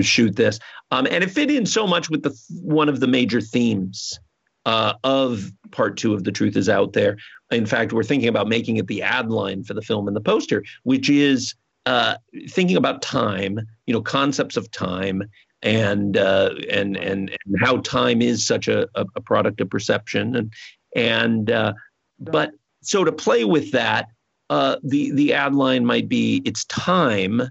shoot 0.00 0.34
this, 0.34 0.58
um, 0.90 1.06
and 1.10 1.22
it 1.22 1.30
fit 1.30 1.50
in 1.50 1.66
so 1.66 1.86
much 1.86 2.08
with 2.08 2.22
the 2.22 2.34
one 2.62 2.88
of 2.88 3.00
the 3.00 3.06
major 3.06 3.42
themes 3.42 4.18
uh, 4.64 4.94
of 5.04 5.52
part 5.70 5.98
two 5.98 6.14
of 6.14 6.24
The 6.24 6.32
Truth 6.32 6.56
is 6.56 6.70
Out 6.70 6.94
There. 6.94 7.18
In 7.50 7.66
fact, 7.66 7.92
we're 7.92 8.04
thinking 8.04 8.28
about 8.30 8.48
making 8.48 8.78
it 8.78 8.86
the 8.86 9.02
ad 9.02 9.30
line 9.30 9.64
for 9.64 9.74
the 9.74 9.82
film 9.82 10.08
and 10.08 10.16
the 10.16 10.22
poster, 10.22 10.64
which 10.84 11.10
is 11.10 11.54
uh, 11.86 12.16
thinking 12.48 12.76
about 12.76 13.02
time, 13.02 13.60
you 13.86 13.94
know, 13.94 14.02
concepts 14.02 14.56
of 14.56 14.70
time 14.70 15.22
and 15.62 16.16
uh, 16.16 16.50
and 16.70 16.96
and 16.96 17.30
and 17.30 17.56
how 17.60 17.78
time 17.78 18.22
is 18.22 18.46
such 18.46 18.68
a, 18.68 18.88
a 18.94 19.20
product 19.20 19.60
of 19.60 19.70
perception 19.70 20.36
and 20.36 20.52
and 20.94 21.50
uh, 21.50 21.72
but 22.18 22.52
so 22.82 23.04
to 23.04 23.12
play 23.12 23.44
with 23.44 23.72
that, 23.72 24.08
uh, 24.50 24.76
the 24.82 25.10
the 25.12 25.32
ad 25.32 25.54
line 25.54 25.84
might 25.84 26.08
be 26.08 26.42
it's 26.44 26.64
time 26.66 27.42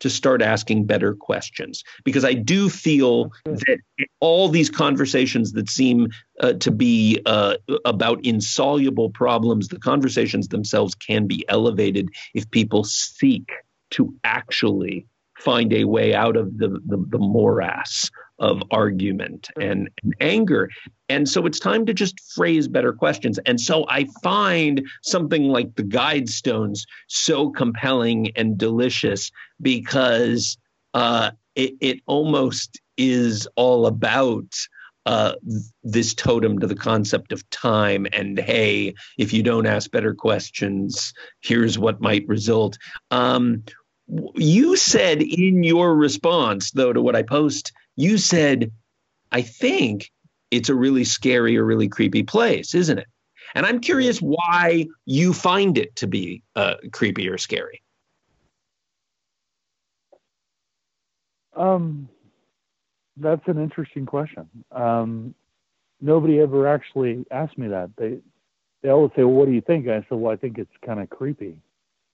to 0.00 0.10
start 0.10 0.42
asking 0.42 0.84
better 0.84 1.14
questions. 1.14 1.84
Because 2.04 2.24
I 2.24 2.32
do 2.32 2.68
feel 2.68 3.30
that 3.44 3.78
all 4.18 4.48
these 4.48 4.68
conversations 4.68 5.52
that 5.52 5.70
seem 5.70 6.08
uh, 6.40 6.54
to 6.54 6.72
be 6.72 7.22
uh, 7.24 7.54
about 7.84 8.24
insoluble 8.26 9.10
problems, 9.10 9.68
the 9.68 9.78
conversations 9.78 10.48
themselves 10.48 10.96
can 10.96 11.28
be 11.28 11.44
elevated 11.48 12.08
if 12.34 12.50
people 12.50 12.82
seek 12.82 13.48
to 13.92 14.14
actually 14.24 15.06
find 15.38 15.72
a 15.72 15.84
way 15.84 16.14
out 16.14 16.36
of 16.36 16.58
the, 16.58 16.68
the, 16.86 17.04
the 17.08 17.18
morass 17.18 18.10
of 18.38 18.62
argument 18.70 19.48
and, 19.60 19.90
and, 20.02 20.14
anger. 20.20 20.68
And 21.08 21.28
so 21.28 21.46
it's 21.46 21.58
time 21.58 21.86
to 21.86 21.94
just 21.94 22.20
phrase 22.34 22.68
better 22.68 22.92
questions. 22.92 23.38
And 23.46 23.60
so 23.60 23.86
I 23.88 24.06
find 24.22 24.86
something 25.02 25.44
like 25.44 25.74
the 25.74 25.84
Guidestones 25.84 26.80
so 27.08 27.50
compelling 27.50 28.32
and 28.36 28.58
delicious 28.58 29.30
because 29.60 30.56
uh, 30.94 31.32
it, 31.54 31.74
it 31.80 32.00
almost 32.06 32.80
is 32.96 33.48
all 33.56 33.86
about 33.86 34.54
uh, 35.04 35.34
this 35.82 36.14
totem 36.14 36.58
to 36.60 36.66
the 36.66 36.76
concept 36.76 37.32
of 37.32 37.48
time 37.50 38.06
and 38.12 38.38
hey 38.38 38.94
if 39.18 39.32
you 39.32 39.42
don't 39.42 39.66
ask 39.66 39.90
better 39.90 40.14
questions 40.14 41.12
here's 41.40 41.76
what 41.76 42.00
might 42.00 42.24
result 42.28 42.78
um, 43.10 43.64
you 44.34 44.76
said 44.76 45.22
in 45.22 45.62
your 45.62 45.94
response, 45.94 46.70
though, 46.72 46.92
to 46.92 47.00
what 47.00 47.16
I 47.16 47.22
post, 47.22 47.72
you 47.96 48.18
said, 48.18 48.72
I 49.30 49.42
think 49.42 50.10
it's 50.50 50.68
a 50.68 50.74
really 50.74 51.04
scary 51.04 51.56
or 51.56 51.64
really 51.64 51.88
creepy 51.88 52.22
place, 52.22 52.74
isn't 52.74 52.98
it? 52.98 53.06
And 53.54 53.66
I'm 53.66 53.80
curious 53.80 54.18
why 54.18 54.86
you 55.04 55.32
find 55.32 55.76
it 55.78 55.96
to 55.96 56.06
be 56.06 56.42
uh, 56.56 56.74
creepy 56.92 57.28
or 57.28 57.38
scary. 57.38 57.82
Um, 61.54 62.08
that's 63.16 63.46
an 63.46 63.62
interesting 63.62 64.06
question. 64.06 64.48
Um, 64.70 65.34
nobody 66.00 66.40
ever 66.40 66.66
actually 66.66 67.26
asked 67.30 67.58
me 67.58 67.68
that. 67.68 67.90
They 67.96 68.18
they 68.82 68.88
always 68.88 69.10
say, 69.14 69.22
"Well, 69.24 69.34
what 69.34 69.46
do 69.46 69.52
you 69.52 69.60
think?" 69.60 69.86
I 69.86 70.00
said, 70.08 70.18
"Well, 70.18 70.32
I 70.32 70.36
think 70.36 70.58
it's 70.58 70.72
kind 70.84 71.00
of 71.00 71.10
creepy." 71.10 71.56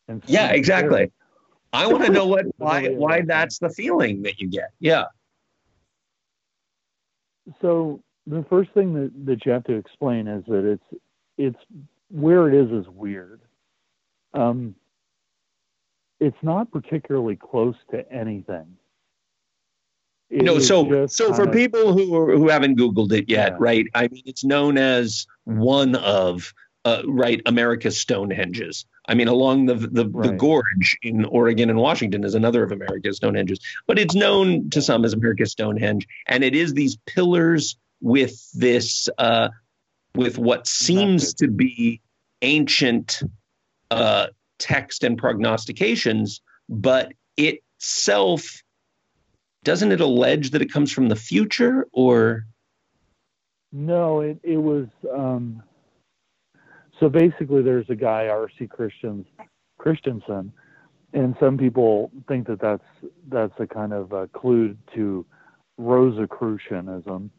And 0.08 0.22
yeah, 0.26 0.50
exactly. 0.50 0.88
Scary. 0.88 1.12
I 1.72 1.86
want 1.86 2.04
to 2.06 2.12
know 2.12 2.26
what 2.26 2.46
why 2.56 2.88
why 2.88 3.22
that's 3.22 3.58
the 3.58 3.70
feeling 3.70 4.22
that 4.22 4.38
you 4.40 4.48
get. 4.48 4.70
Yeah. 4.80 5.04
So 7.60 8.02
the 8.26 8.44
first 8.50 8.70
thing 8.72 8.92
that, 8.94 9.10
that 9.26 9.46
you 9.46 9.52
have 9.52 9.64
to 9.64 9.74
explain 9.74 10.28
is 10.28 10.44
that 10.46 10.64
it's 10.64 11.02
it's 11.36 11.58
where 12.10 12.48
it 12.48 12.54
is 12.54 12.70
is 12.70 12.88
weird. 12.88 13.40
Um, 14.34 14.74
it's 16.20 16.36
not 16.42 16.70
particularly 16.70 17.36
close 17.36 17.76
to 17.90 18.10
anything. 18.12 18.76
It 20.30 20.42
no, 20.42 20.58
so 20.58 21.06
so 21.06 21.32
for 21.32 21.44
of, 21.44 21.52
people 21.52 21.94
who 21.94 22.14
are, 22.14 22.36
who 22.36 22.48
haven't 22.48 22.78
Googled 22.78 23.12
it 23.12 23.30
yet, 23.30 23.52
yeah. 23.52 23.56
right? 23.58 23.86
I 23.94 24.08
mean, 24.08 24.24
it's 24.26 24.44
known 24.44 24.76
as 24.76 25.26
one 25.44 25.94
of 25.94 26.52
uh, 26.88 27.02
right 27.06 27.42
America's 27.46 28.02
Stonehenges. 28.02 28.86
I 29.06 29.14
mean, 29.14 29.28
along 29.28 29.66
the 29.66 29.74
the, 29.74 30.08
right. 30.08 30.30
the, 30.30 30.36
gorge 30.36 30.96
in 31.02 31.24
Oregon 31.26 31.70
and 31.70 31.78
Washington 31.78 32.24
is 32.24 32.34
another 32.34 32.62
of 32.62 32.72
America's 32.72 33.20
Stonehenges, 33.20 33.58
but 33.86 33.98
it's 33.98 34.14
known 34.14 34.70
to 34.70 34.80
some 34.80 35.04
as 35.04 35.12
America's 35.12 35.52
Stonehenge, 35.52 36.06
and 36.26 36.42
it 36.42 36.54
is 36.54 36.72
these 36.72 36.96
pillars 37.06 37.76
with 38.00 38.50
this 38.52 39.08
uh, 39.18 39.48
with 40.14 40.38
what 40.38 40.66
seems 40.66 41.34
to 41.34 41.48
be 41.48 42.00
ancient 42.42 43.22
uh, 43.90 44.28
text 44.58 45.04
and 45.04 45.18
prognostications, 45.18 46.40
but 46.68 47.12
itself 47.36 48.62
doesn't 49.64 49.92
it 49.92 50.00
allege 50.00 50.50
that 50.50 50.62
it 50.62 50.72
comes 50.72 50.90
from 50.90 51.08
the 51.08 51.16
future 51.16 51.86
or 51.92 52.46
no 53.72 54.20
it, 54.20 54.38
it 54.42 54.56
was 54.56 54.86
um, 55.12 55.62
so 57.00 57.08
basically, 57.08 57.62
there's 57.62 57.88
a 57.90 57.94
guy, 57.94 58.28
R.C. 58.28 58.66
Christians, 58.66 59.26
Christensen, 59.78 60.52
and 61.12 61.36
some 61.40 61.56
people 61.56 62.10
think 62.26 62.46
that 62.48 62.60
that's 62.60 62.84
that's 63.28 63.54
a 63.58 63.66
kind 63.66 63.92
of 63.92 64.12
a 64.12 64.26
clue 64.28 64.76
to 64.94 65.24
Rosicrucianism. 65.78 67.30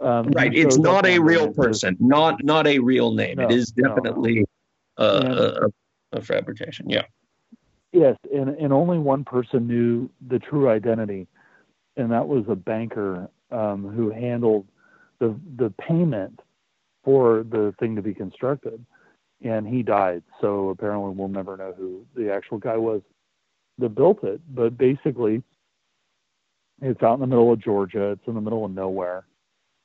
Um, 0.00 0.26
right. 0.34 0.52
It's 0.52 0.78
not 0.78 1.06
a 1.06 1.18
real 1.18 1.52
person, 1.52 1.96
not 2.00 2.42
not 2.42 2.66
a 2.66 2.78
real 2.78 3.12
name. 3.12 3.36
No, 3.36 3.44
it 3.44 3.52
is 3.52 3.70
definitely 3.70 4.44
no. 4.98 5.04
a, 5.04 5.06
a, 5.06 6.18
a, 6.18 6.22
fabrication. 6.22 6.88
Yeah. 6.88 7.04
Yes, 7.92 8.16
and 8.34 8.48
and 8.48 8.72
only 8.72 8.98
one 8.98 9.24
person 9.24 9.68
knew 9.68 10.10
the 10.26 10.38
true 10.38 10.68
identity, 10.68 11.28
and 11.96 12.10
that 12.10 12.26
was 12.26 12.44
a 12.48 12.56
banker 12.56 13.30
um, 13.52 13.86
who 13.88 14.10
handled 14.10 14.66
the 15.20 15.38
the 15.56 15.70
payment 15.78 16.40
for 17.04 17.44
the 17.44 17.72
thing 17.78 17.94
to 17.94 18.02
be 18.02 18.14
constructed 18.14 18.84
and 19.44 19.68
he 19.68 19.82
died. 19.82 20.22
So 20.40 20.70
apparently, 20.70 21.12
we'll 21.14 21.28
never 21.28 21.56
know 21.56 21.74
who 21.76 22.04
the 22.16 22.32
actual 22.32 22.58
guy 22.58 22.76
was 22.76 23.02
that 23.78 23.90
built 23.90 24.24
it. 24.24 24.40
But 24.52 24.76
basically, 24.76 25.42
it's 26.82 27.02
out 27.02 27.14
in 27.14 27.20
the 27.20 27.26
middle 27.26 27.52
of 27.52 27.60
Georgia. 27.62 28.12
It's 28.12 28.26
in 28.26 28.34
the 28.34 28.40
middle 28.40 28.64
of 28.64 28.72
nowhere. 28.72 29.26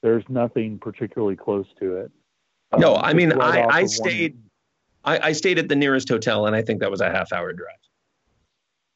There's 0.02 0.24
nothing 0.30 0.80
particularly 0.80 1.36
close 1.36 1.68
to 1.80 1.98
it. 1.98 2.12
No, 2.78 2.96
um, 2.96 3.02
I 3.04 3.14
mean, 3.14 3.32
right 3.32 3.66
I, 3.70 3.80
I 3.80 3.86
stayed. 3.86 4.38
I, 5.04 5.20
I, 5.30 5.32
stayed 5.32 5.58
at 5.60 5.70
the 5.70 5.76
nearest 5.76 6.10
hotel, 6.10 6.46
and 6.46 6.56
I 6.56 6.62
think 6.62 6.82
that 6.82 6.92
was 6.92 7.02
a 7.02 7.10
half 7.10 7.32
hour 7.32 7.54
drive. 7.54 7.76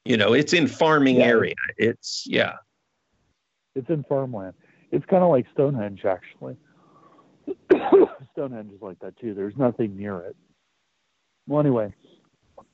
You 0.06 0.18
know, 0.18 0.34
it's 0.34 0.54
in 0.54 0.68
farming 0.68 1.18
yeah. 1.18 1.26
area. 1.26 1.56
It's 1.78 2.24
yeah. 2.28 2.54
It's 3.76 3.90
in 3.90 4.04
farmland. 4.04 4.54
It's 4.92 5.06
kind 5.06 5.24
of 5.24 5.30
like 5.30 5.46
Stonehenge, 5.54 6.06
actually. 6.06 6.56
Stonehenge 8.34 8.74
is 8.74 8.82
like 8.82 9.00
that 9.00 9.18
too. 9.18 9.34
There's 9.34 9.58
nothing 9.58 9.98
near 9.98 10.20
it. 10.20 10.36
Well, 11.48 11.60
anyway, 11.60 11.94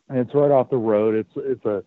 it's 0.09 0.33
right 0.33 0.51
off 0.51 0.69
the 0.69 0.77
road. 0.77 1.15
It's 1.15 1.31
it's 1.35 1.65
a 1.65 1.83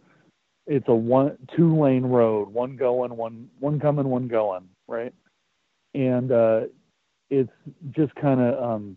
it's 0.67 0.89
a 0.89 0.95
one 0.95 1.37
two 1.57 1.81
lane 1.81 2.05
road, 2.05 2.49
one 2.49 2.77
going, 2.77 3.17
one 3.17 3.49
one 3.61 3.81
coming, 3.81 4.09
one 4.09 4.29
going, 4.29 4.69
right? 4.87 5.13
And 5.95 6.33
uh, 6.33 6.61
it's 7.31 7.53
just 7.91 8.15
kind 8.17 8.41
of 8.41 8.63
um, 8.63 8.97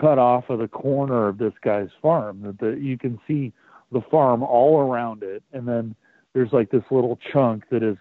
cut 0.00 0.18
off 0.18 0.44
of 0.48 0.58
the 0.58 0.68
corner 0.68 1.28
of 1.28 1.38
this 1.38 1.54
guy's 1.62 1.88
farm. 2.02 2.42
That 2.42 2.58
the, 2.58 2.78
you 2.80 2.98
can 2.98 3.18
see 3.26 3.52
the 3.92 4.02
farm 4.10 4.42
all 4.42 4.80
around 4.80 5.22
it, 5.22 5.42
and 5.52 5.66
then 5.66 5.94
there's 6.34 6.52
like 6.52 6.70
this 6.70 6.84
little 6.90 7.18
chunk 7.32 7.64
that 7.70 7.82
is 7.82 7.96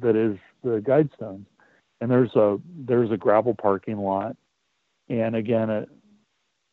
that 0.00 0.16
is 0.16 0.36
the 0.62 0.80
guidestones, 0.80 1.46
and 2.00 2.10
there's 2.10 2.34
a 2.36 2.58
there's 2.86 3.10
a 3.10 3.16
gravel 3.16 3.54
parking 3.54 3.98
lot, 3.98 4.36
and 5.08 5.34
again 5.34 5.70
a, 5.70 5.86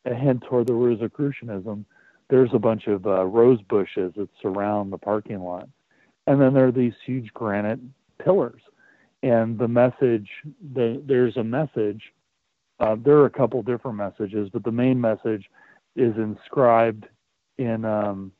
a 0.08 0.16
hint 0.16 0.44
toward 0.44 0.68
the 0.68 0.74
Rosicrucianism 0.74 1.86
there's 2.30 2.50
a 2.54 2.60
bunch 2.60 2.88
of 2.88 3.06
uh, 3.06 3.24
rose 3.24 3.62
bushes 3.64 4.14
that 4.18 4.30
surround 4.42 4.92
the 4.92 4.98
parking 4.98 5.40
lot. 5.40 5.68
And 6.26 6.42
then 6.42 6.54
there 6.54 6.68
are 6.68 6.72
these 6.72 6.94
huge 7.06 7.34
granite 7.34 7.80
pillars. 8.24 8.62
And 9.24 9.58
the 9.58 9.68
message, 9.68 10.30
the, 10.74 11.02
there's 11.06 11.38
a 11.38 11.44
message. 11.44 12.02
Uh, 12.80 12.96
there 13.04 13.18
are 13.18 13.26
a 13.26 13.32
couple 13.32 13.62
different 13.64 13.98
messages, 13.98 14.50
but 14.52 14.64
the 14.64 14.72
main 14.72 15.00
message 15.00 15.46
is 15.96 16.16
inscribed 16.18 17.06
in, 17.58 17.86
um, 17.86 18.32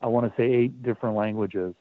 I 0.00 0.06
want 0.06 0.26
to 0.26 0.40
say, 0.40 0.50
eight 0.50 0.82
different 0.82 1.16
languages. 1.16 1.74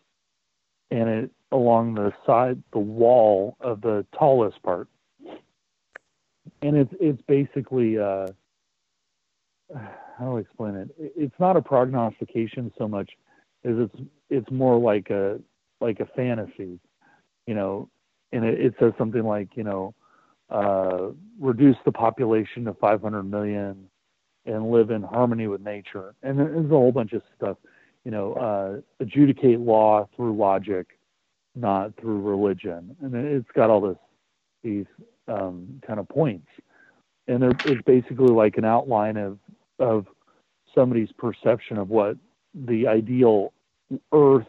And 0.91 1.10
it 1.10 1.31
along 1.52 1.95
the 1.95 2.11
side, 2.26 2.61
the 2.73 2.80
wall 2.80 3.56
of 3.61 3.81
the 3.81 4.06
tallest 4.18 4.61
part. 4.64 4.89
And 6.61 6.77
it's 6.77 6.93
it's 6.99 7.21
basically 7.27 7.97
uh, 7.97 8.27
how 9.73 10.31
do 10.31 10.37
I 10.37 10.39
explain 10.39 10.75
it? 10.75 10.89
It's 10.97 11.39
not 11.39 11.57
a 11.57 11.61
prognostication 11.61 12.71
so 12.77 12.87
much 12.87 13.11
as 13.63 13.75
it's 13.77 13.95
it's 14.29 14.51
more 14.51 14.79
like 14.79 15.09
a 15.09 15.39
like 15.79 15.99
a 15.99 16.05
fantasy, 16.05 16.79
you 17.45 17.53
know. 17.53 17.89
And 18.33 18.43
it, 18.43 18.59
it 18.59 18.73
says 18.79 18.91
something 18.97 19.23
like, 19.23 19.55
you 19.55 19.63
know, 19.63 19.95
uh, 20.49 21.07
reduce 21.39 21.77
the 21.85 21.91
population 21.91 22.65
to 22.65 22.73
500 22.73 23.23
million 23.23 23.89
and 24.45 24.71
live 24.71 24.91
in 24.91 25.01
harmony 25.01 25.47
with 25.47 25.61
nature. 25.61 26.13
And 26.23 26.39
there's 26.39 26.65
a 26.65 26.69
whole 26.69 26.91
bunch 26.91 27.13
of 27.13 27.21
stuff, 27.37 27.57
you 28.03 28.11
know, 28.11 28.33
uh, 28.33 28.81
adjudicate 29.01 29.59
law 29.59 30.09
through 30.15 30.35
logic, 30.35 30.99
not 31.55 31.95
through 31.97 32.21
religion. 32.21 32.95
And 33.01 33.15
it's 33.15 33.49
got 33.53 33.69
all 33.69 33.81
this 33.81 33.97
these 34.63 34.85
um, 35.27 35.81
kind 35.85 35.99
of 35.99 36.07
points. 36.09 36.47
And 37.27 37.43
it's 37.43 37.81
basically 37.85 38.33
like 38.33 38.57
an 38.57 38.65
outline 38.65 39.17
of 39.17 39.37
of 39.79 40.07
somebody's 40.73 41.11
perception 41.17 41.77
of 41.77 41.89
what 41.89 42.17
the 42.53 42.87
ideal 42.87 43.53
earth 44.11 44.47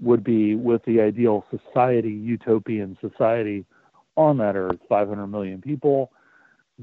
would 0.00 0.22
be 0.22 0.54
with 0.54 0.82
the 0.84 1.00
ideal 1.00 1.44
society, 1.50 2.10
utopian 2.10 2.98
society 3.00 3.64
on 4.16 4.38
that 4.38 4.56
earth, 4.56 4.78
500 4.88 5.26
million 5.26 5.60
people, 5.60 6.10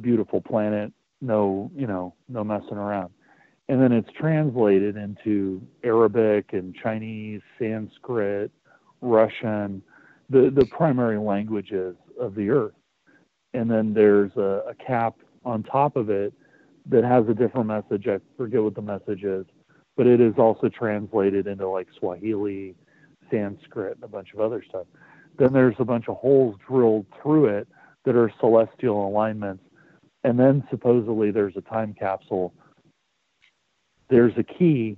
beautiful 0.02 0.42
planet, 0.42 0.92
no, 1.22 1.72
you 1.76 1.88
know, 1.88 2.14
no 2.28 2.44
messing 2.44 2.78
around. 2.78 3.12
And 3.70 3.82
then 3.82 3.92
it's 3.92 4.10
translated 4.20 4.98
into 4.98 5.62
Arabic 5.84 6.54
and 6.54 6.76
Chinese, 6.76 7.42
Sanskrit, 7.58 8.52
Russian, 9.02 9.82
the, 10.30 10.52
the 10.54 10.66
primary 10.66 11.18
languages 11.18 11.96
of 12.20 12.36
the 12.36 12.50
earth. 12.50 12.74
And 13.54 13.70
then 13.70 13.94
there's 13.94 14.32
a, 14.36 14.64
a 14.70 14.76
cap 14.76 15.16
on 15.46 15.64
top 15.64 15.96
of 15.96 16.10
it 16.10 16.34
that 16.90 17.04
has 17.04 17.26
a 17.30 17.34
different 17.34 17.68
message. 17.68 18.08
I 18.08 18.20
forget 18.38 18.62
what 18.62 18.76
the 18.76 18.82
message 18.82 19.24
is, 19.24 19.46
but 19.96 20.08
it 20.08 20.20
is 20.20 20.34
also 20.38 20.70
translated 20.70 21.48
into 21.48 21.68
like 21.68 21.88
Swahili, 22.00 22.76
Sanskrit, 23.30 23.96
and 23.96 24.04
a 24.04 24.08
bunch 24.08 24.34
of 24.34 24.40
other 24.40 24.64
stuff. 24.68 24.86
Then 25.38 25.54
there's 25.54 25.76
a 25.80 25.86
bunch 25.86 26.08
of 26.08 26.18
holes 26.18 26.56
drilled 26.68 27.06
through 27.22 27.46
it 27.58 27.68
that 28.06 28.16
are 28.16 28.32
celestial 28.40 29.08
alignments. 29.08 29.64
And 30.24 30.40
then 30.40 30.64
supposedly 30.70 31.32
there's 31.32 31.56
a 31.58 31.62
time 31.62 31.96
capsule. 31.98 32.54
There's 34.10 34.34
a 34.38 34.44
key 34.44 34.98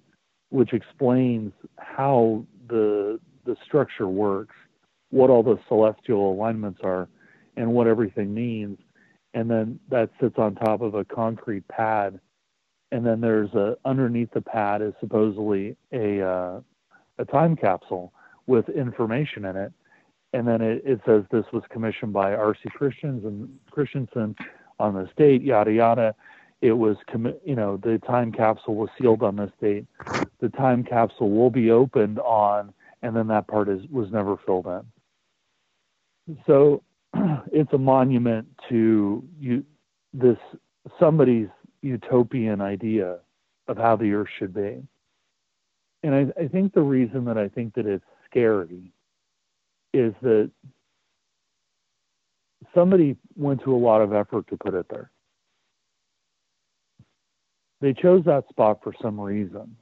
which 0.50 0.74
explains 0.74 1.52
how 1.78 2.46
the 2.68 3.20
the 3.46 3.56
structure 3.64 4.08
works, 4.08 4.56
what 5.12 5.30
all 5.30 5.44
the 5.44 5.60
celestial 5.68 6.32
alignments 6.32 6.80
are, 6.84 7.08
and 7.58 7.72
what 7.72 7.88
everything 7.88 8.34
means. 8.34 8.78
And 9.34 9.50
then 9.50 9.80
that 9.90 10.10
sits 10.20 10.36
on 10.38 10.56
top 10.56 10.82
of 10.82 10.96
a 10.96 11.06
concrete 11.06 11.68
pad. 11.68 12.20
And 12.92 13.06
then 13.06 13.22
there's 13.22 13.54
a 13.54 13.78
underneath 13.86 14.32
the 14.34 14.42
pad 14.42 14.82
is 14.82 14.94
supposedly 15.00 15.76
a 15.92 16.22
uh, 16.22 16.62
a 17.18 17.26
time 17.26 17.56
capsule 17.56 18.14
with 18.48 18.70
information 18.70 19.46
in 19.46 19.56
it. 19.56 19.74
And 20.34 20.48
then 20.48 20.62
it, 20.62 20.82
it 20.86 21.02
says 21.06 21.24
this 21.32 21.46
was 21.52 21.64
commissioned 21.70 22.14
by 22.14 22.34
R.C. 22.34 22.70
Christensen 22.70 24.36
on 24.80 24.96
this 24.96 25.10
date 25.18 25.42
yada 25.42 25.72
yada. 25.72 26.16
It 26.62 26.74
was 26.74 26.98
commi- 27.10 27.40
you 27.44 27.56
know 27.56 27.78
the 27.78 28.00
time 28.00 28.32
capsule 28.32 28.76
was 28.76 28.90
sealed 28.98 29.24
on 29.24 29.36
this 29.36 29.52
date 29.62 29.86
the 30.40 30.50
time 30.50 30.84
capsule 30.84 31.32
will 31.32 31.50
be 31.50 31.72
opened 31.72 32.20
on 32.20 32.74
and 33.02 33.16
then 33.16 33.28
that 33.28 33.48
part 33.48 33.70
is 33.70 33.82
was 33.90 34.12
never 34.12 34.38
filled 34.46 34.68
in 34.68 34.82
so 36.46 36.84
it's 37.52 37.72
a 37.74 37.78
monument 37.78 38.48
to 38.70 39.24
you, 39.40 39.64
this 40.14 40.38
somebody's 41.00 41.48
utopian 41.82 42.62
idea 42.62 43.18
of 43.68 43.78
how 43.78 43.96
the 43.96 44.12
earth 44.14 44.30
should 44.38 44.54
be. 44.54 44.82
And 46.04 46.14
I, 46.38 46.44
I 46.44 46.48
think 46.48 46.74
the 46.74 46.82
reason 46.82 47.26
that 47.26 47.38
I 47.38 47.48
think 47.48 47.74
that 47.76 47.86
it's 47.88 48.06
scary 48.30 48.92
is 49.94 50.14
that 50.22 50.52
somebody 52.74 53.16
went 53.36 53.64
to 53.64 53.74
a 53.74 53.78
lot 53.78 54.02
of 54.02 54.14
effort 54.14 54.48
to 54.50 54.58
put 54.58 54.74
it 54.74 54.86
there. 54.90 55.10
They 57.82 57.94
chose 57.94 58.24
that 58.26 58.48
spot 58.50 58.80
for 58.84 58.94
some 59.02 59.20
reason. 59.20 59.76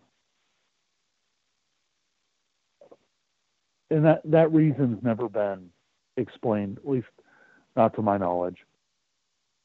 And 3.90 4.06
that, 4.06 4.22
that 4.26 4.52
reason's 4.52 5.03
never 5.03 5.30
been 5.30 5.70
explained, 6.18 6.77
at 6.77 6.90
least 6.90 7.07
not 7.76 7.95
to 7.95 8.02
my 8.02 8.18
knowledge. 8.18 8.57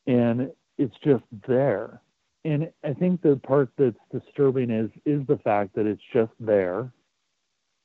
And 0.07 0.51
it's 0.79 0.97
just 1.05 1.25
there. 1.47 2.01
And 2.45 2.71
I 2.85 2.95
think 2.95 3.21
the 3.21 3.37
part 3.37 3.71
that's 3.77 3.97
disturbing 4.13 4.71
is 4.71 4.91
is 5.05 5.27
the 5.27 5.39
fact 5.39 5.75
that 5.75 5.87
it's 5.87 6.03
just 6.13 6.33
there. 6.41 6.91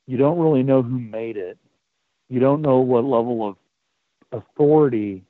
You 0.07 0.17
don't 0.17 0.39
really 0.39 0.63
know 0.63 0.81
who 0.81 0.99
made 0.99 1.37
it. 1.37 1.57
You 2.29 2.39
don't 2.39 2.61
know 2.61 2.79
what 2.79 3.03
level 3.03 3.47
of 3.47 3.55
authority 4.31 5.23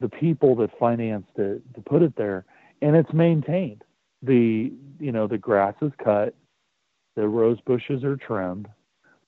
the 0.00 0.08
people 0.08 0.54
that 0.56 0.70
financed 0.78 1.36
it 1.36 1.62
to 1.74 1.80
put 1.82 2.02
it 2.02 2.14
there 2.16 2.44
and 2.82 2.96
it's 2.96 3.12
maintained 3.12 3.82
the 4.22 4.72
you 4.98 5.12
know 5.12 5.26
the 5.26 5.38
grass 5.38 5.74
is 5.82 5.92
cut 6.02 6.34
the 7.16 7.26
rose 7.26 7.60
bushes 7.66 8.04
are 8.04 8.16
trimmed 8.16 8.68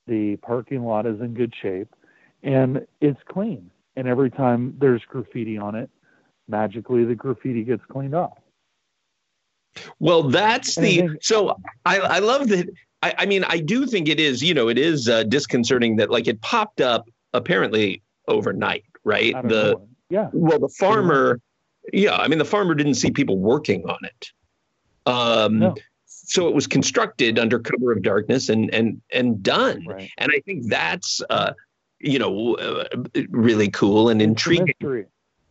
the 0.07 0.35
parking 0.37 0.83
lot 0.83 1.05
is 1.05 1.19
in 1.21 1.33
good 1.33 1.53
shape 1.61 1.93
and 2.43 2.85
it's 2.99 3.19
clean 3.27 3.71
and 3.95 4.07
every 4.07 4.31
time 4.31 4.75
there's 4.79 5.03
graffiti 5.05 5.57
on 5.57 5.75
it, 5.75 5.89
magically 6.47 7.03
the 7.03 7.15
graffiti 7.15 7.63
gets 7.63 7.83
cleaned 7.89 8.15
off. 8.15 8.37
Well, 9.99 10.23
that's 10.23 10.75
the 10.75 10.97
think, 10.97 11.23
so 11.23 11.57
I, 11.85 11.99
I 11.99 12.19
love 12.19 12.49
that. 12.49 12.69
I, 13.03 13.13
I, 13.19 13.25
mean, 13.25 13.43
I 13.45 13.59
do 13.59 13.85
think 13.85 14.09
it 14.09 14.19
is, 14.19 14.43
you 14.43 14.53
know, 14.53 14.67
it 14.67 14.77
is 14.77 15.09
uh, 15.09 15.23
disconcerting 15.23 15.95
that 15.97 16.09
like 16.09 16.27
it 16.27 16.41
popped 16.41 16.81
up 16.81 17.09
apparently 17.33 18.01
overnight, 18.27 18.83
right? 19.03 19.33
The 19.43 19.73
know. 19.73 19.87
yeah. 20.09 20.29
Well, 20.33 20.59
the 20.59 20.69
farmer, 20.69 21.39
yeah, 21.93 22.15
I 22.15 22.27
mean, 22.27 22.39
the 22.39 22.45
farmer 22.45 22.75
didn't 22.75 22.95
see 22.95 23.11
people 23.11 23.37
working 23.37 23.87
on 23.89 23.99
it. 24.03 24.31
Um, 25.05 25.59
no. 25.59 25.75
So 26.05 26.47
it 26.47 26.53
was 26.53 26.67
constructed 26.67 27.39
under 27.39 27.59
cover 27.59 27.91
of 27.91 28.03
darkness 28.03 28.47
and 28.47 28.73
and 28.73 29.01
and 29.11 29.41
done. 29.41 29.85
Right. 29.85 30.09
And 30.17 30.31
I 30.33 30.39
think 30.45 30.67
that's 30.67 31.21
uh, 31.29 31.53
you 32.03 32.19
know, 32.19 32.55
uh, 32.55 32.85
really 33.29 33.69
cool 33.69 34.09
and 34.09 34.21
intriguing. 34.21 35.05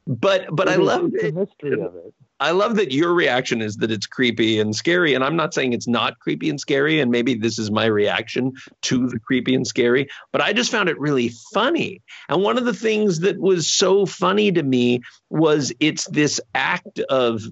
But 0.06 0.46
but 0.54 0.68
it 0.68 0.72
I 0.72 0.76
love 0.76 1.12
the 1.12 1.32
mystery 1.32 1.80
of 1.80 1.94
it. 1.94 2.14
I 2.40 2.52
love 2.52 2.76
that 2.76 2.90
your 2.90 3.12
reaction 3.12 3.60
is 3.60 3.76
that 3.76 3.90
it's 3.90 4.06
creepy 4.06 4.58
and 4.58 4.74
scary, 4.74 5.12
and 5.12 5.22
I'm 5.22 5.36
not 5.36 5.52
saying 5.52 5.74
it's 5.74 5.86
not 5.86 6.18
creepy 6.20 6.48
and 6.48 6.58
scary. 6.58 6.98
And 6.98 7.10
maybe 7.10 7.34
this 7.34 7.58
is 7.58 7.70
my 7.70 7.84
reaction 7.84 8.52
to 8.82 9.08
the 9.08 9.18
creepy 9.18 9.54
and 9.54 9.66
scary, 9.66 10.08
but 10.32 10.40
I 10.40 10.54
just 10.54 10.70
found 10.70 10.88
it 10.88 10.98
really 10.98 11.32
funny. 11.52 12.00
And 12.28 12.42
one 12.42 12.56
of 12.56 12.64
the 12.64 12.74
things 12.74 13.20
that 13.20 13.38
was 13.38 13.68
so 13.68 14.06
funny 14.06 14.50
to 14.52 14.62
me 14.62 15.02
was 15.28 15.72
it's 15.80 16.08
this 16.08 16.40
act 16.54 16.98
of 17.10 17.42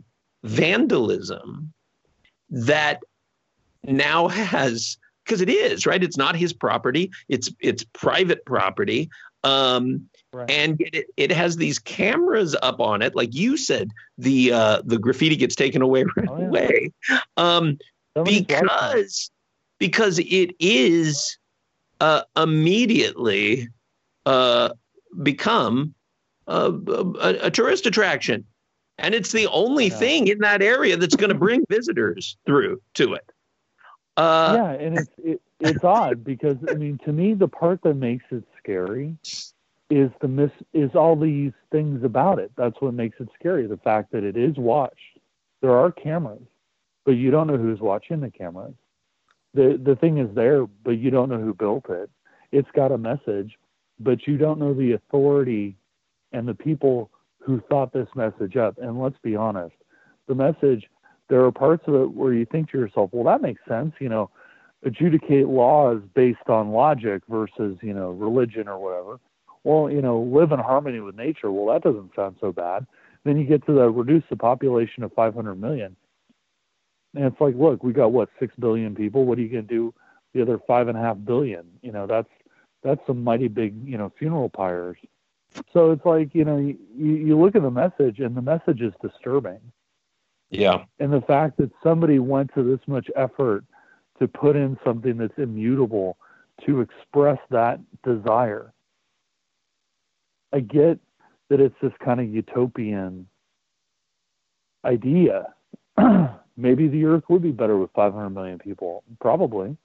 vandalism 0.42 1.72
that 2.50 3.02
now 3.84 4.28
has 4.28 4.96
because 5.28 5.42
it 5.42 5.50
is 5.50 5.86
right. 5.86 6.02
It's 6.02 6.16
not 6.16 6.34
his 6.34 6.52
property. 6.52 7.10
It's 7.28 7.52
it's 7.60 7.84
private 7.84 8.44
property. 8.46 9.10
Um, 9.44 10.08
right. 10.32 10.50
And 10.50 10.80
it, 10.80 11.06
it 11.16 11.30
has 11.30 11.56
these 11.56 11.78
cameras 11.78 12.56
up 12.62 12.80
on 12.80 13.02
it, 13.02 13.14
like 13.14 13.34
you 13.34 13.56
said. 13.56 13.90
The 14.16 14.52
uh, 14.52 14.82
the 14.84 14.98
graffiti 14.98 15.36
gets 15.36 15.54
taken 15.54 15.82
away 15.82 16.04
right 16.16 16.28
oh, 16.28 16.38
yeah. 16.38 16.46
away 16.46 16.92
um, 17.36 17.78
because 18.24 19.30
because 19.78 20.18
it 20.18 20.54
is 20.58 21.38
uh, 22.00 22.22
immediately 22.36 23.68
uh, 24.26 24.70
become 25.22 25.94
a, 26.46 26.72
a, 26.72 27.46
a, 27.46 27.50
tourist 27.50 27.86
attraction, 27.86 28.44
and 28.98 29.14
it's 29.14 29.32
the 29.32 29.46
only 29.48 29.88
yeah. 29.88 29.96
thing 29.96 30.28
in 30.28 30.38
that 30.38 30.62
area 30.62 30.96
that's 30.96 31.16
going 31.16 31.30
to 31.30 31.38
bring 31.38 31.64
visitors 31.68 32.36
through 32.46 32.80
to 32.94 33.14
it. 33.14 33.30
Uh, 34.18 34.52
yeah, 34.56 34.72
and 34.72 34.96
it's 34.96 35.12
it, 35.18 35.42
it's 35.60 35.84
odd 35.84 36.24
because 36.24 36.56
I 36.68 36.74
mean, 36.74 36.98
to 37.04 37.12
me, 37.12 37.34
the 37.34 37.46
part 37.46 37.80
that 37.82 37.94
makes 37.94 38.24
it 38.32 38.42
scary 38.58 39.16
is 39.90 40.10
the 40.20 40.26
miss 40.28 40.50
is 40.74 40.90
all 40.96 41.14
these 41.14 41.52
things 41.70 42.02
about 42.02 42.40
it. 42.40 42.50
That's 42.56 42.76
what 42.80 42.94
makes 42.94 43.20
it 43.20 43.28
scary. 43.38 43.68
The 43.68 43.76
fact 43.76 44.10
that 44.12 44.24
it 44.24 44.36
is 44.36 44.56
watched. 44.56 45.20
There 45.60 45.76
are 45.76 45.92
cameras, 45.92 46.42
but 47.04 47.12
you 47.12 47.30
don't 47.30 47.46
know 47.46 47.56
who's 47.56 47.80
watching 47.80 48.20
the 48.20 48.30
cameras. 48.30 48.74
The 49.54 49.80
the 49.82 49.94
thing 49.94 50.18
is 50.18 50.34
there, 50.34 50.66
but 50.66 50.98
you 50.98 51.10
don't 51.10 51.28
know 51.28 51.40
who 51.40 51.54
built 51.54 51.88
it. 51.88 52.10
It's 52.50 52.70
got 52.74 52.90
a 52.90 52.98
message, 52.98 53.56
but 54.00 54.26
you 54.26 54.36
don't 54.36 54.58
know 54.58 54.74
the 54.74 54.92
authority 54.92 55.76
and 56.32 56.46
the 56.48 56.54
people 56.54 57.10
who 57.38 57.60
thought 57.70 57.92
this 57.92 58.08
message 58.16 58.56
up. 58.56 58.78
And 58.78 59.00
let's 59.00 59.18
be 59.22 59.36
honest, 59.36 59.76
the 60.26 60.34
message 60.34 60.88
there 61.28 61.44
are 61.44 61.52
parts 61.52 61.84
of 61.86 61.94
it 61.94 62.12
where 62.12 62.32
you 62.32 62.46
think 62.46 62.70
to 62.70 62.78
yourself, 62.78 63.10
well, 63.12 63.24
that 63.24 63.42
makes 63.42 63.60
sense. 63.68 63.94
You 64.00 64.08
know, 64.08 64.30
adjudicate 64.84 65.48
laws 65.48 66.00
based 66.14 66.48
on 66.48 66.70
logic 66.70 67.22
versus, 67.28 67.78
you 67.82 67.94
know, 67.94 68.10
religion 68.10 68.68
or 68.68 68.78
whatever. 68.78 69.20
Well, 69.64 69.90
you 69.90 70.00
know, 70.00 70.20
live 70.20 70.52
in 70.52 70.58
harmony 70.58 71.00
with 71.00 71.16
nature. 71.16 71.50
Well, 71.50 71.72
that 71.74 71.82
doesn't 71.82 72.14
sound 72.14 72.36
so 72.40 72.52
bad. 72.52 72.86
Then 73.24 73.36
you 73.36 73.44
get 73.44 73.66
to 73.66 73.72
the 73.72 73.90
reduce 73.90 74.22
the 74.30 74.36
population 74.36 75.02
of 75.02 75.12
500 75.12 75.56
million. 75.56 75.96
And 77.14 77.24
it's 77.24 77.40
like, 77.40 77.54
look, 77.56 77.82
we 77.82 77.92
got 77.92 78.12
what, 78.12 78.28
6 78.38 78.54
billion 78.58 78.94
people. 78.94 79.24
What 79.24 79.38
are 79.38 79.42
you 79.42 79.48
going 79.48 79.66
to 79.66 79.74
do 79.74 79.94
the 80.34 80.42
other 80.42 80.58
five 80.66 80.88
and 80.88 80.96
a 80.96 81.00
half 81.00 81.16
billion? 81.24 81.64
You 81.82 81.92
know, 81.92 82.06
that's, 82.06 82.28
that's 82.82 83.00
some 83.06 83.24
mighty 83.24 83.48
big, 83.48 83.74
you 83.84 83.98
know, 83.98 84.12
funeral 84.18 84.48
pyres. 84.48 84.96
So 85.72 85.90
it's 85.90 86.04
like, 86.04 86.34
you 86.34 86.44
know, 86.44 86.58
you, 86.58 86.76
you 86.96 87.38
look 87.38 87.56
at 87.56 87.62
the 87.62 87.70
message 87.70 88.20
and 88.20 88.36
the 88.36 88.42
message 88.42 88.80
is 88.80 88.92
disturbing. 89.02 89.60
Yeah. 90.50 90.84
And 90.98 91.12
the 91.12 91.20
fact 91.22 91.58
that 91.58 91.70
somebody 91.82 92.18
went 92.18 92.52
to 92.54 92.62
this 92.62 92.80
much 92.86 93.08
effort 93.16 93.64
to 94.18 94.28
put 94.28 94.56
in 94.56 94.78
something 94.84 95.16
that's 95.16 95.38
immutable 95.38 96.16
to 96.66 96.80
express 96.80 97.38
that 97.50 97.80
desire. 98.02 98.72
I 100.52 100.60
get 100.60 100.98
that 101.50 101.60
it's 101.60 101.74
this 101.80 101.92
kind 102.04 102.20
of 102.20 102.28
utopian 102.28 103.28
idea. 104.84 105.54
Maybe 106.56 106.88
the 106.88 107.04
earth 107.04 107.24
would 107.28 107.42
be 107.42 107.52
better 107.52 107.76
with 107.76 107.90
500 107.94 108.30
million 108.30 108.58
people. 108.58 109.04
Probably. 109.20 109.76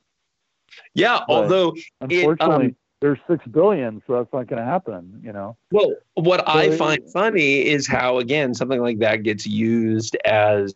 Yeah, 0.95 1.19
but 1.27 1.33
although 1.33 1.75
unfortunately, 2.01 2.65
it, 2.65 2.69
um, 2.69 2.75
there's 3.03 3.19
six 3.29 3.45
billion, 3.47 4.01
so 4.07 4.13
that's 4.13 4.31
not 4.31 4.47
going 4.47 4.61
to 4.61 4.65
happen. 4.65 5.19
You 5.21 5.33
know. 5.33 5.57
Well, 5.71 5.93
what 6.13 6.39
so 6.39 6.45
I 6.47 6.71
find 6.71 7.01
funny 7.11 7.67
is 7.67 7.85
how 7.85 8.17
again 8.17 8.53
something 8.53 8.79
like 8.79 8.99
that 8.99 9.23
gets 9.23 9.45
used 9.45 10.15
as 10.23 10.73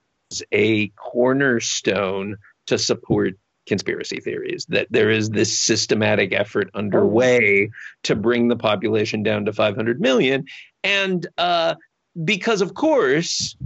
a 0.52 0.90
cornerstone 0.90 2.36
to 2.68 2.78
support 2.78 3.36
conspiracy 3.66 4.20
theories 4.20 4.66
that 4.68 4.88
there 4.90 5.10
is 5.10 5.30
this 5.30 5.58
systematic 5.58 6.34
effort 6.34 6.70
underway 6.74 7.70
to 8.04 8.14
bring 8.14 8.50
the 8.50 8.58
population 8.58 9.24
down 9.24 9.46
to 9.46 9.54
500 9.54 10.00
million 10.00 10.46
and 10.84 11.28
uh, 11.38 11.76
because 12.24 12.62
of 12.62 12.74
course 12.76 13.58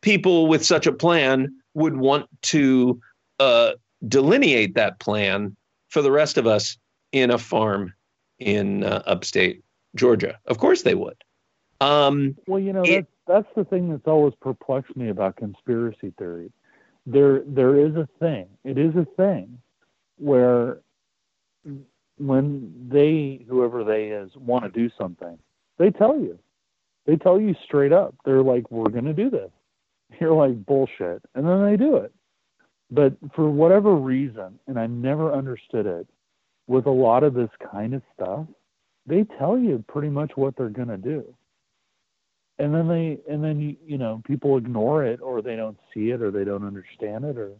people 0.00 0.46
with 0.46 0.64
such 0.64 0.86
a 0.86 0.92
plan 0.92 1.52
would 1.74 1.96
want 1.96 2.26
to 2.42 3.00
uh, 3.40 3.72
delineate 4.06 4.74
that 4.74 5.00
plan 5.00 5.56
for 5.88 6.02
the 6.02 6.12
rest 6.12 6.38
of 6.38 6.46
us 6.46 6.78
in 7.10 7.30
a 7.30 7.38
farm 7.38 7.92
in 8.38 8.84
uh, 8.84 9.02
upstate 9.06 9.64
georgia 9.94 10.38
of 10.46 10.58
course 10.58 10.82
they 10.82 10.94
would 10.94 11.16
um, 11.80 12.36
well 12.46 12.60
you 12.60 12.72
know 12.72 12.82
it, 12.82 13.06
that's, 13.26 13.46
that's 13.46 13.56
the 13.56 13.64
thing 13.64 13.90
that's 13.90 14.06
always 14.06 14.34
perplexed 14.40 14.96
me 14.96 15.08
about 15.08 15.36
conspiracy 15.36 16.12
theories 16.18 16.50
there 17.08 17.42
there 17.46 17.78
is 17.78 17.96
a 17.96 18.06
thing. 18.20 18.46
It 18.64 18.76
is 18.76 18.94
a 18.94 19.06
thing 19.16 19.58
where 20.18 20.80
when 22.18 22.88
they 22.90 23.44
whoever 23.48 23.82
they 23.82 24.08
is 24.08 24.30
want 24.36 24.64
to 24.64 24.70
do 24.70 24.90
something, 24.98 25.38
they 25.78 25.90
tell 25.90 26.18
you. 26.18 26.38
They 27.06 27.16
tell 27.16 27.40
you 27.40 27.54
straight 27.64 27.92
up. 27.92 28.14
They're 28.24 28.42
like, 28.42 28.70
"We're 28.70 28.90
going 28.90 29.06
to 29.06 29.14
do 29.14 29.30
this." 29.30 29.50
You're 30.20 30.34
like, 30.34 30.66
"Bullshit," 30.66 31.22
and 31.34 31.46
then 31.46 31.64
they 31.64 31.76
do 31.76 31.96
it. 31.96 32.12
But 32.90 33.14
for 33.34 33.48
whatever 33.48 33.94
reason, 33.94 34.58
and 34.66 34.78
I 34.78 34.86
never 34.86 35.32
understood 35.32 35.86
it, 35.86 36.06
with 36.68 36.86
a 36.86 36.90
lot 36.90 37.24
of 37.24 37.34
this 37.34 37.50
kind 37.72 37.94
of 37.94 38.02
stuff, 38.14 38.46
they 39.06 39.24
tell 39.38 39.58
you 39.58 39.84
pretty 39.88 40.10
much 40.10 40.32
what 40.36 40.54
they're 40.56 40.68
going 40.68 40.88
to 40.88 40.98
do. 40.98 41.34
And 42.60 42.74
then 42.74 42.88
they 42.88 43.18
and 43.28 43.42
then 43.42 43.60
you 43.60 43.76
you 43.86 43.98
know 43.98 44.20
people 44.26 44.56
ignore 44.56 45.04
it 45.04 45.20
or 45.20 45.42
they 45.42 45.56
don't 45.56 45.78
see 45.94 46.10
it 46.10 46.20
or 46.20 46.30
they 46.30 46.44
don't 46.44 46.66
understand 46.66 47.24
it 47.24 47.38
or 47.38 47.52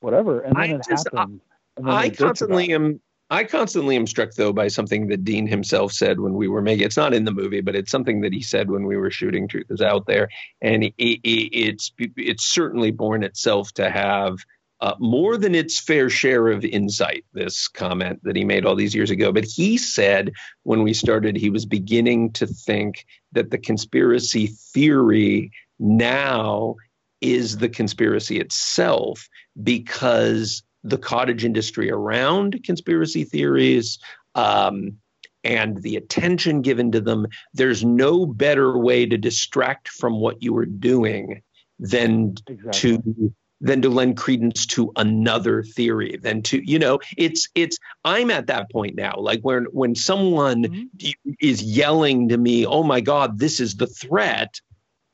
whatever. 0.00 0.40
And 0.40 0.54
then 0.54 0.62
I 0.62 0.74
it 0.74 0.82
just, 0.88 1.08
happens 1.12 1.40
I 1.84 2.10
constantly 2.10 2.72
am 2.72 3.00
I 3.30 3.44
constantly 3.44 3.96
am 3.96 4.06
struck 4.06 4.34
though 4.34 4.52
by 4.52 4.68
something 4.68 5.06
that 5.06 5.24
Dean 5.24 5.46
himself 5.46 5.92
said 5.92 6.20
when 6.20 6.34
we 6.34 6.48
were 6.48 6.60
making 6.60 6.84
it's 6.84 6.98
not 6.98 7.14
in 7.14 7.24
the 7.24 7.32
movie 7.32 7.62
but 7.62 7.74
it's 7.74 7.90
something 7.90 8.20
that 8.20 8.34
he 8.34 8.42
said 8.42 8.70
when 8.70 8.84
we 8.84 8.98
were 8.98 9.10
shooting 9.10 9.48
Truth 9.48 9.70
is 9.70 9.80
out 9.80 10.06
there. 10.06 10.28
And 10.60 10.84
it, 10.84 10.94
it, 10.98 11.20
it's 11.24 11.92
it's 11.98 12.44
certainly 12.44 12.90
borne 12.90 13.22
itself 13.22 13.72
to 13.74 13.90
have 13.90 14.36
uh, 14.82 14.96
more 14.98 15.36
than 15.36 15.54
its 15.54 15.78
fair 15.78 16.10
share 16.10 16.48
of 16.48 16.64
insight, 16.64 17.24
this 17.32 17.68
comment 17.68 18.18
that 18.24 18.34
he 18.34 18.44
made 18.44 18.66
all 18.66 18.74
these 18.74 18.96
years 18.96 19.10
ago. 19.10 19.30
But 19.30 19.44
he 19.44 19.78
said 19.78 20.32
when 20.64 20.82
we 20.82 20.92
started, 20.92 21.36
he 21.36 21.50
was 21.50 21.64
beginning 21.64 22.32
to 22.32 22.48
think 22.48 23.06
that 23.30 23.52
the 23.52 23.58
conspiracy 23.58 24.48
theory 24.48 25.52
now 25.78 26.74
is 27.20 27.58
the 27.58 27.68
conspiracy 27.68 28.40
itself 28.40 29.28
because 29.62 30.64
the 30.82 30.98
cottage 30.98 31.44
industry 31.44 31.88
around 31.88 32.64
conspiracy 32.64 33.22
theories 33.22 34.00
um, 34.34 34.96
and 35.44 35.80
the 35.82 35.94
attention 35.94 36.60
given 36.60 36.90
to 36.90 37.00
them, 37.00 37.28
there's 37.54 37.84
no 37.84 38.26
better 38.26 38.76
way 38.76 39.06
to 39.06 39.16
distract 39.16 39.86
from 39.86 40.18
what 40.18 40.42
you 40.42 40.56
are 40.56 40.66
doing 40.66 41.40
than 41.78 42.34
exactly. 42.48 42.96
to 42.96 43.34
than 43.62 43.80
to 43.80 43.88
lend 43.88 44.16
credence 44.16 44.66
to 44.66 44.92
another 44.96 45.62
theory 45.62 46.18
than 46.20 46.42
to 46.42 46.60
you 46.68 46.78
know 46.78 46.98
it's 47.16 47.48
it's 47.54 47.78
i'm 48.04 48.30
at 48.30 48.48
that 48.48 48.70
point 48.70 48.94
now 48.94 49.14
like 49.16 49.40
when 49.42 49.64
when 49.66 49.94
someone 49.94 50.64
mm-hmm. 50.64 51.30
is 51.40 51.62
yelling 51.62 52.28
to 52.28 52.36
me 52.36 52.66
oh 52.66 52.82
my 52.82 53.00
god 53.00 53.38
this 53.38 53.60
is 53.60 53.76
the 53.76 53.86
threat 53.86 54.60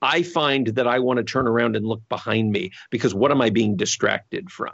i 0.03 0.23
find 0.23 0.69
that 0.69 0.89
i 0.89 0.99
want 0.99 1.19
to 1.19 1.25
turn 1.25 1.47
around 1.47 1.77
and 1.77 1.87
look 1.87 2.03
behind 2.09 2.51
me 2.51 2.73
because 2.91 3.15
what 3.15 3.31
am 3.31 3.41
i 3.41 3.51
being 3.51 3.77
distracted 3.77 4.51
from 4.51 4.73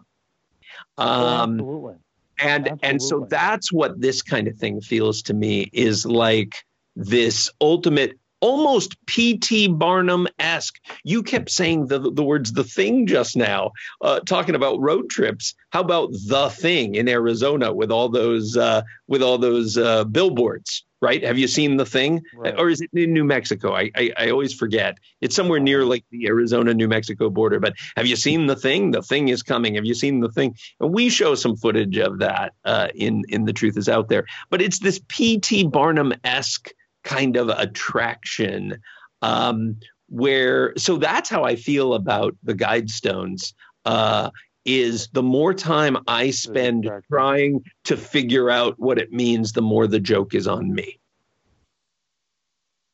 um 0.97 1.59
Absolutely. 1.59 1.95
and 2.39 2.69
Absolutely. 2.69 2.89
and 2.89 3.03
so 3.03 3.27
that's 3.29 3.73
what 3.73 4.01
this 4.01 4.23
kind 4.23 4.49
of 4.49 4.57
thing 4.57 4.81
feels 4.81 5.23
to 5.23 5.35
me 5.35 5.69
is 5.73 6.07
like 6.07 6.65
this 6.97 7.51
ultimate 7.61 8.19
almost 8.41 8.97
P.T. 9.07 9.69
Barnum 9.69 10.29
esque. 10.39 10.79
You 11.03 11.23
kept 11.23 11.51
saying 11.51 11.87
the, 11.87 11.99
the 11.99 12.23
words 12.23 12.53
the 12.53 12.65
thing 12.65 13.07
just 13.07 13.37
now, 13.37 13.73
uh, 14.01 14.21
talking 14.21 14.55
about 14.55 14.81
road 14.81 15.09
trips. 15.11 15.55
How 15.71 15.81
about 15.81 16.11
the 16.13 16.51
thing 16.51 16.95
in 16.95 17.09
Arizona 17.09 17.73
with 17.73 17.91
all 17.91 18.09
those 18.09 18.57
uh, 18.57 18.83
with 19.09 19.23
all 19.23 19.39
those 19.39 19.79
uh, 19.79 20.05
billboards? 20.05 20.85
Right? 21.01 21.23
Have 21.23 21.37
you 21.37 21.49
seen 21.49 21.77
the 21.77 21.85
thing, 21.85 22.23
right. 22.35 22.59
or 22.59 22.71
is 22.71 22.81
it 22.81 22.89
in 22.95 23.13
New 23.13 23.25
Mexico? 23.25 23.75
I, 23.75 23.91
I, 23.95 24.13
I 24.17 24.31
always 24.31 24.55
forget. 24.55 24.97
It's 25.21 25.37
somewhere 25.37 25.61
near 25.61 25.85
like 25.85 26.03
the 26.11 26.27
Arizona 26.29 26.73
New 26.73 26.89
Mexico 26.89 27.29
border. 27.29 27.61
But 27.61 27.75
have 27.97 28.07
you 28.07 28.17
seen 28.17 28.47
the 28.47 28.57
thing? 28.57 28.91
The 28.91 29.03
thing 29.03 29.29
is 29.29 29.43
coming. 29.43 29.75
Have 29.75 29.85
you 29.85 29.93
seen 29.93 30.21
the 30.21 30.31
thing? 30.31 30.57
And 30.81 30.95
we 30.95 31.11
show 31.11 31.35
some 31.35 31.57
footage 31.57 31.99
of 31.99 32.21
that 32.21 32.55
uh, 32.65 32.89
in 32.95 33.25
in 33.29 33.45
the 33.45 33.53
Truth 33.53 33.77
Is 33.77 33.89
Out 33.89 34.09
There. 34.09 34.25
But 34.49 34.63
it's 34.63 34.79
this 34.79 34.99
P.T. 35.09 35.65
Barnum 35.65 36.15
esque 36.25 36.71
kind 37.05 37.37
of 37.37 37.49
attraction 37.49 38.81
um, 39.23 39.77
where 40.09 40.75
so 40.77 40.97
that's 40.97 41.29
how 41.29 41.45
i 41.45 41.57
feel 41.57 41.95
about 41.95 42.37
the 42.43 42.55
guidestones 42.55 43.53
uh, 43.85 44.31
is 44.65 45.09
the 45.13 45.23
more 45.23 45.55
time 45.55 45.97
i 46.09 46.31
spend 46.31 46.91
trying 47.11 47.63
to 47.85 47.97
figure 47.97 48.51
out 48.51 48.79
what 48.79 48.99
it 48.99 49.13
means 49.13 49.53
the 49.53 49.63
more 49.63 49.87
the 49.87 50.01
joke 50.01 50.35
is 50.35 50.47
on 50.47 50.75
me. 50.75 50.99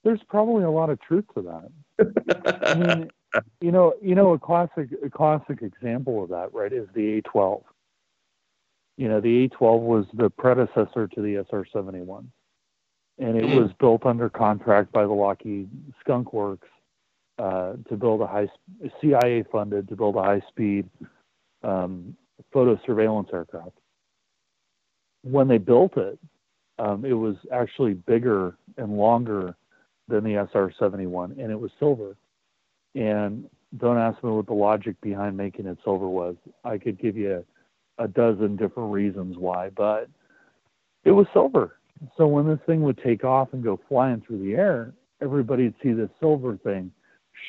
There's 0.03 0.23
probably 0.29 0.65
a 0.65 0.71
lot 0.71 0.89
of 0.89 1.01
truth 1.01 1.27
to 1.35 1.43
that. 1.43 2.65
I 2.65 2.75
mean 2.75 3.11
you 3.61 3.71
know 3.71 3.95
you 4.03 4.15
know 4.15 4.33
a 4.33 4.39
classic 4.39 4.89
a 5.05 5.11
classic 5.11 5.63
example 5.63 6.23
of 6.23 6.31
that 6.31 6.53
right 6.53 6.73
is 6.73 6.89
the 6.95 7.23
a12 7.23 7.63
you 8.97 9.09
know 9.09 9.21
the 9.21 9.49
a12 9.49 9.81
was 9.81 10.07
the 10.15 10.31
predecessor 10.31 11.07
to 11.09 11.23
the 11.23 11.45
sr71 11.51 12.27
and 13.21 13.37
it 13.37 13.45
was 13.45 13.71
built 13.79 14.07
under 14.07 14.31
contract 14.31 14.91
by 14.93 15.03
the 15.03 15.13
Lockheed 15.13 15.69
Skunk 16.01 16.33
Works 16.33 16.69
uh, 17.39 17.75
to 17.89 17.97
build 17.97 18.23
a 18.23 18.27
high 18.27 18.49
CIA 19.01 19.45
funded 19.53 19.89
to 19.89 19.97
build 19.97 20.17
a 20.17 20.23
high 20.23 20.43
speed 20.49 20.89
um, 21.63 22.17
photo 22.51 22.81
surveillance 22.87 23.29
aircraft. 23.33 23.77
When 25.23 25.49
they 25.49 25.59
built 25.59 25.99
it, 25.99 26.19
um, 26.79 27.05
it 27.05 27.13
was 27.13 27.37
actually 27.53 27.93
bigger 27.93 28.57
and 28.79 28.97
longer 28.97 29.55
than 30.09 30.25
the 30.25 30.49
SR 30.51 30.73
71, 30.79 31.37
and 31.39 31.53
it 31.53 31.61
was 31.61 31.71
silver. 31.79 32.17
And 32.95 33.49
don't 33.77 33.99
ask 33.99 34.23
me 34.25 34.31
what 34.31 34.47
the 34.47 34.55
logic 34.55 34.99
behind 35.03 35.37
making 35.37 35.67
it 35.67 35.77
silver 35.85 36.09
was. 36.09 36.37
I 36.65 36.79
could 36.79 36.99
give 36.99 37.19
you 37.19 37.45
a, 37.99 38.05
a 38.05 38.09
dozen 38.09 38.57
different 38.57 38.93
reasons 38.93 39.37
why, 39.37 39.69
but 39.69 40.09
it 41.05 41.11
was 41.11 41.27
silver. 41.35 41.80
So 42.17 42.27
when 42.27 42.47
this 42.47 42.59
thing 42.67 42.83
would 42.83 42.99
take 42.99 43.25
off 43.25 43.53
and 43.53 43.63
go 43.63 43.79
flying 43.89 44.23
through 44.27 44.43
the 44.43 44.55
air, 44.55 44.95
everybody'd 45.21 45.75
see 45.83 45.93
this 45.93 46.11
silver 46.19 46.57
thing 46.57 46.91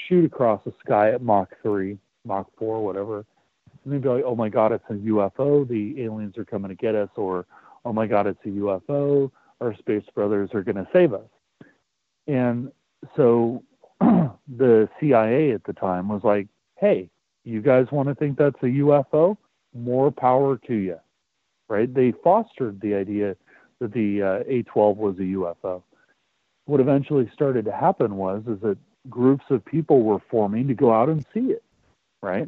shoot 0.07 0.26
across 0.26 0.64
the 0.65 0.73
sky 0.84 1.11
at 1.11 1.22
Mach 1.22 1.49
3, 1.61 1.98
Mach 2.26 2.48
4, 2.57 2.84
whatever. 2.84 3.26
And 3.84 3.94
they'd 3.94 4.02
be 4.02 4.10
like, 4.10 4.23
oh 4.26 4.36
my 4.36 4.49
God, 4.49 4.72
it's 4.72 4.84
a 4.90 4.94
UFO. 4.94 5.68
The 5.68 6.03
aliens 6.03 6.38
are 6.38 6.45
coming 6.45 6.69
to 6.69 6.76
get 6.76 6.95
us. 6.95 7.10
Or, 7.15 7.45
oh 7.86 7.94
my 7.94 8.07
God, 8.07 8.28
it's 8.28 8.40
a 8.45 8.49
UFO. 8.49 9.32
Our 9.60 9.76
space 9.78 10.03
brothers 10.14 10.49
are 10.53 10.64
going 10.64 10.76
to 10.76 10.88
save 10.94 11.14
us. 11.14 11.30
And 12.28 12.72
so 13.15 13.64
the 13.99 14.90
CIA 14.99 15.52
at 15.52 15.64
the 15.64 15.73
time 15.73 16.10
was 16.10 16.22
like, 16.23 16.48
hey, 16.78 17.10
you 17.44 17.61
guys 17.61 17.88
want 17.91 18.10
to 18.10 18.15
think 18.15 18.38
that's 18.38 18.61
a 18.61 18.68
UFO? 18.68 19.38
More 19.73 20.11
power 20.11 20.57
to 20.68 20.73
you. 20.73 20.98
Right? 21.68 21.91
They 21.91 22.14
fostered 22.23 22.82
the 22.82 22.94
idea 22.94 23.36
that 23.82 23.91
the 23.91 24.22
uh, 24.22 24.44
A12 24.44 24.95
was 24.95 25.18
a 25.18 25.24
UFO. 25.24 25.84
What 26.66 26.80
eventually 26.80 27.30
started 27.34 27.66
to 27.66 27.72
happen 27.74 28.16
was 28.16 28.44
is 28.48 28.62
that 28.62 28.78
groups 29.10 29.44
of 29.49 29.66
people 29.66 30.03
were 30.03 30.22
forming 30.30 30.68
to 30.68 30.74
go 30.74 30.94
out 30.94 31.10
and 31.10 31.26
see 31.34 31.52
it, 31.52 31.64
right? 32.22 32.48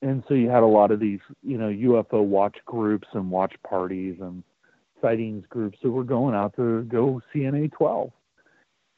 And 0.00 0.24
so 0.26 0.34
you 0.34 0.48
had 0.48 0.62
a 0.62 0.66
lot 0.66 0.90
of 0.90 0.98
these, 0.98 1.20
you 1.44 1.58
know, 1.58 1.68
UFO 1.68 2.24
watch 2.24 2.56
groups 2.64 3.06
and 3.12 3.30
watch 3.30 3.54
parties 3.68 4.16
and 4.20 4.42
sightings 5.00 5.44
groups 5.48 5.78
that 5.82 5.90
were 5.90 6.04
going 6.04 6.34
out 6.34 6.56
to 6.56 6.82
go 6.84 7.20
see 7.32 7.44
an 7.44 7.68
A12. 7.68 8.10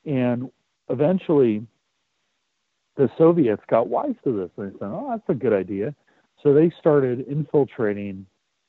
And 0.06 0.50
eventually 0.88 1.66
the 2.96 3.10
Soviets 3.18 3.62
got 3.68 3.88
wise 3.88 4.14
to 4.22 4.32
this. 4.32 4.50
They 4.56 4.78
said, 4.78 4.88
oh, 4.88 5.08
that's 5.10 5.28
a 5.28 5.34
good 5.34 5.52
idea. 5.52 5.94
So 6.42 6.54
they 6.54 6.72
started 6.78 7.26
infiltrating 7.28 8.26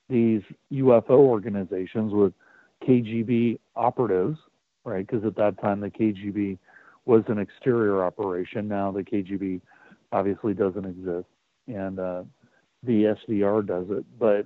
these 0.10 0.42
UFO 0.72 1.12
organizations 1.12 2.14
with 2.14 2.34
KGB 2.88 3.60
operatives, 3.76 4.38
right? 4.84 5.06
Because 5.06 5.26
at 5.26 5.36
that 5.36 5.60
time 5.62 5.80
the 5.80 5.90
KGB 5.90 6.58
was 7.06 7.24
an 7.28 7.40
exterior 7.40 8.04
operation. 8.04 8.68
Now 8.68 8.92
the 8.92 9.04
KGB 9.04 9.62
obviously 10.12 10.54
doesn't 10.54 10.86
exist, 10.86 11.28
and 11.68 12.00
uh, 12.00 12.24
the 12.84 13.16
SVR 13.28 13.66
does 13.66 13.86
it. 13.90 14.06
But 14.20 14.46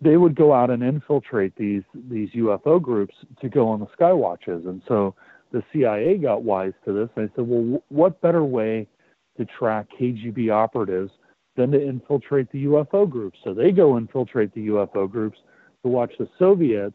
they 0.00 0.16
would 0.16 0.34
go 0.34 0.52
out 0.52 0.70
and 0.70 0.82
infiltrate 0.82 1.54
these 1.56 1.82
these 2.08 2.30
UFO 2.30 2.80
groups 2.80 3.14
to 3.40 3.48
go 3.48 3.68
on 3.68 3.80
the 3.80 3.92
sky 3.92 4.12
watches, 4.12 4.66
and 4.66 4.82
so 4.88 5.14
the 5.52 5.62
CIA 5.72 6.16
got 6.16 6.42
wise 6.42 6.72
to 6.84 6.92
this. 6.92 7.08
And 7.16 7.28
they 7.28 7.32
said, 7.34 7.46
well, 7.46 7.82
what 7.88 8.20
better 8.20 8.44
way 8.44 8.86
to 9.36 9.44
track 9.44 9.86
KGB 9.98 10.50
operatives 10.50 11.10
than 11.56 11.72
to 11.72 11.82
infiltrate 11.82 12.50
the 12.52 12.64
UFO 12.66 13.08
groups? 13.08 13.38
So 13.44 13.52
they 13.52 13.72
go 13.72 13.98
infiltrate 13.98 14.54
the 14.54 14.68
UFO 14.68 15.10
groups 15.10 15.38
to 15.82 15.88
watch 15.88 16.12
the 16.18 16.28
Soviets 16.38 16.94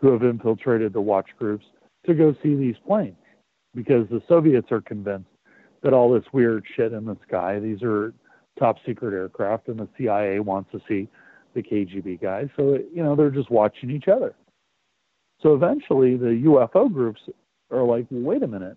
who 0.00 0.12
have 0.12 0.22
infiltrated 0.22 0.92
the 0.92 1.00
watch 1.00 1.28
groups 1.38 1.66
to 2.06 2.14
go 2.14 2.34
see 2.42 2.54
these 2.54 2.76
planes 2.86 3.16
because 3.74 4.08
the 4.08 4.22
Soviets 4.28 4.72
are 4.72 4.80
convinced 4.80 5.28
that 5.82 5.92
all 5.92 6.12
this 6.12 6.24
weird 6.32 6.64
shit 6.76 6.92
in 6.92 7.04
the 7.04 7.16
sky, 7.26 7.58
these 7.58 7.82
are 7.82 8.12
top 8.58 8.76
secret 8.86 9.14
aircraft, 9.14 9.68
and 9.68 9.78
the 9.78 9.88
CIA 9.96 10.40
wants 10.40 10.70
to 10.72 10.80
see 10.88 11.08
the 11.54 11.62
KGB 11.62 12.20
guys. 12.20 12.48
So, 12.56 12.78
you 12.94 13.02
know, 13.02 13.14
they're 13.14 13.30
just 13.30 13.50
watching 13.50 13.90
each 13.90 14.08
other. 14.08 14.34
So 15.42 15.54
eventually 15.54 16.16
the 16.16 16.42
UFO 16.46 16.92
groups 16.92 17.20
are 17.70 17.82
like, 17.82 18.06
wait 18.10 18.42
a 18.42 18.46
minute. 18.46 18.76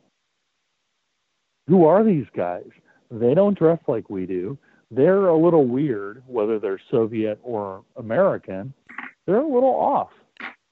Who 1.68 1.86
are 1.86 2.04
these 2.04 2.26
guys? 2.36 2.68
They 3.12 3.34
don't 3.34 3.58
dress 3.58 3.80
like 3.88 4.10
we 4.10 4.26
do. 4.26 4.58
They're 4.92 5.28
a 5.28 5.38
little 5.38 5.66
weird, 5.66 6.24
whether 6.28 6.60
they're 6.60 6.82
Soviet 6.92 7.40
or 7.44 7.84
American. 7.98 8.74
They're 9.26 9.42
a 9.42 9.48
little 9.48 9.76
off 9.76 10.10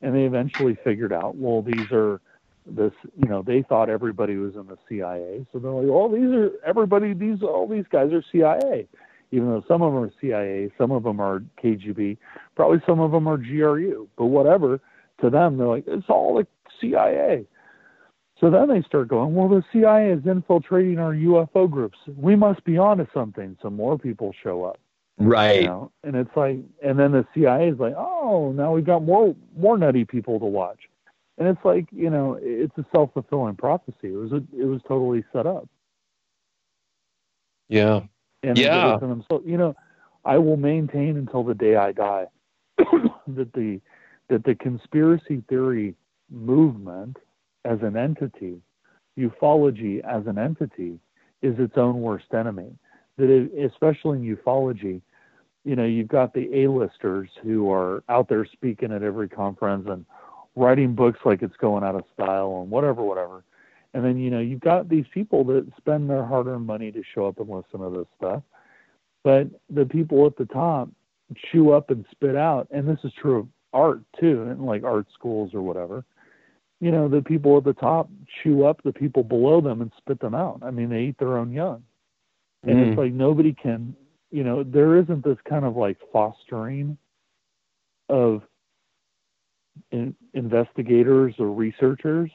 and 0.02 0.15
they 0.15 0.23
eventually 0.23 0.78
figured 0.84 1.14
out, 1.14 1.36
well, 1.36 1.61
these 1.61 1.91
are 1.91 2.22
this, 2.65 2.94
you 3.22 3.28
know, 3.28 3.41
they 3.41 3.64
thought 3.64 3.90
everybody 3.90 4.36
was 4.38 4.56
in 4.56 4.68
the 4.68 4.78
CIA, 4.88 5.45
so 5.52 5.60
they're 5.60 5.72
like, 5.72 5.88
oh, 5.90 6.14
these 6.14 6.32
are 6.34 6.52
everybody, 6.65 7.14
these 7.14 7.41
all 7.41 7.68
these 7.68 7.86
guys 7.91 8.11
are 8.14 8.23
CIA, 8.32 8.88
even 9.32 9.48
though 9.48 9.64
some 9.68 9.82
of 9.82 9.94
them 9.94 10.03
are 10.03 10.11
CIA, 10.22 10.72
some 10.78 10.91
of 10.91 11.03
them 11.03 11.19
are 11.19 11.44
KGB, 11.64 12.18
probably 12.56 12.80
some 12.86 12.99
of 12.99 13.11
them 13.11 13.28
are 13.28 13.38
GRU, 13.38 14.07
but 14.18 14.26
whatever. 14.26 14.80
To 15.22 15.30
them, 15.30 15.57
they're 15.57 15.68
like, 15.68 15.84
it's 15.86 16.10
all 16.10 16.36
the 16.36 16.48
CIA. 16.80 17.45
So 18.40 18.49
then 18.49 18.69
they 18.69 18.82
start 18.82 19.07
going, 19.07 19.36
well, 19.36 19.48
the 19.48 19.64
CIA 19.72 20.11
is 20.11 20.26
infiltrating 20.26 20.98
our 20.98 21.14
UFO 21.14 21.69
groups. 21.69 21.99
We 22.18 22.36
must 22.36 22.64
be 22.64 22.76
onto 22.80 23.06
something. 23.14 23.56
So 23.61 23.69
more 23.69 23.99
people 23.99 24.34
show 24.44 24.64
up. 24.64 24.80
Right. 25.26 25.61
You 25.61 25.68
know? 25.68 25.91
And 26.03 26.15
it's 26.15 26.35
like, 26.35 26.57
and 26.84 26.98
then 26.98 27.11
the 27.11 27.26
CIA 27.34 27.69
is 27.69 27.80
like, 27.80 27.93
oh, 27.98 28.53
now 28.56 28.73
we've 28.73 28.85
got 28.85 29.03
more 29.03 29.35
more 29.57 29.77
nutty 29.77 30.06
people 30.06 30.39
to 30.39 30.45
watch, 30.45 30.80
and 31.38 31.48
it's 31.48 31.64
like, 31.64 31.85
you 31.91 32.10
know, 32.10 32.38
it's 32.41 32.77
a 32.77 32.85
self 32.91 33.14
fulfilling 33.14 33.56
prophecy. 33.56 33.95
It 34.03 34.18
was 34.18 34.31
a, 34.31 34.43
it 34.57 34.65
was 34.65 34.81
totally 34.88 35.23
set 35.34 35.45
up. 35.45 35.68
Yeah. 37.69 38.02
And 38.43 38.57
yeah. 38.57 38.99
So 38.99 39.41
you 39.45 39.57
know, 39.57 39.76
I 40.26 40.38
will 40.38 40.57
maintain 40.57 41.18
until 41.18 41.43
the 41.43 41.53
day 41.53 41.76
I 41.76 41.91
die 41.91 42.26
that 42.77 43.53
the 43.53 43.80
that 44.30 44.43
the 44.43 44.56
conspiracy 44.56 45.43
theory 45.49 45.95
movement 46.30 47.18
as 47.65 47.80
an 47.81 47.98
entity, 47.98 48.61
ufology 49.18 50.03
as 50.03 50.26
an 50.26 50.38
entity, 50.38 50.99
is 51.41 51.56
its 51.60 51.77
own 51.77 52.02
worst 52.02 52.34
enemy. 52.34 52.72
That 53.18 53.30
it, 53.30 53.72
especially 53.72 54.19
in 54.19 54.35
ufology, 54.35 55.02
you 55.63 55.75
know, 55.75 55.85
you've 55.85 56.07
got 56.07 56.33
the 56.33 56.49
A-listers 56.63 57.29
who 57.43 57.71
are 57.71 58.03
out 58.09 58.27
there 58.29 58.45
speaking 58.45 58.91
at 58.91 59.03
every 59.03 59.29
conference 59.29 59.88
and 59.89 60.05
writing 60.55 60.95
books 60.95 61.19
like 61.23 61.41
it's 61.41 61.55
going 61.57 61.83
out 61.83 61.95
of 61.95 62.03
style 62.13 62.61
and 62.61 62.71
whatever, 62.71 63.03
whatever. 63.03 63.43
And 63.93 64.03
then, 64.03 64.17
you 64.17 64.29
know, 64.31 64.39
you've 64.39 64.61
got 64.61 64.89
these 64.89 65.05
people 65.13 65.43
that 65.45 65.67
spend 65.77 66.09
their 66.09 66.25
hard 66.25 66.47
earned 66.47 66.65
money 66.65 66.91
to 66.91 67.03
show 67.13 67.27
up 67.27 67.39
and 67.39 67.49
listen 67.49 67.79
to 67.81 67.97
this 67.97 68.07
stuff. 68.17 68.43
But 69.23 69.47
the 69.69 69.85
people 69.85 70.25
at 70.25 70.38
the 70.38 70.45
top 70.45 70.89
chew 71.51 71.71
up 71.71 71.89
and 71.89 72.05
spit 72.11 72.35
out, 72.35 72.67
and 72.71 72.88
this 72.88 72.99
is 73.03 73.11
true 73.21 73.39
of 73.39 73.47
art 73.73 74.01
too, 74.19 74.43
and 74.43 74.65
like 74.65 74.83
art 74.83 75.07
schools 75.13 75.51
or 75.53 75.61
whatever. 75.61 76.03
You 76.79 76.91
know, 76.91 77.07
the 77.07 77.21
people 77.21 77.57
at 77.57 77.63
the 77.63 77.73
top 77.73 78.09
chew 78.41 78.65
up 78.65 78.81
the 78.81 78.93
people 78.93 79.23
below 79.23 79.61
them 79.61 79.81
and 79.81 79.91
spit 79.97 80.19
them 80.19 80.33
out. 80.33 80.61
I 80.63 80.71
mean, 80.71 80.89
they 80.89 81.03
eat 81.03 81.17
their 81.19 81.38
own 81.38 81.51
young. 81.51 81.83
And 82.63 82.75
mm. 82.75 82.89
it's 82.89 82.97
like 82.97 83.13
nobody 83.13 83.53
can 83.53 83.95
you 84.31 84.43
know, 84.43 84.63
there 84.63 84.97
isn't 84.97 85.23
this 85.23 85.37
kind 85.47 85.65
of 85.65 85.75
like 85.75 85.97
fostering 86.11 86.97
of 88.09 88.41
in, 89.91 90.15
investigators 90.33 91.35
or 91.37 91.47
researchers. 91.47 92.31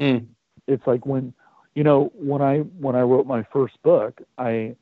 Mm. 0.00 0.26
It's 0.66 0.86
like 0.86 1.04
when, 1.06 1.34
you 1.74 1.84
know, 1.84 2.10
when 2.14 2.40
I 2.40 2.58
when 2.58 2.96
I 2.96 3.02
wrote 3.02 3.26
my 3.26 3.44
first 3.52 3.80
book, 3.82 4.20
I 4.38 4.76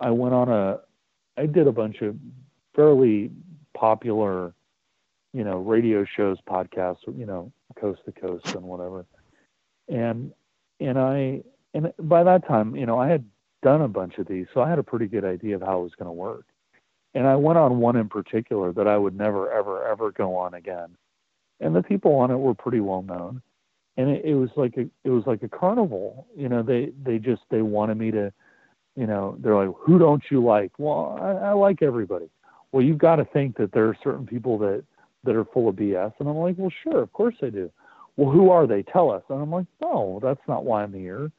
I 0.00 0.10
went 0.10 0.34
on 0.34 0.48
a 0.48 0.80
I 1.36 1.46
did 1.46 1.66
a 1.66 1.72
bunch 1.72 2.00
of 2.00 2.16
fairly 2.74 3.30
popular, 3.76 4.54
you 5.32 5.44
know, 5.44 5.58
radio 5.58 6.04
shows, 6.04 6.38
podcasts, 6.48 6.98
you 7.16 7.26
know, 7.26 7.52
coast 7.78 8.00
to 8.06 8.12
coast 8.12 8.46
and 8.54 8.62
whatever. 8.62 9.04
And 9.88 10.32
and 10.80 10.98
I 10.98 11.42
and 11.74 11.92
by 11.98 12.24
that 12.24 12.46
time, 12.48 12.74
you 12.76 12.86
know, 12.86 12.98
I 12.98 13.08
had 13.08 13.24
done 13.62 13.82
a 13.82 13.88
bunch 13.88 14.18
of 14.18 14.26
these, 14.26 14.46
so 14.54 14.60
I 14.60 14.68
had 14.68 14.78
a 14.78 14.84
pretty 14.84 15.06
good 15.06 15.24
idea 15.24 15.56
of 15.56 15.62
how 15.62 15.80
it 15.80 15.82
was 15.82 15.94
going 15.98 16.08
to 16.08 16.12
work. 16.12 16.46
And 17.14 17.26
I 17.26 17.36
went 17.36 17.58
on 17.58 17.78
one 17.78 17.96
in 17.96 18.08
particular 18.08 18.72
that 18.72 18.86
I 18.86 18.96
would 18.96 19.16
never, 19.16 19.50
ever, 19.50 19.86
ever 19.88 20.12
go 20.12 20.36
on 20.36 20.54
again. 20.54 20.96
And 21.60 21.74
the 21.74 21.82
people 21.82 22.14
on 22.14 22.30
it 22.30 22.36
were 22.36 22.54
pretty 22.54 22.80
well 22.80 23.02
known. 23.02 23.42
And 23.96 24.10
it, 24.10 24.24
it 24.24 24.34
was 24.34 24.50
like 24.56 24.76
a 24.76 24.82
it 25.02 25.10
was 25.10 25.24
like 25.26 25.42
a 25.42 25.48
carnival. 25.48 26.26
You 26.36 26.48
know, 26.48 26.62
they 26.62 26.92
they 27.02 27.18
just 27.18 27.42
they 27.50 27.62
wanted 27.62 27.96
me 27.96 28.12
to, 28.12 28.32
you 28.94 29.06
know, 29.06 29.36
they're 29.40 29.56
like, 29.56 29.74
who 29.76 29.98
don't 29.98 30.22
you 30.30 30.44
like? 30.44 30.70
Well, 30.78 31.18
I, 31.20 31.48
I 31.48 31.52
like 31.54 31.82
everybody. 31.82 32.30
Well, 32.70 32.84
you've 32.84 32.98
got 32.98 33.16
to 33.16 33.24
think 33.24 33.56
that 33.56 33.72
there 33.72 33.88
are 33.88 33.96
certain 34.04 34.26
people 34.26 34.56
that 34.58 34.84
that 35.24 35.34
are 35.34 35.44
full 35.46 35.68
of 35.68 35.74
BS. 35.74 36.12
And 36.20 36.28
I'm 36.28 36.36
like, 36.36 36.54
well, 36.56 36.72
sure, 36.84 37.02
of 37.02 37.12
course 37.12 37.34
I 37.42 37.50
do. 37.50 37.70
Well, 38.16 38.30
who 38.30 38.50
are 38.50 38.66
they? 38.66 38.82
Tell 38.82 39.10
us. 39.10 39.22
And 39.28 39.40
I'm 39.40 39.50
like, 39.50 39.66
no, 39.82 40.20
that's 40.22 40.40
not 40.46 40.64
why 40.64 40.82
I'm 40.82 40.92
here. 40.92 41.32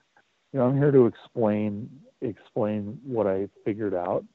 You 0.51 0.59
know, 0.59 0.65
I'm 0.65 0.77
here 0.77 0.91
to 0.91 1.05
explain 1.05 1.89
explain 2.21 2.99
what 3.03 3.27
I 3.27 3.47
figured 3.65 3.93
out, 3.93 4.25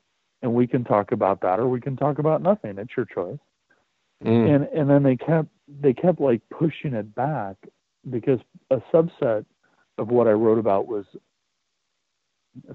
and 0.43 0.55
we 0.55 0.67
can 0.67 0.85
talk 0.85 1.13
about 1.13 1.41
that, 1.43 1.59
or 1.59 1.69
we 1.69 1.81
can 1.81 1.97
talk 1.97 2.19
about 2.19 2.43
nothing. 2.43 2.79
It's 2.79 2.97
your 2.97 3.07
choice. 3.07 3.39
Mm. 4.25 4.55
And 4.55 4.65
and 4.75 4.91
then 4.91 5.03
they 5.03 5.17
kept 5.17 5.49
they 5.81 5.93
kept 5.93 6.21
like 6.21 6.41
pushing 6.51 6.95
it 6.95 7.15
back 7.15 7.57
because 8.11 8.41
a 8.71 8.79
subset 8.93 9.45
of 9.99 10.09
what 10.09 10.27
I 10.27 10.33
wrote 10.33 10.59
about 10.59 10.87
was 10.87 11.05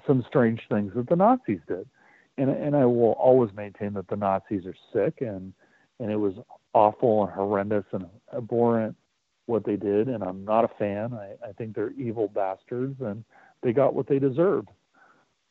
some 0.06 0.24
strange 0.28 0.62
things 0.70 0.94
that 0.96 1.08
the 1.10 1.16
Nazis 1.16 1.60
did. 1.68 1.88
And, 2.38 2.50
and 2.50 2.76
I 2.76 2.86
will 2.86 3.14
always 3.14 3.52
maintain 3.56 3.94
that 3.94 4.08
the 4.08 4.16
Nazis 4.16 4.66
are 4.66 4.76
sick 4.94 5.22
and, 5.22 5.54
and 6.00 6.12
it 6.12 6.16
was 6.16 6.34
awful 6.74 7.24
and 7.24 7.34
horrendous 7.34 7.86
and 7.92 8.06
abhorrent 8.36 8.96
what 9.46 9.66
they 9.66 9.76
did. 9.76 10.08
And 10.08 10.24
I'm 10.24 10.46
not 10.46 10.66
a 10.66 10.70
fan. 10.80 11.14
I, 11.14 11.34
I 11.48 11.52
think 11.54 11.76
they're 11.76 11.92
evil 11.92 12.30
bastards 12.30 13.02
and 13.02 13.24
they 13.62 13.74
got 13.74 13.94
what 13.94 14.08
they 14.08 14.20
deserved, 14.20 14.70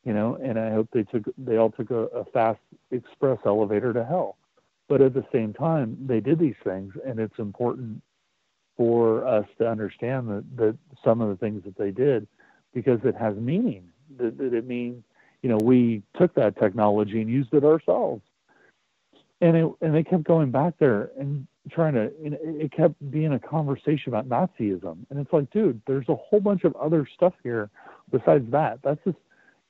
you 0.05 0.13
know, 0.13 0.37
and 0.41 0.57
I 0.57 0.71
hope 0.71 0.89
they 0.93 1.03
took, 1.03 1.23
they 1.37 1.57
all 1.57 1.71
took 1.71 1.91
a, 1.91 2.05
a 2.07 2.25
fast 2.25 2.59
express 2.91 3.39
elevator 3.45 3.93
to 3.93 4.05
hell. 4.05 4.37
But 4.87 5.01
at 5.01 5.13
the 5.13 5.25
same 5.31 5.53
time, 5.53 5.97
they 6.07 6.19
did 6.19 6.39
these 6.39 6.55
things 6.63 6.93
and 7.05 7.19
it's 7.19 7.37
important 7.37 8.01
for 8.75 9.25
us 9.27 9.45
to 9.57 9.69
understand 9.69 10.29
that, 10.29 10.45
that 10.57 10.77
some 11.03 11.21
of 11.21 11.29
the 11.29 11.35
things 11.35 11.63
that 11.65 11.77
they 11.77 11.91
did 11.91 12.25
because 12.73 12.99
it 13.03 13.15
has 13.15 13.35
meaning. 13.35 13.89
That, 14.17 14.37
that 14.37 14.53
it 14.53 14.65
means, 14.65 15.03
you 15.43 15.49
know, 15.49 15.57
we 15.61 16.01
took 16.17 16.33
that 16.35 16.57
technology 16.57 17.21
and 17.21 17.29
used 17.29 17.53
it 17.53 17.63
ourselves. 17.63 18.21
And 19.41 19.55
it 19.55 19.71
and 19.81 19.93
they 19.93 20.03
kept 20.03 20.23
going 20.23 20.51
back 20.51 20.73
there 20.79 21.11
and 21.17 21.47
trying 21.71 21.93
to 21.93 22.11
and 22.23 22.37
it 22.41 22.71
kept 22.71 22.95
being 23.11 23.33
a 23.33 23.39
conversation 23.39 24.13
about 24.13 24.27
Nazism. 24.27 24.97
And 25.09 25.19
it's 25.19 25.31
like, 25.31 25.49
dude, 25.51 25.81
there's 25.85 26.09
a 26.09 26.15
whole 26.15 26.41
bunch 26.41 26.63
of 26.63 26.75
other 26.75 27.07
stuff 27.13 27.33
here 27.43 27.69
besides 28.11 28.49
that. 28.51 28.79
That's 28.83 28.99
just 29.05 29.17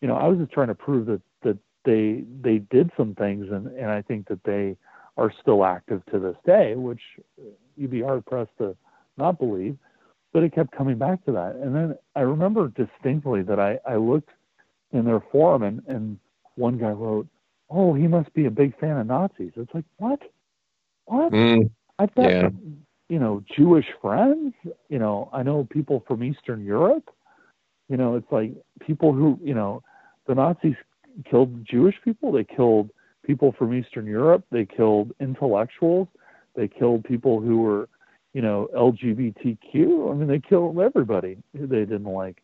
you 0.01 0.07
know, 0.07 0.15
I 0.15 0.27
was 0.27 0.39
just 0.39 0.51
trying 0.51 0.67
to 0.67 0.75
prove 0.75 1.05
that 1.07 1.21
that 1.43 1.57
they 1.85 2.23
they 2.41 2.59
did 2.59 2.91
some 2.97 3.15
things 3.15 3.47
and, 3.51 3.67
and 3.67 3.89
I 3.89 4.01
think 4.01 4.27
that 4.27 4.43
they 4.43 4.75
are 5.17 5.33
still 5.41 5.65
active 5.65 6.01
to 6.11 6.19
this 6.19 6.37
day, 6.45 6.75
which 6.75 7.01
you'd 7.75 7.91
be 7.91 8.01
hard 8.01 8.25
pressed 8.25 8.57
to 8.59 8.75
not 9.17 9.37
believe, 9.37 9.77
but 10.31 10.43
it 10.43 10.53
kept 10.53 10.71
coming 10.71 10.97
back 10.97 11.23
to 11.25 11.31
that. 11.33 11.55
And 11.55 11.75
then 11.75 11.97
I 12.15 12.21
remember 12.21 12.69
distinctly 12.69 13.41
that 13.43 13.59
I, 13.59 13.79
I 13.87 13.97
looked 13.97 14.29
in 14.91 15.05
their 15.05 15.21
forum 15.31 15.63
and, 15.63 15.81
and 15.87 16.17
one 16.55 16.77
guy 16.77 16.91
wrote, 16.91 17.27
Oh, 17.69 17.93
he 17.93 18.07
must 18.07 18.33
be 18.33 18.45
a 18.45 18.51
big 18.51 18.77
fan 18.79 18.97
of 18.97 19.05
Nazis. 19.05 19.51
It's 19.55 19.73
like, 19.75 19.85
what? 19.97 20.19
What? 21.05 21.31
Mm, 21.31 21.69
I've 21.99 22.13
got, 22.15 22.29
yeah. 22.29 22.49
you 23.09 23.19
know, 23.19 23.43
Jewish 23.55 23.85
friends. 24.01 24.55
You 24.89 24.97
know, 24.97 25.29
I 25.31 25.43
know 25.43 25.67
people 25.69 26.03
from 26.07 26.23
Eastern 26.23 26.65
Europe. 26.65 27.09
You 27.87 27.97
know, 27.97 28.15
it's 28.15 28.31
like 28.31 28.53
people 28.79 29.13
who, 29.13 29.39
you 29.43 29.53
know, 29.53 29.83
the 30.29 30.35
Nazis 30.35 30.75
killed 31.29 31.65
Jewish 31.65 31.95
people. 32.05 32.31
They 32.31 32.45
killed 32.45 32.89
people 33.25 33.53
from 33.57 33.73
Eastern 33.73 34.05
Europe. 34.05 34.45
They 34.49 34.65
killed 34.65 35.11
intellectuals. 35.19 36.07
They 36.55 36.69
killed 36.69 37.03
people 37.03 37.41
who 37.41 37.59
were 37.59 37.89
you 38.33 38.41
know, 38.41 38.69
LGBTQ. 38.75 40.11
I 40.11 40.15
mean, 40.15 40.27
they 40.27 40.39
killed 40.39 40.79
everybody 40.79 41.37
who 41.57 41.67
they 41.67 41.79
didn't 41.79 42.05
like. 42.05 42.41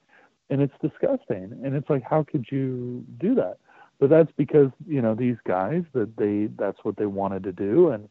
And 0.50 0.62
it's 0.62 0.74
disgusting. 0.82 1.60
And 1.64 1.76
it's 1.76 1.90
like, 1.90 2.04
how 2.04 2.24
could 2.24 2.46
you 2.52 3.04
do 3.20 3.36
that? 3.36 3.58
But 4.00 4.10
that's 4.10 4.32
because, 4.38 4.70
you 4.88 5.02
know, 5.02 5.16
these 5.16 5.38
guys 5.48 5.84
that 5.94 6.16
they 6.18 6.50
that's 6.58 6.78
what 6.84 6.98
they 6.98 7.06
wanted 7.06 7.44
to 7.44 7.52
do 7.52 7.90
and 7.90 8.10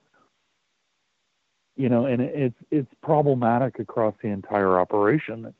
you 1.76 1.88
know, 1.88 2.06
and 2.06 2.22
it's 2.22 2.56
it's 2.70 2.88
problematic 3.02 3.80
across 3.80 4.14
the 4.22 4.28
entire 4.28 4.78
operation. 4.78 5.52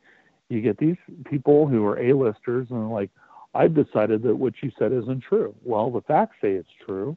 You 0.49 0.61
get 0.61 0.79
these 0.79 0.97
people 1.29 1.67
who 1.67 1.85
are 1.87 1.99
A-listers 1.99 2.69
and 2.71 2.91
like, 2.91 3.11
I've 3.55 3.75
decided 3.75 4.23
that 4.23 4.37
what 4.37 4.55
you 4.63 4.71
said 4.79 4.93
isn't 4.93 5.23
true. 5.23 5.55
Well, 5.63 5.91
the 5.91 6.01
facts 6.03 6.37
say 6.43 6.53
it's 6.53 6.69
true. 6.85 7.17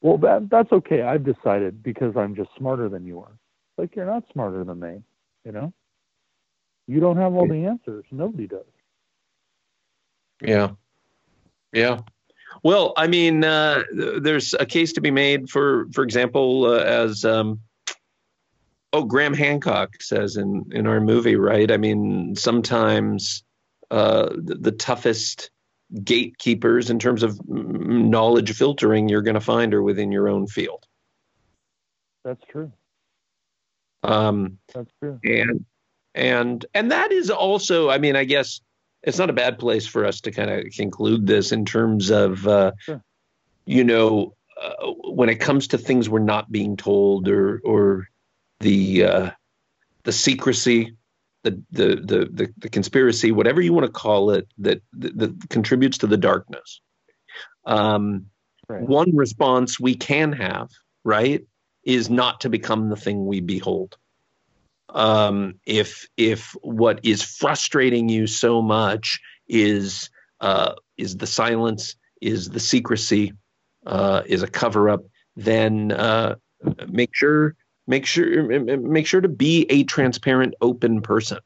Well, 0.00 0.18
that 0.18 0.48
that's 0.50 0.72
okay. 0.72 1.02
I've 1.02 1.24
decided 1.24 1.82
because 1.82 2.16
I'm 2.16 2.34
just 2.34 2.50
smarter 2.56 2.88
than 2.88 3.06
you 3.06 3.20
are 3.20 3.38
like 3.78 3.94
you're 3.96 4.04
not 4.04 4.24
smarter 4.32 4.64
than 4.64 4.80
me, 4.80 5.02
you 5.44 5.52
know? 5.52 5.72
You 6.86 7.00
don't 7.00 7.16
have 7.16 7.34
all 7.34 7.46
the 7.46 7.66
answers. 7.66 8.04
Nobody 8.10 8.46
does. 8.46 8.64
Yeah. 10.42 10.70
Yeah. 11.72 12.00
Well, 12.62 12.92
I 12.96 13.06
mean, 13.06 13.44
uh, 13.44 13.82
there's 13.92 14.54
a 14.54 14.66
case 14.66 14.92
to 14.94 15.00
be 15.00 15.10
made 15.10 15.48
for, 15.48 15.86
for 15.92 16.02
example, 16.02 16.64
uh, 16.64 16.78
as 16.78 17.24
um, 17.24 17.60
oh, 18.92 19.04
Graham 19.04 19.34
Hancock 19.34 20.00
says 20.00 20.36
in 20.36 20.64
in 20.72 20.86
our 20.86 21.00
movie, 21.00 21.36
right? 21.36 21.70
I 21.70 21.76
mean, 21.76 22.34
sometimes 22.34 23.44
uh, 23.90 24.30
the, 24.30 24.54
the 24.54 24.72
toughest 24.72 25.50
gatekeepers 26.04 26.90
in 26.90 26.98
terms 26.98 27.22
of 27.22 27.40
knowledge 27.48 28.54
filtering 28.54 29.08
you're 29.08 29.22
going 29.22 29.34
to 29.34 29.40
find 29.40 29.72
are 29.74 29.82
within 29.82 30.12
your 30.12 30.28
own 30.28 30.46
field. 30.46 30.84
That's 32.24 32.44
true. 32.50 32.72
Um, 34.02 34.58
That's 34.74 34.90
true. 35.00 35.18
And 35.24 35.64
and 36.14 36.64
and 36.74 36.90
that 36.90 37.12
is 37.12 37.30
also, 37.30 37.90
I 37.90 37.98
mean, 37.98 38.16
I 38.16 38.24
guess 38.24 38.60
it's 39.02 39.18
not 39.18 39.30
a 39.30 39.34
bad 39.34 39.58
place 39.58 39.86
for 39.86 40.04
us 40.04 40.20
to 40.22 40.30
kind 40.30 40.50
of 40.50 40.72
conclude 40.72 41.26
this 41.26 41.52
in 41.52 41.64
terms 41.64 42.10
of, 42.10 42.46
uh, 42.46 42.72
sure. 42.80 43.02
you 43.64 43.84
know, 43.84 44.34
uh, 44.60 44.86
when 45.04 45.28
it 45.28 45.36
comes 45.36 45.68
to 45.68 45.78
things 45.78 46.08
we're 46.08 46.18
not 46.18 46.50
being 46.50 46.76
told 46.76 47.28
or 47.28 47.60
or 47.64 48.08
the 48.60 49.04
uh, 49.04 49.30
the 50.02 50.12
secrecy, 50.12 50.96
the, 51.44 51.62
the 51.70 51.86
the 51.96 52.28
the 52.32 52.54
the 52.58 52.68
conspiracy, 52.68 53.32
whatever 53.32 53.60
you 53.60 53.72
want 53.72 53.86
to 53.86 53.92
call 53.92 54.30
it, 54.30 54.46
that 54.58 54.82
that, 54.94 55.18
that 55.18 55.50
contributes 55.50 55.98
to 55.98 56.06
the 56.06 56.16
darkness. 56.16 56.80
Um, 57.64 58.26
right. 58.68 58.82
One 58.82 59.14
response 59.14 59.78
we 59.78 59.94
can 59.94 60.32
have, 60.32 60.70
right, 61.04 61.44
is 61.84 62.10
not 62.10 62.40
to 62.40 62.48
become 62.48 62.88
the 62.88 62.96
thing 62.96 63.26
we 63.26 63.40
behold. 63.40 63.96
Um, 64.90 65.54
if 65.66 66.08
if 66.16 66.56
what 66.62 67.00
is 67.02 67.22
frustrating 67.22 68.08
you 68.08 68.26
so 68.26 68.62
much 68.62 69.20
is 69.48 70.10
uh, 70.40 70.74
is 70.96 71.16
the 71.16 71.26
silence, 71.26 71.94
is 72.20 72.50
the 72.50 72.60
secrecy, 72.60 73.32
uh, 73.86 74.22
is 74.26 74.42
a 74.42 74.48
cover 74.48 74.88
up, 74.88 75.04
then 75.36 75.92
uh, 75.92 76.36
make 76.88 77.14
sure 77.14 77.54
make 77.88 78.06
sure 78.06 78.78
make 78.78 79.06
sure 79.06 79.20
to 79.20 79.28
be 79.28 79.66
a 79.68 79.82
transparent, 79.82 80.54
open 80.60 81.02
person. 81.02 81.38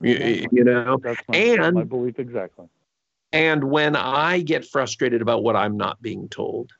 You, 0.00 0.48
you 0.50 0.64
know, 0.64 0.98
That's 1.00 1.20
my, 1.28 1.36
and 1.36 1.74
my 1.76 1.84
belief 1.84 2.18
exactly. 2.18 2.66
And 3.32 3.64
when 3.64 3.94
I 3.94 4.40
get 4.40 4.66
frustrated 4.66 5.22
about 5.22 5.44
what 5.44 5.54
I'm 5.54 5.76
not 5.76 6.02
being 6.02 6.28
told, 6.28 6.72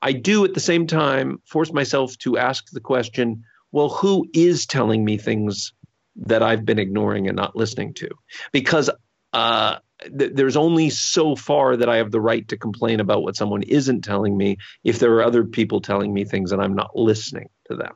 I 0.00 0.12
do 0.12 0.44
at 0.44 0.54
the 0.54 0.60
same 0.60 0.86
time 0.86 1.42
force 1.44 1.72
myself 1.72 2.16
to 2.18 2.38
ask 2.38 2.70
the 2.70 2.80
question 2.80 3.44
well, 3.72 3.88
who 3.88 4.26
is 4.34 4.66
telling 4.66 5.02
me 5.02 5.16
things 5.16 5.72
that 6.16 6.42
I've 6.42 6.64
been 6.66 6.78
ignoring 6.78 7.26
and 7.26 7.36
not 7.36 7.56
listening 7.56 7.94
to? 7.94 8.10
Because 8.52 8.90
uh, 9.32 9.76
th- 10.18 10.32
there's 10.34 10.58
only 10.58 10.90
so 10.90 11.34
far 11.34 11.76
that 11.76 11.88
I 11.88 11.96
have 11.96 12.10
the 12.10 12.20
right 12.20 12.46
to 12.48 12.58
complain 12.58 13.00
about 13.00 13.22
what 13.22 13.34
someone 13.34 13.62
isn't 13.62 14.02
telling 14.02 14.36
me 14.36 14.58
if 14.84 14.98
there 14.98 15.14
are 15.14 15.24
other 15.24 15.44
people 15.44 15.80
telling 15.80 16.12
me 16.12 16.24
things 16.24 16.52
and 16.52 16.60
I'm 16.60 16.74
not 16.74 16.94
listening 16.94 17.48
to 17.72 17.82
them. 17.82 17.94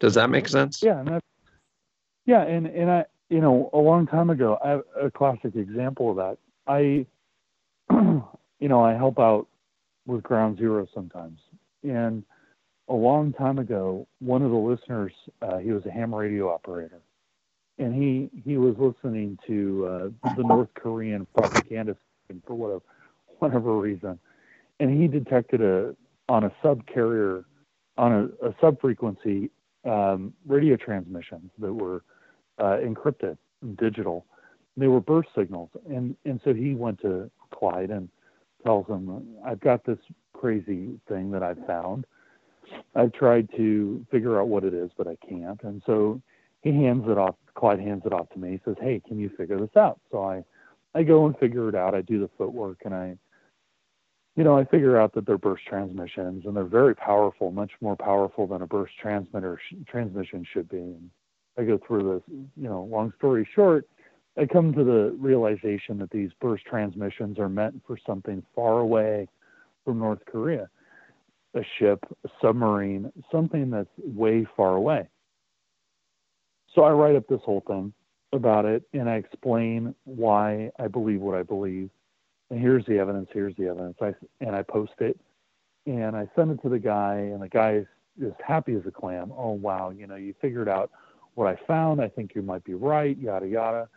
Does 0.00 0.14
that 0.14 0.30
make 0.30 0.48
sense? 0.48 0.82
Yeah, 0.82 1.00
and 1.00 1.20
yeah, 2.26 2.42
and 2.42 2.66
and 2.66 2.90
I, 2.90 3.04
you 3.30 3.40
know, 3.40 3.70
a 3.72 3.78
long 3.78 4.06
time 4.06 4.30
ago, 4.30 4.58
a 5.00 5.10
classic 5.10 5.56
example 5.56 6.10
of 6.10 6.16
that. 6.16 6.38
I, 6.66 7.06
you 7.90 8.68
know, 8.68 8.84
I 8.84 8.94
help 8.94 9.18
out 9.18 9.46
with 10.06 10.22
Ground 10.22 10.58
Zero 10.58 10.86
sometimes. 10.94 11.38
And 11.82 12.24
a 12.88 12.94
long 12.94 13.32
time 13.32 13.58
ago, 13.58 14.06
one 14.20 14.42
of 14.42 14.50
the 14.50 14.56
listeners, 14.56 15.12
uh, 15.42 15.58
he 15.58 15.72
was 15.72 15.84
a 15.86 15.90
ham 15.90 16.14
radio 16.14 16.52
operator, 16.52 17.00
and 17.78 17.94
he 17.94 18.30
he 18.44 18.56
was 18.56 18.74
listening 18.78 19.38
to 19.46 20.12
uh, 20.24 20.34
the 20.36 20.42
North 20.42 20.68
Korean 20.74 21.26
propaganda 21.36 21.96
for 22.46 22.54
whatever 22.54 22.82
whatever 23.38 23.78
reason, 23.78 24.18
and 24.80 25.00
he 25.00 25.08
detected 25.08 25.60
a 25.60 25.94
on 26.28 26.44
a 26.44 26.52
sub 26.62 26.86
carrier 26.86 27.44
on 27.96 28.30
a, 28.42 28.48
a 28.48 28.54
sub 28.60 28.80
frequency 28.80 29.50
um, 29.84 30.32
radio 30.46 30.76
transmissions 30.76 31.50
that 31.58 31.72
were 31.72 32.02
uh, 32.58 32.78
encrypted, 32.82 33.36
digital. 33.76 34.26
They 34.76 34.88
were 34.88 35.00
burst 35.00 35.28
signals, 35.36 35.70
and 35.88 36.16
and 36.24 36.40
so 36.44 36.52
he 36.52 36.74
went 36.74 37.00
to 37.02 37.30
Clyde 37.52 37.90
and 37.90 38.08
tells 38.64 38.86
him, 38.86 39.22
I've 39.46 39.60
got 39.60 39.84
this 39.84 39.98
crazy 40.32 40.98
thing 41.08 41.30
that 41.30 41.42
I've 41.42 41.64
found. 41.66 42.06
I've 42.94 43.12
tried 43.12 43.48
to 43.56 44.04
figure 44.10 44.40
out 44.40 44.48
what 44.48 44.64
it 44.64 44.74
is, 44.74 44.90
but 44.96 45.06
I 45.06 45.16
can't. 45.26 45.62
And 45.62 45.82
so 45.86 46.20
he 46.62 46.70
hands 46.70 47.04
it 47.06 47.18
off, 47.18 47.36
Clyde 47.54 47.80
hands 47.80 48.02
it 48.04 48.12
off 48.12 48.28
to 48.30 48.38
me. 48.38 48.52
He 48.52 48.60
says, 48.64 48.76
Hey, 48.80 49.00
can 49.06 49.18
you 49.18 49.30
figure 49.36 49.58
this 49.58 49.76
out? 49.76 50.00
So 50.10 50.24
I, 50.24 50.44
I 50.94 51.02
go 51.02 51.26
and 51.26 51.36
figure 51.38 51.68
it 51.68 51.74
out. 51.74 51.94
I 51.94 52.00
do 52.00 52.20
the 52.20 52.30
footwork 52.36 52.82
and 52.84 52.94
I, 52.94 53.16
you 54.36 54.44
know, 54.44 54.58
I 54.58 54.64
figure 54.64 55.00
out 55.00 55.14
that 55.14 55.26
they're 55.26 55.38
burst 55.38 55.64
transmissions 55.66 56.44
and 56.44 56.56
they're 56.56 56.64
very 56.64 56.94
powerful, 56.94 57.50
much 57.52 57.72
more 57.80 57.96
powerful 57.96 58.46
than 58.46 58.62
a 58.62 58.66
burst 58.66 58.94
transmitter 59.00 59.60
sh- 59.68 59.74
transmission 59.86 60.44
should 60.52 60.68
be. 60.68 60.78
And 60.78 61.10
I 61.56 61.64
go 61.64 61.78
through 61.86 62.14
this, 62.14 62.36
you 62.56 62.68
know, 62.68 62.82
long 62.84 63.12
story 63.16 63.48
short, 63.54 63.86
I 64.36 64.46
come 64.46 64.72
to 64.72 64.82
the 64.82 65.16
realization 65.20 65.98
that 65.98 66.10
these 66.10 66.30
burst 66.40 66.64
transmissions 66.64 67.38
are 67.38 67.48
meant 67.48 67.80
for 67.86 67.96
something 68.04 68.42
far 68.54 68.80
away 68.80 69.28
from 69.84 69.98
North 69.98 70.24
Korea. 70.26 70.68
a 71.54 71.62
ship, 71.78 72.04
a 72.24 72.28
submarine, 72.42 73.12
something 73.30 73.70
that's 73.70 73.88
way 73.98 74.44
far 74.56 74.74
away. 74.74 75.08
So 76.74 76.82
I 76.82 76.90
write 76.90 77.14
up 77.14 77.28
this 77.28 77.40
whole 77.44 77.62
thing 77.66 77.92
about 78.32 78.64
it 78.64 78.82
and 78.92 79.08
I 79.08 79.14
explain 79.14 79.94
why 80.04 80.72
I 80.80 80.88
believe 80.88 81.20
what 81.20 81.38
I 81.38 81.44
believe. 81.44 81.90
And 82.54 82.62
here's 82.62 82.86
the 82.86 82.98
evidence, 82.98 83.28
here's 83.32 83.56
the 83.56 83.66
evidence. 83.66 83.96
I, 84.00 84.14
and 84.40 84.54
I 84.54 84.62
post 84.62 84.92
it 85.00 85.18
and 85.86 86.14
I 86.16 86.28
send 86.36 86.52
it 86.52 86.62
to 86.62 86.68
the 86.68 86.78
guy, 86.78 87.16
and 87.16 87.42
the 87.42 87.48
guy 87.48 87.72
is 87.74 87.86
just 88.18 88.40
happy 88.40 88.74
as 88.74 88.82
a 88.86 88.92
clam. 88.92 89.32
Oh, 89.36 89.50
wow, 89.50 89.90
you 89.90 90.06
know, 90.06 90.14
you 90.14 90.34
figured 90.40 90.68
out 90.68 90.90
what 91.34 91.46
I 91.46 91.58
found. 91.66 92.00
I 92.00 92.08
think 92.08 92.34
you 92.34 92.42
might 92.42 92.64
be 92.64 92.74
right, 92.74 93.18
yada, 93.18 93.46
yada. 93.46 93.88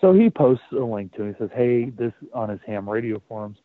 So 0.00 0.12
he 0.12 0.28
posts 0.28 0.64
a 0.72 0.84
link 0.84 1.14
to 1.14 1.22
it. 1.22 1.36
He 1.38 1.38
says, 1.38 1.50
hey, 1.54 1.90
this 1.90 2.12
on 2.32 2.48
his 2.48 2.58
ham 2.66 2.90
radio 2.90 3.22
forums 3.28 3.58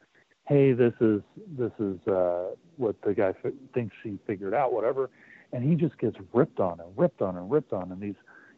hey, 0.49 0.73
this 0.73 0.93
is 0.99 1.21
this 1.57 1.71
is 1.79 1.95
uh, 2.07 2.47
what 2.77 2.95
the 3.03 3.13
guy 3.13 3.33
f- 3.45 3.53
thinks 3.73 3.95
he 4.03 4.17
figured 4.25 4.53
out, 4.53 4.73
whatever, 4.73 5.11
and 5.53 5.63
he 5.63 5.75
just 5.75 5.97
gets 5.99 6.17
ripped 6.33 6.59
on 6.59 6.79
and 6.79 6.89
ripped 6.97 7.21
on 7.21 7.37
and 7.37 7.51
ripped 7.51 7.71
on, 7.71 7.91
and 7.91 8.01
these 8.01 8.15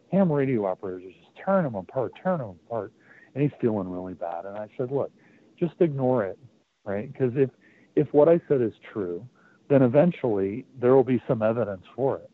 ham 0.09 0.31
radio 0.31 0.65
operators 0.65 1.03
are 1.03 1.11
just 1.11 1.45
turn 1.45 1.65
him 1.65 1.75
apart, 1.75 2.13
turn 2.23 2.39
him 2.39 2.55
apart, 2.65 2.93
and 3.35 3.43
he's 3.43 3.51
feeling 3.59 3.89
really 3.89 4.13
bad. 4.13 4.45
And 4.45 4.57
I 4.57 4.69
said, 4.77 4.89
look, 4.89 5.11
just 5.61 5.75
ignore 5.79 6.25
it, 6.25 6.39
right? 6.85 7.11
Because 7.11 7.33
if 7.35 7.49
if 7.95 8.07
what 8.13 8.29
I 8.29 8.39
said 8.47 8.61
is 8.61 8.73
true, 8.91 9.27
then 9.69 9.81
eventually 9.81 10.65
there 10.79 10.95
will 10.95 11.03
be 11.03 11.21
some 11.27 11.41
evidence 11.41 11.83
for 11.95 12.17
it. 12.17 12.29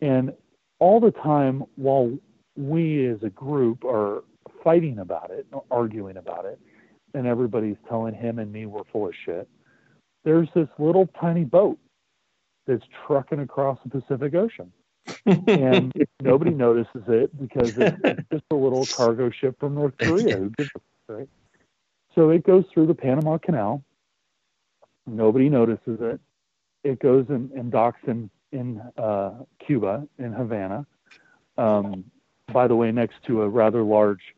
And 0.00 0.32
all 0.78 1.00
the 1.00 1.10
time, 1.10 1.64
while 1.76 2.16
we 2.56 3.06
as 3.06 3.22
a 3.22 3.30
group 3.30 3.84
are 3.84 4.24
fighting 4.64 4.98
about 4.98 5.30
it, 5.30 5.46
arguing 5.70 6.16
about 6.16 6.44
it, 6.44 6.58
and 7.14 7.26
everybody's 7.26 7.76
telling 7.88 8.14
him 8.14 8.38
and 8.38 8.52
me 8.52 8.66
we're 8.66 8.84
full 8.92 9.08
of 9.08 9.14
shit. 9.24 9.48
There's 10.24 10.48
this 10.54 10.68
little 10.78 11.08
tiny 11.20 11.44
boat 11.44 11.78
that's 12.66 12.84
trucking 13.06 13.40
across 13.40 13.78
the 13.84 14.00
Pacific 14.00 14.34
Ocean. 14.34 14.72
and 15.26 15.92
nobody 16.22 16.52
notices 16.52 17.02
it 17.08 17.38
because 17.40 17.76
it's, 17.76 17.96
it's, 18.04 18.28
just 18.32 18.44
a 18.50 18.54
little 18.54 18.86
cargo 18.86 19.30
ship 19.30 19.58
from 19.58 19.74
North 19.74 19.94
Korea. 19.98 20.50
right? 21.08 21.28
So 22.14 22.30
it 22.30 22.44
goes 22.44 22.64
through 22.72 22.86
the 22.86 22.94
Panama 22.94 23.38
Canal. 23.38 23.82
Nobody 25.06 25.48
notices 25.48 25.98
it. 26.00 26.20
It 26.82 26.98
goes 27.00 27.26
and, 27.28 27.50
and 27.52 27.70
docks 27.70 28.00
in 28.06 28.30
in 28.52 28.80
uh, 28.98 29.32
Cuba, 29.64 30.08
in 30.18 30.32
Havana. 30.32 30.84
Um, 31.56 32.04
by 32.52 32.66
the 32.66 32.74
way, 32.74 32.90
next 32.90 33.14
to 33.26 33.42
a 33.42 33.48
rather 33.48 33.82
large 33.82 34.34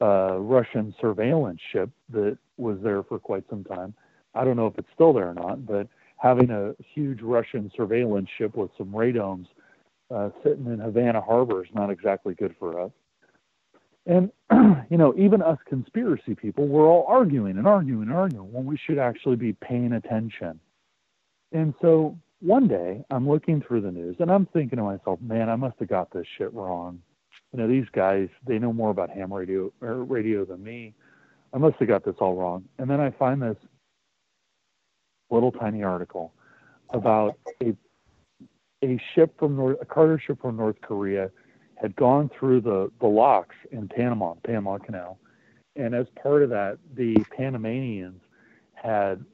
uh, 0.00 0.38
Russian 0.38 0.94
surveillance 1.00 1.60
ship 1.72 1.90
that 2.10 2.38
was 2.56 2.78
there 2.82 3.02
for 3.02 3.18
quite 3.18 3.44
some 3.50 3.64
time. 3.64 3.94
I 4.34 4.44
don't 4.44 4.56
know 4.56 4.66
if 4.66 4.78
it's 4.78 4.88
still 4.94 5.12
there 5.12 5.28
or 5.28 5.34
not, 5.34 5.66
but 5.66 5.88
having 6.16 6.50
a 6.50 6.74
huge 6.94 7.20
Russian 7.20 7.70
surveillance 7.76 8.30
ship 8.38 8.56
with 8.56 8.70
some 8.78 8.88
radomes 8.88 9.46
uh, 10.10 10.30
sitting 10.42 10.66
in 10.66 10.78
Havana 10.78 11.20
Harbor 11.20 11.64
is 11.64 11.70
not 11.74 11.90
exactly 11.90 12.34
good 12.34 12.54
for 12.58 12.80
us. 12.80 12.92
And, 14.10 14.30
you 14.90 14.98
know, 14.98 15.14
even 15.16 15.40
us 15.40 15.58
conspiracy 15.66 16.34
people, 16.34 16.66
we're 16.66 16.86
all 16.86 17.06
arguing 17.08 17.56
and 17.56 17.66
arguing 17.66 18.08
and 18.08 18.12
arguing 18.12 18.52
when 18.52 18.66
we 18.66 18.76
should 18.76 18.98
actually 18.98 19.36
be 19.36 19.52
paying 19.52 19.92
attention. 19.92 20.58
And 21.52 21.74
so 21.80 22.18
one 22.40 22.68
day 22.68 23.04
I'm 23.10 23.28
looking 23.28 23.62
through 23.62 23.82
the 23.82 23.92
news 23.92 24.16
and 24.18 24.30
I'm 24.30 24.46
thinking 24.46 24.78
to 24.78 24.84
myself, 24.84 25.20
man, 25.20 25.48
I 25.48 25.56
must 25.56 25.78
have 25.78 25.88
got 25.88 26.10
this 26.12 26.26
shit 26.36 26.52
wrong 26.52 27.00
you 27.52 27.58
know, 27.58 27.68
these 27.68 27.86
guys, 27.92 28.28
they 28.46 28.58
know 28.58 28.72
more 28.72 28.90
about 28.90 29.10
ham 29.10 29.32
radio 29.32 29.72
or 29.80 30.04
radio 30.04 30.44
than 30.44 30.62
me. 30.62 30.94
I 31.52 31.58
must 31.58 31.76
have 31.80 31.88
got 31.88 32.04
this 32.04 32.14
all 32.20 32.34
wrong. 32.34 32.64
And 32.78 32.88
then 32.88 33.00
I 33.00 33.10
find 33.10 33.42
this 33.42 33.56
little 35.30 35.50
tiny 35.50 35.82
article 35.82 36.32
about 36.90 37.38
a 37.62 37.76
a 38.82 38.98
ship 39.14 39.38
from 39.38 39.56
North, 39.56 39.76
a 39.82 39.84
cargo 39.84 40.16
ship 40.16 40.40
from 40.40 40.56
North 40.56 40.80
Korea 40.80 41.30
had 41.80 41.96
gone 41.96 42.30
through 42.38 42.60
the, 42.60 42.90
the 43.00 43.06
locks 43.06 43.56
in 43.70 43.88
Panama, 43.88 44.34
Panama 44.44 44.78
Canal. 44.78 45.18
And 45.76 45.94
as 45.94 46.06
part 46.22 46.42
of 46.42 46.50
that, 46.50 46.78
the 46.94 47.16
Panamanians 47.36 48.20
had 48.74 49.24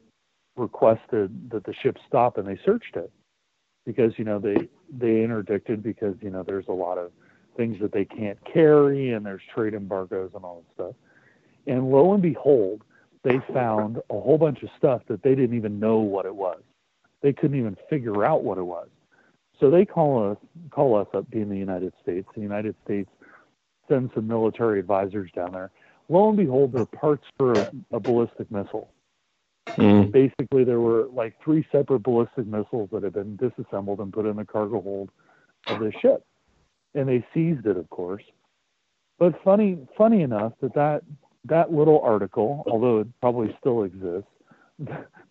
requested 0.56 1.50
that 1.50 1.64
the 1.64 1.74
ship 1.82 1.98
stop 2.06 2.38
and 2.38 2.46
they 2.46 2.58
searched 2.64 2.96
it 2.96 3.10
because, 3.84 4.12
you 4.16 4.24
know, 4.24 4.38
they, 4.38 4.68
they 4.96 5.22
interdicted 5.22 5.82
because, 5.82 6.14
you 6.20 6.30
know, 6.30 6.42
there's 6.42 6.68
a 6.68 6.72
lot 6.72 6.98
of 6.98 7.10
things 7.56 7.78
that 7.80 7.92
they 7.92 8.04
can't 8.04 8.38
carry, 8.44 9.12
and 9.12 9.24
there's 9.24 9.40
trade 9.54 9.74
embargoes 9.74 10.30
and 10.34 10.44
all 10.44 10.62
that 10.62 10.74
stuff. 10.74 10.94
And 11.66 11.90
lo 11.90 12.12
and 12.12 12.22
behold, 12.22 12.82
they 13.24 13.40
found 13.52 13.96
a 13.96 14.20
whole 14.20 14.38
bunch 14.38 14.62
of 14.62 14.68
stuff 14.76 15.02
that 15.08 15.22
they 15.22 15.34
didn't 15.34 15.56
even 15.56 15.80
know 15.80 15.98
what 15.98 16.26
it 16.26 16.34
was. 16.34 16.60
They 17.22 17.32
couldn't 17.32 17.58
even 17.58 17.76
figure 17.88 18.24
out 18.24 18.44
what 18.44 18.58
it 18.58 18.62
was. 18.62 18.88
So 19.60 19.70
they 19.70 19.84
call 19.84 20.30
us 20.30 20.38
call 20.70 20.96
us 20.96 21.06
up 21.14 21.30
being 21.30 21.48
the 21.48 21.56
United 21.56 21.92
States. 22.02 22.28
The 22.34 22.42
United 22.42 22.74
States 22.84 23.10
sends 23.88 24.12
some 24.14 24.26
military 24.26 24.80
advisors 24.80 25.30
down 25.34 25.52
there. 25.52 25.70
Lo 26.08 26.28
and 26.28 26.36
behold, 26.36 26.72
they're 26.72 26.86
parts 26.86 27.24
for 27.36 27.52
a, 27.52 27.72
a 27.92 28.00
ballistic 28.00 28.50
missile. 28.50 28.90
Mm. 29.70 30.12
Basically, 30.12 30.62
there 30.64 30.80
were 30.80 31.06
like 31.12 31.34
three 31.42 31.66
separate 31.72 32.00
ballistic 32.00 32.46
missiles 32.46 32.88
that 32.92 33.02
had 33.02 33.14
been 33.14 33.36
disassembled 33.36 33.98
and 34.00 34.12
put 34.12 34.26
in 34.26 34.36
the 34.36 34.44
cargo 34.44 34.80
hold 34.80 35.10
of 35.66 35.80
the 35.80 35.92
ship 36.00 36.24
and 36.96 37.08
they 37.08 37.24
seized 37.32 37.66
it, 37.66 37.76
of 37.76 37.88
course. 37.90 38.22
But 39.18 39.34
funny, 39.44 39.78
funny 39.96 40.22
enough 40.22 40.54
that 40.60 40.74
that 40.74 41.02
that 41.44 41.72
little 41.72 42.00
article, 42.00 42.64
although 42.66 43.00
it 43.00 43.08
probably 43.20 43.54
still 43.60 43.84
exists, 43.84 44.28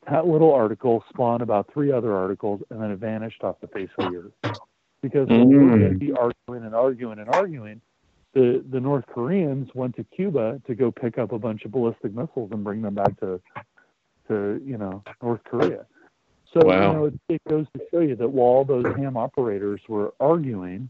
that 0.10 0.28
little 0.28 0.54
article 0.54 1.04
spawned 1.10 1.42
about 1.42 1.72
three 1.74 1.92
other 1.92 2.16
articles, 2.16 2.62
and 2.70 2.82
then 2.82 2.92
it 2.92 3.00
vanished 3.00 3.44
off 3.44 3.60
the 3.62 3.68
face 3.68 3.90
of 3.98 4.12
the 4.12 4.18
earth. 4.18 4.60
Because 5.02 5.28
mm. 5.28 5.46
we 5.46 5.58
were 5.58 5.78
going 5.78 5.94
to 5.94 5.98
be 5.98 6.12
arguing 6.14 6.66
and 6.66 6.74
arguing 6.74 7.20
and 7.20 7.30
arguing, 7.30 7.82
the 8.34 8.64
the 8.72 8.80
North 8.80 9.06
Koreans 9.08 9.70
went 9.76 9.96
to 9.98 10.04
Cuba 10.04 10.62
to 10.66 10.76
go 10.76 10.92
pick 10.92 11.18
up 11.18 11.32
a 11.32 11.40
bunch 11.40 11.64
of 11.66 11.72
ballistic 11.72 12.14
missiles 12.14 12.52
and 12.52 12.64
bring 12.64 12.82
them 12.82 12.96
back 12.96 13.20
to 13.20 13.40
to 14.28 14.62
you 14.66 14.78
know 14.78 15.04
North 15.22 15.44
Korea. 15.44 15.86
So 16.54 16.66
wow. 16.66 16.74
you 16.74 16.98
know 16.98 17.06
it, 17.06 17.14
it 17.30 17.42
goes 17.48 17.66
to 17.78 17.84
show 17.92 18.00
you 18.00 18.16
that 18.16 18.30
while 18.30 18.64
those 18.64 18.86
ham 18.98 19.16
operators 19.16 19.82
were 19.88 20.14
arguing 20.20 20.90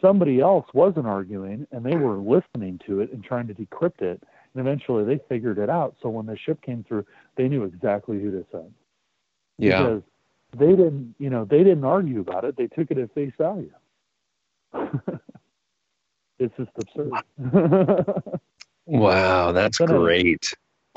somebody 0.00 0.40
else 0.40 0.66
wasn't 0.74 1.06
arguing 1.06 1.66
and 1.72 1.84
they 1.84 1.96
were 1.96 2.16
listening 2.16 2.80
to 2.86 3.00
it 3.00 3.12
and 3.12 3.22
trying 3.22 3.46
to 3.48 3.54
decrypt 3.54 4.02
it. 4.02 4.22
And 4.58 4.66
eventually 4.66 5.04
they 5.04 5.22
figured 5.28 5.58
it 5.58 5.70
out. 5.70 5.94
So 6.02 6.08
when 6.08 6.26
the 6.26 6.36
ship 6.36 6.60
came 6.62 6.82
through, 6.82 7.06
they 7.36 7.46
knew 7.46 7.62
exactly 7.62 8.18
who 8.18 8.32
to 8.32 8.44
send. 8.50 8.74
Yeah. 9.56 9.78
Because 9.78 10.02
they 10.56 10.70
didn't, 10.70 11.14
you 11.20 11.30
know, 11.30 11.44
they 11.44 11.58
didn't 11.58 11.84
argue 11.84 12.18
about 12.18 12.44
it. 12.44 12.56
They 12.56 12.66
took 12.66 12.90
it 12.90 12.98
at 12.98 13.14
face 13.14 13.32
value. 13.38 13.70
it's 16.40 16.56
just 16.56 16.70
absurd. 16.76 17.12
wow, 18.86 19.52
that's 19.52 19.78
great. 19.78 20.52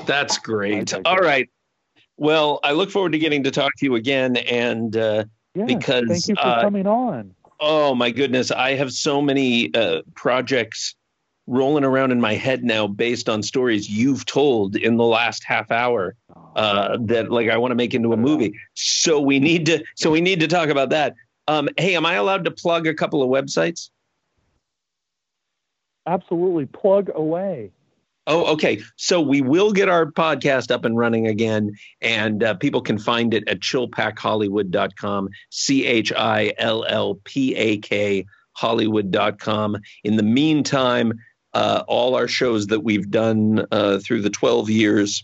That's 0.06 0.38
great. 0.38 0.92
All 1.04 1.18
right. 1.18 1.48
Well, 2.16 2.58
I 2.64 2.72
look 2.72 2.90
forward 2.90 3.12
to 3.12 3.18
getting 3.20 3.44
to 3.44 3.52
talk 3.52 3.70
to 3.78 3.86
you 3.86 3.94
again, 3.94 4.38
and 4.38 4.96
uh, 4.96 5.24
yeah, 5.54 5.66
because 5.66 6.08
thank 6.08 6.26
you 6.26 6.34
for 6.34 6.42
uh, 6.48 6.62
coming 6.62 6.88
on 6.88 7.32
oh 7.60 7.94
my 7.94 8.10
goodness, 8.10 8.50
I 8.50 8.74
have 8.74 8.92
so 8.92 9.22
many 9.22 9.72
uh, 9.74 10.02
projects 10.14 10.96
rolling 11.46 11.84
around 11.84 12.12
in 12.12 12.20
my 12.20 12.34
head 12.34 12.62
now 12.62 12.86
based 12.86 13.28
on 13.28 13.42
stories 13.42 13.90
you've 13.90 14.24
told 14.24 14.76
in 14.76 14.96
the 14.96 15.04
last 15.04 15.44
half 15.44 15.70
hour 15.70 16.14
uh, 16.56 16.96
that 17.00 17.30
like 17.30 17.48
I 17.48 17.56
want 17.56 17.72
to 17.72 17.76
make 17.76 17.94
into 17.94 18.12
a 18.12 18.16
movie. 18.16 18.54
So 18.74 19.20
we 19.20 19.40
need 19.40 19.66
to 19.66 19.84
so 19.96 20.10
we 20.10 20.20
need 20.20 20.40
to 20.40 20.48
talk 20.48 20.68
about 20.68 20.90
that. 20.90 21.14
Um, 21.48 21.68
hey, 21.76 21.96
am 21.96 22.06
I 22.06 22.14
allowed 22.14 22.44
to 22.44 22.50
plug 22.50 22.86
a 22.86 22.94
couple 22.94 23.22
of 23.22 23.28
websites? 23.28 23.90
Absolutely, 26.06 26.66
plug 26.66 27.10
away. 27.14 27.70
Oh, 28.28 28.52
okay. 28.52 28.80
So 28.96 29.20
we 29.20 29.40
will 29.42 29.72
get 29.72 29.88
our 29.88 30.06
podcast 30.06 30.70
up 30.70 30.84
and 30.84 30.96
running 30.96 31.26
again, 31.26 31.74
and 32.00 32.44
uh, 32.44 32.54
people 32.54 32.80
can 32.80 32.98
find 32.98 33.34
it 33.34 33.48
at 33.48 33.60
chillpakhollywood.com, 33.60 35.28
C 35.50 35.84
H 35.86 36.12
I 36.12 36.52
L 36.58 36.84
L 36.84 37.16
P 37.24 37.54
A 37.56 37.78
K 37.78 38.24
Hollywood.com. 38.52 39.76
In 40.04 40.16
the 40.16 40.22
meantime, 40.22 41.18
uh, 41.54 41.82
all 41.86 42.14
our 42.14 42.28
shows 42.28 42.68
that 42.68 42.80
we've 42.80 43.10
done 43.10 43.66
uh, 43.70 43.98
through 43.98 44.22
the 44.22 44.30
12 44.30 44.70
years 44.70 45.22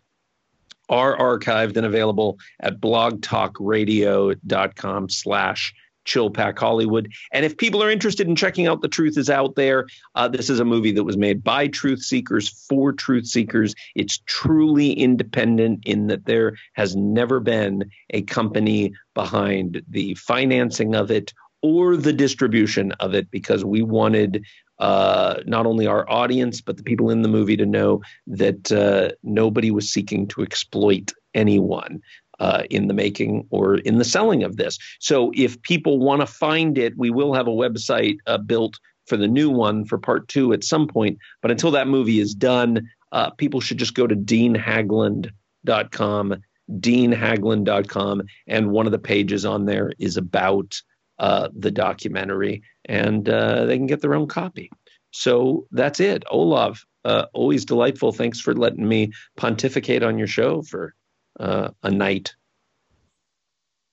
are 0.89 1.17
archived 1.17 1.77
and 1.77 1.87
available 1.87 2.39
at 2.61 2.81
blogtalkradio.com 2.81 5.09
slash 5.09 5.75
Chill 6.09 6.31
Pak 6.31 6.59
Hollywood. 6.59 7.13
And 7.33 7.45
if 7.45 7.59
people 7.59 7.83
are 7.83 7.91
interested 7.91 8.27
in 8.27 8.35
checking 8.35 8.67
out 8.67 8.81
The 8.81 8.89
Truth 8.89 9.19
is 9.19 9.29
Out 9.29 9.57
There, 9.57 9.87
uh, 10.15 10.27
this 10.27 10.49
is 10.49 10.59
a 10.59 10.65
movie 10.65 10.93
that 10.93 11.05
was 11.05 11.19
made 11.19 11.45
by 11.45 11.69
truth 11.69 12.03
seekers 12.03 12.49
for 12.49 12.93
truth 12.93 13.27
seekers. 13.27 13.75
It's 13.95 14.19
truly 14.25 14.93
independent 14.93 15.85
in 15.85 16.07
that 16.07 16.25
there 16.25 16.57
has 16.73 16.97
never 16.97 17.41
been 17.41 17.91
a 18.11 18.23
company 18.23 18.95
behind 19.15 19.83
the 19.87 20.15
financing 20.15 20.95
of 20.95 21.11
it 21.11 21.35
or 21.61 21.97
the 21.97 22.13
distribution 22.13 22.93
of 22.93 23.15
it 23.15 23.31
because 23.31 23.65
we 23.65 23.83
wanted 23.83 24.45
uh, 24.79 25.41
not 25.47 25.67
only 25.67 25.87
our 25.87 26.09
audience 26.09 26.61
but 26.61 26.77
the 26.77 26.83
people 26.83 27.11
in 27.11 27.23
the 27.23 27.29
movie 27.29 27.57
to 27.57 27.67
know 27.67 28.01
that 28.27 28.71
uh, 28.73 29.11
nobody 29.23 29.71
was 29.71 29.91
seeking 29.91 30.27
to 30.29 30.43
exploit 30.43 31.13
anyone. 31.35 32.01
uh, 32.41 32.63
in 32.71 32.87
the 32.87 32.95
making 32.95 33.47
or 33.51 33.79
in 33.79 33.99
the 33.99 34.05
selling 34.05 34.45
of 34.45 34.57
this. 34.57 34.79
So 35.01 35.33
if 35.35 35.61
people 35.63 35.99
want 35.99 36.21
to 36.21 36.27
find 36.27 36.79
it, 36.79 36.97
we 36.97 37.11
will 37.11 37.35
have 37.35 37.49
a 37.49 37.51
website 37.51 38.19
uh, 38.27 38.39
built 38.39 38.79
for 39.07 39.17
the 39.17 39.27
new 39.27 39.51
one 39.51 39.85
for 39.85 39.99
part 39.99 40.29
two 40.29 40.53
at 40.53 40.63
some 40.65 40.87
point. 40.87 41.19
But 41.43 41.51
until 41.51 41.73
that 41.73 41.89
movie 41.89 42.21
is 42.21 42.35
done, 42.35 42.89
uh, 43.11 43.31
people 43.31 43.61
should 43.61 43.79
just 43.79 43.95
go 43.95 44.07
to 44.07 44.15
deanhaglund.com, 44.15 46.37
deanhaglund.com, 46.71 48.23
and 48.47 48.71
one 48.71 48.87
of 48.87 48.93
the 48.93 48.99
pages 48.99 49.45
on 49.45 49.65
there 49.65 49.93
is 49.99 50.17
about 50.17 50.81
uh, 51.19 51.49
the 51.57 51.71
documentary, 51.71 52.63
and 52.85 53.29
uh, 53.29 53.65
they 53.67 53.77
can 53.77 53.87
get 53.87 54.01
their 54.01 54.15
own 54.15 54.29
copy. 54.29 54.71
So 55.11 55.67
that's 55.71 56.01
it. 56.01 56.25
Olav, 56.31 56.85
uh, 57.05 57.27
always 57.33 57.65
delightful. 57.65 58.13
Thanks 58.13 58.41
for 58.41 58.55
letting 58.55 58.87
me 58.87 59.13
pontificate 59.37 60.03
on 60.03 60.19
your 60.19 60.27
show 60.27 60.63
for 60.63 60.95
uh, 61.41 61.71
a 61.83 61.91
night. 61.91 62.35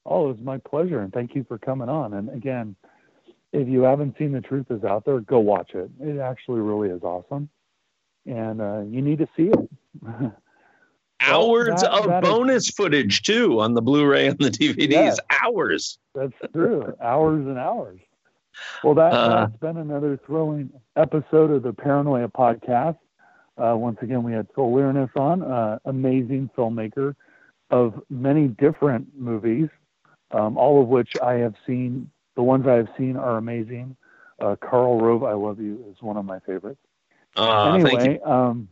Oh, 0.06 0.26
it 0.30 0.38
was 0.38 0.42
my 0.44 0.60
pleasure, 0.60 1.02
and 1.02 1.12
thank 1.12 1.34
you 1.34 1.44
for 1.48 1.58
coming 1.58 1.90
on. 1.90 2.14
And 2.14 2.30
again, 2.30 2.76
if 3.54 3.68
you 3.68 3.82
haven't 3.82 4.18
seen 4.20 4.34
The 4.34 4.42
Truth 4.42 4.68
Is 4.70 4.84
Out 4.84 5.06
There, 5.06 5.20
go 5.22 5.40
watch 5.40 5.72
it. 5.74 5.90
It 6.00 6.20
actually 6.20 6.60
really 6.60 6.90
is 6.90 7.02
awesome, 7.02 7.50
and 8.26 8.62
uh, 8.62 8.82
you 8.82 9.02
need 9.02 9.20
to 9.20 9.28
see 9.36 9.50
it. 9.50 10.32
Hours 11.22 11.68
well, 11.68 11.78
that, 11.78 11.92
of 11.92 12.08
that 12.08 12.24
bonus 12.24 12.68
is, 12.68 12.76
footage 12.76 13.22
too 13.22 13.60
on 13.62 13.74
the 13.74 13.82
Blu-ray 13.82 14.28
and 14.28 14.38
the 14.38 14.50
DVDs. 14.50 14.92
Yes, 14.92 15.20
hours. 15.30 15.98
That's 16.14 16.34
true. 16.54 16.94
hours 17.02 17.46
and 17.46 17.58
hours. 17.58 18.00
Well, 18.84 18.96
that, 18.96 19.14
uh, 19.14 19.48
has 19.48 19.56
been 19.60 19.78
another 19.78 20.20
thrilling 20.26 20.70
episode 20.96 21.52
of 21.52 21.64
the 21.64 21.74
Paranoia 21.74 22.28
podcast. 22.28 22.98
Uh, 23.58 23.76
once 23.78 23.98
again, 24.02 24.24
we 24.24 24.34
had 24.34 24.48
Phil 24.54 24.74
Leirness 24.74 25.10
on, 25.16 25.42
uh, 25.42 25.80
amazing 25.86 26.50
filmmaker 26.58 27.16
of 27.70 28.02
many 28.10 28.48
different 28.48 29.08
movies, 29.18 29.70
um, 30.32 30.58
all 30.58 30.82
of 30.82 30.88
which 30.88 31.14
I 31.22 31.36
have 31.36 31.56
seen. 31.66 32.10
The 32.36 32.44
ones 32.44 32.68
I 32.68 32.74
have 32.74 32.90
seen 32.98 33.16
are 33.16 33.38
amazing. 33.38 33.96
Uh, 34.40 34.58
Karl 34.58 35.00
Rove, 35.00 35.24
I 35.24 35.32
Love 35.34 35.62
You 35.62 35.86
is 35.90 36.02
one 36.02 36.18
of 36.18 36.26
my 36.26 36.40
favorites. 36.40 36.80
Uh, 37.38 37.74
anyway, 37.74 38.20
um, 38.26 38.68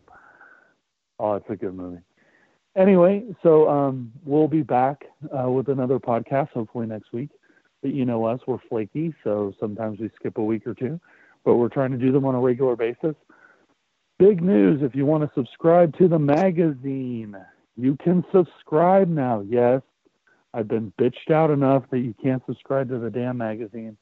oh, 1.19 1.35
it's 1.35 1.49
a 1.49 1.55
good 1.55 1.73
movie. 1.73 2.01
Anyway, 2.75 3.23
so 3.43 3.69
um, 3.69 4.11
we'll 4.25 4.47
be 4.47 4.63
back 4.63 5.05
uh, 5.37 5.49
with 5.49 5.69
another 5.69 5.99
podcast 5.99 6.49
hopefully 6.49 6.87
next 6.87 7.13
week. 7.13 7.29
But 7.81 7.93
you 7.93 8.05
know 8.05 8.25
us, 8.25 8.39
we're 8.47 8.59
flaky, 8.69 9.13
so 9.23 9.53
sometimes 9.59 9.99
we 9.99 10.09
skip 10.15 10.37
a 10.37 10.43
week 10.43 10.65
or 10.65 10.73
two, 10.73 10.99
but 11.43 11.55
we're 11.55 11.69
trying 11.69 11.91
to 11.91 11.97
do 11.97 12.11
them 12.11 12.25
on 12.25 12.33
a 12.33 12.39
regular 12.39 12.75
basis. 12.75 13.15
Big 14.17 14.41
news 14.41 14.81
if 14.81 14.95
you 14.95 15.05
want 15.05 15.23
to 15.23 15.31
subscribe 15.35 15.95
to 15.97 16.07
the 16.07 16.17
magazine, 16.17 17.35
you 17.75 17.97
can 17.97 18.23
subscribe 18.31 19.09
now. 19.09 19.41
Yes, 19.41 19.81
I've 20.53 20.67
been 20.67 20.93
bitched 20.99 21.31
out 21.31 21.51
enough 21.51 21.83
that 21.91 21.99
you 21.99 22.15
can't 22.23 22.41
subscribe 22.45 22.89
to 22.89 22.99
the 22.99 23.09
damn 23.09 23.37
magazine. 23.37 23.97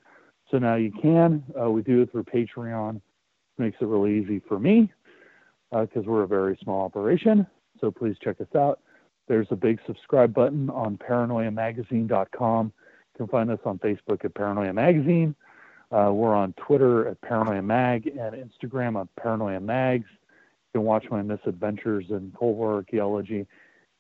So 0.50 0.60
now 0.60 0.76
you 0.76 0.92
can. 0.92 1.44
Uh, 1.60 1.72
we 1.72 1.82
do 1.82 2.02
it 2.02 2.12
through 2.12 2.26
Patreon. 2.26 3.02
Makes 3.58 3.78
it 3.82 3.86
really 3.86 4.20
easy 4.20 4.42
for 4.48 4.60
me 4.60 4.92
because 5.72 6.04
uh, 6.06 6.12
we're 6.12 6.24
a 6.24 6.28
very 6.28 6.58
small 6.62 6.84
operation. 6.84 7.48
So 7.82 7.92
please 7.92 8.16
check 8.24 8.40
us 8.40 8.56
out. 8.56 8.80
There's 9.28 9.48
a 9.52 9.56
big 9.56 9.80
subscribe 9.86 10.34
button 10.34 10.70
on 10.70 10.98
paranoiamagazine.com. 10.98 12.66
You 12.66 13.18
can 13.18 13.28
find 13.28 13.52
us 13.52 13.60
on 13.66 13.80
Facebook 13.80 14.24
at 14.24 14.34
Paranoia 14.34 14.74
Magazine. 14.74 15.36
Uh, 15.92 16.12
we're 16.14 16.34
on 16.34 16.54
Twitter 16.54 17.08
at 17.10 17.20
Paranoia 17.22 17.62
Mag 17.62 18.08
and 18.08 18.36
Instagram 18.36 19.00
at 19.00 19.08
Paranoia 19.22 19.60
Mags. 19.60 20.08
You 20.74 20.80
can 20.80 20.84
watch 20.84 21.06
my 21.12 21.22
misadventures 21.22 22.06
in 22.10 22.32
Cold 22.38 22.58
War 22.58 22.76
archaeology 22.76 23.46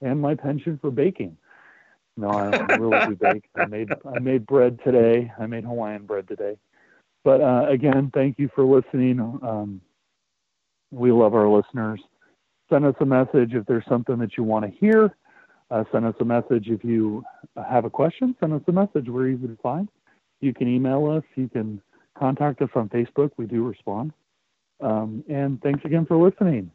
and 0.02 0.22
my 0.22 0.36
penchant 0.36 0.80
for 0.80 0.92
baking. 0.92 1.36
No, 2.18 2.30
I 2.30 2.76
really 2.76 3.08
do 3.08 3.16
bake. 3.16 3.46
I 3.56 3.66
made 3.66 3.90
I 4.06 4.20
made 4.20 4.46
bread 4.46 4.80
today. 4.84 5.32
I 5.40 5.46
made 5.48 5.64
Hawaiian 5.64 6.06
bread 6.06 6.28
today. 6.28 6.58
But 7.24 7.42
uh, 7.42 7.68
again, 7.70 8.12
thank 8.14 8.38
you 8.40 8.50
for 8.54 8.66
listening. 8.66 9.20
Um, 9.20 9.82
we 10.92 11.12
love 11.12 11.36
our 11.36 11.48
listeners. 11.48 12.02
Send 12.72 12.86
us 12.86 12.96
a 13.02 13.06
message 13.06 13.54
if 13.54 13.66
there's 13.66 13.84
something 13.90 14.18
that 14.20 14.38
you 14.38 14.44
want 14.44 14.64
to 14.66 14.72
hear. 14.72 15.14
Uh, 15.70 15.84
send 15.92 16.06
us 16.06 16.16
a 16.22 16.26
message 16.26 16.68
if 16.68 16.84
you 16.84 17.24
have 17.70 17.86
a 17.86 17.90
question. 17.90 18.36
Send 18.40 18.54
us 18.54 18.62
a 18.68 18.72
message. 18.72 19.10
We're 19.10 19.30
easy 19.30 19.48
to 19.48 19.58
find. 19.62 19.90
You 20.40 20.54
can 20.54 20.68
email 20.68 21.10
us. 21.10 21.24
You 21.36 21.50
can 21.50 21.82
contact 22.18 22.62
us 22.62 22.70
on 22.76 22.90
Facebook. 22.90 23.32
We 23.38 23.46
do 23.46 23.66
respond. 23.66 24.14
Um, 24.80 25.24
and 25.30 25.62
thanks 25.62 25.84
again 25.86 26.06
for 26.06 26.18
listening. 26.18 26.72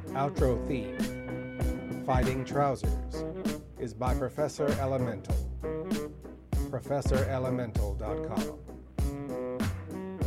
Outro 0.10 0.68
theme, 0.68 2.04
Fighting 2.06 2.46
Trousers, 2.46 3.26
is 3.80 3.94
by 3.94 4.14
Professor 4.16 4.68
Elemental, 4.80 5.36
professorelemental.com. 6.70 8.65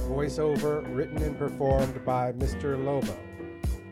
Voiceover 0.08 0.82
written 0.96 1.22
and 1.22 1.38
performed 1.38 2.02
by 2.04 2.32
Mr. 2.32 2.82
Lobo, 2.82 3.14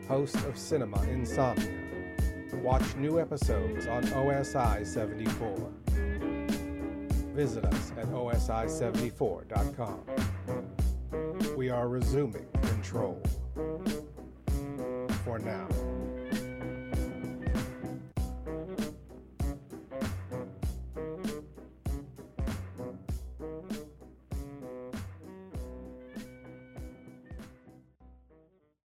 host 0.07 0.35
of 0.47 0.57
Cinema 0.57 0.99
Insomnia. 1.03 1.71
Watch 2.55 2.95
new 2.95 3.19
episodes 3.19 3.85
on 3.85 4.03
OSI 4.07 4.83
74. 4.85 5.71
Visit 7.35 7.65
us 7.65 7.91
at 7.97 8.07
osi74.com. 8.07 9.99
We 11.55 11.69
are 11.69 11.87
resuming 11.87 12.47
control. 12.63 13.21
For 15.23 15.37
now. 15.37 15.67